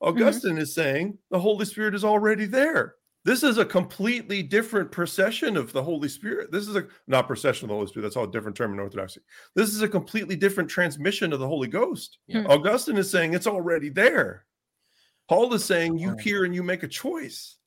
Mm-hmm. 0.01 0.07
Augustine 0.07 0.57
is 0.57 0.73
saying 0.73 1.17
the 1.29 1.39
Holy 1.39 1.65
Spirit 1.65 1.93
is 1.93 2.03
already 2.03 2.45
there. 2.45 2.95
This 3.23 3.43
is 3.43 3.59
a 3.59 3.65
completely 3.65 4.41
different 4.41 4.91
procession 4.91 5.55
of 5.55 5.71
the 5.73 5.83
Holy 5.83 6.09
Spirit. 6.09 6.51
This 6.51 6.67
is 6.67 6.75
a 6.75 6.87
not 7.07 7.27
procession 7.27 7.65
of 7.65 7.69
the 7.69 7.75
Holy 7.75 7.87
Spirit. 7.87 8.03
That's 8.03 8.15
all 8.15 8.23
a 8.23 8.31
different 8.31 8.57
term 8.57 8.73
in 8.73 8.79
Orthodoxy. 8.79 9.21
This 9.55 9.69
is 9.69 9.83
a 9.83 9.87
completely 9.87 10.35
different 10.35 10.69
transmission 10.69 11.31
of 11.31 11.39
the 11.39 11.47
Holy 11.47 11.67
Ghost. 11.67 12.17
Yeah. 12.27 12.41
Hmm. 12.41 12.47
Augustine 12.47 12.97
is 12.97 13.11
saying 13.11 13.33
it's 13.33 13.47
already 13.47 13.89
there. 13.89 14.45
Paul 15.29 15.53
is 15.53 15.63
saying 15.63 15.97
you 15.97 16.17
hear 16.17 16.45
and 16.45 16.53
you 16.53 16.63
make 16.63 16.83
a 16.83 16.87
choice. 16.87 17.57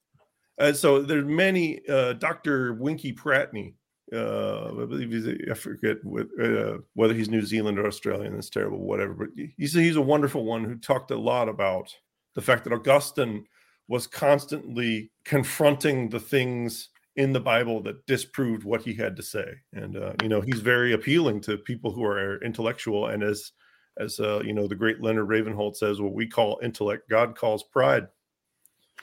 And 0.58 0.76
so 0.76 1.00
there's 1.02 1.24
many. 1.24 1.80
Uh, 1.88 2.14
Dr. 2.14 2.74
Winkie 2.74 3.14
Pratney, 3.14 3.74
uh, 4.12 4.82
I 4.82 4.86
believe 4.86 5.10
he's 5.10 5.28
I 5.50 5.54
forget 5.54 5.96
what, 6.04 6.26
uh, 6.42 6.78
whether 6.94 7.14
he's 7.14 7.28
New 7.28 7.42
Zealand 7.42 7.78
or 7.78 7.86
Australian. 7.86 8.34
That's 8.34 8.50
terrible, 8.50 8.78
whatever. 8.78 9.14
But 9.14 9.28
he's 9.56 9.72
he's 9.72 9.96
a 9.96 10.02
wonderful 10.02 10.44
one 10.44 10.64
who 10.64 10.76
talked 10.76 11.10
a 11.10 11.16
lot 11.16 11.48
about 11.48 11.94
the 12.34 12.42
fact 12.42 12.64
that 12.64 12.72
Augustine 12.72 13.46
was 13.88 14.06
constantly 14.06 15.10
confronting 15.24 16.08
the 16.08 16.20
things 16.20 16.88
in 17.16 17.32
the 17.32 17.40
Bible 17.40 17.80
that 17.82 18.06
disproved 18.06 18.64
what 18.64 18.82
he 18.82 18.94
had 18.94 19.16
to 19.16 19.22
say. 19.22 19.46
And 19.72 19.96
uh, 19.96 20.14
you 20.22 20.28
know, 20.28 20.40
he's 20.40 20.60
very 20.60 20.92
appealing 20.92 21.40
to 21.42 21.58
people 21.58 21.92
who 21.92 22.04
are 22.04 22.42
intellectual. 22.42 23.06
And 23.08 23.22
as 23.22 23.52
as 23.98 24.18
uh, 24.18 24.42
you 24.44 24.52
know, 24.52 24.66
the 24.66 24.74
great 24.74 25.00
Leonard 25.00 25.28
Ravenhill 25.28 25.74
says, 25.74 26.00
what 26.00 26.14
we 26.14 26.26
call 26.26 26.58
intellect, 26.62 27.08
God 27.08 27.36
calls 27.36 27.62
pride. 27.62 28.08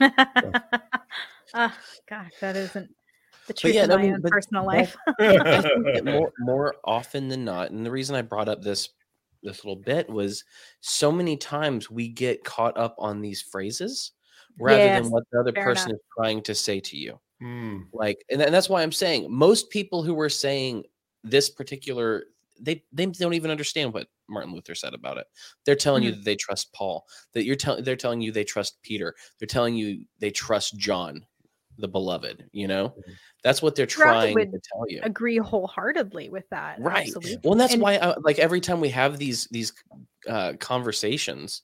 oh 1.54 1.72
gosh 2.08 2.32
that 2.40 2.56
isn't 2.56 2.88
the 3.46 3.52
truth 3.52 3.74
yeah, 3.74 3.84
of 3.84 3.90
I 3.90 3.96
my 3.96 4.02
mean, 4.02 4.14
own 4.14 4.22
personal 4.22 4.62
that- 4.62 4.66
life 4.66 4.96
I 5.20 5.36
think 5.62 5.84
that 5.94 6.04
more 6.04 6.32
more 6.38 6.76
often 6.84 7.28
than 7.28 7.44
not, 7.44 7.70
and 7.70 7.84
the 7.84 7.90
reason 7.90 8.16
I 8.16 8.22
brought 8.22 8.48
up 8.48 8.62
this 8.62 8.88
this 9.42 9.64
little 9.64 9.80
bit 9.82 10.08
was 10.08 10.44
so 10.80 11.10
many 11.12 11.36
times 11.36 11.90
we 11.90 12.08
get 12.08 12.44
caught 12.44 12.78
up 12.78 12.94
on 12.98 13.20
these 13.20 13.42
phrases 13.42 14.12
rather 14.58 14.78
Yes, 14.78 15.02
than 15.02 15.12
what 15.12 15.24
the 15.30 15.40
other 15.40 15.52
fair 15.52 15.64
person 15.64 15.90
enough. 15.90 16.00
is 16.00 16.06
trying 16.16 16.42
to 16.42 16.54
say 16.54 16.80
to 16.80 16.96
you. 16.96 17.18
Hmm. 17.40 17.80
Like, 17.92 18.24
and, 18.30 18.40
and 18.40 18.54
that's 18.54 18.68
why 18.68 18.82
I'm 18.82 18.92
saying 18.92 19.26
most 19.30 19.70
people 19.70 20.02
who 20.02 20.14
were 20.14 20.28
saying 20.28 20.84
this 21.24 21.50
particular 21.50 22.24
they 22.60 22.84
they 22.92 23.06
don't 23.06 23.34
even 23.34 23.50
understand 23.50 23.92
what 23.92 24.06
Martin 24.28 24.54
Luther 24.54 24.74
said 24.74 24.94
about 24.94 25.18
it. 25.18 25.26
They're 25.66 25.74
telling 25.74 26.04
you 26.04 26.12
that 26.12 26.24
they 26.24 26.36
trust 26.36 26.72
Paul. 26.72 27.04
That 27.32 27.44
you're 27.44 27.56
telling 27.56 27.82
they're 27.82 27.96
telling 27.96 28.20
you 28.20 28.30
they 28.30 28.44
trust 28.44 28.80
Peter. 28.82 29.14
They're 29.38 29.46
telling 29.48 29.74
you 29.74 30.04
they 30.20 30.30
trust 30.30 30.76
John, 30.78 31.26
the 31.78 31.88
beloved. 31.88 32.48
You 32.52 32.68
know, 32.68 32.88
Mhm. 32.90 33.14
that's 33.42 33.62
what 33.62 33.74
they're 33.74 33.86
trying 33.86 34.34
would 34.34 34.52
to 34.52 34.60
tell 34.72 34.84
you. 34.88 35.00
agree 35.02 35.38
wholeheartedly 35.38 36.28
with 36.28 36.48
that 36.50 36.78
right 36.80 37.06
absolutely 37.06 37.38
well 37.42 37.52
and 37.52 37.60
that's 37.60 37.72
And- 37.74 37.82
why 37.82 37.94
I, 37.96 38.14
like 38.20 38.38
every 38.38 38.60
time 38.60 38.80
we 38.80 38.90
have 38.90 39.18
these 39.18 39.46
these 39.50 39.72
uh 40.28 40.52
conversations 40.60 41.62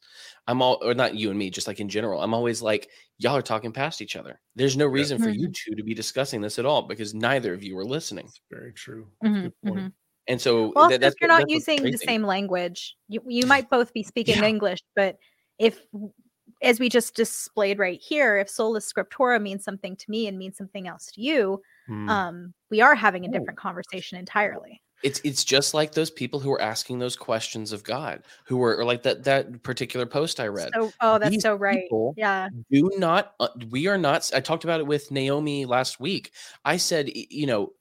i'm 0.48 0.60
all 0.62 0.78
or 0.82 0.92
not 0.94 1.14
you 1.14 1.30
and 1.30 1.38
me 1.38 1.50
just 1.50 1.68
like 1.68 1.78
in 1.78 1.88
general 1.88 2.20
i'm 2.20 2.34
always 2.34 2.60
like 2.60 2.90
y'all 3.18 3.36
are 3.36 3.42
talking 3.42 3.70
past 3.72 4.02
each 4.02 4.16
other 4.16 4.40
there's 4.56 4.76
no 4.76 4.86
reason 4.86 5.18
for 5.22 5.30
you 5.30 5.48
two 5.52 5.76
to 5.76 5.84
be 5.84 5.94
discussing 5.94 6.40
this 6.40 6.58
at 6.58 6.66
all 6.66 6.82
because 6.82 7.14
neither 7.14 7.54
of 7.54 7.62
you 7.62 7.78
are 7.78 7.84
listening 7.84 8.24
That's 8.26 8.40
very 8.50 8.72
true. 8.72 9.06
That's 9.20 9.32
a 9.32 9.38
Mhm, 9.38 9.42
good 9.42 9.54
point. 9.64 9.80
mhm. 9.86 9.92
and 10.26 10.40
so 10.40 10.72
well 10.74 10.88
that- 10.88 11.02
if 11.04 11.14
you're 11.20 11.28
not 11.28 11.48
using 11.48 11.82
the 11.82 11.96
same 11.98 12.24
language 12.24 12.96
you, 13.08 13.20
you 13.28 13.46
might 13.54 13.70
both 13.70 13.92
be 13.92 14.02
speaking 14.02 14.38
Yeah. 14.38 14.46
english 14.48 14.80
but 14.96 15.16
if 15.60 15.80
as 16.62 16.80
we 16.80 16.88
just 16.88 17.14
displayed 17.14 17.78
right 17.78 18.00
here 18.02 18.36
if 18.38 18.48
sola 18.48 18.80
scriptura 18.80 19.40
means 19.40 19.64
something 19.64 19.94
to 19.96 20.10
me 20.10 20.26
and 20.26 20.38
means 20.38 20.56
something 20.56 20.88
else 20.88 21.06
to 21.12 21.20
you 21.20 21.60
Hmm. 21.86 22.08
um 22.08 22.54
we 22.70 22.80
are 22.82 22.94
having 22.94 23.24
a 23.24 23.28
Oh. 23.28 23.32
different 23.32 23.58
conversation 23.58 24.18
entirely. 24.18 24.82
It's 25.02 25.20
it's 25.24 25.44
just 25.44 25.74
like 25.74 25.92
those 25.92 26.10
people 26.10 26.40
who 26.40 26.50
are 26.52 26.60
asking 26.60 26.98
those 26.98 27.14
questions 27.16 27.72
of 27.72 27.82
god 27.84 28.24
who 28.44 28.56
were 28.58 28.76
or 28.76 28.84
like 28.84 29.04
that 29.04 29.22
that 29.24 29.62
particular 29.62 30.04
post 30.06 30.40
i 30.40 30.48
read. 30.48 30.70
So 30.74 30.92
oh 31.00 31.18
that's 31.18 31.30
These 31.30 31.42
so 31.42 31.54
right. 31.54 31.88
yeah. 32.16 32.48
do 32.70 32.90
not 32.98 33.34
uh, 33.40 33.48
we 33.70 33.86
are 33.86 33.96
not 33.96 34.28
i 34.34 34.40
talked 34.40 34.64
about 34.64 34.80
it 34.80 34.86
with 34.86 35.10
naomi 35.10 35.64
last 35.66 36.00
week. 36.00 36.32
I 36.64 36.76
said 36.78 37.10
you 37.14 37.46
know 37.46 37.72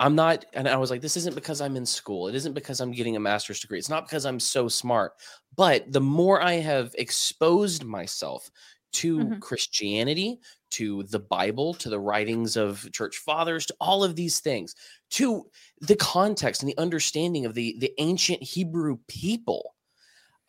i'm 0.00 0.14
not 0.14 0.44
and 0.52 0.68
i 0.68 0.76
was 0.76 0.90
like 0.90 1.00
this 1.00 1.16
isn't 1.16 1.34
because 1.34 1.60
i'm 1.60 1.76
in 1.76 1.86
school 1.86 2.28
it 2.28 2.34
isn't 2.34 2.52
because 2.54 2.80
i'm 2.80 2.92
getting 2.92 3.16
a 3.16 3.20
master's 3.20 3.60
degree 3.60 3.78
it's 3.78 3.88
not 3.88 4.06
because 4.06 4.24
i'm 4.26 4.40
so 4.40 4.68
smart 4.68 5.12
but 5.56 5.90
the 5.92 6.00
more 6.00 6.40
i 6.42 6.54
have 6.54 6.94
exposed 6.98 7.84
myself 7.84 8.50
to 8.92 9.18
Mhm. 9.18 9.40
christianity 9.40 10.40
to 10.70 11.02
the 11.04 11.18
bible 11.18 11.74
to 11.74 11.88
the 11.88 12.00
writings 12.00 12.56
of 12.56 12.90
church 12.92 13.18
fathers 13.18 13.66
to 13.66 13.74
all 13.80 14.02
of 14.04 14.16
these 14.16 14.40
things 14.40 14.74
to 15.10 15.44
the 15.80 15.96
context 15.96 16.62
and 16.62 16.70
the 16.70 16.78
understanding 16.78 17.44
of 17.44 17.54
the 17.54 17.76
the 17.78 17.92
ancient 17.98 18.42
hebrew 18.42 18.98
people 19.08 19.74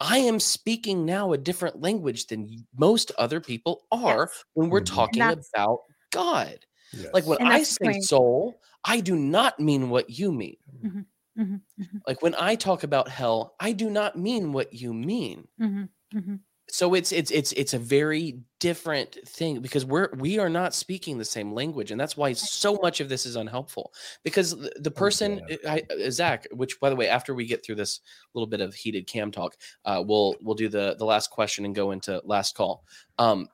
I 0.02 0.20
am 0.20 0.40
speaking 0.40 1.06
now 1.06 1.34
a 1.34 1.38
different 1.38 1.82
language 1.82 2.28
than 2.28 2.66
most 2.78 3.12
other 3.18 3.42
people 3.42 3.86
are 3.92 4.30
Yes. 4.30 4.44
when 4.54 4.70
we're 4.70 4.82
Mhm. 4.82 4.86
talking 4.86 5.24
about 5.24 5.80
God. 6.12 6.66
Yes. 6.94 7.14
Like 7.14 7.26
when 7.26 7.40
I 7.44 7.64
say 7.64 7.94
soul, 8.02 8.62
I 8.84 9.00
do 9.02 9.16
not 9.16 9.60
mean 9.60 9.90
what 9.90 10.10
you 10.10 10.32
mean. 10.32 10.58
Mhm, 10.84 11.06
mhm, 11.38 11.62
Like 12.08 12.22
when 12.22 12.36
I 12.36 12.56
talk 12.56 12.84
about 12.84 13.08
hell, 13.10 13.56
I 13.60 13.72
do 13.72 13.90
not 13.90 14.18
mean 14.18 14.52
what 14.54 14.74
you 14.74 14.94
mean. 14.94 15.48
mhm, 15.60 15.90
mhm. 16.14 16.40
So 16.72 16.94
it's 16.94 17.12
it's 17.12 17.32
it's 17.32 17.52
it's 17.54 17.74
a 17.74 17.80
very 17.80 18.44
different 18.60 19.18
thing 19.28 19.60
because 19.60 19.86
we're 19.86 20.12
we 20.18 20.38
are 20.38 20.50
not 20.50 20.76
speaking 20.76 21.18
the 21.18 21.26
same 21.26 21.52
language, 21.52 21.90
and 21.90 22.00
that's 22.00 22.16
why 22.16 22.32
so 22.34 22.76
much 22.84 23.00
of 23.00 23.10
this 23.10 23.26
is 23.26 23.36
unhelpful. 23.36 23.92
Because 24.24 24.52
the, 24.56 24.72
the 24.80 24.92
person, 24.92 25.42
I, 25.68 25.82
Zach, 26.12 26.46
which 26.52 26.80
by 26.80 26.92
the 26.92 26.96
way, 26.96 27.08
after 27.08 27.34
we 27.34 27.48
get 27.48 27.66
through 27.66 27.76
this 27.76 28.02
little 28.36 28.46
bit 28.46 28.62
of 28.62 28.76
heated 28.76 29.08
cam 29.08 29.32
talk, 29.32 29.58
uh, 29.86 30.04
we'll 30.06 30.36
we'll 30.42 30.54
do 30.54 30.70
the 30.70 30.96
the 31.00 31.06
last 31.06 31.32
question 31.32 31.66
and 31.66 31.74
go 31.74 31.90
into 31.90 32.22
last 32.24 32.54
call. 32.56 32.86
Um, 33.18 33.48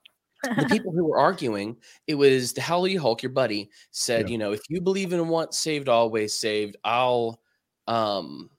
the 0.56 0.66
people 0.68 0.92
who 0.92 1.06
were 1.06 1.20
arguing, 1.20 1.78
it 2.08 2.16
was 2.16 2.54
the 2.54 2.62
Hallelujah 2.62 3.02
Hulk, 3.02 3.24
your 3.24 3.32
buddy, 3.32 3.70
said, 3.92 4.28
Yeah. 4.28 4.34
you 4.34 4.38
know, 4.38 4.52
if 4.54 4.62
you 4.70 4.82
believe 4.82 5.14
in 5.14 5.28
once 5.28 5.58
saved, 5.58 5.90
always 5.90 6.34
saved, 6.34 6.78
I'll, 6.84 7.42
um, 7.88 8.50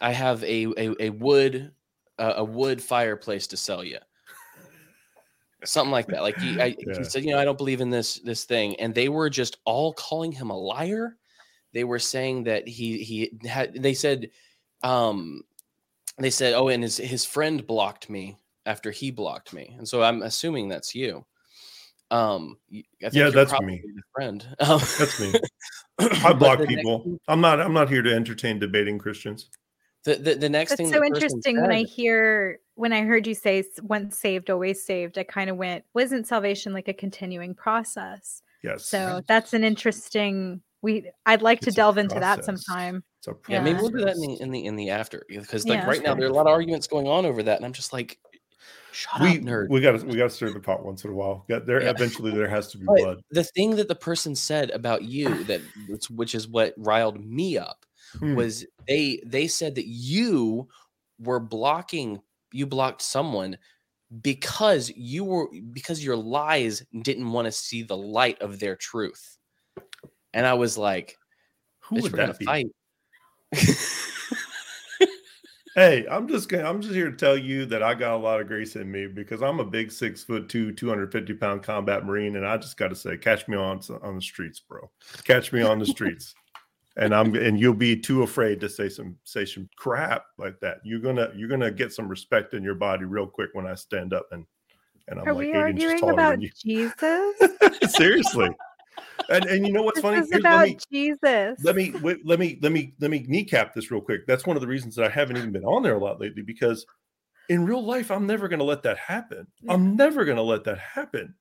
I 0.00 0.12
have 0.12 0.42
a 0.44 0.64
a, 0.76 1.04
a 1.06 1.10
wood 1.10 1.72
a, 2.18 2.30
a 2.38 2.44
wood 2.44 2.82
fireplace 2.82 3.46
to 3.48 3.56
sell 3.56 3.84
you, 3.84 3.98
something 5.64 5.92
like 5.92 6.08
that. 6.10 6.22
Like 6.22 6.38
he, 6.38 6.60
I, 6.60 6.76
Yeah. 6.86 6.94
he 6.96 7.04
said, 7.04 7.24
you 7.24 7.32
know, 7.32 7.38
I 7.38 7.44
don't 7.44 7.58
believe 7.58 7.80
in 7.80 7.90
this 7.90 8.16
this 8.20 8.44
thing, 8.44 8.78
and 8.80 8.94
they 8.94 9.08
were 9.08 9.30
just 9.30 9.58
all 9.64 9.92
calling 9.94 10.32
him 10.32 10.50
a 10.50 10.56
liar. 10.58 11.18
They 11.72 11.84
were 11.84 11.98
saying 11.98 12.44
that 12.44 12.68
he 12.68 13.02
he 13.04 13.38
had. 13.48 13.74
They 13.82 13.94
said, 13.94 14.30
um, 14.82 15.44
they 16.18 16.30
said, 16.30 16.54
oh, 16.54 16.68
and 16.68 16.82
his 16.82 16.98
his 16.98 17.24
friend 17.24 17.66
blocked 17.66 18.10
me 18.10 18.38
after 18.66 18.90
he 18.92 19.10
blocked 19.10 19.52
me, 19.54 19.74
and 19.78 19.88
so 19.88 20.02
I'm 20.02 20.22
assuming 20.22 20.68
that's 20.68 20.94
you. 20.94 21.26
Um, 22.14 22.58
y- 22.70 22.84
I 23.02 23.10
think 23.10 23.14
Yeah, 23.14 23.30
that's 23.30 23.52
me. 23.60 23.82
friend. 24.14 24.46
Um, 24.60 24.78
That's 24.98 25.18
me. 25.18 25.32
I 25.98 26.32
block 26.32 26.58
the 26.58 26.66
next 26.66 26.76
people. 26.76 27.02
thing- 27.02 27.18
I'm 27.26 27.40
not. 27.40 27.60
I'm 27.60 27.72
not 27.72 27.88
here 27.90 28.02
to 28.02 28.14
entertain 28.14 28.58
debating 28.60 28.98
Christians. 28.98 29.50
The, 30.04 30.16
the, 30.16 30.34
the 30.34 30.48
next 30.48 30.70
That's 30.70 30.80
thing 30.80 30.88
so 30.92 31.00
the 31.00 31.08
person 31.10 31.14
interesting 31.14 31.60
when 31.62 31.72
I 31.72 31.82
hear 31.82 32.60
when 32.76 32.92
I 32.92 33.02
heard 33.02 33.26
you 33.26 33.34
say 33.34 33.64
once 33.82 34.16
saved, 34.18 34.48
always 34.50 34.84
saved. 34.84 35.18
I 35.18 35.24
kind 35.24 35.50
of 35.50 35.56
went, 35.56 35.84
wasn't 35.94 36.26
salvation 36.28 36.72
like 36.72 36.88
a 36.88 36.92
continuing 36.92 37.54
process? 37.54 38.42
Yes. 38.62 38.84
So 38.84 39.22
that's 39.26 39.52
an 39.54 39.64
interesting. 39.64 40.60
We 40.82 41.10
I'd 41.26 41.42
like 41.42 41.60
to 41.60 41.68
It's 41.70 41.74
a 41.74 41.76
delve 41.76 41.98
into 41.98 42.20
that 42.20 42.44
sometime. 42.44 43.02
It's 43.18 43.28
a 43.28 43.34
Yeah, 43.48 43.60
maybe 43.60 43.78
we'll 43.80 43.88
do 43.88 44.04
that 44.04 44.14
in 44.14 44.20
the 44.20 44.40
in 44.40 44.50
the 44.50 44.64
in 44.66 44.76
the 44.76 44.90
after 44.90 45.24
because 45.28 45.66
like 45.66 45.80
Yeah, 45.80 45.86
right 45.86 46.02
now 46.02 46.14
there 46.14 46.26
are 46.26 46.30
a 46.30 46.34
lot 46.34 46.46
of 46.46 46.52
arguments 46.52 46.86
going 46.86 47.08
on 47.08 47.26
over 47.26 47.42
that, 47.42 47.56
and 47.56 47.64
I'm 47.66 47.72
just 47.72 47.92
like, 47.92 48.18
shut 48.94 49.20
we 49.20 49.28
up, 49.38 49.42
nerd. 49.42 49.68
we 49.68 49.80
got 49.80 49.98
to 50.00 50.06
we 50.06 50.16
got 50.16 50.24
to 50.24 50.30
stir 50.30 50.50
the 50.52 50.60
pot 50.60 50.84
once 50.84 51.04
in 51.04 51.10
a 51.10 51.14
while. 51.14 51.44
Got 51.48 51.66
there 51.66 51.82
Yeah. 51.82 51.90
eventually 51.90 52.30
there 52.32 52.48
has 52.48 52.68
to 52.68 52.78
be 52.78 52.86
But 52.86 52.96
blood. 52.98 53.22
the 53.30 53.44
thing 53.44 53.76
that 53.76 53.88
the 53.88 53.94
person 53.94 54.34
said 54.34 54.70
about 54.70 55.02
you 55.02 55.44
that 55.44 55.60
which- 56.10 56.34
is 56.34 56.48
what 56.48 56.74
riled 56.76 57.22
me 57.24 57.58
up 57.58 57.84
Hmm. 58.18 58.36
was 58.36 58.64
they 58.86 59.20
they 59.26 59.48
said 59.48 59.74
that 59.74 59.86
you 59.86 60.68
were 61.18 61.40
blocking 61.40 62.20
you 62.52 62.66
blocked 62.66 63.02
someone 63.02 63.58
because 64.22 64.90
you 64.94 65.24
were 65.24 65.48
because 65.72 66.04
your 66.04 66.16
lies 66.16 66.84
didn't 67.02 67.32
want 67.32 67.46
to 67.46 67.52
see 67.52 67.82
the 67.82 67.96
light 67.96 68.40
of 68.40 68.60
their 68.60 68.76
truth 68.76 69.38
and 70.32 70.46
i 70.46 70.54
was 70.54 70.78
like 70.78 71.16
Who 71.86 71.96
"Bitch, 71.96 72.02
would 72.02 72.12
that 72.12 72.38
be? 72.38 72.70
Hey, 75.74 76.06
I'm 76.08 76.28
just 76.28 76.48
gonna, 76.48 76.68
I'm 76.68 76.80
just 76.80 76.94
here 76.94 77.10
to 77.10 77.16
tell 77.16 77.36
you 77.36 77.66
that 77.66 77.82
I 77.82 77.94
got 77.94 78.14
a 78.14 78.16
lot 78.16 78.40
of 78.40 78.46
grace 78.46 78.76
in 78.76 78.88
me 78.90 79.08
because 79.08 79.42
I'm 79.42 79.58
a 79.58 79.64
big 79.64 79.90
six 79.90 80.22
foot 80.22 80.48
two, 80.48 80.72
250 80.72 81.34
pound 81.34 81.64
combat 81.64 82.04
marine, 82.04 82.36
and 82.36 82.46
I 82.46 82.56
just 82.58 82.76
got 82.76 82.88
to 82.88 82.94
say, 82.94 83.16
catch 83.16 83.48
me 83.48 83.56
on 83.56 83.80
on 84.02 84.14
the 84.14 84.22
streets, 84.22 84.60
bro. 84.60 84.88
Catch 85.24 85.52
me 85.52 85.62
on 85.62 85.80
the 85.80 85.86
streets, 85.86 86.36
and 86.96 87.12
I'm 87.12 87.34
and 87.34 87.58
you'll 87.58 87.74
be 87.74 87.96
too 87.96 88.22
afraid 88.22 88.60
to 88.60 88.68
say 88.68 88.88
some 88.88 89.16
say 89.24 89.44
some 89.44 89.68
crap 89.76 90.26
like 90.38 90.60
that. 90.60 90.78
You're 90.84 91.00
gonna 91.00 91.30
you're 91.34 91.48
gonna 91.48 91.72
get 91.72 91.92
some 91.92 92.06
respect 92.06 92.54
in 92.54 92.62
your 92.62 92.76
body 92.76 93.04
real 93.04 93.26
quick 93.26 93.50
when 93.54 93.66
I 93.66 93.74
stand 93.74 94.12
up 94.12 94.28
and 94.30 94.46
and 95.08 95.18
I'm 95.18 95.26
Are 95.26 95.34
like 95.34 95.48
we 95.48 95.52
eight 95.54 95.70
inches 95.70 95.84
arguing 95.84 96.00
taller 96.00 96.12
about 96.12 96.30
than 96.34 96.42
you. 96.42 96.50
Jesus? 96.56 97.34
Seriously, 97.96 98.50
and 99.30 99.44
and 99.46 99.66
you 99.66 99.72
know 99.72 99.82
what's 99.82 99.96
this 99.96 100.02
funny? 100.02 100.18
is 100.18 100.28
Here's- 100.30 100.42
let 100.44 100.52
about 100.52 100.66
me- 100.68 100.78
Jesus. 100.92 101.64
let 101.64 101.76
me 101.76 101.92
wait, 102.02 102.24
let 102.26 102.38
me 102.38 102.58
let 102.62 102.72
me 102.72 102.94
let 103.00 103.10
me 103.10 103.24
kneecap 103.28 103.74
this 103.74 103.90
real 103.90 104.00
quick. 104.00 104.26
That's 104.26 104.46
one 104.46 104.56
of 104.56 104.60
the 104.60 104.66
reasons 104.68 104.94
that 104.96 105.04
I 105.04 105.08
haven't 105.08 105.36
even 105.36 105.52
been 105.52 105.64
on 105.64 105.82
there 105.82 105.94
a 105.96 105.98
lot 106.02 106.20
lately 106.20 106.42
because 106.42 106.84
in 107.48 107.64
real 107.64 107.84
life 107.84 108.10
I'm 108.10 108.26
never 108.26 108.48
going 108.48 108.58
to 108.60 108.64
let 108.64 108.82
that 108.84 108.98
happen. 108.98 109.46
I'm 109.68 109.96
never 109.96 110.24
going 110.24 110.36
to 110.38 110.42
let 110.42 110.64
that 110.64 110.78
happen. 110.78 111.34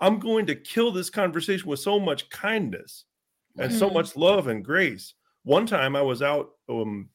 I'm 0.00 0.18
going 0.20 0.46
to 0.46 0.54
kill 0.54 0.92
this 0.92 1.10
conversation 1.10 1.68
with 1.68 1.80
so 1.80 1.98
much 1.98 2.28
kindness 2.30 3.04
and 3.58 3.72
so 3.72 3.90
Mhm. 3.90 3.94
much 3.94 4.16
love 4.16 4.46
and 4.46 4.64
grace. 4.64 5.14
One 5.42 5.66
time 5.66 5.96
I 5.96 6.02
was 6.02 6.22
out 6.22 6.50
um 6.68 7.08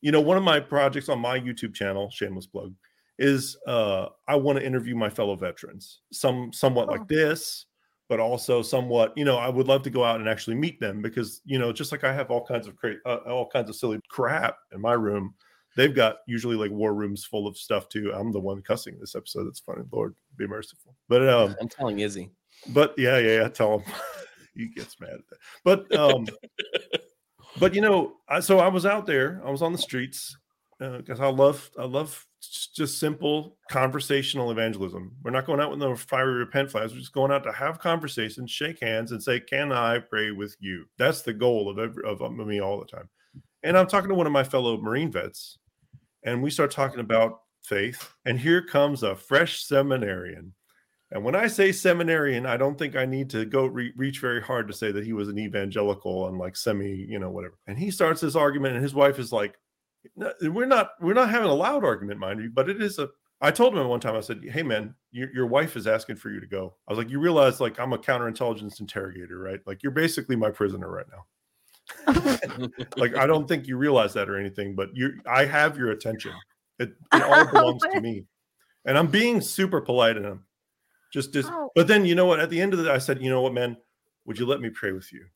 you 0.00 0.10
know 0.12 0.20
one 0.20 0.36
of 0.36 0.42
my 0.44 0.58
projects 0.60 1.08
on 1.08 1.18
my 1.20 1.38
YouTube 1.38 1.74
channel, 1.74 2.10
shameless 2.10 2.46
plug, 2.46 2.74
is 3.18 3.56
uh 3.66 4.06
I 4.28 4.36
want 4.36 4.58
to 4.58 4.64
interview 4.66 4.94
my 4.94 5.08
fellow 5.10 5.34
veterans. 5.36 6.00
Some 6.12 6.52
somewhat 6.52 6.88
Oh. 6.88 6.92
like 6.92 7.08
this, 7.08 7.66
but 8.12 8.20
also 8.20 8.60
somewhat, 8.60 9.10
you 9.16 9.24
know, 9.24 9.38
I 9.38 9.48
would 9.48 9.68
love 9.68 9.82
to 9.84 9.90
go 9.90 10.04
out 10.04 10.20
and 10.20 10.28
actually 10.28 10.54
meet 10.54 10.78
them 10.78 11.00
because, 11.00 11.40
you 11.46 11.58
know, 11.58 11.72
just 11.72 11.92
like 11.92 12.04
I 12.04 12.12
have 12.12 12.30
all 12.30 12.44
kinds 12.44 12.66
of 12.66 12.76
cra- 12.76 13.00
uh, 13.06 13.20
all 13.26 13.48
kinds 13.48 13.70
of 13.70 13.74
silly 13.76 13.98
crap 14.10 14.58
in 14.70 14.82
my 14.82 14.92
room, 14.92 15.32
they've 15.78 15.94
got 15.94 16.16
usually 16.26 16.56
like 16.56 16.70
war 16.70 16.92
rooms 16.92 17.24
full 17.24 17.46
of 17.46 17.56
stuff 17.56 17.88
too. 17.88 18.12
I'm 18.14 18.30
the 18.30 18.38
one 18.38 18.60
cussing 18.60 18.98
this 19.00 19.14
episode. 19.14 19.46
It's 19.46 19.60
funny. 19.60 19.84
Lord 19.90 20.14
be 20.36 20.46
merciful. 20.46 20.94
But 21.08 21.26
um, 21.26 21.56
i'm 21.58 21.70
telling 21.70 22.00
izzy 22.00 22.30
but 22.68 22.92
yeah, 22.98 23.16
yeah, 23.16 23.40
yeah. 23.40 23.48
Tell 23.48 23.78
him 23.78 23.92
he 24.54 24.68
gets 24.68 25.00
mad 25.00 25.14
at 25.14 25.28
that. 25.30 25.38
But 25.64 25.94
um, 25.98 26.26
but 27.58 27.74
you 27.74 27.80
know, 27.80 28.16
I, 28.28 28.40
so 28.40 28.58
I 28.58 28.68
was 28.68 28.84
out 28.84 29.06
there. 29.06 29.40
I 29.42 29.50
was 29.50 29.62
on 29.62 29.72
the 29.72 29.78
streets 29.78 30.36
Uh, 30.82 30.96
because 30.96 31.20
I 31.20 31.28
love 31.28 31.70
I 31.78 31.84
love 31.84 32.26
just 32.74 32.98
simple 32.98 33.56
conversational 33.70 34.50
evangelism. 34.50 35.14
We're 35.22 35.30
not 35.30 35.46
going 35.46 35.60
out 35.60 35.70
with 35.70 35.78
no 35.78 35.94
fiery 35.94 36.34
repent 36.34 36.72
flags. 36.72 36.92
We're 36.92 36.98
just 36.98 37.12
going 37.12 37.30
out 37.30 37.44
to 37.44 37.52
have 37.52 37.78
conversations, 37.78 38.50
shake 38.50 38.80
hands, 38.80 39.12
and 39.12 39.22
say, 39.22 39.38
"Can 39.38 39.70
I 39.70 40.00
pray 40.00 40.32
with 40.32 40.56
you?" 40.58 40.86
That's 40.98 41.22
the 41.22 41.34
goal 41.34 41.68
of 41.68 41.78
every 41.78 42.02
of, 42.04 42.20
me 42.32 42.60
all 42.60 42.80
the 42.80 42.86
time. 42.86 43.08
And 43.62 43.78
I'm 43.78 43.86
talking 43.86 44.08
to 44.08 44.14
one 44.14 44.26
of 44.26 44.32
my 44.32 44.42
fellow 44.42 44.76
Marine 44.76 45.12
vets, 45.12 45.58
and 46.24 46.42
we 46.42 46.50
start 46.50 46.72
talking 46.72 47.00
about 47.00 47.42
faith. 47.62 48.12
And 48.24 48.40
here 48.40 48.62
comes 48.62 49.04
a 49.04 49.14
fresh 49.14 49.62
seminarian. 49.62 50.52
And 51.12 51.22
when 51.22 51.36
I 51.36 51.46
say 51.46 51.70
seminarian, 51.70 52.46
I 52.46 52.56
don't 52.56 52.78
think 52.78 52.96
I 52.96 53.04
need 53.04 53.30
to 53.30 53.44
go 53.44 53.66
re- 53.66 53.92
reach 53.96 54.18
very 54.18 54.40
hard 54.40 54.66
to 54.66 54.74
say 54.74 54.90
that 54.90 55.04
he 55.04 55.12
was 55.12 55.28
an 55.28 55.38
evangelical 55.38 56.26
and 56.26 56.38
like 56.38 56.56
semi, 56.56 56.88
you 56.88 57.18
know, 57.20 57.30
whatever. 57.30 57.58
And 57.68 57.78
he 57.78 57.90
starts 57.90 58.20
this 58.20 58.34
argument, 58.34 58.74
and 58.74 58.82
his 58.82 58.94
wife 58.94 59.20
is 59.20 59.30
like, 59.30 59.54
"No, 59.54 59.61
"We're 60.42 60.66
not, 60.66 60.92
we're 61.00 61.14
not 61.14 61.30
having 61.30 61.48
a 61.48 61.54
loud 61.54 61.84
argument, 61.84 62.20
mind 62.20 62.40
you, 62.40 62.50
but 62.50 62.68
it 62.68 62.82
is 62.82 62.98
a. 62.98 63.08
I 63.40 63.50
told 63.50 63.76
him 63.76 63.88
one 63.88 64.00
time, 64.00 64.16
I 64.16 64.20
said, 64.20 64.40
"Hey, 64.50 64.62
man, 64.62 64.94
your, 65.10 65.32
your 65.32 65.46
wife 65.46 65.76
is 65.76 65.86
asking 65.86 66.16
for 66.16 66.30
you 66.30 66.40
to 66.40 66.46
go." 66.46 66.74
I 66.88 66.92
was 66.92 66.98
like, 66.98 67.10
"You 67.10 67.18
realize, 67.20 67.60
like, 67.60 67.78
I'm 67.80 67.92
a 67.92 67.98
counterintelligence 67.98 68.80
interrogator, 68.80 69.38
right? 69.38 69.60
Like, 69.66 69.82
you're 69.82 69.92
basically 69.92 70.36
my 70.36 70.50
prisoner 70.50 70.90
right 70.90 71.06
now." 71.10 72.68
like, 72.96 73.16
I 73.16 73.26
don't 73.26 73.48
think 73.48 73.66
you 73.66 73.76
realize 73.76 74.12
that 74.14 74.28
or 74.28 74.38
anything, 74.38 74.74
but 74.74 74.90
you, 74.94 75.20
I 75.26 75.44
have 75.44 75.76
your 75.76 75.90
attention. 75.90 76.32
It, 76.78 76.94
it 77.12 77.22
all 77.22 77.46
belongs 77.46 77.82
to 77.92 78.00
me, 78.00 78.24
and 78.84 78.96
I'm 78.96 79.08
being 79.08 79.40
super 79.40 79.80
polite 79.80 80.16
and 80.16 80.26
I'm 80.26 80.44
just 81.12 81.32
just 81.32 81.50
Oh. 81.52 81.70
but 81.74 81.86
then 81.86 82.04
you 82.04 82.14
know 82.14 82.26
what 82.26 82.40
at 82.40 82.50
the 82.50 82.60
end 82.60 82.72
of 82.72 82.82
the 82.82 82.90
i 82.90 82.98
said 82.98 83.22
you 83.22 83.30
know 83.30 83.42
what 83.42 83.52
man 83.52 83.76
would 84.24 84.38
you 84.38 84.46
let 84.46 84.60
me 84.60 84.70
pray 84.70 84.92
with 84.92 85.12
you 85.12 85.26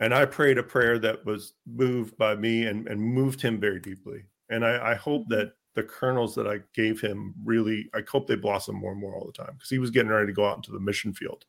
and 0.00 0.14
i 0.14 0.24
prayed 0.24 0.58
a 0.58 0.62
prayer 0.62 0.98
that 0.98 1.24
was 1.24 1.54
moved 1.66 2.16
by 2.16 2.34
me 2.34 2.66
and, 2.66 2.88
and 2.88 3.00
moved 3.00 3.40
him 3.40 3.60
very 3.60 3.80
deeply. 3.80 4.24
And 4.50 4.64
I, 4.64 4.92
I 4.92 4.94
hope 4.94 5.28
that 5.28 5.52
the 5.74 5.82
kernels 5.82 6.34
that 6.34 6.46
i 6.46 6.60
gave 6.74 7.00
him 7.00 7.34
really 7.44 7.88
i 7.94 8.00
hope 8.08 8.26
they 8.26 8.36
blossom 8.36 8.76
more 8.76 8.92
and 8.92 9.00
more 9.00 9.14
all 9.14 9.26
the 9.26 9.32
time 9.32 9.54
because 9.54 9.70
he 9.70 9.78
was 9.78 9.90
getting 9.90 10.10
ready 10.10 10.26
to 10.26 10.32
go 10.32 10.46
out 10.46 10.56
into 10.56 10.72
the 10.72 10.80
mission 10.80 11.12
field. 11.12 11.44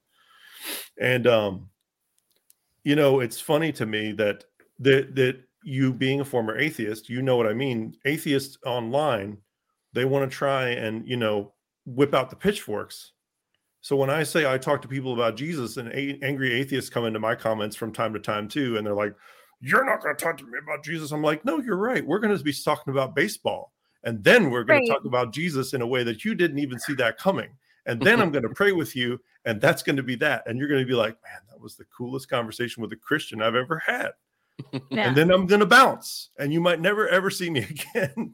And 1.00 1.28
um 1.28 1.70
you 2.84 2.96
know 2.96 3.20
it's 3.20 3.40
funny 3.40 3.72
to 3.74 3.86
me 3.86 4.12
that 4.14 4.46
that 4.80 5.16
that 5.16 5.42
you 5.64 5.94
being 5.94 6.20
a 6.20 6.26
former 6.26 6.58
atheist 6.58 7.10
you 7.10 7.22
know 7.22 7.38
what 7.38 7.48
i 7.48 7.54
mean. 7.54 7.96
Atheists 8.06 8.58
online 8.66 9.38
they 9.94 10.06
want 10.06 10.30
to 10.30 10.36
try 10.36 10.70
and 10.70 11.08
you 11.08 11.18
know 11.18 11.54
whip 11.86 12.14
out 12.14 12.30
the 12.30 12.36
pitchforks 12.36 13.13
so 13.84 13.96
when 13.96 14.10
I 14.10 14.24
say 14.24 14.52
I 14.52 14.58
talk 14.58 14.82
to 14.82 14.88
people 14.88 15.14
about 15.14 15.36
Jesus 15.38 15.78
and 15.78 15.90
a- 15.90 16.18
angry 16.24 16.52
atheists 16.54 16.90
come 16.90 17.06
into 17.06 17.20
my 17.20 17.36
comments 17.36 17.76
from 17.76 17.92
time 17.94 18.14
to 18.14 18.20
time 18.20 18.48
too, 18.48 18.78
and 18.78 18.88
they're 18.88 18.96
like, 18.96 19.14
"You're 19.60 19.86
not 19.86 20.02
going 20.02 20.16
to 20.16 20.24
talk 20.24 20.38
to 20.38 20.44
me 20.46 20.58
about 20.64 20.84
Jesus." 20.84 21.12
I'm 21.12 21.22
like, 21.22 21.46
"No, 21.46 21.60
you're 21.60 21.78
right. 21.78 22.04
We're 22.06 22.20
going 22.20 22.36
to 22.36 22.44
be 22.44 22.54
talking 22.54 22.92
about 22.92 23.14
baseball, 23.14 23.74
and 24.04 24.24
then 24.24 24.50
we're 24.50 24.64
going 24.64 24.80
Right. 24.80 24.88
to 24.88 24.94
talk 24.94 25.06
about 25.06 25.32
Jesus 25.34 25.74
in 25.74 25.82
a 25.82 25.88
way 25.88 26.04
that 26.04 26.26
you 26.26 26.34
didn't 26.34 26.58
even 26.60 26.80
see 26.80 26.94
that 26.96 27.18
coming. 27.18 27.50
And 27.86 28.02
then 28.02 28.22
I'm 28.22 28.32
going 28.32 28.44
to 28.48 28.54
pray 28.56 28.72
with 28.72 28.96
you, 28.96 29.20
and 29.46 29.60
that's 29.60 29.84
going 29.84 29.98
to 29.98 30.04
be 30.04 30.16
that. 30.16 30.44
And 30.48 30.58
you're 30.58 30.70
going 30.70 30.82
to 30.82 30.88
be 30.88 30.94
like, 30.96 31.18
"Man, 31.22 31.42
that 31.52 31.60
was 31.62 31.76
the 31.76 31.86
coolest 31.96 32.30
conversation 32.30 32.82
with 32.82 32.92
a 32.94 32.96
Christian 32.98 33.42
I've 33.42 33.56
ever 33.56 33.80
had." 33.86 34.12
Yeah. 34.92 35.08
And 35.08 35.18
then 35.18 35.30
I'm 35.32 35.46
going 35.48 35.60
to 35.62 35.66
bounce, 35.66 36.30
and 36.40 36.54
you 36.54 36.62
might 36.62 36.80
never 36.80 37.10
ever 37.10 37.30
see 37.30 37.50
me 37.50 37.60
again. 37.96 38.34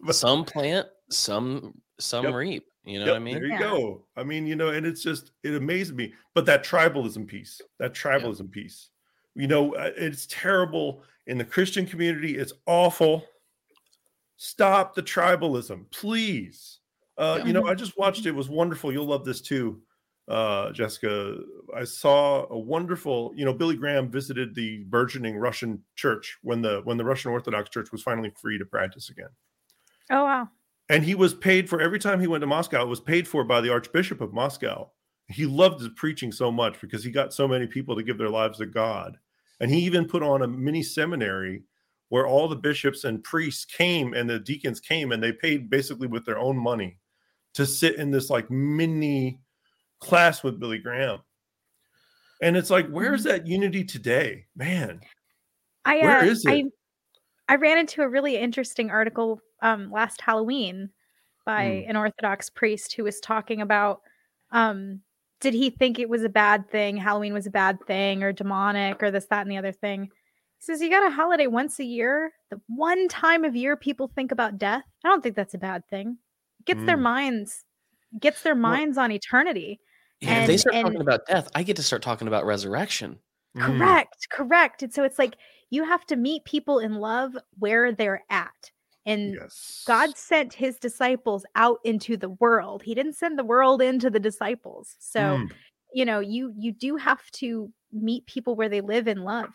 But- 0.00 0.14
some 0.14 0.44
plant 0.54 0.86
some 1.10 1.74
some 2.00 2.24
Yep. 2.24 2.34
reap 2.34 2.66
you 2.86 2.98
know 3.00 3.06
Yep, 3.06 3.12
what 3.12 3.16
i 3.16 3.20
mean 3.20 3.40
There 3.40 3.46
you 3.46 3.52
Yeah. 3.52 3.58
go. 3.58 4.06
I 4.16 4.24
mean, 4.24 4.46
you 4.46 4.56
know, 4.56 4.68
and 4.70 4.86
it's 4.86 5.02
just 5.02 5.32
it 5.42 5.54
amazes 5.54 5.94
me. 5.94 6.14
But 6.34 6.46
that 6.46 6.64
tribalism 6.64 7.26
piece, 7.28 7.60
that 7.78 7.94
tribalism 7.94 8.50
piece, 8.50 8.90
You 9.34 9.46
know, 9.48 9.74
uh, 9.74 9.92
it's 9.96 10.26
terrible 10.28 11.04
in 11.26 11.38
the 11.38 11.44
Christian 11.44 11.86
community. 11.86 12.38
It's 12.38 12.54
awful. 12.66 13.24
Stop 14.36 14.94
the 14.94 15.02
tribalism, 15.02 15.90
please. 15.90 16.80
Uh, 17.16 17.40
You 17.44 17.52
know, 17.52 17.66
I 17.66 17.74
just 17.74 17.96
watched 17.98 18.26
it. 18.26 18.30
it 18.30 18.32
was 18.32 18.48
wonderful. 18.50 18.92
You'll 18.92 19.06
love 19.06 19.24
this 19.24 19.40
too, 19.40 19.82
uh, 20.28 20.72
Jessica. 20.72 21.38
I 21.74 21.84
saw 21.84 22.46
a 22.50 22.58
wonderful. 22.58 23.32
You 23.34 23.46
know, 23.46 23.54
Billy 23.54 23.76
Graham 23.76 24.10
visited 24.10 24.54
the 24.54 24.84
burgeoning 24.84 25.36
Russian 25.36 25.84
church 25.94 26.38
when 26.42 26.60
the 26.62 26.82
when 26.84 26.98
the 26.98 27.04
Russian 27.04 27.30
Orthodox 27.30 27.70
Church 27.70 27.92
was 27.92 28.02
finally 28.02 28.30
free 28.30 28.58
to 28.58 28.66
practice 28.66 29.08
again. 29.08 29.30
Oh 30.10 30.24
wow! 30.24 30.50
And 30.88 31.04
he 31.04 31.14
was 31.14 31.34
paid 31.34 31.68
for 31.68 31.80
every 31.80 31.98
time 31.98 32.20
he 32.20 32.26
went 32.26 32.42
to 32.42 32.46
Moscow. 32.46 32.82
It 32.82 32.88
was 32.88 33.00
paid 33.00 33.26
for 33.26 33.44
by 33.44 33.60
the 33.60 33.72
Archbishop 33.72 34.20
of 34.20 34.32
Moscow. 34.32 34.90
He 35.28 35.44
loved 35.44 35.80
his 35.80 35.90
preaching 35.96 36.30
so 36.30 36.52
much 36.52 36.80
because 36.80 37.02
he 37.02 37.10
got 37.10 37.34
so 37.34 37.48
many 37.48 37.66
people 37.66 37.96
to 37.96 38.04
give 38.04 38.18
their 38.18 38.30
lives 38.30 38.58
to 38.58 38.66
God. 38.66 39.18
And 39.60 39.70
he 39.70 39.80
even 39.80 40.06
put 40.06 40.22
on 40.22 40.42
a 40.42 40.48
mini 40.48 40.82
seminary 40.82 41.64
where 42.08 42.26
all 42.26 42.46
the 42.46 42.54
bishops 42.54 43.02
and 43.04 43.24
priests 43.24 43.64
came 43.64 44.14
and 44.14 44.30
the 44.30 44.38
deacons 44.38 44.78
came 44.78 45.10
and 45.10 45.20
they 45.20 45.32
paid 45.32 45.68
basically 45.68 46.06
with 46.06 46.24
their 46.24 46.38
own 46.38 46.56
money 46.56 46.98
to 47.54 47.66
sit 47.66 47.96
in 47.96 48.10
this 48.10 48.30
like 48.30 48.48
mini 48.50 49.40
class 49.98 50.44
with 50.44 50.60
Billy 50.60 50.78
Graham. 50.78 51.18
And 52.42 52.56
it's 52.56 52.70
like, 52.70 52.88
where's 52.88 53.22
mm-hmm. 53.22 53.30
that 53.30 53.46
unity 53.46 53.82
today? 53.82 54.44
Man, 54.54 55.00
I, 55.84 55.98
uh, 55.98 56.02
where 56.02 56.24
is 56.24 56.44
it? 56.44 56.50
I, 57.48 57.54
I 57.54 57.56
ran 57.56 57.78
into 57.78 58.02
a 58.02 58.08
really 58.08 58.36
interesting 58.36 58.90
article 58.90 59.40
um, 59.62 59.90
last 59.90 60.20
Halloween 60.20 60.90
by 61.44 61.64
mm. 61.64 61.90
an 61.90 61.96
Orthodox 61.96 62.50
priest 62.50 62.94
who 62.94 63.04
was 63.04 63.20
talking 63.20 63.60
about 63.60 64.00
um, 64.50 65.00
did 65.40 65.54
he 65.54 65.70
think 65.70 65.98
it 65.98 66.08
was 66.08 66.24
a 66.24 66.28
bad 66.28 66.70
thing? 66.70 66.96
Halloween 66.96 67.34
was 67.34 67.46
a 67.46 67.50
bad 67.50 67.78
thing 67.86 68.22
or 68.22 68.32
demonic 68.32 69.02
or 69.02 69.10
this, 69.10 69.26
that, 69.26 69.42
and 69.42 69.50
the 69.50 69.58
other 69.58 69.72
thing. 69.72 70.04
He 70.04 70.60
says, 70.60 70.80
You 70.80 70.90
got 70.90 71.06
a 71.06 71.14
holiday 71.14 71.46
once 71.46 71.78
a 71.78 71.84
year. 71.84 72.32
The 72.50 72.60
one 72.68 73.08
time 73.08 73.44
of 73.44 73.54
year 73.54 73.76
people 73.76 74.08
think 74.08 74.32
about 74.32 74.58
death. 74.58 74.84
I 75.04 75.08
don't 75.08 75.22
think 75.22 75.36
that's 75.36 75.54
a 75.54 75.58
bad 75.58 75.86
thing. 75.88 76.18
It 76.60 76.66
gets 76.66 76.80
mm. 76.80 76.86
their 76.86 76.96
minds, 76.96 77.64
gets 78.18 78.42
their 78.42 78.54
minds 78.54 78.96
well, 78.96 79.04
on 79.04 79.12
eternity. 79.12 79.80
Yeah, 80.20 80.30
and, 80.30 80.42
if 80.42 80.46
they 80.46 80.56
start 80.56 80.74
and, 80.74 80.84
talking 80.86 81.00
about 81.02 81.26
death, 81.26 81.48
I 81.54 81.62
get 81.62 81.76
to 81.76 81.82
start 81.82 82.02
talking 82.02 82.28
about 82.28 82.46
resurrection. 82.46 83.18
Mm. 83.56 83.78
Correct, 83.78 84.26
mm. 84.26 84.36
correct. 84.36 84.82
And 84.82 84.92
so 84.92 85.04
it's 85.04 85.18
like 85.18 85.36
you 85.68 85.84
have 85.84 86.06
to 86.06 86.16
meet 86.16 86.44
people 86.44 86.78
in 86.78 86.94
love 86.94 87.36
where 87.58 87.92
they're 87.92 88.24
at. 88.30 88.70
And 89.06 89.34
yes. 89.40 89.84
God 89.86 90.16
sent 90.16 90.52
his 90.52 90.78
disciples 90.78 91.46
out 91.54 91.78
into 91.84 92.16
the 92.16 92.30
world. 92.30 92.82
He 92.82 92.94
didn't 92.94 93.14
send 93.14 93.38
the 93.38 93.44
world 93.44 93.80
into 93.80 94.10
the 94.10 94.18
disciples. 94.18 94.96
So, 94.98 95.20
mm. 95.20 95.50
you 95.94 96.04
know, 96.04 96.18
you 96.20 96.52
you 96.56 96.72
do 96.72 96.96
have 96.96 97.30
to 97.32 97.72
meet 97.92 98.26
people 98.26 98.56
where 98.56 98.68
they 98.68 98.80
live 98.80 99.06
in 99.06 99.22
love. 99.22 99.50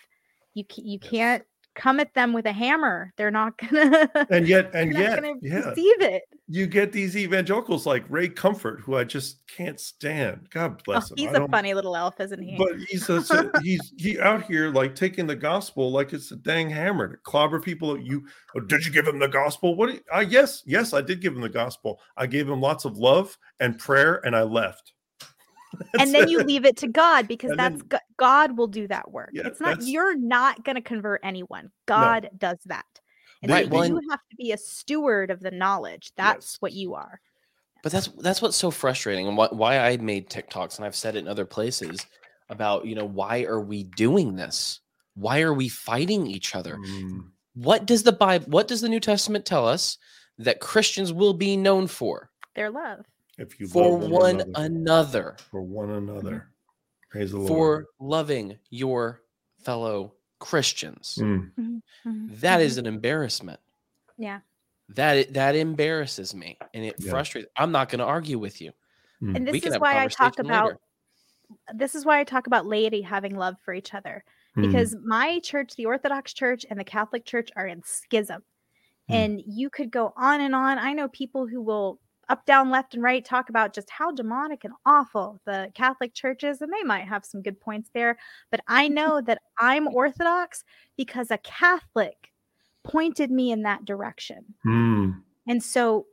You 0.53 0.63
you 0.77 0.99
yes. 1.01 1.11
can't 1.11 1.43
come 1.75 1.99
at 1.99 2.13
them 2.13 2.33
with 2.33 2.45
a 2.45 2.51
hammer. 2.53 3.11
They're 3.17 3.31
not 3.31 3.57
gonna 3.57 4.09
and 4.29 4.47
yet 4.47 4.71
and 4.73 4.93
yet 4.93 5.23
yeah. 5.41 5.69
receive 5.69 6.01
it. 6.01 6.23
You 6.53 6.67
get 6.67 6.91
these 6.91 7.15
evangelicals 7.15 7.85
like 7.85 8.03
Ray 8.09 8.27
Comfort, 8.27 8.81
who 8.81 8.97
I 8.97 9.05
just 9.05 9.47
can't 9.47 9.79
stand. 9.79 10.49
God 10.49 10.75
oh, 10.75 10.81
bless 10.83 11.09
oh, 11.09 11.15
him. 11.15 11.17
He's 11.17 11.33
a 11.33 11.47
funny 11.47 11.73
little 11.73 11.95
elf, 11.95 12.19
isn't 12.19 12.41
he? 12.41 12.57
But 12.57 12.77
he's 12.89 13.09
a, 13.09 13.49
he's 13.63 13.93
he 13.97 14.19
out 14.19 14.43
here 14.43 14.69
like 14.69 14.93
taking 14.93 15.27
the 15.27 15.35
gospel 15.35 15.91
like 15.91 16.11
it's 16.11 16.29
a 16.31 16.35
dang 16.35 16.69
hammer 16.69 17.07
to 17.07 17.17
clobber 17.23 17.61
people. 17.61 17.97
You 17.97 18.27
oh, 18.53 18.59
did 18.59 18.85
you 18.85 18.91
give 18.91 19.07
him 19.07 19.19
the 19.19 19.29
gospel? 19.29 19.75
What? 19.75 20.01
I 20.11 20.21
yes, 20.21 20.61
yes, 20.65 20.93
I 20.93 21.01
did 21.01 21.21
give 21.21 21.33
him 21.33 21.41
the 21.41 21.47
gospel. 21.47 22.01
I 22.17 22.27
gave 22.27 22.49
him 22.49 22.59
lots 22.59 22.83
of 22.83 22.97
love 22.97 23.37
and 23.61 23.79
prayer, 23.79 24.19
and 24.25 24.35
I 24.35 24.43
left. 24.43 24.91
and 25.99 26.13
then 26.13 26.23
it. 26.23 26.29
you 26.29 26.43
leave 26.43 26.65
it 26.65 26.75
to 26.77 26.87
God 26.89 27.29
because 27.29 27.51
and 27.51 27.59
that's 27.59 27.81
then, 27.89 27.99
God 28.17 28.57
will 28.57 28.67
do 28.67 28.89
that 28.89 29.09
work. 29.09 29.29
Yeah, 29.31 29.47
it's 29.47 29.61
not 29.61 29.83
you're 29.83 30.17
not 30.17 30.65
going 30.65 30.75
to 30.75 30.81
convert 30.81 31.21
anyone. 31.23 31.71
God 31.85 32.23
no. 32.23 32.37
does 32.37 32.57
that. 32.65 32.85
And 33.41 33.51
right, 33.51 33.65
so 33.65 33.71
well, 33.71 33.87
you 33.87 34.01
have 34.09 34.19
to 34.29 34.35
be 34.37 34.51
a 34.51 34.57
steward 34.57 35.31
of 35.31 35.39
the 35.39 35.51
knowledge. 35.51 36.11
That's 36.15 36.53
yes. 36.53 36.57
what 36.59 36.73
you 36.73 36.93
are. 36.93 37.19
But 37.83 37.91
that's 37.91 38.07
that's 38.07 38.41
what's 38.41 38.57
so 38.57 38.69
frustrating 38.69 39.27
and 39.27 39.37
wh- 39.37 39.53
why 39.53 39.79
I 39.79 39.97
made 39.97 40.29
TikToks 40.29 40.77
and 40.77 40.85
I've 40.85 40.95
said 40.95 41.15
it 41.15 41.19
in 41.19 41.27
other 41.27 41.45
places 41.45 42.05
about, 42.49 42.85
you 42.85 42.93
know, 42.93 43.05
why 43.05 43.43
are 43.43 43.61
we 43.61 43.83
doing 43.83 44.35
this? 44.35 44.81
Why 45.15 45.41
are 45.41 45.53
we 45.53 45.67
fighting 45.67 46.27
each 46.27 46.55
other? 46.55 46.77
Mm. 46.77 47.23
What 47.55 47.85
does 47.85 48.03
the 48.03 48.11
Bible 48.11 48.45
what 48.49 48.67
does 48.67 48.81
the 48.81 48.89
New 48.89 48.99
Testament 48.99 49.45
tell 49.45 49.67
us 49.67 49.97
that 50.37 50.59
Christians 50.59 51.11
will 51.11 51.33
be 51.33 51.57
known 51.57 51.87
for? 51.87 52.29
Their 52.55 52.69
love 52.69 53.05
if 53.37 53.59
you 53.59 53.67
for 53.67 53.97
one, 53.97 54.11
one 54.11 54.41
another, 54.41 54.65
another, 54.65 55.37
for 55.49 55.61
one 55.61 55.89
another. 55.89 56.31
Mm-hmm. 56.31 57.09
Praise 57.09 57.31
the 57.31 57.37
Lord. 57.37 57.47
For 57.49 57.85
loving 57.99 58.57
your 58.69 59.21
fellow 59.63 60.13
Christians. 60.41 61.17
Mm. 61.21 61.51
Mm-hmm. 61.57 62.09
mm-hmm. 62.09 62.27
That 62.39 62.59
is 62.61 62.73
mm-hmm. 62.73 62.79
an 62.79 62.93
embarrassment. 62.93 63.59
Yeah. 64.17 64.39
That 64.89 65.33
that 65.33 65.55
embarrasses 65.55 66.35
me 66.35 66.57
and 66.73 66.83
it 66.83 66.95
yeah. 66.99 67.11
frustrates. 67.11 67.47
I'm 67.55 67.71
not 67.71 67.87
going 67.87 67.99
to 67.99 68.05
argue 68.05 68.37
with 68.37 68.59
you. 68.59 68.71
Mm. 69.23 69.37
And 69.37 69.47
this 69.47 69.63
is 69.63 69.79
why 69.79 70.03
I 70.03 70.07
talk 70.07 70.39
about 70.39 70.65
later. 70.65 70.79
this 71.73 71.95
is 71.95 72.03
why 72.03 72.19
I 72.19 72.25
talk 72.25 72.47
about 72.47 72.65
laity 72.65 73.01
having 73.01 73.37
love 73.37 73.55
for 73.63 73.73
each 73.73 73.93
other 73.93 74.25
mm. 74.57 74.63
because 74.63 74.95
mm. 74.95 75.03
my 75.05 75.39
church, 75.39 75.75
the 75.77 75.85
Orthodox 75.85 76.33
Church 76.33 76.65
and 76.69 76.77
the 76.77 76.83
Catholic 76.83 77.23
Church 77.23 77.49
are 77.55 77.67
in 77.67 77.83
schism. 77.83 78.41
Mm. 79.09 79.15
And 79.15 79.41
you 79.45 79.69
could 79.69 79.91
go 79.91 80.11
on 80.17 80.41
and 80.41 80.53
on. 80.53 80.77
I 80.77 80.91
know 80.91 81.07
people 81.07 81.47
who 81.47 81.61
will 81.61 81.99
up, 82.31 82.45
down, 82.45 82.69
left, 82.69 82.93
and 82.93 83.03
right 83.03 83.23
talk 83.25 83.49
about 83.49 83.73
just 83.73 83.89
how 83.89 84.11
demonic 84.11 84.63
and 84.63 84.73
awful 84.85 85.41
the 85.45 85.69
Catholic 85.75 86.13
Church 86.13 86.43
is, 86.43 86.61
and 86.61 86.71
they 86.71 86.83
might 86.83 87.07
have 87.07 87.25
some 87.25 87.41
good 87.41 87.59
points 87.59 87.89
there. 87.93 88.17
But 88.49 88.61
I 88.67 88.87
know 88.87 89.21
that 89.21 89.41
I'm 89.59 89.87
Orthodox 89.87 90.63
because 90.97 91.29
a 91.29 91.37
Catholic 91.39 92.31
pointed 92.83 93.29
me 93.29 93.51
in 93.51 93.63
that 93.63 93.85
direction. 93.85 94.45
Mm. 94.65 95.21
And 95.47 95.61
so 95.61 96.05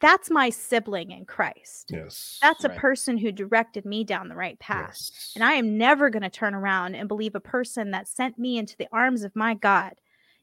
that's 0.00 0.30
my 0.30 0.50
sibling 0.50 1.12
in 1.12 1.24
Christ. 1.24 1.90
Yes. 1.90 2.38
That's 2.42 2.64
a 2.64 2.70
person 2.70 3.16
who 3.16 3.30
directed 3.30 3.84
me 3.84 4.02
down 4.02 4.28
the 4.28 4.34
right 4.34 4.58
path. 4.58 4.90
Yes. 4.90 5.32
And 5.34 5.44
I 5.44 5.52
am 5.52 5.78
never 5.78 6.10
going 6.10 6.22
to 6.22 6.30
turn 6.30 6.54
around 6.54 6.94
and 6.94 7.06
believe 7.06 7.34
a 7.34 7.40
person 7.40 7.90
that 7.92 8.08
sent 8.08 8.38
me 8.38 8.58
into 8.58 8.76
the 8.76 8.88
arms 8.92 9.22
of 9.22 9.36
my 9.36 9.54
God 9.54 9.92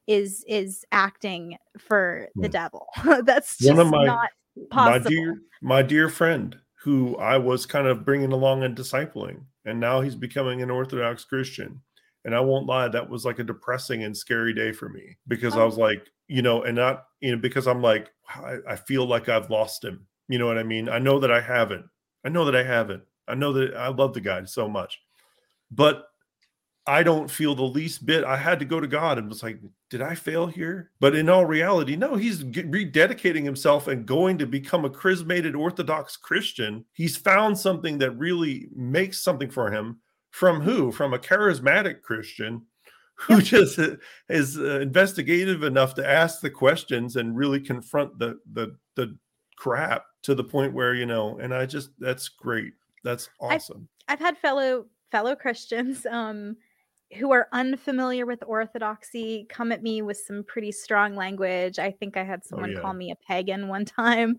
is 0.08 0.44
is 0.48 0.84
acting 0.92 1.58
for 1.78 2.28
the 2.36 2.48
hmm. 2.48 2.52
devil. 2.52 2.88
that's 3.24 3.58
just 3.58 3.76
my, 3.76 4.06
not 4.06 4.30
Possible. 4.70 5.00
My 5.00 5.10
dear, 5.10 5.42
my 5.62 5.82
dear 5.82 6.10
friend, 6.10 6.58
who 6.84 7.16
I 7.18 7.38
was 7.38 7.66
kind 7.66 7.88
of 7.88 8.06
bringing 8.06 8.32
along 8.32 8.64
and 8.64 8.76
discipling, 8.76 9.44
and 9.66 9.80
now 9.80 10.02
he's 10.02 10.16
becoming 10.16 10.62
an 10.62 10.72
Orthodox 10.72 11.24
Christian. 11.24 11.82
And 12.24 12.36
I 12.36 12.40
won't 12.40 12.68
lie, 12.68 12.88
that 12.88 13.10
was 13.10 13.26
like 13.26 13.40
a 13.40 13.44
depressing 13.44 14.04
and 14.04 14.16
scary 14.16 14.54
day 14.54 14.72
for 14.72 14.90
me 14.90 15.18
because 15.28 15.56
oh. 15.56 15.62
I 15.62 15.66
was 15.66 15.78
like, 15.78 16.08
you 16.28 16.44
know, 16.44 16.62
and 16.64 16.76
not, 16.76 17.06
you 17.20 17.32
know, 17.32 17.42
because 17.42 17.68
I'm 17.68 17.82
like, 17.82 18.12
I, 18.30 18.58
I 18.70 18.76
feel 18.76 19.08
like 19.08 19.28
I've 19.28 19.50
lost 19.50 19.84
him. 19.84 20.06
You 20.28 20.38
know 20.38 20.46
what 20.46 20.60
I 20.60 20.64
mean? 20.64 20.88
I 20.88 21.00
know 21.00 21.20
that 21.20 21.32
I 21.32 21.42
haven't. 21.42 21.86
I 22.24 22.30
know 22.30 22.46
that 22.46 22.56
I 22.56 22.64
haven't. 22.64 23.04
I 23.28 23.34
know 23.34 23.54
that 23.54 23.76
I 23.76 23.88
love 23.88 24.14
the 24.14 24.22
guy 24.22 24.44
so 24.46 24.70
much. 24.70 25.02
But 25.72 26.11
I 26.88 27.04
don't 27.04 27.30
feel 27.30 27.54
the 27.54 27.64
least 27.64 28.06
bit. 28.06 28.24
I 28.24 28.38
had 28.38 28.60
to 28.60 28.66
go 28.66 28.80
to 28.80 28.88
God 28.88 29.18
and 29.20 29.30
was 29.30 29.44
like, 29.44 29.60
did 29.90 30.02
I 30.02 30.16
fail 30.16 30.48
here? 30.48 30.90
But 31.00 31.16
in 31.16 31.30
all 31.30 31.46
reality, 31.46 31.96
no, 31.96 32.16
he's 32.16 32.44
rededicating 32.44 33.44
himself 33.44 33.88
and 33.88 34.06
going 34.06 34.40
to 34.40 34.48
become 34.48 34.84
a 34.84 34.90
charismated 34.90 35.56
Orthodox 35.56 36.18
Christian. 36.18 36.86
He's 36.94 37.16
found 37.16 37.58
something 37.58 38.00
that 38.00 38.18
really 38.18 38.70
makes 38.76 39.24
something 39.24 39.50
for 39.50 39.72
him. 39.72 40.00
From 40.32 40.62
who? 40.62 40.92
From 40.92 41.14
a 41.14 41.20
charismatic 41.20 42.02
Christian 42.02 42.66
who 43.16 43.42
just 43.42 43.80
is 44.30 44.58
uh, 44.58 44.80
investigative 44.80 45.64
enough 45.64 45.94
to 45.96 46.10
ask 46.10 46.42
the 46.42 46.50
questions 46.50 47.16
and 47.16 47.38
really 47.38 47.60
confront 47.60 48.18
the 48.18 48.40
the 48.54 48.76
the 48.96 49.16
crap 49.58 50.06
to 50.24 50.34
the 50.34 50.44
point 50.44 50.74
where 50.74 50.96
you 50.96 51.06
know. 51.06 51.38
And 51.38 51.54
I 51.54 51.66
just 51.66 51.90
that's 52.00 52.30
great. 52.30 52.74
That's 53.04 53.30
awesome. 53.40 53.88
I've, 54.08 54.14
I've 54.14 54.26
had 54.26 54.38
fellow 54.38 54.86
fellow 55.12 55.36
Christians 55.36 56.06
um 56.12 56.56
who 57.18 57.32
are 57.32 57.48
unfamiliar 57.52 58.26
with 58.26 58.44
orthodoxy 58.46 59.46
come 59.50 59.72
at 59.72 59.84
me 59.84 60.02
with 60.02 60.18
some 60.18 60.44
pretty 60.44 60.72
strong 60.72 61.16
language. 61.16 61.80
I 61.80 61.92
think 61.92 62.18
I 62.18 62.24
had 62.24 62.42
oh, 62.44 62.48
someone 62.48 62.72
oh, 62.72 62.74
yeah. 62.74 62.82
call 62.82 62.94
me 62.94 63.12
a 63.12 63.16
pagan 63.16 63.68
one 63.68 63.86
time. 63.86 64.38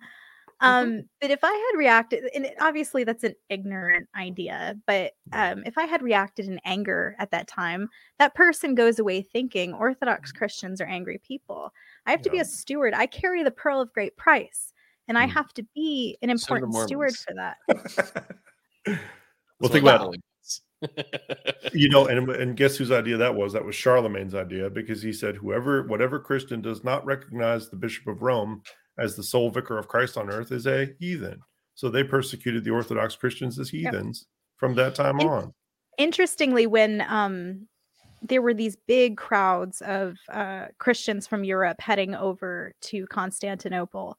Um, 0.61 0.87
mm-hmm. 0.87 1.01
but 1.21 1.31
if 1.31 1.41
I 1.43 1.53
had 1.53 1.79
reacted, 1.79 2.23
and 2.35 2.49
obviously 2.61 3.03
that's 3.03 3.25
an 3.25 3.35
ignorant 3.49 4.09
idea, 4.17 4.77
but 4.87 5.13
um, 5.33 5.65
if 5.67 5.77
I 5.77 5.87
had 5.87 6.03
reacted 6.03 6.47
in 6.47 6.61
anger 6.65 7.17
at 7.19 7.33
that 7.33 7.49
time, 7.49 7.89
that 8.21 8.35
person 8.35 8.77
goes 8.77 9.01
away 9.01 9.23
thinking 9.23 9.75
Orthodox 9.75 10.31
mm-hmm. 10.31 10.39
Christians 10.39 10.81
are 10.81 10.87
angry 10.87 11.21
people. 11.27 11.73
I 12.07 12.13
have 12.13 12.21
yeah. 12.21 12.25
to 12.25 12.31
be 12.31 12.39
a 12.39 12.45
steward. 12.45 12.95
I 12.95 13.07
carry 13.07 13.43
the 13.43 13.51
pearl 13.51 13.81
of 13.81 13.93
great 13.93 14.17
price, 14.17 14.73
and 15.09 15.19
I 15.19 15.27
mm. 15.27 15.31
have 15.31 15.53
to 15.55 15.67
be 15.75 16.17
an 16.23 16.31
important 16.31 16.75
steward 16.75 17.17
for 17.17 17.35
that. 17.35 17.57
well, 19.59 19.71
think 19.71 19.83
about 19.83 20.15
it 20.15 20.21
you 21.73 21.89
know, 21.89 22.07
and 22.07 22.29
and 22.31 22.57
guess 22.57 22.77
whose 22.77 22.91
idea 22.91 23.17
that 23.17 23.35
was? 23.35 23.53
That 23.53 23.65
was 23.65 23.75
Charlemagne's 23.75 24.35
idea 24.35 24.71
because 24.71 25.03
he 25.03 25.13
said, 25.13 25.37
"Whoever, 25.37 25.83
whatever 25.85 26.19
Christian 26.19 26.61
does 26.61 26.85
not 26.85 27.05
recognize 27.05 27.69
the 27.69 27.77
Bishop 27.77 28.07
of 28.07 28.23
Rome 28.23 28.63
as 28.99 29.17
the 29.17 29.23
sole 29.23 29.51
vicar 29.51 29.79
of 29.79 29.89
Christ 29.89 30.17
on 30.17 30.31
earth 30.31 30.53
is 30.53 30.67
a 30.67 30.95
heathen." 30.99 31.41
So 31.75 31.89
they 31.89 32.05
persecuted 32.05 32.65
the 32.65 32.71
Orthodox 32.71 33.17
Christians 33.17 33.59
as 33.59 33.71
heathens 33.71 34.27
yep. 34.27 34.59
from 34.59 34.75
that 34.77 34.95
time 34.95 35.21
on. 35.21 35.53
Interestingly, 35.99 36.67
when 36.67 37.05
um 37.09 37.69
there 38.23 38.43
were 38.43 38.55
these 38.55 38.77
big 38.87 39.17
crowds 39.17 39.83
of 39.83 40.17
uh, 40.31 40.67
Christians 40.79 41.27
from 41.27 41.45
Europe 41.45 41.81
heading 41.81 42.15
over 42.15 42.73
to 42.83 43.07
Constantinople. 43.09 44.17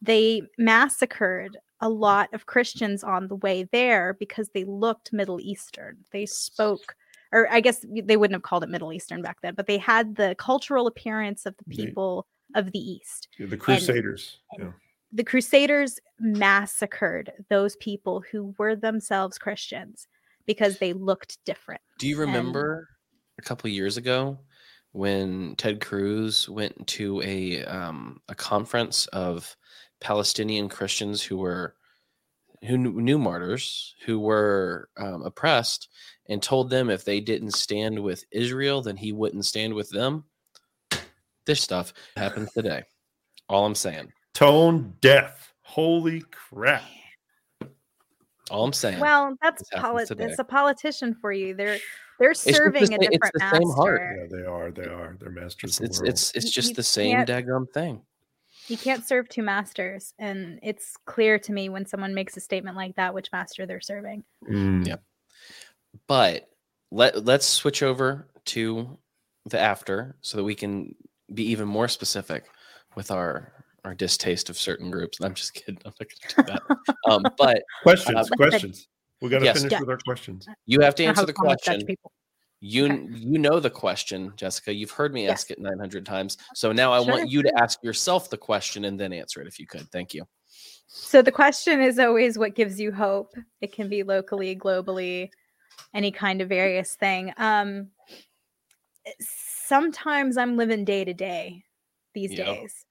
They 0.00 0.42
massacred 0.58 1.56
a 1.80 1.88
lot 1.88 2.32
of 2.32 2.46
Christians 2.46 3.04
on 3.04 3.28
the 3.28 3.36
way 3.36 3.68
there 3.72 4.16
because 4.18 4.48
they 4.50 4.64
looked 4.64 5.12
Middle 5.12 5.40
Eastern. 5.40 5.96
They 6.12 6.26
spoke, 6.26 6.96
or 7.32 7.50
I 7.50 7.60
guess 7.60 7.84
they 7.88 8.16
wouldn't 8.16 8.34
have 8.34 8.42
called 8.42 8.64
it 8.64 8.70
Middle 8.70 8.92
Eastern 8.92 9.22
back 9.22 9.38
then, 9.42 9.54
but 9.54 9.66
they 9.66 9.78
had 9.78 10.16
the 10.16 10.34
cultural 10.38 10.86
appearance 10.86 11.46
of 11.46 11.56
the 11.56 11.64
people 11.64 12.26
they, 12.54 12.60
of 12.60 12.72
the 12.72 12.78
East. 12.78 13.28
The 13.38 13.56
Crusaders. 13.56 14.38
And, 14.52 14.64
yeah. 14.64 14.72
The 15.12 15.24
Crusaders 15.24 15.98
massacred 16.20 17.32
those 17.48 17.76
people 17.76 18.22
who 18.30 18.54
were 18.58 18.76
themselves 18.76 19.38
Christians 19.38 20.06
because 20.46 20.78
they 20.78 20.92
looked 20.92 21.38
different. 21.44 21.80
Do 21.98 22.08
you 22.08 22.18
remember 22.18 22.88
and, 23.38 23.44
a 23.44 23.48
couple 23.48 23.70
years 23.70 23.96
ago 23.96 24.38
when 24.92 25.54
Ted 25.56 25.80
Cruz 25.80 26.48
went 26.48 26.86
to 26.88 27.22
a 27.22 27.64
um, 27.64 28.20
a 28.28 28.34
conference 28.34 29.06
of 29.08 29.56
Palestinian 30.00 30.68
Christians 30.68 31.22
who 31.22 31.38
were 31.38 31.74
who 32.66 32.76
knew 32.76 33.18
martyrs 33.18 33.94
who 34.04 34.18
were 34.18 34.88
um, 34.96 35.22
oppressed 35.22 35.88
and 36.28 36.42
told 36.42 36.70
them 36.70 36.90
if 36.90 37.04
they 37.04 37.20
didn't 37.20 37.52
stand 37.52 37.98
with 37.98 38.24
Israel, 38.32 38.82
then 38.82 38.96
he 38.96 39.12
wouldn't 39.12 39.44
stand 39.44 39.74
with 39.74 39.88
them. 39.90 40.24
This 41.46 41.62
stuff 41.62 41.92
happens 42.16 42.52
today. 42.52 42.82
All 43.48 43.64
I'm 43.64 43.74
saying. 43.74 44.12
Tone 44.34 44.94
deaf. 45.00 45.54
Holy 45.62 46.22
crap. 46.30 46.82
All 48.50 48.64
I'm 48.64 48.72
saying. 48.72 49.00
Well, 49.00 49.36
that's 49.40 49.62
polit- 49.76 50.10
it's 50.10 50.38
a 50.38 50.44
politician 50.44 51.14
for 51.14 51.32
you. 51.32 51.54
They're 51.54 51.78
they're 52.18 52.34
serving 52.34 52.90
the, 52.90 53.06
a 53.06 53.10
different 53.10 53.34
master. 53.38 54.16
Yeah, 54.20 54.38
they 54.38 54.44
are. 54.44 54.70
They 54.70 54.86
are. 54.86 55.16
They're 55.20 55.30
masters. 55.30 55.80
It's 55.80 56.00
it's, 56.00 56.08
it's, 56.08 56.32
it's 56.34 56.50
just 56.50 56.70
you 56.70 56.74
the 56.74 56.82
same 56.82 57.24
daggum 57.24 57.70
thing 57.72 58.02
you 58.68 58.76
can't 58.76 59.06
serve 59.06 59.28
two 59.28 59.42
masters 59.42 60.14
and 60.18 60.58
it's 60.62 60.96
clear 61.06 61.38
to 61.38 61.52
me 61.52 61.68
when 61.68 61.86
someone 61.86 62.14
makes 62.14 62.36
a 62.36 62.40
statement 62.40 62.76
like 62.76 62.94
that 62.96 63.14
which 63.14 63.32
master 63.32 63.66
they're 63.66 63.80
serving. 63.80 64.24
Mm. 64.48 64.86
yeah 64.86 64.96
but 66.06 66.48
let 66.90 67.24
let's 67.24 67.46
switch 67.46 67.82
over 67.82 68.28
to 68.46 68.98
the 69.46 69.58
after 69.58 70.16
so 70.20 70.36
that 70.36 70.44
we 70.44 70.54
can 70.54 70.94
be 71.32 71.44
even 71.44 71.68
more 71.68 71.88
specific 71.88 72.44
with 72.94 73.10
our 73.10 73.52
our 73.84 73.94
distaste 73.94 74.50
of 74.50 74.58
certain 74.58 74.90
groups. 74.90 75.18
I'm 75.20 75.34
just 75.34 75.54
kidding. 75.54 75.78
I'm 75.84 75.92
not 76.00 76.08
gonna 76.36 76.46
do 76.46 76.52
that. 76.52 76.92
Um, 77.10 77.22
but 77.38 77.62
questions 77.82 78.30
uh, 78.30 78.36
questions. 78.36 78.88
We 79.20 79.28
got 79.28 79.40
to 79.40 79.46
yes. 79.46 79.58
finish 79.58 79.72
yeah. 79.72 79.80
with 79.80 79.90
our 79.90 79.98
questions. 79.98 80.46
You 80.66 80.80
have 80.80 80.94
to 80.96 81.04
answer 81.04 81.26
the 81.26 81.32
question 81.32 81.82
you 82.60 82.86
okay. 82.86 83.06
you 83.10 83.38
know 83.38 83.60
the 83.60 83.70
question, 83.70 84.32
Jessica. 84.36 84.72
You've 84.72 84.90
heard 84.90 85.12
me 85.12 85.24
yes. 85.24 85.32
ask 85.32 85.50
it 85.50 85.60
900 85.60 86.04
times. 86.04 86.38
So 86.54 86.72
now 86.72 86.92
I 86.92 87.02
sure. 87.02 87.12
want 87.12 87.30
you 87.30 87.42
to 87.42 87.52
ask 87.58 87.82
yourself 87.82 88.30
the 88.30 88.36
question 88.36 88.84
and 88.84 88.98
then 88.98 89.12
answer 89.12 89.40
it 89.40 89.46
if 89.46 89.58
you 89.58 89.66
could. 89.66 89.88
Thank 89.92 90.12
you. 90.12 90.24
So 90.88 91.22
the 91.22 91.32
question 91.32 91.80
is 91.80 91.98
always 91.98 92.38
what 92.38 92.54
gives 92.54 92.80
you 92.80 92.90
hope. 92.90 93.34
It 93.60 93.72
can 93.72 93.88
be 93.88 94.02
locally, 94.02 94.56
globally, 94.56 95.28
any 95.94 96.10
kind 96.10 96.40
of 96.40 96.48
various 96.48 96.96
thing. 96.96 97.32
Um 97.36 97.88
sometimes 99.66 100.36
I'm 100.36 100.56
living 100.56 100.84
day 100.84 101.04
to 101.04 101.14
day 101.14 101.62
these 102.14 102.32
yep. 102.32 102.46
days. 102.46 102.86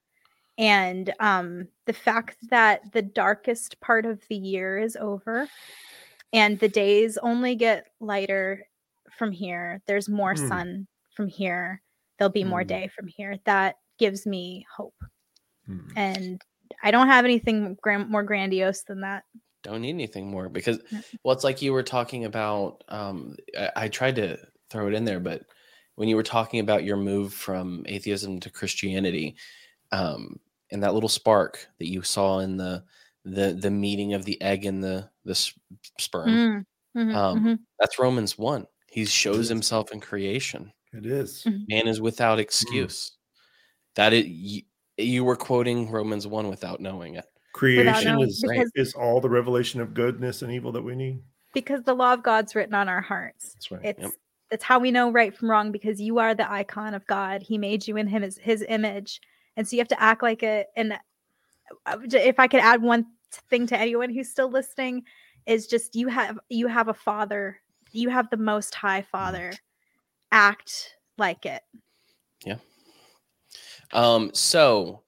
And 0.57 1.13
um 1.19 1.67
the 1.85 1.93
fact 1.93 2.37
that 2.49 2.93
the 2.93 3.01
darkest 3.01 3.81
part 3.81 4.05
of 4.05 4.21
the 4.29 4.37
year 4.37 4.79
is 4.79 4.95
over 4.95 5.49
and 6.33 6.57
the 6.59 6.69
days 6.69 7.17
only 7.17 7.55
get 7.55 7.87
lighter 7.99 8.65
from 9.17 9.31
here. 9.31 9.81
There's 9.87 10.09
more 10.09 10.35
mm. 10.35 10.47
sun 10.47 10.87
from 11.15 11.27
here. 11.27 11.81
There'll 12.17 12.31
be 12.31 12.43
mm. 12.43 12.49
more 12.49 12.63
day 12.63 12.89
from 12.95 13.07
here. 13.07 13.37
That 13.45 13.75
gives 13.99 14.25
me 14.25 14.65
hope. 14.75 14.95
Mm. 15.69 15.91
And 15.95 16.41
I 16.83 16.91
don't 16.91 17.07
have 17.07 17.25
anything 17.25 17.77
grand, 17.81 18.09
more 18.09 18.23
grandiose 18.23 18.83
than 18.83 19.01
that. 19.01 19.23
Don't 19.63 19.81
need 19.81 19.89
anything 19.89 20.29
more 20.29 20.49
because, 20.49 20.79
well, 21.23 21.33
it's 21.33 21.43
like 21.43 21.61
you 21.61 21.73
were 21.73 21.83
talking 21.83 22.25
about. 22.25 22.83
Um, 22.87 23.35
I, 23.57 23.71
I 23.75 23.87
tried 23.87 24.15
to 24.15 24.37
throw 24.69 24.87
it 24.87 24.93
in 24.93 25.03
there, 25.03 25.19
but 25.19 25.43
when 25.95 26.07
you 26.07 26.15
were 26.15 26.23
talking 26.23 26.59
about 26.59 26.83
your 26.83 26.95
move 26.95 27.33
from 27.33 27.83
atheism 27.87 28.39
to 28.41 28.51
Christianity, 28.51 29.35
um, 29.91 30.39
and 30.71 30.83
that 30.83 30.93
little 30.93 31.09
spark 31.09 31.67
that 31.79 31.89
you 31.89 32.01
saw 32.01 32.39
in 32.39 32.57
the 32.57 32.83
the 33.25 33.57
the 33.59 33.71
meeting 33.71 34.13
of 34.13 34.23
the 34.23 34.41
egg 34.41 34.65
and 34.65 34.83
the 34.83 35.09
the 35.25 35.35
sperm, 35.99 36.29
mm, 36.29 36.65
mm-hmm, 36.95 37.15
um, 37.15 37.39
mm-hmm. 37.39 37.53
that's 37.79 37.99
Romans 37.99 38.37
one. 38.37 38.67
He 38.97 39.05
shows 39.05 39.47
himself 39.47 39.91
in 39.91 39.99
creation. 39.99 40.73
It 40.91 41.05
is. 41.05 41.43
Mm-hmm. 41.47 41.63
Man 41.69 41.87
is 41.87 42.01
without 42.01 42.39
mm. 42.39 42.41
excuse. 42.41 43.11
Mm. 43.11 43.13
That 43.93 44.13
it 44.13 44.25
you, 44.25 44.63
you, 44.97 45.23
were 45.23 45.35
quoting 45.35 45.91
Romans 45.91 46.25
1 46.25 46.47
without 46.47 46.79
knowing 46.79 47.13
it. 47.13 47.25
Creation 47.53 48.19
is, 48.19 48.43
is 48.73 48.95
all 48.95 49.21
the 49.21 49.29
revelation 49.29 49.81
of 49.81 49.93
goodness 49.93 50.41
and 50.41 50.51
evil 50.51 50.71
that 50.71 50.81
we 50.81 50.95
need. 50.95 51.21
Because 51.53 51.83
the 51.83 51.93
law 51.93 52.11
of 52.11 52.23
God's 52.23 52.55
written 52.55 52.73
on 52.73 52.89
our 52.89 53.01
hearts. 53.01 53.53
That's 53.53 53.69
right. 53.69 53.81
It's 53.83 54.01
yep. 54.01 54.11
it's 54.49 54.63
how 54.63 54.79
we 54.79 54.89
know 54.89 55.11
right 55.11 55.37
from 55.37 55.51
wrong 55.51 55.71
because 55.71 56.01
you 56.01 56.17
are 56.17 56.33
the 56.33 56.51
icon 56.51 56.95
of 56.95 57.05
God. 57.05 57.43
He 57.43 57.59
made 57.59 57.87
you 57.87 57.97
in 57.97 58.07
him 58.07 58.23
as 58.23 58.39
his 58.39 58.65
image. 58.67 59.21
And 59.57 59.67
so 59.67 59.75
you 59.75 59.79
have 59.79 59.89
to 59.89 60.01
act 60.01 60.23
like 60.23 60.41
it. 60.41 60.69
And 60.75 60.93
uh, 61.85 61.97
if 62.01 62.39
I 62.39 62.47
could 62.47 62.61
add 62.61 62.81
one 62.81 63.05
thing 63.47 63.67
to 63.67 63.77
anyone 63.77 64.11
who's 64.11 64.31
still 64.31 64.49
listening, 64.49 65.03
is 65.45 65.67
just 65.67 65.95
you 65.95 66.07
have 66.07 66.39
you 66.49 66.65
have 66.65 66.87
a 66.87 66.95
father 66.95 67.61
you 67.97 68.09
have 68.09 68.29
the 68.29 68.37
most 68.37 68.75
high 68.75 69.01
father 69.01 69.53
act 70.31 70.95
like 71.17 71.45
it. 71.45 71.63
Yeah. 72.45 72.57
Um 73.91 74.31
so 74.33 75.03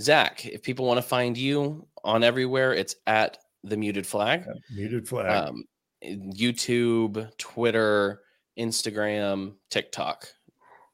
zach 0.00 0.46
if 0.46 0.62
people 0.62 0.86
want 0.86 0.98
to 0.98 1.02
find 1.02 1.36
you 1.36 1.86
on 2.04 2.22
everywhere 2.24 2.72
it's 2.72 2.96
at 3.06 3.38
the 3.64 3.76
muted 3.76 4.06
flag. 4.06 4.44
Muted 4.74 5.08
flag. 5.08 5.48
Um 5.48 5.64
youtube 6.02 7.30
twitter 7.36 8.22
instagram 8.58 9.54
tiktok. 9.68 10.28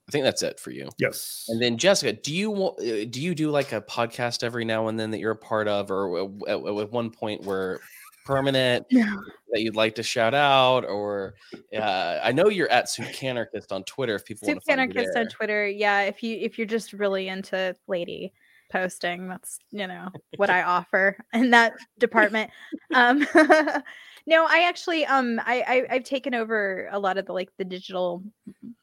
I 0.09 0.13
think 0.13 0.25
that's 0.25 0.43
it 0.43 0.61
for 0.61 0.71
you. 0.71 0.89
Yes. 0.99 1.47
And 1.49 1.61
then 1.61 1.79
Jessica, 1.79 2.13
do 2.13 2.33
you 2.33 2.55
uh, 2.55 3.07
do 3.11 3.21
you 3.21 3.35
do 3.35 3.51
like 3.51 3.73
a 3.73 3.81
podcast 3.81 4.45
every 4.45 4.65
now 4.65 4.87
and 4.89 4.99
then 4.99 5.11
that 5.11 5.19
you're 5.19 5.33
a 5.33 5.37
part 5.37 5.67
of, 5.67 5.91
or 5.91 6.31
at, 6.49 6.57
at 6.57 6.93
one 6.93 7.11
point 7.11 7.43
where 7.43 7.81
permanent 8.27 8.85
yeah. 8.91 9.17
that 9.51 9.63
you'd 9.63 9.77
like 9.77 9.95
to 9.95 10.03
shout 10.03 10.35
out 10.35 10.85
or 10.85 11.35
uh, 11.75 12.19
i 12.23 12.33
know 12.33 12.49
you're 12.49 12.71
at 12.71 12.89
soup 12.91 13.07
anarchist 13.23 13.73
on 13.73 13.83
twitter 13.85 14.15
if 14.17 14.25
people 14.25 14.47
soup 14.47 14.57
want 14.57 14.65
to 14.65 14.73
anarchist 14.73 15.17
on 15.17 15.27
twitter 15.29 15.67
yeah 15.67 16.03
if 16.03 16.23
you 16.23 16.37
if 16.37 16.59
you're 16.59 16.67
just 16.67 16.93
really 16.93 17.29
into 17.29 17.75
lady 17.87 18.33
posting 18.71 19.29
that's 19.29 19.59
you 19.71 19.87
know 19.87 20.09
what 20.37 20.51
i 20.51 20.63
offer 20.63 21.17
in 21.33 21.51
that 21.51 21.75
department 21.99 22.51
um 22.95 23.21
no 24.27 24.45
i 24.49 24.65
actually 24.67 25.07
um 25.07 25.41
I, 25.47 25.87
I 25.89 25.95
i've 25.95 26.05
taken 26.05 26.35
over 26.35 26.89
a 26.91 26.99
lot 26.99 27.17
of 27.17 27.27
the 27.27 27.33
like 27.33 27.51
the 27.59 27.65
digital 27.65 28.25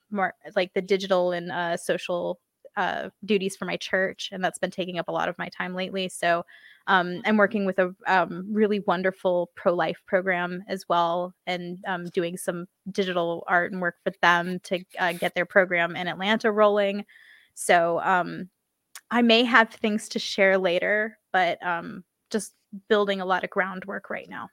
more 0.09 0.33
like 0.55 0.73
the 0.73 0.81
digital 0.81 1.33
and 1.33 1.51
uh 1.51 1.75
social 1.75 2.39
uh 2.75 3.09
duties 3.25 3.55
for 3.55 3.65
my 3.65 3.77
church 3.77 4.29
and 4.31 4.43
that's 4.43 4.59
been 4.59 4.71
taking 4.71 4.99
up 4.99 5.07
a 5.07 5.11
lot 5.11 5.29
of 5.29 5.37
my 5.37 5.49
time 5.49 5.73
lately 5.73 6.09
so 6.09 6.43
um, 6.87 7.21
I'm 7.25 7.37
working 7.37 7.65
with 7.65 7.79
a 7.79 7.95
um, 8.07 8.45
really 8.51 8.81
wonderful 8.81 9.51
pro 9.55 9.73
life 9.73 10.01
program 10.05 10.63
as 10.67 10.85
well, 10.89 11.33
and 11.47 11.77
um, 11.87 12.07
doing 12.07 12.35
some 12.35 12.67
digital 12.91 13.43
art 13.47 13.71
and 13.71 13.81
work 13.81 13.95
with 14.05 14.19
them 14.19 14.59
to 14.63 14.83
uh, 14.99 15.13
get 15.13 15.33
their 15.33 15.45
program 15.45 15.95
in 15.95 16.07
Atlanta 16.07 16.51
rolling. 16.51 17.05
So 17.53 18.01
um, 18.01 18.49
I 19.11 19.21
may 19.21 19.43
have 19.43 19.69
things 19.69 20.09
to 20.09 20.19
share 20.19 20.57
later, 20.57 21.17
but 21.31 21.65
um, 21.65 22.03
just 22.29 22.53
building 22.89 23.21
a 23.21 23.25
lot 23.25 23.43
of 23.45 23.49
groundwork 23.49 24.09
right 24.09 24.27
now. 24.29 24.49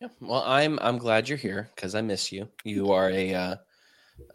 Yeah, 0.00 0.08
well, 0.20 0.44
I'm 0.46 0.78
I'm 0.80 0.98
glad 0.98 1.28
you're 1.28 1.38
here 1.38 1.70
because 1.74 1.96
I 1.96 2.02
miss 2.02 2.30
you. 2.30 2.48
You 2.62 2.92
are 2.92 3.10
a 3.10 3.34
uh, 3.34 3.56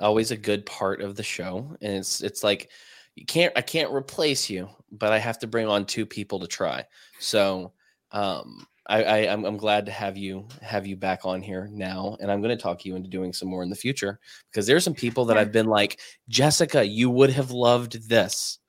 always 0.02 0.32
a 0.32 0.38
good 0.38 0.66
part 0.66 1.02
of 1.02 1.16
the 1.16 1.24
show, 1.24 1.78
and 1.82 1.94
it's 1.94 2.22
it's 2.22 2.44
like 2.44 2.70
you 3.16 3.26
can't 3.26 3.54
I 3.56 3.62
can't 3.62 3.92
replace 3.92 4.50
you, 4.50 4.70
but 4.92 5.12
I 5.12 5.20
have 5.20 5.40
to 5.40 5.48
bring 5.48 5.68
on 5.68 5.86
two 5.86 6.06
people 6.06 6.40
to 6.40 6.48
try. 6.48 6.86
So 7.20 7.74
um, 8.12 8.68
I, 8.88 9.04
I 9.04 9.18
am 9.20 9.40
I'm, 9.40 9.46
I'm 9.46 9.58
glad 9.58 9.86
to 9.86 9.92
have 9.92 10.18
you 10.18 10.48
have 10.62 10.86
you 10.86 10.96
back 10.96 11.26
on 11.26 11.42
here 11.42 11.70
now, 11.72 12.18
and 12.20 12.32
I'm 12.32 12.42
going 12.42 12.56
to 12.56 12.62
talk 12.62 12.86
you 12.86 12.96
into 12.96 13.10
doing 13.10 13.34
some 13.34 13.48
more 13.48 13.64
in 13.64 13.70
the 13.70 13.76
future 13.76 14.20
because 14.52 14.68
there's 14.68 14.84
some 14.84 14.94
people 14.94 15.26
that 15.26 15.38
I've 15.38 15.52
been 15.52 15.68
like 15.68 16.00
Jessica, 16.28 16.86
you 16.86 17.10
would 17.10 17.30
have 17.30 17.52
loved 17.52 18.10
this. 18.10 18.60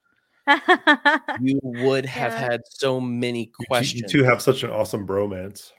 you 1.40 1.58
would 1.62 2.04
have 2.04 2.32
yeah. 2.32 2.50
had 2.50 2.60
so 2.68 3.00
many 3.00 3.50
questions. 3.66 4.02
You 4.02 4.08
two 4.08 4.24
have 4.24 4.42
such 4.42 4.62
an 4.62 4.70
awesome 4.70 5.06
bromance. 5.06 5.72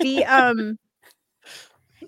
The 0.00 0.24
um 0.24 0.78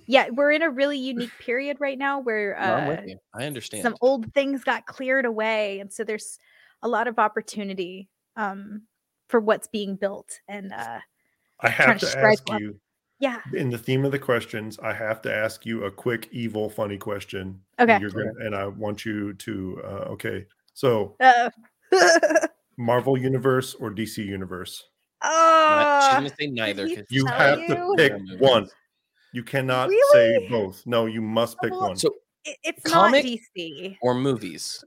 yeah, 0.06 0.28
we're 0.30 0.52
in 0.52 0.62
a 0.62 0.70
really 0.70 0.98
unique 0.98 1.32
period 1.40 1.78
right 1.80 1.98
now 1.98 2.20
where 2.20 2.58
uh, 2.58 3.02
no, 3.04 3.14
I 3.34 3.46
understand 3.46 3.82
some 3.82 3.96
old 4.00 4.32
things 4.34 4.64
got 4.64 4.86
cleared 4.86 5.24
away, 5.24 5.80
and 5.80 5.92
so 5.92 6.04
there's 6.04 6.38
a 6.82 6.88
lot 6.88 7.08
of 7.08 7.18
opportunity 7.18 8.08
um, 8.36 8.82
for 9.28 9.40
what's 9.40 9.68
being 9.68 9.96
built. 9.96 10.40
And 10.48 10.72
uh, 10.72 10.98
I 11.60 11.68
have 11.68 11.98
to, 11.98 12.06
to 12.06 12.18
ask 12.18 12.42
you, 12.58 12.78
Yeah. 13.18 13.40
In 13.54 13.70
the 13.70 13.78
theme 13.78 14.04
of 14.04 14.12
the 14.12 14.18
questions, 14.18 14.78
I 14.78 14.92
have 14.92 15.22
to 15.22 15.34
ask 15.34 15.64
you 15.64 15.84
a 15.84 15.90
quick, 15.90 16.28
evil, 16.32 16.68
funny 16.68 16.98
question. 16.98 17.60
Okay. 17.80 17.98
You're 18.00 18.10
gonna, 18.10 18.32
and 18.40 18.54
I 18.54 18.66
want 18.66 19.04
you 19.04 19.32
to. 19.34 19.80
Uh, 19.84 20.12
okay. 20.12 20.46
So, 20.74 21.16
Uh, 21.20 21.50
Marvel 22.76 23.16
Universe 23.16 23.74
or 23.74 23.90
DC 23.90 24.24
Universe? 24.24 24.84
Not- 25.22 25.32
oh, 25.32 26.06
she's 26.06 26.14
gonna 26.14 26.36
say 26.38 26.46
neither. 26.48 26.86
You 27.08 27.24
have 27.26 27.60
you? 27.60 27.68
to 27.68 27.94
pick 27.96 28.12
one. 28.40 28.68
You 29.36 29.42
cannot 29.42 29.90
say 30.12 30.48
both. 30.48 30.82
No, 30.86 31.04
you 31.04 31.20
must 31.20 31.58
pick 31.60 31.70
Well, 31.70 31.88
one. 31.88 31.96
So 31.96 32.08
it's 32.64 32.90
Comic? 32.90 33.22
not 33.22 33.32
DC. 33.58 33.98
or 34.00 34.14
movies. 34.14 34.82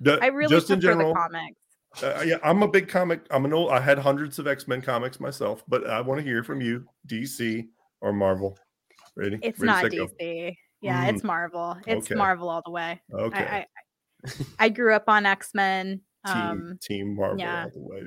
The- 0.00 0.18
I 0.22 0.26
really 0.26 0.50
just 0.54 0.70
in 0.70 0.78
general. 0.78 1.14
the 1.14 1.18
comics. 1.18 1.56
Uh, 2.02 2.22
yeah, 2.26 2.36
I'm 2.42 2.62
a 2.62 2.68
big 2.68 2.86
comic. 2.86 3.22
I'm 3.30 3.46
an 3.46 3.54
old. 3.54 3.70
I 3.70 3.80
had 3.80 3.98
hundreds 3.98 4.38
of 4.38 4.46
X 4.46 4.68
Men 4.68 4.82
comics 4.82 5.20
myself, 5.20 5.64
but 5.66 5.86
I 5.88 6.02
want 6.02 6.20
to 6.20 6.22
hear 6.22 6.44
from 6.44 6.60
you, 6.60 6.84
DC 7.06 7.66
or 8.02 8.12
Marvel. 8.12 8.58
Ready? 9.16 9.38
It's 9.42 9.58
Ready, 9.58 9.66
not 9.66 9.82
set, 9.84 9.92
go. 9.92 10.06
DC. 10.06 10.54
Yeah, 10.82 11.06
Mm. 11.06 11.14
it's 11.14 11.24
Marvel. 11.24 11.78
It's 11.86 12.06
Okay. 12.08 12.14
Marvel 12.14 12.50
all 12.50 12.60
the 12.62 12.70
way. 12.70 13.00
Okay. 13.10 13.38
I, 13.38 13.56
I 14.26 14.32
I 14.58 14.68
grew 14.68 14.92
up 14.94 15.04
on 15.08 15.24
X 15.24 15.52
Men. 15.54 16.02
team 16.26 16.36
Um, 16.36 16.78
Team 16.82 17.16
Marvel 17.16 17.38
yeah. 17.40 17.64
all 17.64 17.70
the 17.70 17.80
way. 17.80 18.02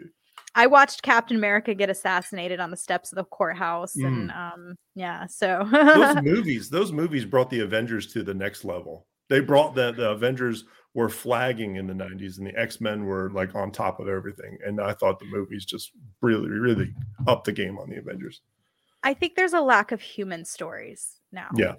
I 0.55 0.67
watched 0.67 1.01
Captain 1.01 1.37
America 1.37 1.73
get 1.73 1.89
assassinated 1.89 2.59
on 2.59 2.71
the 2.71 2.77
steps 2.77 3.11
of 3.11 3.15
the 3.17 3.23
courthouse, 3.23 3.95
Mm. 3.95 4.07
and 4.07 4.31
um, 4.31 4.75
yeah. 4.95 5.25
So 5.27 5.67
Those 5.71 6.15
movies, 6.23 6.69
those 6.69 6.91
movies 6.91 7.25
brought 7.25 7.49
the 7.49 7.61
Avengers 7.61 8.11
to 8.13 8.23
the 8.23 8.33
next 8.33 8.65
level. 8.65 9.07
They 9.29 9.39
brought 9.39 9.75
the 9.75 9.91
the 9.93 10.09
Avengers 10.11 10.65
were 10.93 11.07
flagging 11.07 11.77
in 11.77 11.87
the 11.87 11.93
90s 11.93 12.37
and 12.37 12.45
the 12.47 12.59
X-Men 12.59 13.05
were 13.05 13.29
like 13.31 13.55
on 13.55 13.71
top 13.71 14.01
of 14.01 14.09
everything. 14.09 14.57
And 14.65 14.81
I 14.81 14.91
thought 14.91 15.19
the 15.19 15.25
movies 15.25 15.63
just 15.63 15.91
really, 16.21 16.49
really 16.49 16.93
upped 17.27 17.45
the 17.45 17.53
game 17.53 17.79
on 17.79 17.89
the 17.89 17.95
Avengers. 17.95 18.41
I 19.03 19.13
think 19.13 19.35
there's 19.35 19.53
a 19.53 19.61
lack 19.61 19.93
of 19.93 20.01
human 20.01 20.43
stories 20.43 21.21
now. 21.31 21.47
Yeah. 21.55 21.75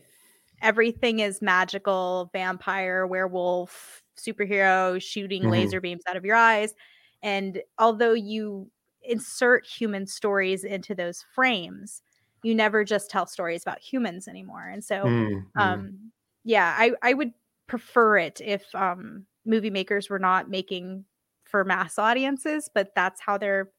Everything 0.62 1.18
is 1.18 1.42
magical, 1.42 2.30
vampire, 2.32 3.06
werewolf, 3.06 4.02
superhero, 4.18 5.00
shooting 5.02 5.42
Mhm. 5.42 5.50
laser 5.50 5.80
beams 5.82 6.04
out 6.08 6.16
of 6.16 6.24
your 6.24 6.36
eyes. 6.36 6.74
And 7.22 7.62
although 7.78 8.12
you 8.12 8.70
insert 9.02 9.66
human 9.66 10.06
stories 10.06 10.64
into 10.64 10.94
those 10.94 11.22
frames, 11.22 12.02
you 12.42 12.54
never 12.54 12.84
just 12.84 13.10
tell 13.10 13.26
stories 13.26 13.62
about 13.62 13.80
humans 13.80 14.28
anymore. 14.28 14.68
And 14.68 14.84
so 14.84 15.12
Mm, 15.12 15.50
mm. 15.54 15.84
um 15.84 16.12
yeah, 16.44 16.74
I 16.78 16.92
I 17.02 17.14
would 17.14 17.32
prefer 17.68 18.18
it 18.18 18.40
if 18.40 18.74
um 18.74 19.26
movie 19.44 19.70
makers 19.70 20.08
were 20.10 20.18
not 20.18 20.50
making 20.50 21.04
for 21.44 21.64
mass 21.64 21.98
audiences, 21.98 22.68
but 22.74 22.92
that's 22.94 23.20
how 23.20 23.38
they're 23.38 23.70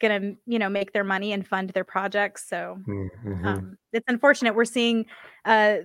gonna 0.00 0.34
you 0.46 0.58
know 0.58 0.68
make 0.68 0.92
their 0.92 1.04
money 1.04 1.32
and 1.32 1.46
fund 1.46 1.70
their 1.70 1.84
projects. 1.84 2.48
So 2.48 2.80
Mm, 2.86 3.08
mhm. 3.24 3.54
um, 3.56 3.78
it's 3.92 4.04
unfortunate 4.08 4.54
we're 4.54 4.64
seeing 4.66 5.06
uh, 5.44 5.78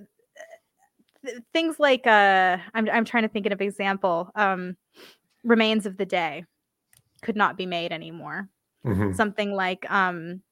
th- 1.24 1.42
things 1.52 1.78
like 1.80 2.06
uh, 2.06 2.58
I'm 2.74 2.88
I'm 2.88 3.04
trying 3.04 3.22
to 3.24 3.28
think 3.28 3.46
of 3.46 3.52
an 3.52 3.62
example. 3.62 4.30
Um, 4.34 4.76
Remains 5.44 5.86
of 5.86 5.96
the 5.98 6.06
Day 6.06 6.44
could 7.22 7.36
not 7.36 7.56
be 7.56 7.66
made 7.66 7.92
anymore. 7.92 8.48
Mhm. 8.84 9.14
Something 9.14 9.52
like 9.52 9.88
um, 9.90 10.42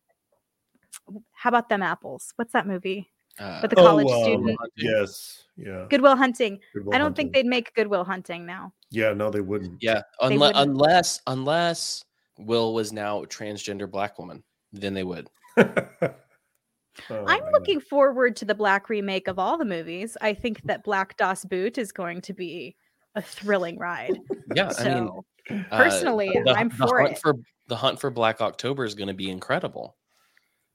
how 1.32 1.49
about 1.49 1.69
them 1.69 1.82
apples? 1.82 2.32
What's 2.36 2.53
that 2.53 2.66
movie? 2.66 3.11
Uh, 3.39 3.61
But 3.61 3.70
the 3.70 3.77
college 3.77 4.11
um, 4.11 4.23
student. 4.23 4.59
Yes. 4.77 5.45
Yeah. 5.57 5.86
Good 5.89 6.01
Will 6.03 6.16
Hunting. 6.16 6.59
Good 6.74 6.85
Will 6.86 6.95
I 6.95 6.99
don't 6.99 7.15
think 7.16 7.32
they'd 7.32 7.47
make 7.47 7.73
Good 7.74 7.86
Will 7.86 8.05
Hunting 8.05 8.45
now. 8.45 8.73
Yeah, 8.90 9.12
no, 9.12 9.31
they 9.31 9.40
wouldn't. 9.40 9.81
yeah, 9.81 10.03
They 10.20 10.35
unless 10.35 10.55
wouldn't. 10.55 10.70
unless 10.70 11.20
unless 11.27 12.05
Will 12.39 12.74
was 12.74 12.93
now 12.93 13.23
a 13.23 13.27
transgender 13.27 13.90
black 13.90 14.19
woman, 14.19 14.43
then 14.73 14.95
they 14.95 15.05
would. 15.05 15.28
Oh, 17.11 17.24
I'm 17.28 17.45
man. 17.45 17.53
looking 17.53 17.78
forward 17.81 18.35
to 18.36 18.45
the 18.45 18.57
black 18.57 18.89
remake 18.89 19.28
of 19.28 19.39
all 19.39 19.57
the 19.57 19.65
movies. 19.65 20.16
I 20.20 20.35
think 20.35 20.62
that 20.65 20.82
Black 20.82 21.16
Das 21.16 21.45
Boot 21.45 21.78
is 21.78 21.93
going 21.93 22.20
to 22.23 22.35
be 22.35 22.74
a 23.15 23.23
thrilling 23.23 23.78
ride. 23.78 24.19
Yeah, 24.53 24.73
I 24.77 24.95
mean, 24.95 25.09
So 25.49 25.55
uh, 25.70 25.77
personally, 25.77 26.31
the, 26.45 26.53
I'm 26.53 26.69
the 26.69 26.87
for 26.87 27.01
hunt 27.01 27.12
it. 27.12 27.19
for 27.19 27.35
the 27.69 27.77
hunt 27.77 28.01
for 28.01 28.11
Black 28.11 28.41
October 28.41 28.85
is 28.85 28.95
going 28.95 29.09
to 29.09 29.15
be 29.15 29.31
incredible. 29.31 29.97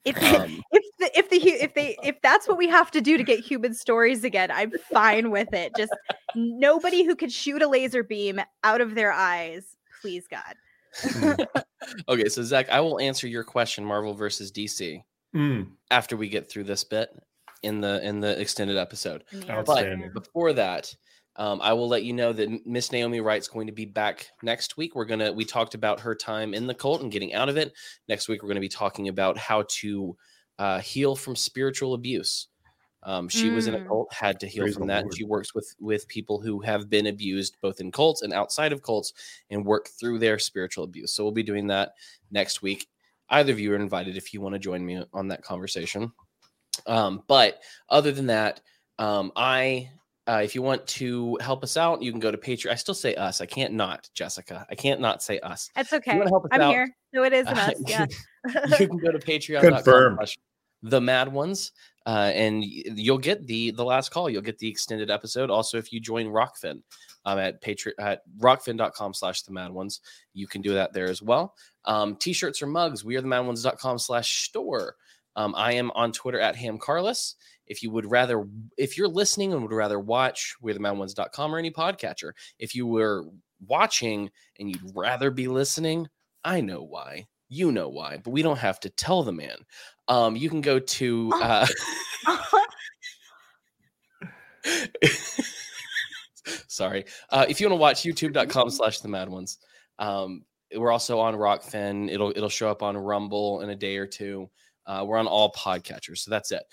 if 0.05 0.21
Um, 0.21 0.63
if 0.71 0.83
the, 0.99 1.19
if 1.19 1.29
the 1.29 1.37
if 1.37 1.73
they 1.73 1.97
if 2.03 2.21
that's 2.21 2.47
what 2.47 2.57
we 2.57 2.67
have 2.69 2.91
to 2.91 3.01
do 3.01 3.17
to 3.17 3.23
get 3.23 3.39
human 3.39 3.73
stories 3.73 4.23
again, 4.23 4.51
I'm 4.51 4.71
fine 4.91 5.31
with 5.31 5.53
it. 5.53 5.73
Just 5.75 5.93
nobody 6.35 7.03
who 7.03 7.15
could 7.15 7.31
shoot 7.31 7.61
a 7.61 7.67
laser 7.67 8.03
beam 8.03 8.41
out 8.63 8.81
of 8.81 8.95
their 8.95 9.11
eyes, 9.11 9.77
please 10.01 10.25
God. 10.27 11.47
okay, 12.09 12.29
so 12.29 12.43
Zach, 12.43 12.69
I 12.69 12.79
will 12.79 12.99
answer 12.99 13.27
your 13.27 13.43
question, 13.43 13.83
Marvel 13.83 14.13
versus 14.13 14.51
DC, 14.51 15.03
Mm, 15.35 15.71
after 15.89 16.15
we 16.15 16.29
get 16.29 16.47
through 16.47 16.65
this 16.65 16.83
bit 16.83 17.09
in 17.63 17.81
the 17.81 18.05
in 18.07 18.19
the 18.19 18.39
extended 18.39 18.77
episode. 18.77 19.23
Yeah. 19.31 19.57
Outstanding. 19.57 20.11
Before 20.13 20.53
that, 20.53 20.93
um, 21.35 21.61
I 21.61 21.73
will 21.73 21.87
let 21.87 22.03
you 22.03 22.13
know 22.13 22.31
that 22.33 22.65
Miss 22.65 22.91
Naomi 22.91 23.19
Wright's 23.19 23.47
going 23.47 23.67
to 23.67 23.73
be 23.73 23.85
back 23.85 24.27
next 24.43 24.77
week. 24.77 24.95
We're 24.95 25.05
gonna 25.05 25.31
we 25.31 25.45
talked 25.45 25.73
about 25.73 25.99
her 26.01 26.13
time 26.15 26.53
in 26.53 26.67
the 26.67 26.75
cult 26.75 27.01
and 27.01 27.11
getting 27.11 27.33
out 27.33 27.49
of 27.49 27.57
it. 27.57 27.73
Next 28.07 28.27
week, 28.27 28.43
we're 28.43 28.49
going 28.49 28.55
to 28.55 28.61
be 28.61 28.69
talking 28.69 29.07
about 29.07 29.37
how 29.37 29.63
to 29.69 30.15
uh, 30.59 30.79
heal 30.79 31.15
from 31.15 31.35
spiritual 31.35 31.93
abuse. 31.95 32.47
Um, 33.01 33.27
she 33.27 33.49
was 33.49 33.67
in 33.67 33.73
a 33.73 33.79
Mm. 33.79 33.87
cult, 33.87 34.13
had 34.13 34.39
to 34.39 34.47
heal 34.47 34.63
Praise 34.63 34.75
from 34.75 34.87
that, 34.87 35.01
and 35.01 35.05
Lord. 35.05 35.17
she 35.17 35.23
works 35.25 35.53
with 35.55 35.75
with 35.79 36.07
people 36.07 36.39
who 36.39 36.61
have 36.61 36.89
been 36.89 37.07
abused 37.07 37.57
both 37.61 37.81
in 37.81 37.91
cults 37.91 38.21
and 38.21 38.31
outside 38.31 38.71
of 38.71 38.81
cults, 38.83 39.13
and 39.49 39.65
work 39.65 39.89
through 39.89 40.19
their 40.19 40.39
spiritual 40.39 40.83
abuse. 40.85 41.13
So 41.13 41.23
we'll 41.23 41.33
be 41.33 41.43
doing 41.43 41.67
that 41.67 41.93
next 42.31 42.61
week. 42.61 42.87
Either 43.29 43.51
of 43.51 43.59
you 43.59 43.73
are 43.73 43.77
invited 43.77 44.15
if 44.15 44.33
you 44.33 44.39
want 44.41 44.53
to 44.53 44.59
join 44.59 44.85
me 44.85 45.03
on 45.13 45.27
that 45.29 45.41
conversation. 45.43 46.13
Um, 46.87 47.23
but 47.27 47.61
other 47.89 48.11
than 48.11 48.27
that, 48.27 48.61
um, 48.99 49.31
I 49.35 49.89
uh, 50.27 50.41
if 50.43 50.55
you 50.55 50.61
want 50.61 50.85
to 50.87 51.37
help 51.41 51.63
us 51.63 51.75
out, 51.77 52.01
you 52.01 52.11
can 52.11 52.19
go 52.19 52.31
to 52.31 52.37
Patreon. 52.37 52.71
I 52.71 52.75
still 52.75 52.95
say 52.95 53.13
us. 53.15 53.41
I 53.41 53.45
can't 53.45 53.73
not, 53.73 54.09
Jessica. 54.13 54.65
I 54.69 54.75
can't 54.75 55.01
not 55.01 55.21
say 55.21 55.39
us. 55.39 55.69
That's 55.75 55.91
okay. 55.93 56.17
wanna 56.17 56.29
help 56.29 56.45
us 56.45 56.49
I'm 56.53 56.61
out, 56.61 56.71
here. 56.71 56.89
So 57.13 57.23
it 57.23 57.33
is 57.33 57.45
an 57.47 57.57
Uh, 57.57 57.61
us. 57.61 57.73
Yeah. 57.87 58.05
you 58.79 58.87
can 58.87 58.97
go 58.97 59.11
to 59.11 59.19
patreon.com 59.19 59.73
Confirmed. 59.73 60.19
the 60.81 60.99
mad 61.01 61.31
ones 61.31 61.71
uh, 62.05 62.31
and 62.33 62.63
you'll 62.65 63.17
get 63.17 63.45
the 63.47 63.71
the 63.71 63.85
last 63.85 64.09
call 64.11 64.29
you'll 64.29 64.41
get 64.41 64.57
the 64.57 64.67
extended 64.67 65.09
episode 65.09 65.49
also 65.49 65.77
if 65.77 65.93
you 65.93 65.99
join 66.01 66.25
Rokfin 66.27 66.81
um, 67.23 67.39
at 67.39 67.61
patreon 67.63 67.93
at 67.99 68.21
rokfin.com 68.39 69.13
slash 69.13 69.43
the 69.43 69.53
mad 69.53 69.71
ones 69.71 70.01
you 70.33 70.45
can 70.47 70.61
do 70.61 70.73
that 70.73 70.91
there 70.91 71.07
as 71.09 71.21
well 71.21 71.55
um, 71.85 72.17
t-shirts 72.17 72.61
or 72.61 72.67
mugs 72.67 73.05
we 73.05 73.15
are 73.15 73.21
the 73.21 73.27
mad 73.27 73.45
ones.com 73.45 73.97
slash 73.97 74.43
store 74.43 74.95
um, 75.37 75.53
i 75.55 75.71
am 75.71 75.89
on 75.91 76.11
twitter 76.11 76.41
at 76.41 76.57
ham 76.57 76.77
carlos 76.77 77.35
if 77.67 77.81
you 77.81 77.91
would 77.91 78.09
rather 78.09 78.45
if 78.77 78.97
you're 78.97 79.07
listening 79.07 79.53
and 79.53 79.61
would 79.61 79.71
rather 79.71 79.99
watch 79.99 80.55
we're 80.61 80.73
the 80.73 80.79
mad 80.79 80.97
ones.com 80.97 81.53
or 81.53 81.57
any 81.57 81.71
podcatcher 81.71 82.31
if 82.59 82.75
you 82.75 82.85
were 82.85 83.25
watching 83.67 84.29
and 84.59 84.69
you'd 84.69 84.91
rather 84.95 85.31
be 85.31 85.47
listening 85.47 86.07
i 86.43 86.59
know 86.59 86.83
why 86.83 87.25
you 87.53 87.71
know 87.71 87.87
why, 87.87 88.17
but 88.17 88.31
we 88.31 88.41
don't 88.41 88.57
have 88.57 88.79
to 88.79 88.89
tell 88.89 89.21
the 89.23 89.31
man. 89.31 89.57
Um, 90.07 90.35
you 90.35 90.49
can 90.49 90.61
go 90.61 90.79
to 90.79 91.31
uh, 91.35 91.67
sorry. 96.67 97.05
Uh, 97.29 97.45
if 97.47 97.61
you 97.61 97.67
want 97.67 97.77
to 97.77 97.81
watch 97.81 98.01
youtube.com 98.01 98.69
slash 98.71 98.99
the 98.99 99.07
mad 99.07 99.29
ones. 99.29 99.59
Um, 99.99 100.45
we're 100.75 100.91
also 100.91 101.19
on 101.19 101.35
Rokfin. 101.35 102.11
It'll 102.11 102.31
it'll 102.31 102.49
show 102.49 102.69
up 102.69 102.81
on 102.81 102.97
Rumble 102.97 103.61
in 103.61 103.69
a 103.69 103.75
day 103.75 103.97
or 103.97 104.07
two. 104.07 104.49
Uh, 104.87 105.05
we're 105.07 105.19
on 105.19 105.27
all 105.27 105.51
podcatchers. 105.53 106.17
So 106.19 106.31
that's 106.31 106.51
it. 106.51 106.63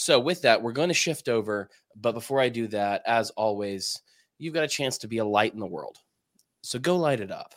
So 0.00 0.18
with 0.18 0.40
that, 0.40 0.62
we're 0.62 0.72
going 0.72 0.88
to 0.88 0.94
shift 0.94 1.28
over. 1.28 1.68
But 1.94 2.12
before 2.12 2.40
I 2.40 2.48
do 2.48 2.66
that, 2.68 3.02
as 3.04 3.28
always, 3.32 4.00
you've 4.38 4.54
got 4.54 4.64
a 4.64 4.68
chance 4.68 4.96
to 4.96 5.08
be 5.08 5.18
a 5.18 5.24
light 5.26 5.52
in 5.52 5.60
the 5.60 5.66
world. 5.66 5.98
So 6.62 6.78
go 6.78 6.96
light 6.96 7.20
it 7.20 7.30
up. 7.30 7.52